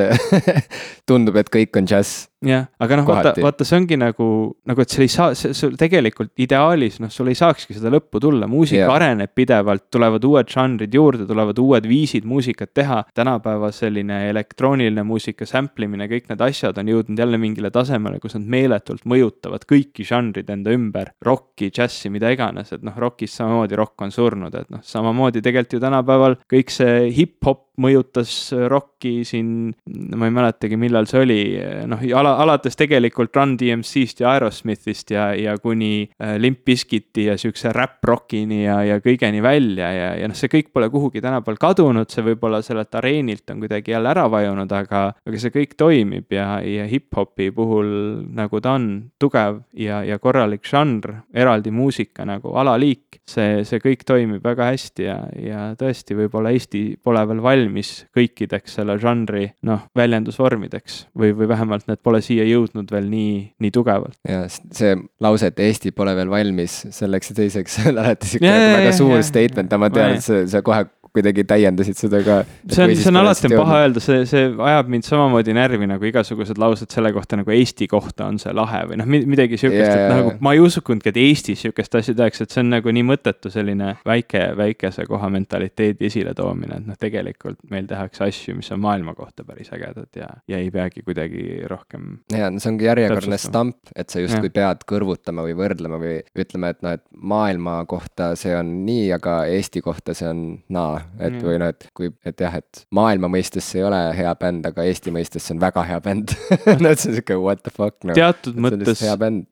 tundub, 1.09 1.39
et 1.41 1.53
kõik 1.53 1.81
on 1.81 1.89
džäss 1.89 2.28
jah, 2.45 2.69
aga 2.79 2.99
noh, 3.01 3.07
vaata, 3.09 3.33
vaata, 3.43 3.67
see 3.67 3.79
ongi 3.81 3.97
nagu, 3.99 4.27
nagu, 4.69 4.83
et 4.85 4.93
sul 4.95 5.05
ei 5.05 5.11
saa, 5.11 5.35
sul 5.35 5.75
tegelikult 5.79 6.31
ideaalis, 6.45 7.01
noh, 7.03 7.11
sul 7.11 7.31
ei 7.33 7.39
saakski 7.39 7.75
seda 7.75 7.91
lõppu 7.93 8.21
tulla, 8.23 8.47
muusika 8.51 8.85
yeah. 8.85 8.95
areneb 8.95 9.33
pidevalt, 9.35 9.89
tulevad 9.95 10.25
uued 10.29 10.51
žanrid 10.53 10.95
juurde, 10.95 11.27
tulevad 11.29 11.59
uued 11.59 11.89
viisid 11.91 12.29
muusikat 12.29 12.73
teha. 12.79 13.01
tänapäeva 13.15 13.73
selline 13.75 14.21
elektrooniline 14.31 15.03
muusika 15.07 15.47
sample 15.49 15.89
imine, 15.89 16.07
kõik 16.11 16.29
need 16.31 16.45
asjad 16.47 16.79
on 16.79 16.93
jõudnud 16.93 17.19
jälle 17.19 17.41
mingile 17.43 17.73
tasemele, 17.75 18.21
kus 18.23 18.39
nad 18.39 18.47
meeletult 18.47 19.03
mõjutavad 19.09 19.67
kõiki 19.69 20.07
žanrid 20.07 20.51
enda 20.55 20.75
ümber, 20.75 21.13
rocki, 21.25 21.73
džässi, 21.75 22.13
mida 22.15 22.31
iganes, 22.35 22.71
et 22.77 22.87
noh, 22.87 22.95
rockis 22.99 23.35
samamoodi 23.41 23.79
rock 23.79 24.07
on 24.07 24.15
surnud, 24.15 24.55
et 24.55 24.71
noh, 24.71 24.85
samamoodi 24.87 25.43
tegelikult 25.43 25.79
ju 25.79 25.83
tänapäeval 25.83 26.39
kõik 26.51 26.71
see 26.73 27.09
hip-hop 27.19 27.68
mõjutas 27.79 28.33
rocki 28.69 29.23
siin, 29.27 29.71
ma 30.19 30.29
ei 30.29 30.35
mäletagi, 30.35 30.79
millal 30.81 31.07
see 31.09 31.23
oli, 31.23 31.41
noh, 31.89 32.03
ala, 32.19 32.35
alates 32.43 32.77
tegelikult 32.79 33.37
Run 33.37 33.55
DMC-st 33.59 34.23
ja 34.25 34.33
Aerosmithist 34.35 35.13
ja, 35.15 35.31
ja 35.39 35.55
kuni 35.63 36.09
äh, 36.21 36.37
Limp 36.43 36.65
Bizkiti 36.67 37.29
ja 37.29 37.37
siukse 37.39 37.73
räpp-rockini 37.75 38.65
ja, 38.65 38.81
ja 38.87 38.99
kõigeni 39.05 39.43
välja 39.45 39.91
ja, 39.95 40.09
ja 40.19 40.31
noh, 40.31 40.39
see 40.39 40.51
kõik 40.53 40.73
pole 40.75 40.91
kuhugi 40.93 41.23
tänapäeval 41.25 41.61
kadunud, 41.63 42.11
see 42.13 42.27
võib-olla 42.27 42.61
sellelt 42.67 42.95
areenilt 42.99 43.55
on 43.55 43.63
kuidagi 43.63 43.95
jälle 43.95 44.13
ära 44.13 44.27
vajunud, 44.31 44.75
aga, 44.75 45.05
aga 45.27 45.43
see 45.43 45.55
kõik 45.55 45.77
toimib 45.79 46.35
ja, 46.35 46.59
ja 46.67 46.89
hip-hopi 46.91 47.51
puhul 47.55 47.89
nagu 48.37 48.63
ta 48.65 48.75
on 48.79 48.91
tugev 49.23 49.63
ja, 49.79 50.03
ja 50.07 50.19
korralik 50.23 50.67
žanr, 50.69 51.23
eraldi 51.35 51.73
muusika 51.75 52.27
nagu 52.29 52.57
alaliik, 52.59 53.21
see, 53.29 53.63
see 53.69 53.83
kõik 53.83 54.05
toimib 54.09 54.45
väga 54.45 54.73
hästi 54.73 55.09
ja, 55.09 55.19
ja 55.39 55.65
tõesti, 55.79 56.19
võib-olla 56.19 56.53
Eesti 56.55 56.83
pole 57.05 57.23
veel 57.29 57.43
valmis 57.45 57.68
valmis 57.69 57.93
kõikideks 58.17 58.79
selle 58.79 58.97
žanri 59.01 59.53
noh, 59.67 59.85
väljendusvormideks 59.97 61.09
või, 61.19 61.33
või 61.37 61.49
vähemalt 61.51 61.87
need 61.89 62.01
pole 62.03 62.21
siia 62.25 62.47
jõudnud 62.49 62.91
veel 62.91 63.09
nii, 63.11 63.33
nii 63.61 63.73
tugevalt. 63.75 64.19
ja 64.29 64.47
see 64.49 64.97
lause, 65.21 65.51
et 65.53 65.61
Eesti 65.61 65.93
pole 65.93 66.15
veel 66.17 66.31
valmis 66.33 66.81
selleks 66.95 67.33
ja 67.33 67.39
teiseks 67.43 67.79
on 67.87 67.99
alati 67.99 68.33
sihuke 68.33 68.53
väga 68.53 68.95
suur 68.97 69.23
statement, 69.23 69.73
aga 69.73 69.83
ma 69.85 69.91
tean, 69.93 70.17
et 70.17 70.25
see, 70.25 70.47
see 70.51 70.65
kohe 70.65 70.87
kuidagi 71.15 71.45
täiendasid 71.49 71.99
seda 71.99 72.21
ka. 72.25 72.39
see 72.71 72.85
on, 72.85 72.95
see 72.97 73.11
on 73.13 73.21
alati 73.23 73.49
on 73.51 73.55
paha 73.59 73.81
öelda, 73.85 74.03
see, 74.03 74.25
see 74.29 74.45
ajab 74.71 74.91
mind 74.93 75.07
samamoodi 75.07 75.55
närvi 75.57 75.89
nagu 75.91 76.09
igasugused 76.09 76.61
laused 76.61 76.93
selle 76.95 77.13
kohta 77.17 77.39
nagu 77.41 77.53
Eesti 77.55 77.89
kohta 77.91 78.29
on 78.29 78.39
see 78.43 78.53
lahe 78.57 78.85
või 78.91 79.01
noh, 79.01 79.09
midagi 79.09 79.59
sihukest 79.61 79.85
yeah,, 79.85 80.05
et 80.05 80.15
nagu 80.15 80.35
ma 80.45 80.55
ei 80.57 80.63
uskunudki, 80.63 81.13
et 81.13 81.21
Eestis 81.23 81.65
sihukest 81.65 81.99
asja 82.01 82.15
tehakse, 82.19 82.47
et 82.47 82.55
see 82.55 82.63
on 82.65 82.73
nagu 82.77 82.95
nii 82.95 83.07
mõttetu 83.09 83.53
selline 83.53 83.95
väike, 84.07 84.45
väikese 84.59 85.07
koha 85.09 85.31
mentaliteedi 85.33 86.09
esiletoomine, 86.11 86.81
et 86.83 86.89
noh, 86.91 86.99
tegelikult 87.01 87.61
meil 87.73 87.89
tehakse 87.91 88.27
asju, 88.29 88.57
mis 88.59 88.71
on 88.75 88.83
maailma 88.85 89.15
kohta 89.19 89.47
päris 89.49 89.73
ägedad 89.75 90.11
ja, 90.19 90.29
ja 90.51 90.61
ei 90.63 90.71
peagi 90.75 91.05
kuidagi 91.07 91.63
rohkem. 91.71 92.19
ja 92.35 92.51
no 92.53 92.63
see 92.63 92.73
ongi 92.73 92.89
järjekordne 92.89 93.41
stamp, 93.41 93.93
et 93.97 94.11
sa 94.13 94.23
justkui 94.23 94.53
pead 94.55 94.85
kõrvutama 94.89 95.47
või 95.47 95.57
võrdlema 95.59 96.01
või 96.03 96.19
ütlema, 96.39 96.73
et 96.75 96.83
noh, 96.85 96.99
et 96.99 97.05
maailma 97.13 97.81
kohta 97.91 98.33
see 98.39 98.55
on 98.57 98.73
nii, 98.87 99.09
aga 99.17 99.41
Eesti 99.49 99.83
kohta 99.85 100.15
see 100.17 100.29
on 100.29 100.43
naa 100.75 100.98
et 101.19 101.33
mm. 101.33 101.45
või 101.45 101.59
noh, 101.63 101.73
et 101.75 101.89
kui, 101.97 102.11
et 102.27 102.45
jah, 102.45 102.59
et 102.61 102.83
maailma 102.95 103.31
mõistes 103.33 103.67
see 103.67 103.81
ei 103.83 103.87
ole 103.89 104.01
hea 104.17 104.33
bänd, 104.41 104.67
aga 104.69 104.87
Eesti 104.89 105.13
mõistes 105.15 105.47
see 105.47 105.57
on 105.57 105.63
väga 105.63 105.85
hea 105.89 106.01
bänd. 106.05 106.35
No 106.83 106.93
et 106.93 107.01
see 107.03 107.13
on 107.13 107.19
sihuke 107.19 107.39
what 107.41 107.65
the 107.65 107.73
fuck 107.75 107.97
no.. 108.07 108.17
teatud 108.17 108.59
mõttes, 108.61 109.03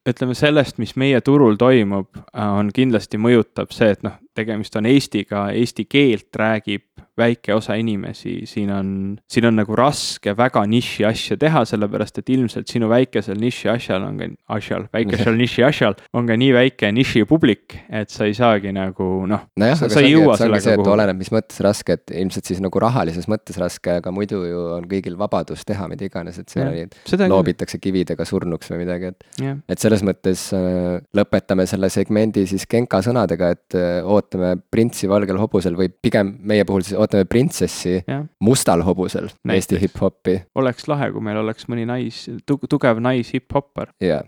ütleme 0.06 0.36
sellest, 0.38 0.80
mis 0.82 0.94
meie 1.00 1.20
turul 1.24 1.58
toimub, 1.60 2.10
on 2.36 2.70
kindlasti 2.74 3.20
mõjutab 3.20 3.74
see, 3.74 3.94
et 3.96 4.04
noh, 4.06 4.18
tegemist 4.36 4.76
on 4.78 4.88
Eestiga, 4.90 5.48
eesti 5.56 5.86
keelt 5.88 6.36
räägib 6.36 7.05
väike 7.18 7.54
osa 7.56 7.76
inimesi, 7.80 8.42
siin 8.48 8.70
on, 8.74 8.88
siin 9.30 9.48
on 9.48 9.56
nagu 9.56 9.76
raske 9.78 10.34
väga 10.36 10.62
niši 10.68 11.06
asja 11.08 11.38
teha, 11.40 11.64
sellepärast 11.68 12.20
et 12.20 12.32
ilmselt 12.34 12.68
sinu 12.70 12.90
väikesel 12.92 13.38
niši 13.40 13.70
asjal 13.72 14.04
on 14.04 14.18
ka, 14.20 14.28
asjal, 14.58 14.86
väikesel 14.94 15.38
niši 15.42 15.64
asjal 15.66 15.96
on 16.16 16.28
ka 16.28 16.36
nii 16.38 16.52
väike 16.56 16.90
niši 16.94 17.24
publik, 17.28 17.78
et 17.88 18.12
sa 18.12 18.28
ei 18.28 18.36
saagi 18.36 18.74
nagu 18.76 19.08
noh 19.24 19.46
no. 19.46 19.62
nojah, 19.62 19.80
aga 19.86 19.92
sa 19.94 20.04
ei 20.04 20.12
jõua 20.12 20.36
sellega 20.40 20.64
see, 20.66 20.76
kuhugi. 20.76 20.92
oleneb, 20.92 21.20
mis 21.20 21.32
mõttes 21.34 21.62
raske, 21.64 21.96
et 21.96 22.14
ilmselt 22.22 22.52
siis 22.52 22.60
nagu 22.64 22.82
rahalises 22.82 23.28
mõttes 23.32 23.58
raske, 23.60 23.98
aga 24.02 24.12
muidu 24.14 24.42
ju 24.44 24.66
on 24.76 24.88
kõigil 24.90 25.16
vabadus 25.18 25.64
teha 25.68 25.88
mida 25.90 26.06
iganes, 26.08 26.40
et 26.42 26.52
seal 26.52 26.68
oli, 26.68 26.84
loobitakse 27.32 27.80
kividega 27.82 28.26
surnuks 28.28 28.70
või 28.72 28.82
midagi, 28.84 29.12
et. 29.12 29.26
et 29.72 29.82
selles 29.82 30.04
mõttes 30.06 30.48
äh, 30.56 31.00
lõpetame 31.16 31.66
selle 31.70 31.90
segmendi 31.92 32.46
siis 32.50 32.66
Genka 32.70 33.00
sõnadega, 33.04 33.52
et 33.56 33.78
äh, 33.78 33.98
ootame 34.04 34.56
printsi 34.70 35.08
valgel 35.10 35.40
hobusel 35.40 35.78
või 35.78 35.88
pigem 35.88 36.36
meie 36.46 36.66
puhul 36.68 36.84
siis 36.84 36.98
ootame 37.06 37.28
printsessi 37.30 38.00
ja. 38.02 38.22
mustal 38.40 38.84
hobusel, 38.86 39.30
Eesti 39.52 39.80
hip-hopi. 39.86 40.40
oleks 40.58 40.88
lahe, 40.90 41.12
kui 41.14 41.24
meil 41.24 41.40
oleks 41.42 41.70
mõni 41.70 41.86
nais, 41.88 42.26
tugev 42.46 43.02
nais 43.02 43.32
hip-hopper. 43.34 43.94
jaa 44.02 44.24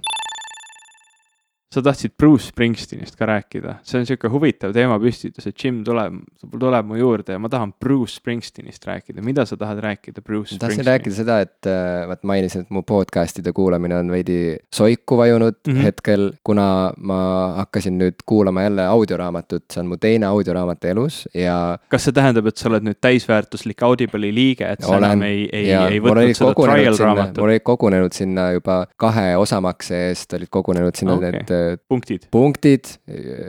sa 1.69 1.83
tahtsid 1.85 2.15
Bruce 2.17 2.49
Springsteenist 2.49 3.17
ka 3.19 3.27
rääkida, 3.29 3.75
see 3.85 4.01
on 4.01 4.07
sihuke 4.09 4.31
huvitav 4.33 4.73
teemapüstitus, 4.73 5.51
et 5.51 5.65
Jim 5.65 5.83
tuleb, 5.85 6.15
tuleb 6.49 6.87
mu 6.89 6.97
juurde 6.97 7.35
ja 7.35 7.41
ma 7.43 7.51
tahan 7.53 7.75
Bruce 7.77 8.17
Springsteenist 8.17 8.87
rääkida, 8.89 9.21
mida 9.25 9.45
sa 9.49 9.59
tahad 9.61 9.83
rääkida 9.85 10.23
Bruce 10.25 10.55
Springsteenist? 10.55 10.79
tahtsin 10.79 10.89
rääkida 10.89 11.19
seda, 11.19 11.37
et 11.45 11.69
äh, 11.69 12.07
vot 12.09 12.25
mainisin, 12.31 12.65
et 12.65 12.73
mu 12.73 12.81
podcast'ide 12.89 13.53
kuulamine 13.53 13.99
on 14.01 14.13
veidi 14.13 14.57
soiku 14.75 15.19
vajunud 15.21 15.59
mm 15.67 15.75
-hmm. 15.75 15.83
hetkel, 15.91 16.33
kuna 16.45 16.95
ma 16.97 17.19
hakkasin 17.59 18.01
nüüd 18.01 18.25
kuulama 18.27 18.65
jälle 18.65 18.87
audioraamatut, 18.87 19.65
see 19.73 19.83
on 19.83 19.93
mu 19.93 20.01
teine 20.01 20.27
audioraamat 20.27 20.85
elus 20.85 21.29
ja. 21.35 21.79
kas 21.89 22.09
see 22.09 22.17
tähendab, 22.17 22.49
et 22.49 22.57
sa 22.57 22.69
oled 22.73 22.89
nüüd 22.89 23.01
täisväärtuslik 23.01 23.83
Audible'i 23.83 24.33
liige, 24.35 24.73
et 24.73 24.81
sa 24.81 24.97
enam 24.97 25.23
ei, 25.23 25.45
ei, 25.53 25.69
ei 25.69 26.01
võtnud 26.01 26.33
seda 26.33 26.57
trial 26.57 26.97
raamatut? 26.97 27.45
mul 27.45 27.53
olid 27.53 27.69
kogunenud 27.69 28.17
sinna 28.17 28.51
juba 28.57 28.87
kahe 28.97 29.37
osamakse 29.37 30.03
eest 30.09 30.33
olid 30.33 30.49
kogunenud 30.51 30.97
sinna 30.97 31.21
okay. 31.21 31.37
need 31.37 31.58
punktid. 31.89 32.29
punktid, 32.31 32.91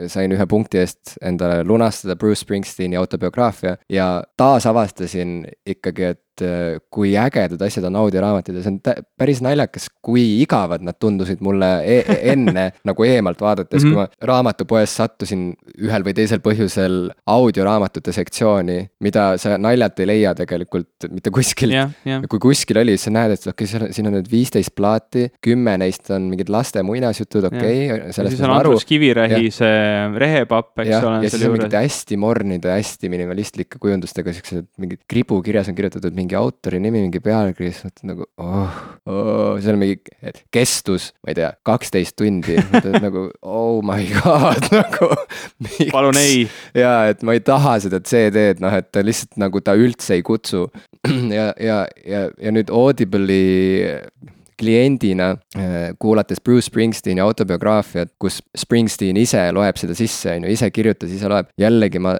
sain 0.08 0.32
ühe 0.32 0.46
punkti 0.46 0.80
eest 0.82 1.16
endale 1.22 1.64
lunastada 1.64 2.16
Bruce 2.16 2.44
Springsteeni 2.44 2.98
autobiograafia 3.00 3.76
ja 3.88 4.08
taasavastasin 4.36 5.44
ikkagi, 5.66 6.12
et 6.14 6.24
et 6.40 6.46
äh, 6.46 6.80
kui 6.92 7.12
ägedad 7.18 7.60
asjad 7.64 7.86
on 7.88 7.98
audioraamatud 8.00 8.56
ja 8.56 8.64
see 8.64 8.72
on 8.74 8.78
päris 9.18 9.40
naljakas, 9.44 9.88
kui 10.02 10.22
igavad 10.40 10.84
nad 10.84 10.98
tundusid 11.00 11.42
mulle 11.44 11.68
e 11.84 12.00
e 12.00 12.16
enne 12.32 12.66
nagu 12.88 13.06
eemalt 13.06 13.40
vaadates 13.40 13.84
mm, 13.84 13.90
-hmm. 13.90 13.94
kui 13.94 14.02
mhm. 14.02 14.20
ma 14.20 14.32
raamatupoes 14.32 14.96
sattusin 14.96 15.54
ühel 15.78 16.04
või 16.06 16.14
teisel 16.16 16.42
põhjusel 16.44 17.10
audioraamatute 17.26 18.12
sektsiooni, 18.12 18.78
mida 19.00 19.36
sa 19.38 19.58
naljalt 19.58 20.00
ei 20.00 20.06
leia 20.06 20.34
tegelikult 20.34 21.08
mitte 21.10 21.30
kuskilt 21.30 21.72
yeah,. 21.72 21.90
Yeah. 22.06 22.24
kui 22.28 22.38
kuskil 22.38 22.80
oli, 22.80 22.96
siis 22.96 23.08
sa 23.08 23.14
näed, 23.14 23.36
et 23.36 23.46
okei 23.46 23.66
okay,, 23.66 23.92
siin 23.92 24.10
on 24.10 24.16
nüüd 24.18 24.30
viisteist 24.30 24.74
plaati, 24.76 25.28
kümme 25.44 25.76
neist 25.80 26.10
on 26.10 26.28
mingid 26.30 26.48
laste 26.52 26.82
muinasjutud, 26.82 27.48
okei 27.50 27.90
okay,, 27.90 28.12
sellest 28.16 28.38
ma 28.38 28.46
saan 28.46 28.56
aru. 28.58 28.76
Kivirähi 28.90 29.50
see 29.54 29.80
rehepapp, 30.18 30.72
eks 30.78 30.90
ja, 30.90 31.00
ole. 31.06 31.24
ja 31.24 31.30
siis 31.30 31.44
on 31.46 31.54
mingite 31.54 31.80
hästi 31.80 32.16
mornide, 32.20 32.72
hästi 32.74 33.10
minimalistlike 33.12 33.78
kujundustega 33.82 34.32
siuksed 34.34 34.66
mingid 34.80 35.02
kribukirjas 35.10 35.70
on 35.70 35.76
kirjutatud 35.78 36.16
mingi 36.16 36.29
mingi 36.30 36.38
autori 36.38 36.78
nimi, 36.78 37.00
mingi 37.02 37.20
pealkiri, 37.22 37.70
siis 37.74 37.86
mõtled 37.88 38.10
nagu 38.10 38.26
oh, 38.38 38.76
oh, 39.10 39.58
seal 39.58 39.74
on 39.74 39.80
mingi 39.82 39.98
kestus, 40.54 41.10
ma 41.24 41.32
ei 41.32 41.38
tea, 41.40 41.50
kaksteist 41.66 42.16
tundi, 42.18 42.56
mõtled 42.70 43.02
nagu 43.02 43.24
oh 43.42 43.80
my 43.82 44.06
god, 44.14 44.68
nagu. 44.76 45.10
palun 45.90 46.20
ei. 46.20 46.44
ja, 46.76 47.10
et 47.10 47.24
ma 47.26 47.34
ei 47.34 47.42
taha 47.42 47.78
seda 47.82 48.02
CD-d, 48.04 48.62
noh, 48.62 48.74
et 48.78 48.90
ta 48.94 49.02
lihtsalt 49.02 49.40
nagu 49.42 49.62
ta 49.64 49.74
üldse 49.78 50.18
ei 50.18 50.26
kutsu. 50.26 50.68
ja, 51.38 51.50
ja, 51.58 51.82
ja, 52.06 52.26
ja 52.38 52.54
nüüd 52.54 52.70
Audible'i 52.70 53.98
kliendina 54.60 55.30
äh, 55.56 55.90
kuulates 55.98 56.40
Bruce 56.44 56.68
Springsteeni 56.68 57.22
autobiograafiat, 57.24 58.14
kus 58.20 58.40
Springsteen 58.56 59.18
ise 59.20 59.46
loeb 59.56 59.80
seda 59.80 59.96
sisse, 59.96 60.36
on 60.36 60.46
ju, 60.46 60.54
ise 60.56 60.70
kirjutas, 60.74 61.12
ise 61.16 61.30
loeb. 61.30 61.50
jällegi 61.60 62.02
ma 62.02 62.16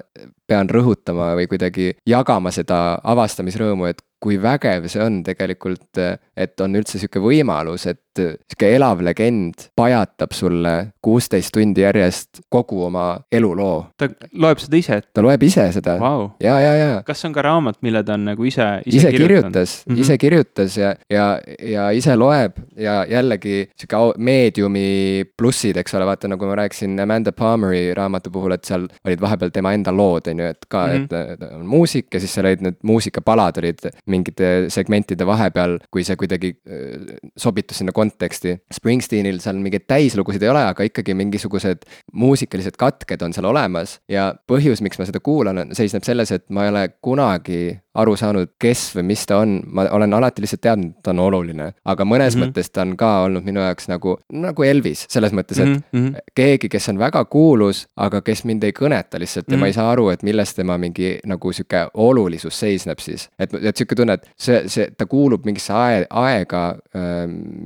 pean 0.51 0.71
rõhutama 0.73 1.35
või 1.39 1.47
kuidagi 1.51 1.93
jagama 2.09 2.51
seda 2.55 2.99
avastamisrõõmu, 3.13 3.91
et 3.91 4.03
kui 4.21 4.37
vägev 4.41 4.89
see 4.91 5.03
on 5.05 5.21
tegelikult, 5.25 6.01
et 6.37 6.61
on 6.61 6.77
üldse 6.77 6.99
sihuke 7.01 7.23
võimalus, 7.25 7.87
et 7.89 8.10
sihuke 8.19 8.71
elav 8.77 9.03
legend 9.05 9.71
pajatab 9.77 10.35
sulle 10.35 10.75
kuusteist 11.03 11.53
tundi 11.55 11.85
järjest 11.85 12.43
kogu 12.49 12.85
oma 12.87 13.21
eluloo. 13.33 13.91
ta 13.99 14.09
loeb 14.33 14.59
seda 14.63 14.79
ise 14.81 15.01
ta 15.15 15.23
loeb 15.25 15.43
ise 15.47 15.67
seda 15.73 15.97
wow.. 16.01 16.29
ja, 16.43 16.59
ja, 16.61 16.75
ja. 16.75 17.03
kas 17.07 17.23
see 17.23 17.31
on 17.31 17.37
ka 17.37 17.45
raamat, 17.47 17.81
mille 17.87 18.03
ta 18.07 18.17
on 18.19 18.27
nagu 18.33 18.47
ise, 18.47 18.67
ise, 18.85 18.97
ise 18.99 19.13
kirjutas 19.15 19.77
mm, 19.87 19.95
-hmm. 19.95 20.01
ise 20.01 20.19
kirjutas 20.19 20.77
ja, 20.77 20.95
ja, 21.11 21.27
ja 21.63 21.91
ise 21.97 22.17
loeb 22.17 22.59
ja 22.77 23.05
jällegi 23.09 23.71
sihuke 23.77 24.19
meediumi 24.19 25.25
plussid, 25.37 25.77
eks 25.81 25.95
ole, 25.95 26.07
vaata 26.09 26.29
nagu 26.31 26.47
ma 26.47 26.59
rääkisin 26.63 26.99
Amanda 27.01 27.33
Palmeri 27.33 27.95
raamatu 27.95 28.31
puhul, 28.31 28.57
et 28.57 28.65
seal 28.65 28.89
olid 29.05 29.21
vahepeal 29.21 29.55
tema 29.55 29.73
enda 29.77 29.93
lood, 29.95 30.29
on 30.31 30.43
ju, 30.43 30.51
et 30.51 30.67
ka 30.69 30.87
mm, 30.87 31.07
-hmm. 31.07 31.33
et 31.33 31.43
on 31.53 31.67
muusik 31.67 32.15
ja 32.15 32.21
siis 32.21 32.35
seal 32.35 32.47
olid 32.47 32.63
need 32.67 32.79
muusikapalad 32.83 33.59
olid 33.63 33.87
mingite 34.07 34.67
segmentide 34.69 35.27
vahepeal, 35.27 35.79
kui 35.91 36.05
see 36.05 36.17
kuidagi 36.17 36.55
äh, 36.67 37.17
sobitus 37.37 37.79
sinna 37.79 37.93
konteksti. 38.01 38.57
Springsteenil 38.75 39.41
seal 39.43 39.61
mingeid 39.61 39.87
täislugusid 39.91 40.45
ei 40.45 40.53
ole, 40.53 40.65
aga 40.73 40.87
ikkagi 40.89 41.15
mingisugused 41.19 41.87
muusikalised 42.17 42.79
katked 42.81 43.23
on 43.27 43.37
seal 43.37 43.49
olemas 43.51 43.99
ja 44.11 44.31
põhjus, 44.51 44.83
miks 44.85 45.01
ma 45.01 45.09
seda 45.09 45.23
kuulan, 45.25 45.69
seisneb 45.77 46.07
selles, 46.07 46.33
et 46.35 46.49
ma 46.55 46.67
ei 46.67 46.73
ole 46.73 46.87
kunagi 47.05 47.63
aru 47.99 48.15
saanud, 48.17 48.53
kes 48.61 48.85
või 48.95 49.09
mis 49.11 49.25
ta 49.27 49.41
on, 49.43 49.57
ma 49.67 49.85
olen 49.91 50.15
alati 50.15 50.45
lihtsalt 50.45 50.63
teadnud, 50.63 50.93
et 50.95 51.03
ta 51.03 51.11
on 51.11 51.23
oluline. 51.25 51.73
aga 51.85 52.05
mõnes 52.05 52.37
mm 52.37 52.43
-hmm. 52.43 52.51
mõttes 52.51 52.71
ta 52.71 52.83
on 52.83 52.97
ka 52.97 53.11
olnud 53.27 53.45
minu 53.45 53.61
jaoks 53.61 53.89
nagu, 53.89 54.17
nagu 54.33 54.63
Elvis, 54.63 55.07
selles 55.09 55.33
mõttes, 55.33 55.59
et 55.59 55.69
mm 55.69 55.83
-hmm. 55.93 56.15
keegi, 56.35 56.69
kes 56.69 56.89
on 56.89 56.99
väga 56.99 57.25
kuulus, 57.25 57.87
aga 57.97 58.21
kes 58.21 58.45
mind 58.45 58.65
ei 58.65 58.73
kõneta 58.73 59.19
lihtsalt 59.19 59.49
mm 59.49 59.53
-hmm. 59.53 59.57
ja 59.57 59.61
ma 59.61 59.67
ei 59.67 59.71
mhm. 59.71 59.75
saa 59.75 59.91
aru, 59.91 60.09
et 60.11 60.23
milles 60.23 60.55
tema 60.55 60.79
mingi 60.79 61.19
nagu 61.27 61.53
sihuke 61.53 61.89
olulisus 61.95 62.61
seisneb 62.61 62.99
siis. 62.99 63.29
et, 63.39 63.55
et 63.55 63.77
sihuke 63.77 63.95
tunne, 63.95 64.13
et 64.13 64.31
see, 64.37 64.69
see, 64.69 64.91
ta 64.99 65.07
kuulub 65.07 65.45
mingisse 65.45 65.73
ae, 65.73 66.07
aega, 66.11 66.77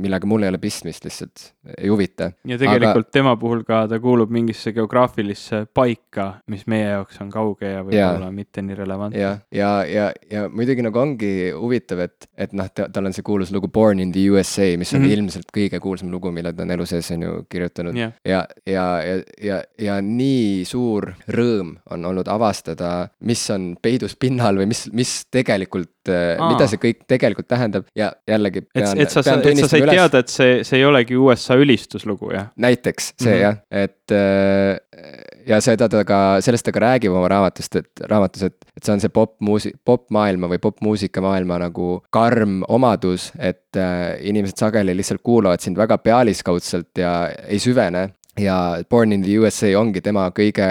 millega 0.01 0.27
mul 0.27 0.43
ei 0.43 0.49
ole 0.49 0.59
pistmist 0.59 1.05
lihtsalt, 1.05 1.53
ei 1.79 1.89
huvita. 1.89 2.33
ja 2.45 2.59
tegelikult 2.59 3.07
aga... 3.07 3.13
tema 3.13 3.37
puhul 3.37 3.63
ka 3.63 3.89
ta 3.89 4.01
kuulub 4.01 4.31
mingisse 4.31 4.73
geograafilisse 4.73 5.67
paika, 5.75 6.35
mis 6.47 6.67
meie 6.67 6.89
jaoks 6.89 7.21
on 7.21 7.31
kauge 7.31 7.69
ja 7.69 7.85
võib-olla 7.85 8.33
mitte 8.33 8.63
nii 8.63 8.75
relevantne. 8.75 9.21
ja, 9.21 9.39
ja, 9.53 9.85
ja, 9.85 10.14
ja 10.31 10.45
muidugi 10.49 10.85
nagu 10.85 11.01
ongi 11.01 11.33
huvitav, 11.55 12.05
et, 12.07 12.29
et 12.41 12.53
noh, 12.57 12.69
tal 12.75 13.09
on 13.09 13.15
see 13.17 13.25
kuulus 13.27 13.53
lugu 13.55 13.69
Born 13.73 14.01
in 14.03 14.13
the 14.15 14.25
USA, 14.31 14.67
mis 14.81 14.93
on 14.95 15.01
mm 15.01 15.07
-hmm. 15.07 15.17
ilmselt 15.19 15.53
kõige 15.57 15.81
kuulsam 15.81 16.11
lugu, 16.13 16.33
mille 16.33 16.53
ta 16.53 16.63
on 16.63 16.71
elu 16.71 16.87
sees 16.87 17.11
on 17.11 17.23
ju 17.23 17.33
kirjutanud 17.49 17.97
yeah.. 17.97 18.13
ja, 18.25 18.47
ja, 18.67 18.87
ja, 19.03 19.23
ja, 19.43 19.63
ja 19.79 20.01
nii 20.01 20.65
suur 20.65 21.13
rõõm 21.29 21.77
on 21.91 22.05
olnud 22.05 22.29
avastada, 22.29 23.09
mis 23.21 23.51
on 23.51 23.77
peidus 23.83 24.17
pinnal 24.17 24.57
või 24.57 24.67
mis, 24.73 24.89
mis 24.93 25.27
tegelikult 25.31 25.91
Aa. 26.05 26.51
mida 26.53 26.67
see 26.69 26.81
kõik 26.81 27.07
tegelikult 27.09 27.49
tähendab 27.49 27.87
ja 27.97 28.13
jällegi. 28.29 28.67
et, 28.75 28.83
et 28.85 29.11
sa, 29.11 29.21
et 29.21 29.57
sa 29.57 29.69
said 29.69 29.83
üles... 29.83 29.95
teada, 29.95 30.19
et 30.19 30.29
see, 30.29 30.59
see 30.65 30.79
ei 30.79 30.85
olegi 30.85 31.17
USA 31.17 31.57
ülistuslugu, 31.57 32.33
jah? 32.35 32.51
näiteks 32.57 33.15
see 33.17 33.31
mm 33.31 33.37
-hmm. 33.37 33.43
jah, 33.43 33.57
et 33.71 34.13
äh, 34.13 35.34
ja 35.47 35.61
seda 35.65 35.89
ta 35.91 36.03
ka, 36.09 36.21
sellest 36.45 36.67
ta 36.67 36.75
ka 36.75 36.83
räägib 36.85 37.15
oma 37.15 37.29
raamatust, 37.31 37.79
et 37.81 38.05
raamatus, 38.11 38.49
et, 38.49 38.57
et 38.77 38.83
see 38.85 38.95
on 38.95 39.03
see 39.03 39.13
popmuusi-, 39.15 39.75
popmaailma 39.85 40.51
või 40.53 40.61
popmuusika 40.63 41.23
maailma 41.25 41.61
nagu 41.67 41.99
karm 42.15 42.63
omadus, 42.69 43.31
et 43.39 43.79
äh, 43.79 44.17
inimesed 44.29 44.61
sageli 44.61 44.97
lihtsalt 44.97 45.25
kuulavad 45.25 45.65
sind 45.65 45.81
väga 45.81 45.99
pealiskaudselt 46.03 47.05
ja 47.05 47.17
ei 47.49 47.63
süvene 47.63 48.09
ja 48.41 48.83
Born 48.91 49.13
in 49.13 49.23
the 49.23 49.39
USA 49.39 49.71
ongi 49.79 50.03
tema 50.03 50.27
kõige, 50.35 50.67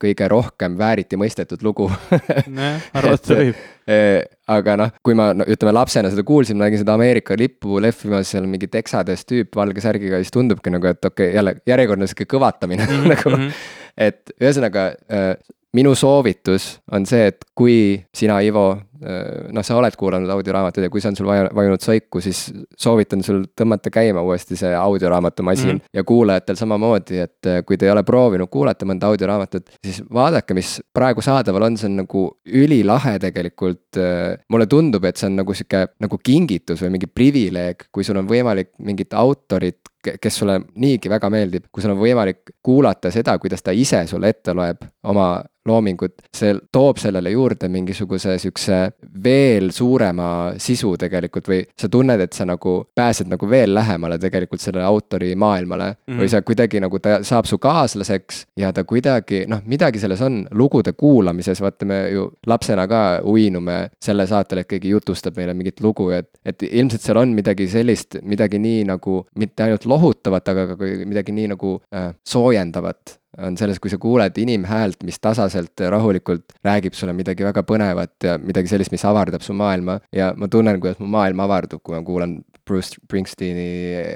kõige 0.00 0.28
rohkem 0.30 0.76
vääriti 0.78 1.18
mõistetud 1.18 1.62
lugu 1.66 1.88
nojah, 1.90 2.84
arvata 2.94 3.38
võib 3.40 3.58
äh, 3.90 4.22
aga 4.56 4.76
noh, 4.78 4.94
kui 5.04 5.16
ma 5.18 5.30
no, 5.34 5.46
ütleme 5.50 5.74
lapsena 5.74 6.10
seda 6.12 6.24
kuulsin, 6.26 6.58
ma 6.58 6.68
nägin 6.68 6.82
seda 6.82 6.94
Ameerika 6.98 7.36
lippu 7.38 7.80
lehvimas 7.82 8.30
seal 8.34 8.46
mingi 8.50 8.70
Texades 8.70 9.26
tüüp 9.28 9.58
valge 9.58 9.82
särgiga, 9.82 10.20
siis 10.22 10.34
tundubki 10.34 10.72
nagu, 10.74 10.90
et 10.90 11.02
okei 11.04 11.30
okay,, 11.30 11.36
jälle 11.36 11.56
järjekordne 11.70 12.10
sihuke 12.10 12.28
kõvatamine 12.30 12.86
mm 12.86 13.04
-hmm. 13.04 13.10
nagu. 13.14 13.52
Et 13.96 14.32
ühesõnaga 14.40 14.90
äh, 15.08 15.34
minu 15.76 15.94
soovitus 15.94 16.80
on 16.92 17.06
see, 17.06 17.30
et 17.30 17.44
kui 17.54 18.00
sina, 18.16 18.40
Ivo, 18.42 18.72
Äh, 19.00 19.48
noh, 19.48 19.64
sa 19.64 19.78
oled 19.80 19.94
kuulanud 19.96 20.28
audioraamatut 20.28 20.84
ja 20.84 20.90
kui 20.92 21.00
see 21.00 21.08
on 21.08 21.16
sul 21.16 21.28
vaju, 21.30 21.46
vajunud 21.56 21.80
soiku, 21.80 22.20
siis 22.20 22.40
soovitan 22.76 23.22
sul 23.24 23.46
tõmmata 23.56 23.88
käima 23.92 24.20
uuesti 24.20 24.58
see 24.60 24.74
audioraamatumasin 24.76 25.70
mm 25.70 25.78
-hmm. 25.78 25.94
ja 25.96 26.04
kuulajatel 26.04 26.58
samamoodi, 26.60 27.18
et 27.24 27.46
äh, 27.48 27.62
kui 27.64 27.78
te 27.80 27.86
ei 27.88 27.92
ole 27.94 28.02
proovinud 28.04 28.50
kuulata 28.52 28.84
mõnda 28.84 29.08
audioraamatut, 29.08 29.70
siis 29.86 30.02
vaadake, 30.14 30.54
mis 30.54 30.82
praegu 30.92 31.24
saadaval 31.24 31.62
on, 31.62 31.78
see 31.80 31.88
on 31.88 31.96
nagu 32.02 32.24
ülilahe 32.44 33.18
tegelikult. 33.18 33.96
Äh, 33.96 34.36
mulle 34.48 34.66
tundub, 34.66 35.04
et 35.04 35.16
see 35.16 35.30
on 35.30 35.36
nagu 35.36 35.54
sihuke 35.54 35.86
nagu 36.00 36.18
kingitus 36.22 36.82
või 36.82 36.90
mingi 36.98 37.06
privileeg, 37.06 37.88
kui 37.92 38.04
sul 38.04 38.20
on 38.20 38.28
võimalik 38.28 38.74
mingit 38.78 39.14
autorit 39.14 39.80
kes 40.00 40.36
sulle 40.38 40.60
niigi 40.74 41.10
väga 41.10 41.30
meeldib, 41.30 41.64
kui 41.72 41.82
sul 41.82 41.92
on 41.92 41.98
võimalik 42.00 42.54
kuulata 42.62 43.10
seda, 43.10 43.38
kuidas 43.38 43.62
ta 43.62 43.70
ise 43.70 44.06
sulle 44.06 44.28
ette 44.28 44.52
loeb 44.56 44.84
oma 45.04 45.42
loomingut, 45.70 46.16
see 46.36 46.54
toob 46.72 47.00
sellele 47.00 47.32
juurde 47.34 47.68
mingisuguse 47.72 48.36
sihukese 48.38 48.80
veel 49.24 49.70
suurema 49.74 50.30
sisu 50.60 50.94
tegelikult 51.00 51.50
või 51.50 51.60
sa 51.78 51.88
tunned, 51.92 52.20
et 52.20 52.36
sa 52.36 52.46
nagu 52.48 52.76
pääsed 52.96 53.30
nagu 53.30 53.48
veel 53.50 53.74
lähemale 53.74 54.18
tegelikult 54.20 54.62
sellele 54.62 54.84
autori 54.84 55.34
maailmale 55.36 55.90
mm. 55.92 55.96
-hmm. 56.06 56.22
või 56.22 56.32
sa 56.32 56.42
kuidagi 56.42 56.80
nagu 56.82 56.98
ta 56.98 57.20
saab 57.26 57.48
su 57.48 57.58
kaaslaseks 57.58 58.44
ja 58.60 58.72
ta 58.72 58.84
kuidagi 58.84 59.44
noh, 59.48 59.62
midagi 59.66 60.02
selles 60.02 60.20
on 60.26 60.42
lugude 60.50 60.92
kuulamises, 60.92 61.60
vaata 61.60 61.86
me 61.86 62.00
ju 62.10 62.26
lapsena 62.46 62.86
ka 62.88 63.20
uinume 63.24 63.78
selle 64.02 64.26
saatel, 64.26 64.62
et 64.62 64.68
keegi 64.70 64.94
jutustab 64.94 65.36
meile 65.36 65.54
mingit 65.54 65.80
lugu, 65.80 66.10
et, 66.10 66.28
et 66.44 66.62
ilmselt 66.62 67.02
seal 67.02 67.20
on 67.20 67.34
midagi 67.36 67.68
sellist, 67.68 68.20
midagi 68.22 68.58
nii 68.58 68.84
nagu 68.90 69.24
mitte 69.38 69.66
ainult 69.66 69.86
lohutavat, 69.86 70.48
aga 70.48 70.66
ka 70.74 70.92
midagi 71.06 71.32
nii 71.36 71.52
nagu 71.54 71.76
äh, 71.94 72.12
soojendavat 72.26 73.19
on 73.38 73.56
selles, 73.56 73.78
kui 73.80 73.90
sa 73.92 73.98
kuuled 74.00 74.38
inimhäält, 74.42 75.04
mis 75.06 75.20
tasaselt 75.22 75.80
rahulikult 75.92 76.56
räägib 76.66 76.96
sulle 76.98 77.14
midagi 77.16 77.46
väga 77.46 77.62
põnevat 77.66 78.26
ja 78.26 78.36
midagi 78.42 78.72
sellist, 78.72 78.92
mis 78.94 79.04
avardab 79.06 79.44
su 79.46 79.54
maailma. 79.54 80.00
ja 80.12 80.32
ma 80.36 80.48
tunnen, 80.48 80.80
kuidas 80.80 80.98
mu 80.98 81.06
maailm 81.06 81.40
avardub, 81.46 81.82
kui 81.82 81.94
ma 81.96 82.02
kuulan 82.04 82.40
Bruce 82.66 82.96
Springsteeni 82.96 83.66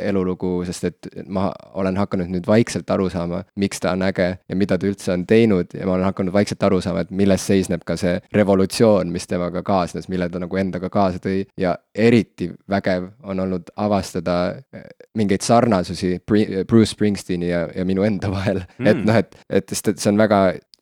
elulugu, 0.09 0.57
sest 0.69 0.89
et 0.89 1.09
ma 1.27 1.49
olen 1.75 1.99
hakanud 1.99 2.31
nüüd 2.33 2.47
vaikselt 2.49 2.91
aru 2.91 3.09
saama, 3.13 3.43
miks 3.61 3.83
ta 3.83 3.95
on 3.95 4.05
äge 4.07 4.29
ja 4.37 4.59
mida 4.59 4.79
ta 4.79 4.89
üldse 4.89 5.13
on 5.15 5.27
teinud 5.29 5.75
ja 5.77 5.87
ma 5.89 5.97
olen 5.97 6.09
hakanud 6.09 6.35
vaikselt 6.35 6.63
aru 6.67 6.81
saama, 6.85 7.05
et 7.05 7.15
milles 7.15 7.47
seisneb 7.47 7.85
ka 7.87 7.97
see 8.01 8.17
revolutsioon, 8.35 9.13
mis 9.15 9.29
temaga 9.31 9.65
kaasnes, 9.67 10.09
mille 10.13 10.29
ta 10.31 10.43
nagu 10.43 10.61
endaga 10.61 10.91
kaasa 10.93 11.23
tõi. 11.23 11.45
ja 11.61 11.77
eriti 11.95 12.51
vägev 12.71 13.09
on 13.23 13.41
olnud 13.41 13.71
avastada 13.77 14.39
eh, 14.75 14.87
mingeid 15.15 15.45
sarnasusi 15.45 16.19
Bruce 16.27 16.91
Springsteeni 16.93 17.49
ja, 17.49 17.67
ja 17.75 17.85
minu 17.85 18.05
enda 18.07 18.31
vahel 18.33 18.65
mm., 18.79 18.87
et 18.91 19.05
noh, 19.05 19.19
et, 19.21 19.37
et 19.49 19.69
sest, 19.69 19.95
et 19.95 20.03
see 20.03 20.13
on 20.13 20.21
väga 20.21 20.41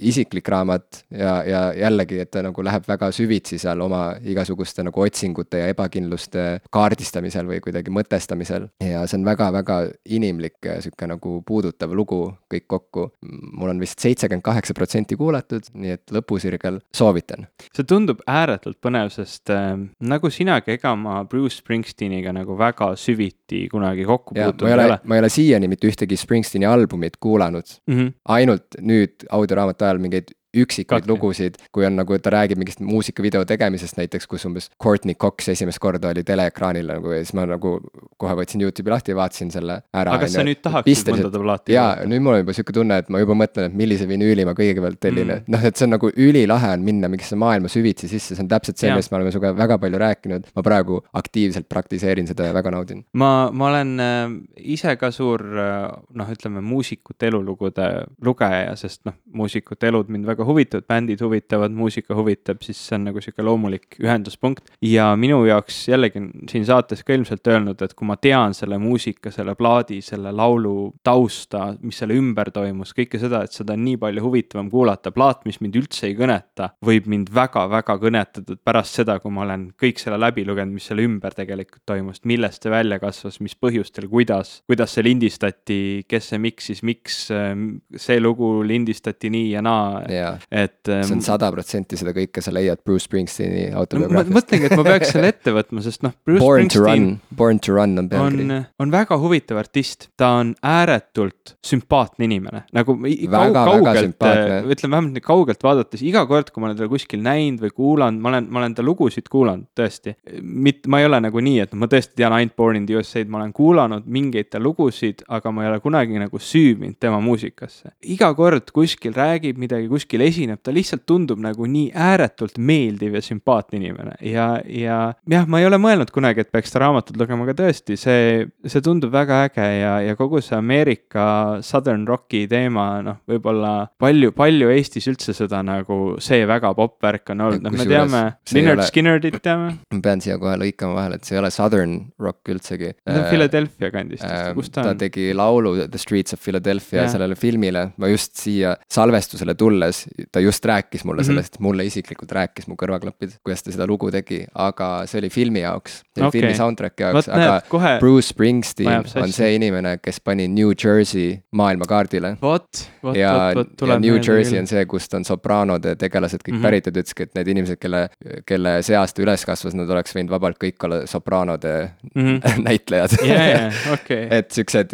isiklik 0.09 0.49
raamat 0.49 1.03
ja, 1.11 1.35
ja 1.47 1.62
jällegi, 1.77 2.20
et 2.23 2.31
ta 2.33 2.43
nagu 2.45 2.65
läheb 2.65 2.87
väga 2.89 3.11
süvitsi 3.15 3.59
seal 3.62 3.81
oma 3.85 4.03
igasuguste 4.23 4.85
nagu 4.87 5.05
otsingute 5.05 5.62
ja 5.62 5.70
ebakindluste 5.73 6.47
kaardistamisel 6.73 7.49
või 7.49 7.61
kuidagi 7.65 7.93
mõtestamisel. 7.95 8.69
ja 8.83 9.05
see 9.07 9.19
on 9.20 9.27
väga-väga 9.27 9.79
inimlik 10.05 10.70
sihuke 10.85 11.09
nagu 11.11 11.39
puudutav 11.47 11.95
lugu 11.95 12.23
kõik 12.53 12.66
kokku. 12.66 13.09
mul 13.53 13.70
on 13.70 13.81
vist 13.81 14.01
seitsekümmend 14.01 14.45
kaheksa 14.45 14.74
protsenti 14.74 15.16
kuulatud, 15.16 15.69
nii 15.74 15.97
et 15.97 16.15
lõpusirgel 16.15 16.81
soovitan. 16.95 17.47
see 17.74 17.85
tundub 17.89 18.23
ääretult 18.27 18.81
põnev, 18.83 19.11
sest 19.15 19.51
äh, 19.51 19.77
nagu 20.01 20.31
sinagi, 20.31 20.79
ega 20.79 20.95
ma 20.97 21.23
Bruce 21.24 21.61
Springsteeniga 21.62 22.33
nagu 22.33 22.59
väga 22.59 22.93
süviti 22.97 23.41
kunagi 23.73 24.05
kokku 24.09 24.35
puutunud 24.35 24.70
ei 24.70 24.74
ole. 24.74 24.99
ma 25.05 25.16
ei 25.16 25.24
ole 25.24 25.33
siiani 25.33 25.69
mitte 25.73 25.91
ühtegi 25.91 26.19
Springsteeni 26.20 26.69
albumit 26.69 27.19
kuulanud 27.20 27.74
mm, 27.87 27.99
-hmm. 27.99 28.12
ainult 28.37 28.79
nüüd 28.81 29.27
audioraamatu 29.31 29.85
ajal 29.89 30.03
mingeid 30.03 30.35
üksikuid 30.53 31.09
lugusid, 31.09 31.57
kui 31.73 31.87
on 31.87 31.97
nagu, 31.97 32.16
ta 32.23 32.33
räägib 32.35 32.61
mingist 32.61 32.83
muusikavideo 32.85 33.45
tegemisest 33.49 33.99
näiteks, 33.99 34.29
kus 34.31 34.45
umbes 34.49 34.69
Courtney 34.83 35.15
Cox 35.15 35.49
esimest 35.53 35.81
korda 35.83 36.12
oli 36.12 36.24
teleekraanil 36.27 36.91
nagu 36.93 37.15
ja 37.15 37.23
siis 37.23 37.35
ma 37.39 37.47
nagu 37.49 37.79
kohe 38.20 38.37
võtsin 38.39 38.62
Youtube'i 38.62 38.93
lahti 38.93 39.15
ja 39.15 39.19
vaatasin 39.19 39.53
selle 39.55 39.81
ära. 39.91 40.15
aga 40.15 40.27
kas 40.27 40.37
sa 40.37 40.45
nüüd 40.47 40.61
tahaksid 40.65 41.12
mõnda 41.15 41.43
plaati? 41.43 41.77
jaa, 41.77 42.05
nüüd 42.09 42.24
mul 42.24 42.37
on 42.37 42.43
juba 42.43 42.57
sihuke 42.57 42.74
tunne, 42.77 42.99
et 43.03 43.11
ma 43.12 43.23
juba 43.23 43.37
mõtlen, 43.39 43.70
et 43.70 43.79
millise 43.79 44.09
vinüüli 44.09 44.47
ma 44.49 44.55
kõigepealt 44.59 45.01
tellin 45.03 45.29
mm., 45.29 45.43
et 45.43 45.53
noh, 45.53 45.65
et 45.69 45.79
see 45.79 45.89
on 45.89 45.95
nagu 45.97 46.11
ülilahe 46.12 46.73
on 46.77 46.87
minna 46.87 47.11
mingisse 47.12 47.39
maailma 47.41 47.70
süvitsi 47.73 48.11
sisse, 48.11 48.37
see 48.37 48.45
on 48.45 48.51
täpselt 48.53 48.81
see, 48.81 48.93
millest 48.93 49.12
me 49.12 49.20
oleme 49.20 49.33
sinuga 49.35 49.55
väga 49.57 49.79
palju 49.83 50.03
rääkinud. 50.03 50.51
ma 50.57 50.66
praegu 50.66 51.01
aktiivselt 51.19 51.69
praktiseerin 51.73 52.29
seda 52.31 52.51
ja 52.51 52.57
väga 52.57 52.74
naudin. 52.74 53.05
ma, 53.19 53.33
ma 53.53 53.70
olen 53.70 53.95
äh, 54.03 54.37
ise 54.77 54.97
ka 55.01 55.12
suur 55.15 55.43
äh, 55.43 55.89
noh, 56.20 56.33
ütleme 56.37 56.62
muusikute 56.65 57.31
elulugude 57.33 57.89
lugeja, 58.24 58.77
sest 58.77 59.05
noh, 59.09 59.16
muusikute 59.33 59.89
elud 59.91 60.12
mind 60.12 60.29
väga 60.29 60.41
väga 60.43 60.51
huvitavad, 60.51 60.85
bändid 60.89 61.20
huvitavad, 61.20 61.73
muusika 61.73 62.14
huvitab, 62.14 62.62
siis 62.62 62.78
see 62.89 62.97
on 62.97 63.06
nagu 63.09 63.20
sihuke 63.23 63.43
loomulik 63.43 63.97
ühenduspunkt. 64.02 64.70
ja 64.82 65.14
minu 65.16 65.44
jaoks 65.47 65.89
jällegi 65.89 66.20
siin 66.51 66.64
saates 66.66 67.05
ka 67.05 67.14
ilmselt 67.14 67.47
öelnud, 67.47 67.82
et 67.82 67.94
kui 67.94 68.06
ma 68.06 68.16
tean 68.16 68.55
selle 68.55 68.78
muusika, 68.78 69.31
selle 69.31 69.55
plaadi, 69.55 70.01
selle 70.02 70.32
laulu 70.32 70.94
tausta, 71.05 71.77
mis 71.82 71.98
selle 71.98 72.16
ümber 72.19 72.51
toimus, 72.51 72.93
kõike 72.97 73.20
seda, 73.20 73.43
et 73.44 73.52
seda 73.52 73.77
on 73.77 73.85
nii 73.85 73.97
palju 74.02 74.23
huvitavam 74.24 74.70
kuulata, 74.70 75.12
plaat, 75.12 75.44
mis 75.47 75.60
mind 75.60 75.78
üldse 75.78 76.09
ei 76.09 76.16
kõneta, 76.19 76.73
võib 76.85 77.06
mind 77.10 77.32
väga-väga 77.35 77.98
kõnetada 78.02 78.59
pärast 78.64 78.98
seda, 79.01 79.19
kui 79.23 79.32
ma 79.32 79.47
olen 79.47 79.70
kõik 79.81 80.02
selle 80.02 80.19
läbi 80.20 80.47
lugenud, 80.48 80.74
mis 80.74 80.89
selle 80.90 81.06
ümber 81.06 81.36
tegelikult 81.36 81.85
toimus, 81.86 82.23
millest 82.28 82.62
see 82.62 82.73
välja 82.73 82.98
kasvas, 83.02 83.40
mis 83.44 83.55
põhjustel, 83.59 84.09
kuidas, 84.10 84.60
kuidas 84.66 84.97
see 84.97 85.06
lindistati, 85.06 85.81
kes 86.09 86.32
see 86.32 86.43
miksis, 86.43 86.82
miks 86.86 87.24
see 87.28 88.20
lugu 88.20 88.55
lindistati 88.66 89.31
nii 89.32 89.51
ja 89.52 89.62
naa 89.64 90.02
yeah 90.09 90.31
et. 90.50 90.78
see 90.88 91.16
on 91.16 91.22
sada 91.24 91.50
protsenti 91.54 91.98
seda 92.00 92.14
kõike 92.16 92.42
sa 92.44 92.54
leiad 92.54 92.82
Bruce 92.84 93.06
Springsteeni 93.09 93.70
autobiograafiast 93.76 94.30
no,. 94.30 94.36
mõtlengi, 94.38 94.68
et 94.68 94.76
ma 94.78 94.86
peaks 94.86 95.12
selle 95.14 95.32
ette 95.32 95.54
võtma, 95.54 95.84
sest 95.84 96.04
noh. 96.06 96.14
Born 96.28 96.70
to 96.72 96.82
run, 96.84 97.09
Born 97.36 97.60
to 97.62 97.76
run 97.76 97.96
on 98.00 98.09
pealkiri. 98.10 98.46
on, 98.48 98.66
on 98.82 98.94
väga 98.94 99.18
huvitav 99.22 99.60
artist, 99.62 100.09
ta 100.18 100.32
on 100.40 100.54
ääretult 100.62 101.56
sümpaatne 101.66 102.26
inimene, 102.28 102.64
nagu 102.74 102.96
väga, 103.02 103.64
kaugelt, 103.68 104.16
äh, 104.26 104.54
ütleme 104.66 104.96
vähemalt 104.96 105.16
nüüd 105.16 105.26
kaugelt 105.26 105.64
vaadates, 105.64 106.02
iga 106.06 106.24
kord, 106.30 106.50
kui 106.52 106.62
ma 106.62 106.70
olen 106.70 106.78
teda 106.80 106.90
kuskil 106.92 107.22
näinud 107.24 107.62
või 107.62 107.74
kuulanud, 107.76 108.22
ma 108.22 108.32
olen, 108.32 108.48
ma 108.52 108.62
olen 108.62 108.76
ta 108.78 108.84
lugusid 108.86 109.28
kuulanud 109.32 109.68
tõesti. 109.78 110.16
mitte, 110.42 110.90
ma 110.92 111.02
ei 111.02 111.09
ole 111.09 111.20
nagu 111.24 111.42
nii, 111.42 111.60
et 111.66 111.74
ma 111.78 111.88
tõesti 111.90 112.16
tean 112.18 112.34
ainult 112.36 112.56
Born 112.59 112.80
in 112.80 112.86
the 112.88 112.98
USA-d, 112.98 113.30
ma 113.32 113.40
olen 113.40 113.52
kuulanud 113.56 114.06
mingeid 114.06 114.50
ta 114.52 114.60
lugusid, 114.62 115.24
aga 115.32 115.52
ma 115.54 115.64
ei 115.64 115.70
ole 115.72 115.80
kunagi 115.84 116.20
nagu 116.20 116.40
süüvinud 116.42 116.98
tema 117.00 117.20
muusikasse. 117.22 117.94
iga 118.02 118.32
kord 118.38 118.70
kuskil 118.74 119.14
räägib 119.16 119.60
midagi, 119.60 119.88
kuskil 119.90 120.22
pildil 120.23 120.31
esineb, 120.31 120.61
ta 120.62 120.73
lihtsalt 120.73 121.05
tundub 121.07 121.40
nagu 121.43 121.66
nii 121.66 121.90
ääretult 121.94 122.59
meeldiv 122.59 123.16
ja 123.16 123.23
sümpaatne 123.23 123.78
inimene 123.78 124.15
ja, 124.27 124.61
ja 124.66 124.99
jah, 125.28 125.47
ma 125.49 125.61
ei 125.61 125.66
ole 125.66 125.78
mõelnud 125.82 126.11
kunagi, 126.15 126.44
et 126.44 126.53
peaks 126.53 126.73
ta 126.73 126.82
raamatut 126.82 127.16
lugema, 127.19 127.44
aga 127.47 127.55
tõesti, 127.59 127.97
see, 128.01 128.47
see 128.66 128.85
tundub 128.85 129.12
väga 129.12 129.43
äge 129.49 129.66
ja, 129.81 129.94
ja 130.05 130.16
kogu 130.19 130.43
see 130.43 130.57
Ameerika 130.57 131.61
Southern 131.65 132.07
Rocki 132.09 132.44
teema, 132.51 133.03
noh, 133.05 133.20
võib-olla 133.28 133.89
palju, 134.01 134.32
palju 134.36 134.70
Eestis 134.74 135.09
üldse 135.11 135.35
seda 135.36 135.62
nagu 135.66 136.16
see 136.23 136.47
väga 136.49 136.73
popp 136.78 137.03
värk 137.03 137.35
on 137.35 137.47
olnud, 137.49 137.66
noh, 137.66 137.74
me 137.74 137.89
teame, 137.89 138.23
Lynyrd 138.53 138.85
Skynyrdit 138.89 139.40
teame. 139.43 139.74
ma 139.93 140.03
pean 140.05 140.23
siia 140.24 140.39
kohe 140.40 140.57
lõikama 140.61 140.99
vahele, 140.99 141.19
et 141.19 141.28
see 141.28 141.36
ei 141.36 141.43
ole 141.43 141.53
Southern 141.55 141.99
Rock 142.23 142.53
üldsegi. 142.53 142.94
ta 143.03 143.19
on 143.19 143.28
Philadelphia 143.31 143.93
kandist 143.94 144.27
äh,, 144.27 144.53
kus 144.57 144.70
ta 144.73 144.85
on? 144.85 144.93
ta 144.93 145.07
tegi 145.07 145.31
laulu 145.36 145.74
The 145.82 146.01
Streets 146.01 146.36
of 146.36 146.43
Philadelphia 146.43 147.03
yeah. 147.03 147.12
sellele 147.12 147.39
filmile, 147.39 147.89
ma 148.01 148.11
just 148.12 148.36
siia 148.40 148.74
salvestusele 148.93 149.57
tulles, 149.59 150.05
ta 150.32 150.40
just 150.40 150.64
rääkis 150.64 151.05
mulle 151.05 151.22
mm 151.22 151.24
-hmm. 151.24 151.26
sellest, 151.26 151.59
mulle 151.60 151.84
isiklikult 151.84 152.32
rääkis 152.32 152.66
mu 152.66 152.74
kõrvaklapid, 152.74 153.39
kuidas 153.44 153.62
ta 153.62 153.72
seda 153.72 153.86
lugu 153.86 154.10
tegi, 154.10 154.44
aga 154.55 155.06
see 155.06 155.18
oli 155.18 155.30
filmi 155.30 155.60
jaoks, 155.60 156.02
okay. 156.16 156.30
filmi 156.30 156.55
soundtrack'i 156.55 157.02
jaoks, 157.02 157.28
aga 157.28 157.60
kohe... 157.68 157.98
Bruce 158.01 158.28
Springsteen 158.28 159.05
on 159.22 159.32
see 159.32 159.55
inimene, 159.55 159.98
kes 160.02 160.20
pani 160.20 160.48
New 160.48 160.72
Jersey 160.84 161.39
maailmakaardile. 161.51 162.36
vot, 162.43 162.68
vot, 163.02 163.16
vot, 163.55 163.76
tuleb 163.76 163.94
ja 163.94 164.01
New 164.01 164.20
Jersey 164.20 164.59
on 164.59 164.66
see, 164.66 164.84
kust 164.86 165.14
on 165.14 165.24
sopraanode 165.24 165.97
tegelased 165.97 166.43
kõik 166.43 166.52
mm 166.52 166.59
-hmm. 166.59 166.62
pärit 166.62 166.86
ja 166.86 166.93
ta 166.93 167.01
ütleski, 167.01 167.22
et 167.22 167.34
need 167.34 167.48
inimesed, 167.48 167.78
kelle, 167.78 168.09
kelle 168.47 168.82
seast 168.82 169.16
ta 169.16 169.22
üles 169.22 169.44
kasvas, 169.47 169.74
nad 169.74 169.90
oleks 169.90 170.16
võinud 170.16 170.30
vabalt 170.30 170.59
kõik 170.62 170.84
olla 170.84 171.06
sopraanode 171.06 171.90
mm 172.14 172.22
-hmm. 172.22 172.62
näitlejad 172.68 173.18
yeah,. 173.22 173.48
Yeah, 173.48 173.93
okay. 173.93 174.26
et 174.30 174.51
siuksed 174.51 174.93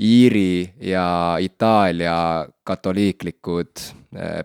Iiri 0.00 0.72
ja 0.80 1.36
Itaalia 1.40 2.46
katoliiklikud 2.66 3.70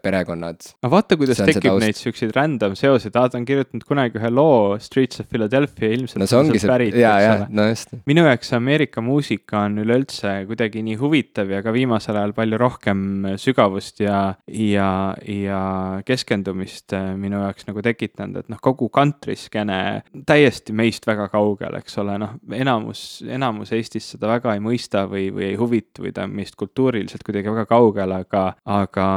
perekonnad. 0.04 0.72
aga 0.82 0.92
vaata, 0.92 1.18
kuidas 1.20 1.42
tekib 1.42 1.80
neid 1.82 2.00
siukseid 2.00 2.34
random 2.36 2.76
seoseid, 2.80 3.14
ta 3.16 3.28
on 3.38 3.48
kirjutanud 3.48 3.86
kunagi 3.88 4.20
ühe 4.20 4.32
loo 4.34 4.78
Streets 4.82 5.24
of 5.24 5.30
Philadelphia, 5.32 5.92
ilmselt 5.96 6.22
no 6.22 6.30
see 6.30 6.40
ongi 6.40 6.62
see, 6.62 6.90
jaa, 7.02 7.16
jaa, 7.24 7.48
no 7.50 7.68
just. 7.70 7.96
minu 8.10 8.26
jaoks 8.28 8.54
Ameerika 8.58 9.04
muusika 9.06 9.66
on 9.68 9.82
üleüldse 9.84 10.34
kuidagi 10.50 10.84
nii 10.86 10.98
huvitav 11.02 11.52
ja 11.52 11.62
ka 11.66 11.74
viimasel 11.76 12.20
ajal 12.20 12.36
palju 12.38 12.60
rohkem 12.62 13.04
sügavust 13.42 14.02
ja, 14.04 14.20
ja, 14.48 14.90
ja 15.28 15.62
keskendumist 16.08 16.96
äh, 16.98 17.12
minu 17.20 17.42
jaoks 17.46 17.68
nagu 17.70 17.84
tekitanud, 17.86 18.42
et 18.44 18.52
noh, 18.52 18.62
kogu 18.64 18.90
country 18.94 19.38
skeene 19.40 19.80
täiesti 20.28 20.76
meist 20.78 21.08
väga 21.08 21.28
kaugel, 21.32 21.78
eks 21.82 21.98
ole, 22.02 22.18
noh, 22.22 22.36
enamus, 22.56 23.22
enamus 23.28 23.74
Eestis 23.76 24.12
seda 24.14 24.30
väga 24.32 24.56
ei 24.58 24.64
mõista 24.64 25.06
või, 25.10 25.30
või 25.34 25.52
ei 25.52 25.60
huvitu 25.60 26.06
või 26.06 26.14
ta 26.16 26.26
on 26.28 26.36
meist 26.36 26.58
kultuuriliselt 26.60 27.24
kuidagi 27.26 27.52
väga 27.52 27.68
kaugel, 27.70 28.16
aga, 28.22 28.46
aga 28.80 29.08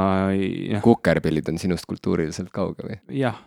jah. 0.75 0.83
kukerpillid 0.85 1.49
on 1.53 1.61
sinust 1.61 1.89
kultuuriliselt 1.91 2.53
kaugel 2.55 2.95
või? 2.95 3.01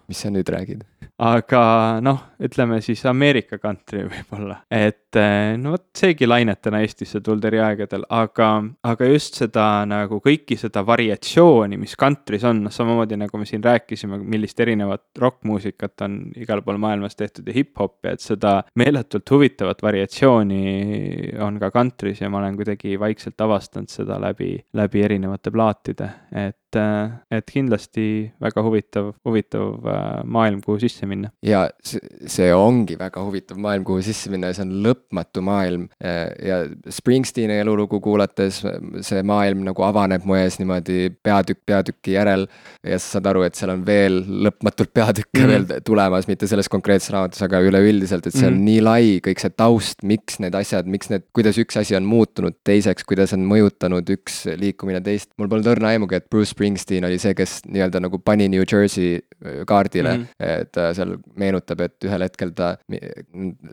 mis 0.07 0.23
sa 0.23 0.33
nüüd 0.33 0.49
räägid? 0.53 0.85
aga 1.17 1.61
noh, 2.05 2.19
ütleme 2.45 2.77
siis 2.85 3.01
Ameerika 3.09 3.57
country 3.57 4.03
võib-olla, 4.05 4.59
et 4.69 5.17
eh, 5.17 5.55
no 5.57 5.73
vot 5.73 5.87
seegi 5.97 6.27
lainetena 6.29 6.83
Eestisse 6.85 7.23
tuldi 7.25 7.49
eri 7.49 7.61
aegadel, 7.63 8.05
aga, 8.13 8.49
aga 8.85 9.09
just 9.09 9.39
seda 9.41 9.65
nagu 9.89 10.19
kõiki 10.23 10.59
seda 10.61 10.83
variatsiooni, 10.85 11.79
mis 11.81 11.97
country's 11.97 12.45
on, 12.47 12.61
noh 12.67 12.73
samamoodi 12.73 13.17
nagu 13.17 13.41
me 13.41 13.49
siin 13.49 13.65
rääkisime, 13.65 14.19
millist 14.21 14.61
erinevat 14.61 15.07
rokkmuusikat 15.17 16.05
on 16.05 16.19
igal 16.37 16.61
pool 16.65 16.77
maailmas 16.81 17.17
tehtud 17.17 17.49
ja 17.49 17.57
hip-hopi, 17.57 18.13
et 18.13 18.21
seda 18.21 18.59
meeletult 18.77 19.33
huvitavat 19.33 19.81
variatsiooni 19.81 21.33
on 21.41 21.57
ka 21.61 21.71
country's 21.73 22.21
ja 22.21 22.29
ma 22.29 22.43
olen 22.43 22.61
kuidagi 22.61 22.93
vaikselt 23.01 23.41
avastanud 23.41 23.89
seda 23.89 24.21
läbi, 24.21 24.53
läbi 24.77 25.01
erinevate 25.09 25.53
plaatide, 25.53 26.11
et 26.45 26.61
et, 26.67 26.79
äh, 26.79 27.37
et 27.37 27.47
kindlasti 27.51 28.31
väga 28.41 28.61
huvitav, 28.63 29.13
huvitav 29.25 29.85
äh, 29.87 30.23
maailm, 30.25 30.61
kuhu 30.61 30.79
sisse 30.81 31.07
minna. 31.07 31.31
ja 31.41 31.67
see 31.83 32.49
ongi 32.53 32.97
väga 32.99 33.23
huvitav 33.23 33.57
maailm, 33.57 33.85
kuhu 33.87 34.01
sisse 34.01 34.31
minna 34.31 34.51
ja 34.51 34.57
see 34.57 34.65
on 34.67 34.73
lõpmatu 34.83 35.43
maailm. 35.45 35.87
Äh, 36.03 36.27
ja 36.43 36.59
Springsteeni 36.91 37.59
elulugu 37.61 37.99
kuulates 38.03 38.61
see 39.01 39.23
maailm 39.23 39.63
nagu 39.67 39.83
avaneb 39.85 40.25
mu 40.27 40.37
ees 40.37 40.59
niimoodi 40.59 41.09
peatükk 41.23 41.63
peatüki 41.67 42.17
järel. 42.17 42.47
ja 42.83 42.99
sa 42.99 43.17
saad 43.17 43.29
aru, 43.31 43.43
et 43.47 43.55
seal 43.57 43.71
on 43.73 43.85
veel 43.87 44.19
lõpmatult 44.47 44.93
peatükke 44.93 45.41
mm 45.41 45.47
-hmm. 45.47 45.69
veel 45.71 45.85
tulemas, 45.85 46.27
mitte 46.27 46.47
selles 46.47 46.69
konkreetses 46.69 47.11
raamatus, 47.13 47.41
aga 47.41 47.61
üleüldiselt, 47.63 48.27
et 48.27 48.33
see 48.33 48.47
on 48.47 48.53
mm 48.53 48.59
-hmm. 48.59 48.69
nii 48.69 48.81
lai, 48.81 49.19
kõik 49.23 49.41
see 49.41 49.53
taust, 49.55 50.03
miks 50.03 50.39
need 50.43 50.55
asjad, 50.55 50.85
miks 50.85 51.09
need, 51.09 51.23
kuidas 51.33 51.57
üks 51.57 51.79
asi 51.79 51.95
on 51.95 52.03
muutunud 52.03 52.55
teiseks, 52.63 53.03
kuidas 53.07 53.33
on 53.33 53.45
mõjutanud 53.47 54.09
üks 54.17 54.45
liikumine 54.59 55.01
teist. 55.01 55.31
mul 55.37 55.47
polnud 55.47 55.67
õrna 55.67 55.93
aimugi, 55.95 56.15
et 56.15 56.29
Bruce 56.29 56.56
Springsteen 56.57 57.05
oli 57.05 57.19
see, 57.21 57.35
kes 57.37 57.59
nii-öelda 57.69 58.01
nagu 58.01 58.19
pani 58.25 58.47
New 58.49 58.65
Jersey 58.65 59.17
äh, 59.19 59.61
kaardile 59.69 60.15
mm, 60.15 60.23
-hmm. 60.23 60.61
et 60.63 60.71
ta 60.73 60.89
seal 60.97 61.15
meenutab, 61.37 61.83
et 61.85 62.07
ühel 62.09 62.25
hetkel 62.25 62.53
ta 62.57 62.73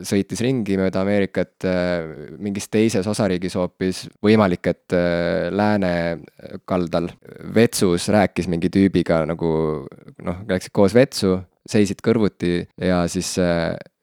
sõitis 0.05 0.43
ringi 0.45 0.77
mööda 0.77 1.01
Ameerikat 1.01 1.65
äh, 1.65 2.05
mingis 2.37 2.69
teises 2.69 3.07
osariigis 3.09 3.57
hoopis, 3.57 4.05
võimalik, 4.23 4.69
et 4.69 4.93
äh, 4.93 5.49
lääne 5.51 6.21
kaldal 6.65 7.09
vetsus 7.55 8.09
rääkis 8.13 8.47
mingi 8.51 8.69
tüübiga 8.69 9.23
nagu 9.25 9.49
noh, 10.21 10.45
läksid 10.47 10.73
koos 10.75 10.93
vetsu, 10.93 11.39
seisid 11.65 12.01
kõrvuti 12.05 12.59
ja 12.77 13.03
siis 13.09 13.33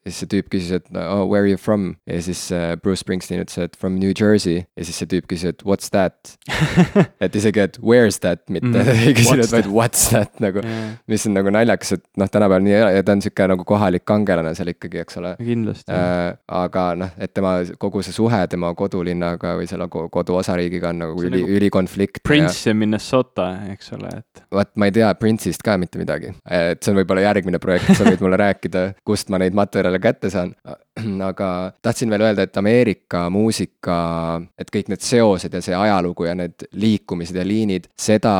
ja 0.02 0.10
siis 0.10 0.22
see 0.24 0.30
tüüp 0.34 0.48
küsis, 0.50 0.72
et 0.80 0.88
oh, 0.98 1.22
where 1.30 1.44
are 1.44 1.50
you 1.50 1.60
from? 1.60 1.94
ja 2.10 2.18
siis 2.22 2.40
uh, 2.54 2.74
Bruce 2.82 3.02
Springsteen 3.04 3.42
ütles, 3.44 3.58
et 3.62 3.76
from 3.78 3.98
New 4.00 4.10
Jersey. 4.10 4.64
ja 4.76 4.86
siis 4.86 4.98
see 4.98 5.08
tüüp 5.10 5.28
küsis, 5.30 5.54
et 5.54 5.62
what's 5.66 5.92
that 5.94 6.34
et 7.24 7.36
isegi, 7.38 7.62
et 7.62 7.78
where's 7.78 8.18
that, 8.24 8.42
mitte 8.50 8.70
mm, 8.72 8.90
ei 9.06 9.14
küsinud, 9.16 9.48
vaid 9.52 9.70
what's 9.70 10.08
that 10.10 10.42
nagu 10.42 10.62
yeah., 10.64 10.96
mis 11.10 11.26
on 11.28 11.36
nagu 11.38 11.52
naljakas, 11.54 11.94
et 11.98 12.04
noh, 12.18 12.30
tänapäeval 12.30 12.66
nii 12.66 12.74
ja 12.98 13.04
ta 13.06 13.16
on 13.16 13.22
sihuke 13.24 13.46
nagu 13.54 13.66
kohalik 13.68 14.06
kangelane 14.08 14.54
seal 14.58 14.72
ikkagi, 14.74 15.02
eks 15.04 15.20
ole. 15.22 15.34
kindlasti 15.40 15.94
uh,. 15.94 16.34
aga 16.62 16.86
noh, 16.98 17.14
et 17.22 17.34
tema 17.34 17.54
kogu 17.80 18.02
see 18.02 18.16
suhe 18.16 18.42
tema 18.50 18.72
kodulinnaga 18.78 19.54
või 19.60 19.70
selle 19.70 19.86
koduosariigiga 19.88 20.90
on 20.90 21.02
nagu 21.04 21.22
üli 21.22 21.44
nagu, 21.44 21.56
ülikonfliktne. 21.58 22.26
Prince 22.26 22.70
ja 22.70 22.74
Minnesota, 22.76 23.48
eks 23.72 23.94
ole, 23.96 24.10
et. 24.22 24.44
vot 24.52 24.74
ma 24.80 24.90
ei 24.90 24.96
tea 24.98 25.12
Prince'ist 25.18 25.62
ka 25.64 25.78
mitte 25.80 26.00
midagi, 26.00 26.32
et 26.50 26.82
see 26.82 26.92
on 26.92 26.98
võib-olla 27.00 27.26
järgmine 27.28 27.62
projekt, 27.62 27.94
sa 27.96 28.06
võid 28.08 28.22
mulle 28.24 28.40
rääkida, 28.40 28.84
kust 29.06 29.30
ma 29.32 29.40
neid 29.42 29.56
materjale 29.56 29.91
endale 29.92 30.00
kätte 30.02 30.30
saan. 30.30 30.54
aga 31.30 31.72
tahtsin 31.82 32.10
veel 32.12 32.20
öelda, 32.26 32.44
et 32.44 32.56
Ameerika 32.56 33.24
muusika, 33.32 34.42
et 34.58 34.68
kõik 34.72 34.90
need 34.92 35.04
seosed 35.04 35.54
ja 35.54 35.62
see 35.64 35.76
ajalugu 35.76 36.26
ja 36.28 36.34
need 36.36 36.66
liikumised 36.76 37.36
ja 37.36 37.44
liinid, 37.46 37.88
seda 37.96 38.34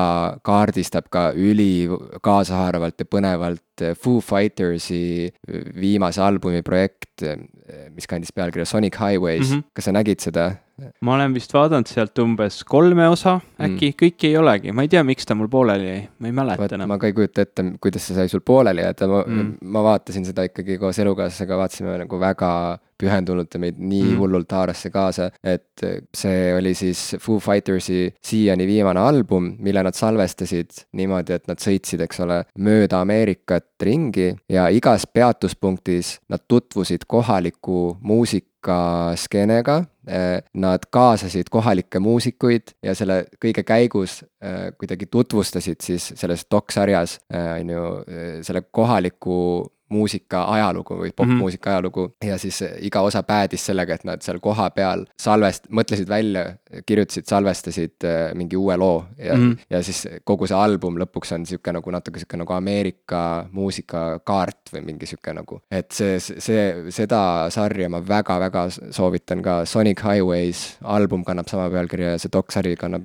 kaardistab 0.45 1.09
ka 1.13 1.31
üli 1.33 1.89
kaasahaaravalt 2.23 3.01
ja 3.01 3.09
põnevalt 3.09 3.87
Foo 3.99 4.21
Fightersi 4.21 5.33
viimase 5.81 6.21
albumi 6.23 6.61
projekt, 6.63 7.25
mis 7.95 8.07
kandis 8.07 8.35
pealkirja 8.37 8.69
Sonic 8.69 8.99
Highways 9.01 9.49
mm, 9.49 9.57
-hmm. 9.57 9.73
kas 9.73 9.89
sa 9.89 9.97
nägid 9.97 10.21
seda? 10.21 10.51
Ma 11.01 11.15
olen 11.17 11.35
vist 11.37 11.53
vaadanud 11.55 11.91
sealt 11.91 12.19
umbes 12.23 12.63
kolme 12.69 13.09
osa, 13.13 13.39
äkki 13.59 13.93
mm. 13.93 13.99
kõiki 14.03 14.31
ei 14.31 14.39
olegi, 14.41 14.75
ma 14.77 14.87
ei 14.87 14.93
tea, 14.93 15.03
miks 15.07 15.29
ta 15.29 15.37
mul 15.39 15.51
pooleli 15.53 15.89
jäi, 15.89 16.05
ma 16.19 16.31
ei 16.31 16.37
mäleta 16.37 16.65
Vaat, 16.65 16.77
enam. 16.79 16.93
ma 16.93 17.01
ka 17.03 17.11
ei 17.11 17.17
kujuta 17.17 17.47
ette, 17.47 17.67
kuidas 17.83 18.07
see 18.09 18.19
sai 18.19 18.33
sul 18.33 18.45
pooleli 18.47 18.85
jääda, 18.85 19.11
ma 19.11 19.25
mm., 19.27 19.53
ma 19.75 19.85
vaatasin 19.89 20.27
seda 20.29 20.47
ikkagi 20.49 20.79
koos 20.81 20.99
elukaaslasega, 21.03 21.61
vaatasime 21.61 21.99
nagu 22.05 22.21
väga 22.21 22.53
pühendunult 23.03 23.55
ja 23.55 23.61
meid 23.63 23.81
nii 23.81 24.13
mm. 24.13 24.21
hullult 24.21 24.53
haaras 24.55 24.85
see 24.85 24.95
kaasa, 24.95 25.29
et 25.43 25.85
see 26.17 26.53
oli 26.55 26.75
siis 26.79 27.17
Foo 27.23 27.41
Fightersi 27.43 28.05
siiani 28.23 28.67
viimane 28.69 29.03
album, 29.03 29.53
mille 29.63 29.83
nad 29.83 29.99
salvestasid 29.99 30.85
niimoodi, 30.99 31.39
et 31.39 31.51
nad 31.51 31.63
sõitsid, 31.63 32.05
eks 32.07 32.23
ole, 32.25 32.43
mööda 32.63 33.03
Ameerikat 33.03 33.71
ringi 33.83 34.31
ja 34.53 34.69
igas 34.75 35.09
peatuspunktis 35.11 36.17
nad 36.31 36.47
tutvusid 36.49 37.09
kohaliku 37.11 37.97
muusikaskeenega 38.63 39.85
Nad 40.55 40.79
kaasasid 40.91 41.47
kohalikke 41.51 42.01
muusikuid 42.03 42.75
ja 42.83 42.95
selle 42.95 43.21
kõige 43.39 43.63
käigus 43.63 44.25
äh, 44.43 44.73
kuidagi 44.79 45.07
tutvustasid 45.07 45.79
siis 45.81 46.09
selles 46.19 46.43
doksarjas, 46.51 47.21
äh, 47.31 47.61
on 47.61 47.71
ju, 47.71 47.85
äh, 48.11 48.41
selle 48.43 48.65
kohaliku 48.71 49.37
muusika 49.93 50.45
ajalugu 50.55 50.97
või 51.03 51.13
popmuusika 51.17 51.71
mm 51.71 51.73
-hmm. 51.73 51.77
ajalugu 51.77 52.15
ja 52.25 52.39
siis 52.39 52.63
iga 52.81 53.01
osa 53.01 53.23
päädis 53.23 53.67
sellega, 53.67 53.95
et 53.95 54.05
nad 54.09 54.23
seal 54.25 54.41
kohapeal 54.41 55.05
salvest-, 55.23 55.69
mõtlesid 55.71 56.09
välja, 56.09 56.57
kirjutasid, 56.87 57.29
salvestasid 57.29 58.07
äh, 58.09 58.35
mingi 58.35 58.57
uue 58.57 58.77
loo 58.77 59.05
ja 59.19 59.37
mm, 59.37 59.51
-hmm. 59.51 59.59
ja 59.71 59.83
siis 59.83 60.09
kogu 60.25 60.47
see 60.47 60.57
album 60.57 60.97
lõpuks 61.01 61.35
on 61.35 61.47
sihuke 61.47 61.73
nagu 61.73 61.91
natuke 61.91 62.21
sihuke 62.21 62.37
nagu 62.41 62.53
Ameerika 62.53 63.49
muusikakaart 63.53 64.73
või 64.73 64.85
mingi 64.87 65.07
sihuke 65.07 65.35
nagu, 65.37 65.61
et 65.71 65.91
see, 65.93 66.19
see, 66.21 66.91
seda 66.91 67.51
sarja 67.51 67.89
ma 67.93 68.01
väga-väga 68.09 68.67
soovitan 68.91 69.43
ka, 69.43 69.65
Sonic 69.65 70.03
Highways 70.05 70.79
album 70.83 71.25
kannab 71.25 71.49
sama 71.49 71.69
pealkirja 71.71 72.15
ja 72.15 72.19
see 72.23 72.33
doksari 72.33 72.77
kannab 72.77 73.05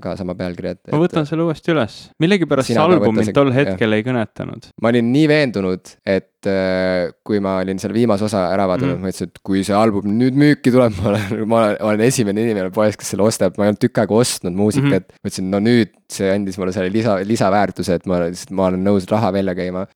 ka 0.00 0.16
sama 0.16 0.34
pealkirja, 0.38 0.74
et. 0.76 0.92
ma 0.92 1.00
võtan 1.02 1.26
selle 1.28 1.46
uuesti 1.46 1.72
üles, 1.74 1.98
millegipärast 2.22 2.72
see 2.72 2.80
album 2.80 3.18
mind 3.18 3.34
tol 3.36 3.52
hetkel 3.54 3.90
jah. 3.90 3.98
ei 3.98 4.06
kõnetanud. 4.06 4.70
ma 4.82 4.92
olin 4.92 5.12
nii 5.14 5.26
veendunud, 5.30 5.94
et 6.06 6.13
at 6.14 6.33
et 6.44 6.50
äh, 6.50 7.12
kui 7.24 7.40
ma 7.42 7.58
olin 7.62 7.80
selle 7.80 7.96
viimase 7.96 8.26
osa 8.26 8.46
ära 8.52 8.66
vaadanud 8.68 8.98
mm., 8.98 9.04
ma 9.04 9.12
ütlesin, 9.12 9.32
et 9.32 9.42
kui 9.46 9.64
see 9.66 9.76
album 9.76 10.12
nüüd 10.18 10.36
müüki 10.38 10.72
tuleb, 10.74 10.96
ma 11.00 11.12
olen, 11.12 11.44
ma 11.50 11.62
olen, 11.78 12.04
esimene 12.06 12.44
inimene 12.44 12.72
poes, 12.74 12.98
kes 13.00 13.14
selle 13.14 13.26
ostab, 13.26 13.56
ma 13.58 13.66
ei 13.66 13.72
olnud 13.72 13.82
tükk 13.82 14.02
aega 14.04 14.18
ostnud 14.18 14.56
muusikat 14.56 14.90
mm. 14.90 15.04
-hmm. 15.04 15.22
ma 15.22 15.32
ütlesin, 15.32 15.50
no 15.52 15.62
nüüd 15.64 15.94
see 16.14 16.30
andis 16.30 16.58
mulle 16.60 16.74
selle 16.74 16.92
lisa, 16.92 17.16
lisaväärtuse, 17.26 17.98
et 17.98 18.06
ma 18.10 18.20
lihtsalt, 18.26 18.52
ma 18.56 18.68
olen 18.68 18.84
nõus 18.84 19.06
raha 19.10 19.32
välja 19.34 19.54
käima. 19.56 19.86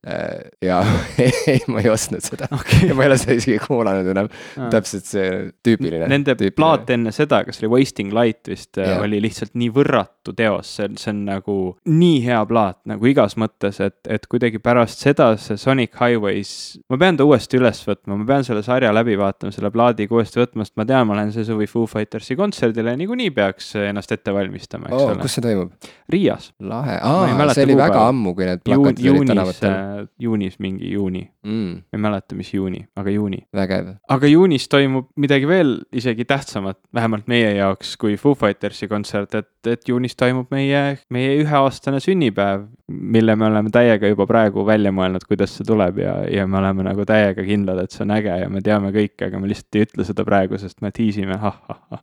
ja 0.65 0.81
ei, 1.25 1.61
ma 1.69 1.83
ei 1.83 1.91
ostnud 1.93 2.25
seda 2.25 2.49
okei 2.55 2.89
ja 2.89 2.97
ma 2.97 3.05
ei 3.05 3.12
ole 3.12 3.19
seda 3.20 3.37
isegi 3.39 3.59
kuulanud 3.62 4.09
enam, 4.15 4.31
okay. 4.57 4.70
täpselt 4.73 5.09
see 5.09 5.29
tüüpiline. 5.65 6.09
Nende 6.11 6.37
plaat 6.57 6.91
enne 6.95 7.12
seda, 7.15 7.43
kas 7.47 7.61
oli 7.62 7.73
Wasting 7.77 8.15
Light 8.16 8.49
vist 8.49 8.81
yeah. 8.81 9.03
oli 9.05 9.20
lihtsalt 9.23 9.55
nii 9.59 9.70
võrratu 9.75 10.35
teos, 10.37 10.75
see 10.79 10.89
on, 10.89 10.99
see 11.01 11.12
on 11.12 11.23
nagu 11.29 11.59
nii 11.89 12.23
hea 12.25 12.41
plaat 12.49 12.81
nagu 12.89 13.11
igas 13.11 13.37
mõttes, 13.41 13.81
et, 13.85 14.01
et 14.09 14.27
kuidagi 14.31 14.62
pärast 14.62 15.05
seda 15.05 15.31
see 15.41 15.61
Sonic 15.61 15.99
Highways, 16.39 16.78
ma 16.90 16.98
pean 17.01 17.16
ta 17.19 17.27
uuesti 17.27 17.59
üles 17.59 17.81
võtma, 17.86 18.16
ma 18.19 18.27
pean 18.28 18.44
selle 18.47 18.62
sarja 18.66 18.90
läbi 18.94 19.16
vaatama, 19.19 19.52
selle 19.55 19.70
plaadiga 19.74 20.15
uuesti 20.15 20.40
võtma, 20.40 20.66
sest 20.66 20.77
ma 20.78 20.86
tean, 20.89 21.06
ma 21.09 21.16
lähen 21.19 21.32
see 21.35 21.47
suvi 21.47 21.66
Foo 21.70 21.89
Fightersi 21.90 22.36
kontserdile, 22.39 22.94
niikuinii 23.01 23.32
peaks 23.35 23.73
ennast 23.81 24.12
ette 24.15 24.35
valmistama, 24.35 24.89
eks 24.90 24.97
oh, 24.97 25.12
ole. 25.12 25.19
kus 25.23 25.36
see 25.36 25.44
toimub? 25.44 25.89
Riias. 26.12 26.51
lahe, 26.65 26.98
aa, 27.02 27.48
see 27.56 27.66
oli 27.66 27.78
väga 27.78 28.05
ammu, 28.12 28.35
kui 28.39 28.48
need 28.48 28.62
Juun, 28.62 28.69
plakatid 28.69 29.02
olid 29.02 29.05
juunis 29.09 29.32
tänavatel, 29.32 30.09
juunis 30.27 30.59
mingi 30.65 30.93
juuni, 30.94 31.24
mm,. 31.47 31.74
ei 31.94 32.02
mäleta, 32.06 32.39
mis 32.39 32.52
juuni, 32.55 32.85
aga 32.98 33.15
juuni. 33.15 33.43
vägev, 33.56 33.93
aga 34.16 34.32
juunis 34.32 34.69
toimub 34.70 35.10
midagi 35.20 35.51
veel 35.51 35.74
isegi 35.93 36.28
tähtsamat, 36.28 36.81
vähemalt 36.94 37.28
meie 37.31 37.55
jaoks, 37.59 37.97
kui 38.01 38.16
Foo 38.20 38.36
Fightersi 38.39 38.89
kontsert, 38.90 39.35
et, 39.39 39.51
et 39.66 39.89
juunis 39.90 40.16
toimub 40.19 40.52
meie, 40.55 40.85
meie 41.15 41.36
üheaastane 41.43 42.02
sünnipäev, 42.05 42.69
mille 42.89 43.36
me 43.36 43.48
oleme 43.51 43.73
täiega 43.74 44.09
juba 44.10 44.27
praegu 44.28 44.65
välja 44.66 44.93
mõelnud, 44.94 45.27
kuidas 45.28 45.56
see 45.56 45.66
tuleb 45.69 46.01
ja, 46.02 46.19
ja 46.32 46.46
me 46.46 46.59
oleme 46.60 46.84
nagu 46.86 47.05
täiega 47.09 47.44
kindlad, 47.46 47.80
et 47.82 47.94
see 47.94 48.05
on 48.05 48.14
äge 48.16 48.34
ja 48.42 48.48
me 48.52 48.62
teame 48.64 48.92
kõike, 48.94 49.28
aga 49.28 49.40
me 49.40 49.50
lihtsalt 49.50 49.78
ei 49.78 49.86
ütle 49.86 50.06
seda 50.09 50.26
praegu, 50.28 50.59
sest 50.60 50.82
me 50.84 50.92
tiisime, 50.94 51.38
ah-ah-ah. 51.38 51.96